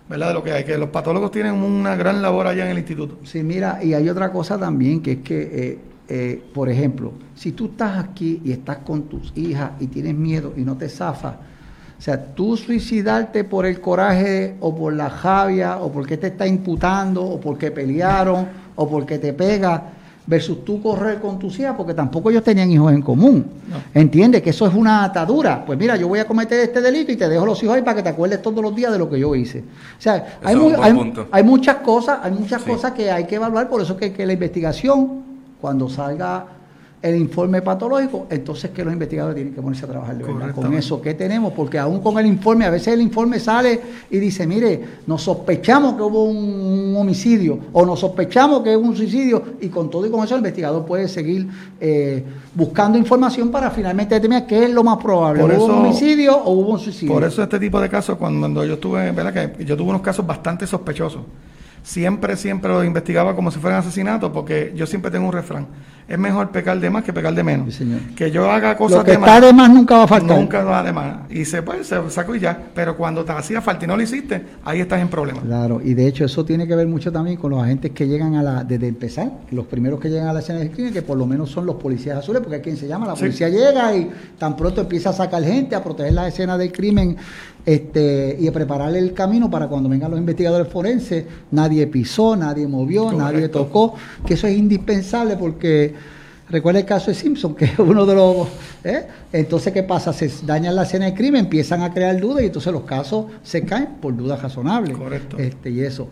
¿verdad? 0.08 0.28
De 0.28 0.34
lo 0.34 0.44
que 0.44 0.52
hay. 0.52 0.64
Que 0.64 0.78
los 0.78 0.90
patólogos 0.90 1.32
tienen 1.32 1.54
una 1.54 1.96
gran 1.96 2.22
labor 2.22 2.46
allá 2.46 2.64
en 2.64 2.70
el 2.70 2.78
instituto. 2.78 3.18
Sí, 3.24 3.42
mira, 3.42 3.80
y 3.82 3.92
hay 3.92 4.08
otra 4.08 4.30
cosa 4.30 4.56
también, 4.56 5.02
que 5.02 5.12
es 5.12 5.18
que, 5.18 5.40
eh, 5.52 5.78
eh, 6.08 6.42
por 6.54 6.68
ejemplo, 6.68 7.12
si 7.34 7.52
tú 7.52 7.66
estás 7.66 7.98
aquí 7.98 8.40
y 8.44 8.52
estás 8.52 8.78
con 8.78 9.02
tus 9.08 9.32
hijas 9.36 9.72
y 9.80 9.88
tienes 9.88 10.14
miedo 10.14 10.54
y 10.56 10.60
no 10.62 10.76
te 10.76 10.88
zafas, 10.88 11.34
o 11.98 12.00
sea, 12.02 12.24
tú 12.34 12.56
suicidarte 12.56 13.42
por 13.44 13.66
el 13.66 13.80
coraje 13.80 14.54
o 14.60 14.74
por 14.74 14.92
la 14.92 15.10
javia 15.10 15.78
o 15.78 15.90
porque 15.90 16.16
te 16.16 16.28
está 16.28 16.46
imputando 16.46 17.24
o 17.24 17.40
porque 17.40 17.70
pelearon 17.72 18.46
o 18.76 18.88
porque 18.88 19.18
te 19.18 19.32
pega 19.32 19.82
versus 20.24 20.62
tú 20.64 20.80
correr 20.82 21.18
con 21.20 21.38
tus 21.38 21.58
hijas 21.58 21.74
porque 21.76 21.94
tampoco 21.94 22.30
ellos 22.30 22.44
tenían 22.44 22.70
hijos 22.70 22.92
en 22.92 23.02
común. 23.02 23.44
No. 23.68 23.76
¿Entiendes? 24.00 24.42
Que 24.42 24.50
eso 24.50 24.66
es 24.66 24.74
una 24.74 25.02
atadura. 25.04 25.64
Pues 25.66 25.76
mira, 25.78 25.96
yo 25.96 26.06
voy 26.06 26.18
a 26.20 26.26
cometer 26.26 26.60
este 26.60 26.80
delito 26.80 27.10
y 27.10 27.16
te 27.16 27.28
dejo 27.28 27.44
los 27.46 27.60
hijos 27.62 27.74
ahí 27.74 27.82
para 27.82 27.96
que 27.96 28.02
te 28.04 28.10
acuerdes 28.10 28.42
todos 28.42 28.62
los 28.62 28.76
días 28.76 28.92
de 28.92 28.98
lo 28.98 29.08
que 29.10 29.18
yo 29.18 29.34
hice. 29.34 29.60
O 29.60 30.00
sea, 30.00 30.38
hay, 30.44 30.54
muy- 30.54 30.74
muchas 31.42 31.76
cosas, 31.76 32.18
hay 32.22 32.30
muchas 32.30 32.62
Sí. 32.62 32.70
cosas 32.70 32.92
que 32.92 33.10
hay 33.10 33.24
que 33.24 33.36
evaluar, 33.36 33.68
por 33.68 33.80
eso 33.80 33.96
que, 33.96 34.12
que 34.12 34.24
la 34.26 34.34
investigación, 34.34 35.22
cuando 35.60 35.88
salga 35.88 36.44
el 37.00 37.16
informe 37.16 37.62
patológico, 37.62 38.26
entonces 38.28 38.70
que 38.72 38.84
los 38.84 38.92
investigadores 38.92 39.36
tienen 39.36 39.54
que 39.54 39.62
ponerse 39.62 39.84
a 39.84 39.88
trabajar 39.88 40.18
de 40.18 40.24
verdad 40.24 40.54
con 40.54 40.74
eso 40.74 41.00
que 41.00 41.14
tenemos, 41.14 41.52
porque 41.52 41.78
aún 41.78 42.00
con 42.00 42.18
el 42.18 42.26
informe, 42.26 42.64
a 42.64 42.70
veces 42.70 42.94
el 42.94 43.00
informe 43.00 43.38
sale 43.38 43.80
y 44.10 44.18
dice, 44.18 44.46
mire, 44.46 44.80
nos 45.06 45.22
sospechamos 45.22 45.94
que 45.94 46.02
hubo 46.02 46.24
un, 46.24 46.36
un 46.36 46.96
homicidio 46.96 47.58
o 47.72 47.86
nos 47.86 48.00
sospechamos 48.00 48.62
que 48.62 48.76
hubo 48.76 48.88
un 48.88 48.96
suicidio 48.96 49.42
y 49.60 49.68
con 49.68 49.90
todo 49.90 50.06
y 50.06 50.10
con 50.10 50.24
eso 50.24 50.34
el 50.34 50.40
investigador 50.40 50.84
puede 50.84 51.06
seguir 51.06 51.48
eh, 51.80 52.24
buscando 52.54 52.98
información 52.98 53.50
para 53.50 53.70
finalmente 53.70 54.14
determinar 54.14 54.46
qué 54.46 54.64
es 54.64 54.70
lo 54.70 54.82
más 54.82 54.98
probable, 54.98 55.42
Por 55.42 55.52
¿hubo 55.52 55.64
un 55.66 55.70
homicidio 55.70 56.36
o 56.36 56.52
hubo 56.52 56.72
un 56.72 56.80
suicidio? 56.80 57.14
Por 57.14 57.24
eso 57.24 57.42
este 57.42 57.60
tipo 57.60 57.80
de 57.80 57.88
casos, 57.88 58.16
cuando, 58.16 58.40
cuando 58.40 58.64
yo 58.64 58.74
estuve, 58.74 59.12
¿verdad? 59.12 59.54
Que 59.56 59.64
yo 59.64 59.76
tuve 59.76 59.90
unos 59.90 60.02
casos 60.02 60.26
bastante 60.26 60.66
sospechosos. 60.66 61.22
Siempre, 61.88 62.36
siempre 62.36 62.70
los 62.70 62.84
investigaba 62.84 63.34
como 63.34 63.50
si 63.50 63.58
fueran 63.58 63.80
asesinatos, 63.80 64.30
porque 64.30 64.74
yo 64.76 64.86
siempre 64.86 65.10
tengo 65.10 65.26
un 65.26 65.32
refrán. 65.32 65.66
Es 66.06 66.18
mejor 66.18 66.50
pecar 66.50 66.78
de 66.78 66.88
más 66.90 67.02
que 67.02 67.14
pecar 67.14 67.34
de 67.34 67.42
menos. 67.42 67.66
Sí, 67.72 67.78
señor. 67.84 68.00
Que 68.14 68.30
yo 68.30 68.50
haga 68.50 68.76
cosas 68.76 68.98
lo 68.98 69.04
que 69.04 69.10
de 69.12 69.16
está 69.18 69.26
más. 69.26 69.40
de 69.42 69.52
más 69.54 69.70
nunca 69.70 69.96
va 69.96 70.02
a 70.04 70.06
faltar. 70.06 70.38
Nunca 70.38 70.64
va 70.64 70.82
de 70.82 70.92
más. 70.92 71.16
Y 71.30 71.46
se, 71.46 71.62
pues, 71.62 71.86
se 71.86 71.98
sacó 72.10 72.34
y 72.34 72.40
ya. 72.40 72.58
Pero 72.74 72.94
cuando 72.94 73.24
te 73.24 73.32
hacía 73.32 73.62
falta 73.62 73.86
y 73.86 73.88
no 73.88 73.96
lo 73.96 74.02
hiciste, 74.02 74.42
ahí 74.66 74.80
estás 74.80 75.00
en 75.00 75.08
problemas. 75.08 75.44
Claro, 75.44 75.80
y 75.82 75.94
de 75.94 76.06
hecho 76.06 76.26
eso 76.26 76.44
tiene 76.44 76.66
que 76.66 76.74
ver 76.76 76.86
mucho 76.88 77.10
también 77.10 77.38
con 77.38 77.50
los 77.52 77.62
agentes 77.62 77.90
que 77.92 78.06
llegan 78.06 78.34
a 78.36 78.42
la, 78.42 78.64
desde 78.64 78.86
empezar, 78.88 79.30
los 79.50 79.64
primeros 79.66 79.98
que 79.98 80.10
llegan 80.10 80.28
a 80.28 80.32
la 80.34 80.40
escena 80.40 80.58
del 80.58 80.70
crimen, 80.70 80.92
que 80.92 81.02
por 81.02 81.16
lo 81.16 81.26
menos 81.26 81.50
son 81.50 81.64
los 81.64 81.76
policías 81.76 82.18
azules, 82.18 82.40
porque 82.42 82.56
es 82.56 82.62
quien 82.62 82.76
se 82.76 82.86
llama, 82.86 83.06
la 83.06 83.14
Sí. 83.14 83.20
policía 83.22 83.48
llega 83.48 83.94
y 83.96 84.10
tan 84.38 84.56
pronto 84.56 84.82
empieza 84.82 85.10
a 85.10 85.14
sacar 85.14 85.42
gente, 85.42 85.74
a 85.74 85.82
proteger 85.82 86.12
la 86.14 86.28
escena 86.28 86.56
del 86.58 86.70
crimen 86.72 87.16
este, 87.68 88.34
y 88.40 88.48
a 88.48 88.52
prepararle 88.52 88.98
el 88.98 89.12
camino 89.12 89.50
para 89.50 89.68
cuando 89.68 89.90
vengan 89.90 90.10
los 90.10 90.18
investigadores 90.18 90.68
forenses, 90.68 91.26
nadie 91.50 91.86
pisó, 91.86 92.34
nadie 92.34 92.66
movió, 92.66 93.04
Correcto. 93.04 93.22
nadie 93.22 93.48
tocó, 93.50 93.94
que 94.26 94.32
eso 94.32 94.46
es 94.46 94.56
indispensable 94.56 95.36
porque 95.36 95.92
recuerda 96.48 96.80
el 96.80 96.86
caso 96.86 97.10
de 97.10 97.14
Simpson, 97.14 97.54
que 97.54 97.66
es 97.66 97.78
uno 97.78 98.06
de 98.06 98.14
los... 98.14 98.48
¿eh? 98.84 99.06
Entonces, 99.34 99.74
¿qué 99.74 99.82
pasa? 99.82 100.14
Se 100.14 100.32
daña 100.46 100.72
la 100.72 100.84
escena 100.84 101.04
del 101.04 101.14
crimen, 101.14 101.44
empiezan 101.44 101.82
a 101.82 101.92
crear 101.92 102.18
dudas 102.18 102.42
y 102.42 102.46
entonces 102.46 102.72
los 102.72 102.84
casos 102.84 103.26
se 103.42 103.60
caen 103.60 103.96
por 104.00 104.16
dudas 104.16 104.40
razonables. 104.40 104.96
Correcto. 104.96 105.36
Este, 105.36 105.68
y 105.68 105.80
eso. 105.80 106.08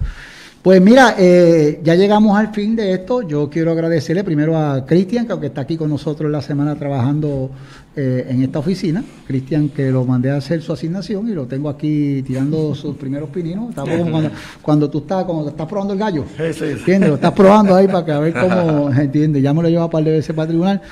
Pues 0.61 0.83
mira, 0.83 1.15
eh, 1.17 1.81
ya 1.83 1.95
llegamos 1.95 2.37
al 2.37 2.53
fin 2.53 2.77
de 2.77 2.93
esto. 2.93 3.23
Yo 3.23 3.49
quiero 3.49 3.71
agradecerle 3.71 4.25
primero 4.25 4.59
a 4.59 4.85
Cristian, 4.85 5.25
que 5.25 5.33
aunque 5.33 5.47
está 5.47 5.61
aquí 5.61 5.79
con 5.79 5.89
nosotros 5.89 6.31
la 6.31 6.43
semana 6.43 6.75
trabajando 6.75 7.51
eh, 7.99 8.27
en 8.29 8.43
esta 8.43 8.59
oficina. 8.59 9.03
Cristian, 9.27 9.71
que 9.71 9.91
lo 9.91 10.05
mandé 10.05 10.31
a 10.31 10.37
hacer 10.37 10.61
su 10.61 10.71
asignación 10.71 11.29
y 11.31 11.33
lo 11.33 11.47
tengo 11.47 11.71
aquí 11.71 12.23
tirando 12.27 12.75
sus 12.75 12.95
primeros 12.95 13.31
pininos. 13.31 13.71
Estamos 13.71 13.97
como 13.97 14.11
cuando, 14.11 14.31
cuando 14.61 14.91
tú 14.91 14.99
estás, 14.99 15.25
cuando 15.25 15.49
estás 15.49 15.67
probando 15.67 15.95
el 15.95 15.99
gallo. 15.99 16.25
¿Entiendes? 16.39 17.09
Lo 17.09 17.15
estás 17.15 17.33
probando 17.33 17.75
ahí 17.75 17.87
para 17.87 18.05
que 18.05 18.13
a 18.13 18.19
ver 18.19 18.35
cómo, 18.39 18.91
¿entiendes? 18.91 19.43
Ya 19.43 19.55
me 19.55 19.63
lo 19.63 19.71
lleva 19.71 19.87
un 19.87 19.91
par 19.91 20.05
de 20.05 20.13
veces 20.13 20.37
para 20.37 20.43
el 20.43 20.49
tribunal. 20.49 20.83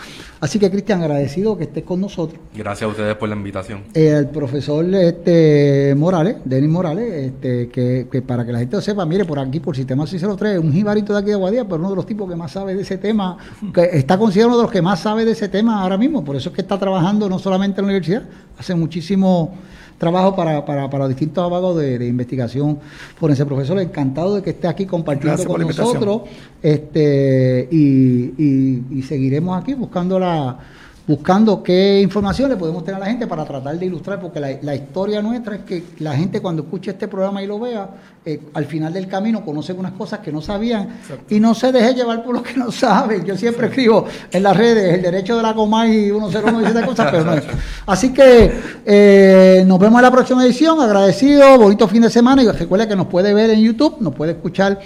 Así 0.40 0.58
que, 0.58 0.70
Cristian, 0.70 1.02
agradecido 1.02 1.56
que 1.56 1.64
estés 1.64 1.84
con 1.84 2.00
nosotros. 2.00 2.38
Gracias 2.54 2.82
a 2.82 2.88
ustedes 2.88 3.14
por 3.16 3.28
la 3.28 3.34
invitación. 3.34 3.82
El 3.94 4.28
profesor 4.28 4.84
este, 4.94 5.94
Morales, 5.96 6.36
Denis 6.44 6.68
Morales, 6.68 7.12
este, 7.12 7.68
que, 7.68 8.08
que 8.10 8.20
para 8.20 8.44
que 8.44 8.52
la 8.52 8.58
gente 8.58 8.76
lo 8.76 8.82
sepa, 8.82 9.06
mire, 9.06 9.24
por 9.24 9.38
aquí, 9.38 9.60
por 9.60 9.74
Sistema 9.74 10.06
603, 10.06 10.58
un 10.58 10.72
jibarito 10.72 11.14
de 11.14 11.20
aquí 11.20 11.30
de 11.30 11.36
Guadía, 11.36 11.64
pero 11.64 11.76
uno 11.76 11.90
de 11.90 11.96
los 11.96 12.06
tipos 12.06 12.28
que 12.28 12.36
más 12.36 12.52
sabe 12.52 12.74
de 12.74 12.82
ese 12.82 12.98
tema, 12.98 13.38
que 13.72 13.88
está 13.92 14.18
considerado 14.18 14.50
uno 14.50 14.56
de 14.58 14.62
los 14.64 14.72
que 14.72 14.82
más 14.82 15.00
sabe 15.00 15.24
de 15.24 15.32
ese 15.32 15.48
tema 15.48 15.80
ahora 15.80 15.96
mismo, 15.96 16.22
por 16.22 16.36
eso 16.36 16.50
es 16.50 16.54
que 16.54 16.60
está 16.60 16.78
trabajando 16.78 16.93
no 17.28 17.38
solamente 17.38 17.80
en 17.80 17.86
la 17.86 17.92
universidad, 17.92 18.22
hace 18.58 18.74
muchísimo 18.74 19.54
trabajo 19.98 20.34
para, 20.34 20.64
para, 20.64 20.90
para 20.90 21.06
distintos 21.08 21.42
abogados 21.42 21.78
de, 21.78 21.98
de 21.98 22.06
investigación 22.08 22.78
forense. 23.16 23.46
Profesor, 23.46 23.78
encantado 23.78 24.34
de 24.34 24.42
que 24.42 24.50
esté 24.50 24.66
aquí 24.68 24.86
compartiendo 24.86 25.36
Gracias 25.36 25.46
con 25.48 25.60
nosotros 25.94 26.22
este, 26.62 27.68
y, 27.70 28.34
y- 28.38 28.84
y 28.98 29.02
seguiremos 29.02 29.60
aquí 29.60 29.74
buscando 29.74 30.18
la 30.18 30.58
buscando 31.06 31.62
qué 31.62 32.00
información 32.00 32.50
le 32.50 32.56
podemos 32.56 32.84
tener 32.84 32.96
a 32.96 33.04
la 33.04 33.10
gente 33.10 33.26
para 33.26 33.44
tratar 33.44 33.78
de 33.78 33.86
ilustrar, 33.86 34.20
porque 34.20 34.40
la, 34.40 34.48
la 34.62 34.74
historia 34.74 35.20
nuestra 35.20 35.56
es 35.56 35.62
que 35.62 35.84
la 35.98 36.14
gente 36.14 36.40
cuando 36.40 36.62
escuche 36.62 36.92
este 36.92 37.08
programa 37.08 37.42
y 37.42 37.46
lo 37.46 37.58
vea, 37.58 37.88
eh, 38.26 38.40
al 38.54 38.64
final 38.64 38.90
del 38.90 39.06
camino 39.06 39.44
conocen 39.44 39.78
unas 39.78 39.92
cosas 39.92 40.20
que 40.20 40.32
no 40.32 40.40
sabían 40.40 40.88
y 41.28 41.40
no 41.40 41.54
se 41.54 41.70
deje 41.70 41.92
llevar 41.92 42.24
por 42.24 42.34
lo 42.34 42.42
que 42.42 42.54
no 42.54 42.72
saben. 42.72 43.22
Yo 43.22 43.36
siempre 43.36 43.66
escribo 43.66 44.06
en 44.30 44.42
las 44.42 44.56
redes 44.56 44.94
el 44.94 45.02
derecho 45.02 45.36
de 45.36 45.42
la 45.42 45.52
Comay 45.52 46.10
101 46.10 46.62
y 46.62 46.64
esas 46.64 46.86
cosas, 46.86 47.08
pero 47.10 47.24
no 47.24 47.34
es. 47.34 47.44
Así 47.86 48.14
que 48.14 48.50
eh, 48.86 49.64
nos 49.66 49.78
vemos 49.78 49.98
en 49.98 50.04
la 50.04 50.10
próxima 50.10 50.42
edición, 50.42 50.80
agradecido, 50.80 51.58
bonito 51.58 51.86
fin 51.86 52.00
de 52.00 52.08
semana 52.08 52.42
y 52.42 52.48
recuerda 52.48 52.88
que 52.88 52.96
nos 52.96 53.08
puede 53.08 53.34
ver 53.34 53.50
en 53.50 53.60
YouTube, 53.60 53.96
nos 54.00 54.14
puede 54.14 54.32
escuchar 54.32 54.80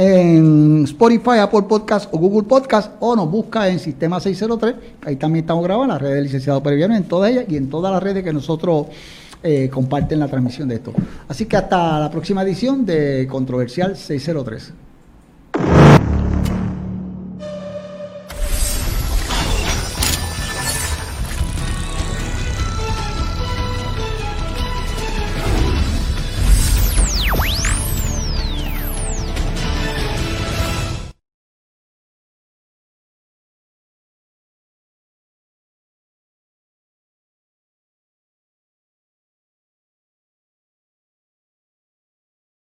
en 0.00 0.84
Spotify, 0.84 1.40
Apple 1.42 1.62
Podcast 1.68 2.08
o 2.14 2.18
Google 2.18 2.48
Podcast 2.48 2.92
o 3.00 3.14
nos 3.14 3.30
busca 3.30 3.68
en 3.68 3.78
Sistema 3.78 4.18
603. 4.18 4.74
Ahí 5.04 5.16
también 5.16 5.44
estamos 5.44 5.62
grabando 5.62 5.84
en 5.84 5.90
las 5.90 6.00
redes 6.00 6.14
del 6.14 6.24
licenciado 6.24 6.62
Pereviano, 6.62 6.96
en 6.96 7.04
todas 7.04 7.30
ellas 7.30 7.44
y 7.48 7.56
en 7.56 7.68
todas 7.68 7.92
las 7.92 8.02
redes 8.02 8.24
que 8.24 8.32
nosotros 8.32 8.86
eh, 9.42 9.68
comparten 9.68 10.18
la 10.18 10.28
transmisión 10.28 10.68
de 10.68 10.76
esto. 10.76 10.94
Así 11.28 11.44
que 11.44 11.58
hasta 11.58 12.00
la 12.00 12.10
próxima 12.10 12.42
edición 12.42 12.86
de 12.86 13.26
Controversial 13.30 13.94
603. 13.94 14.72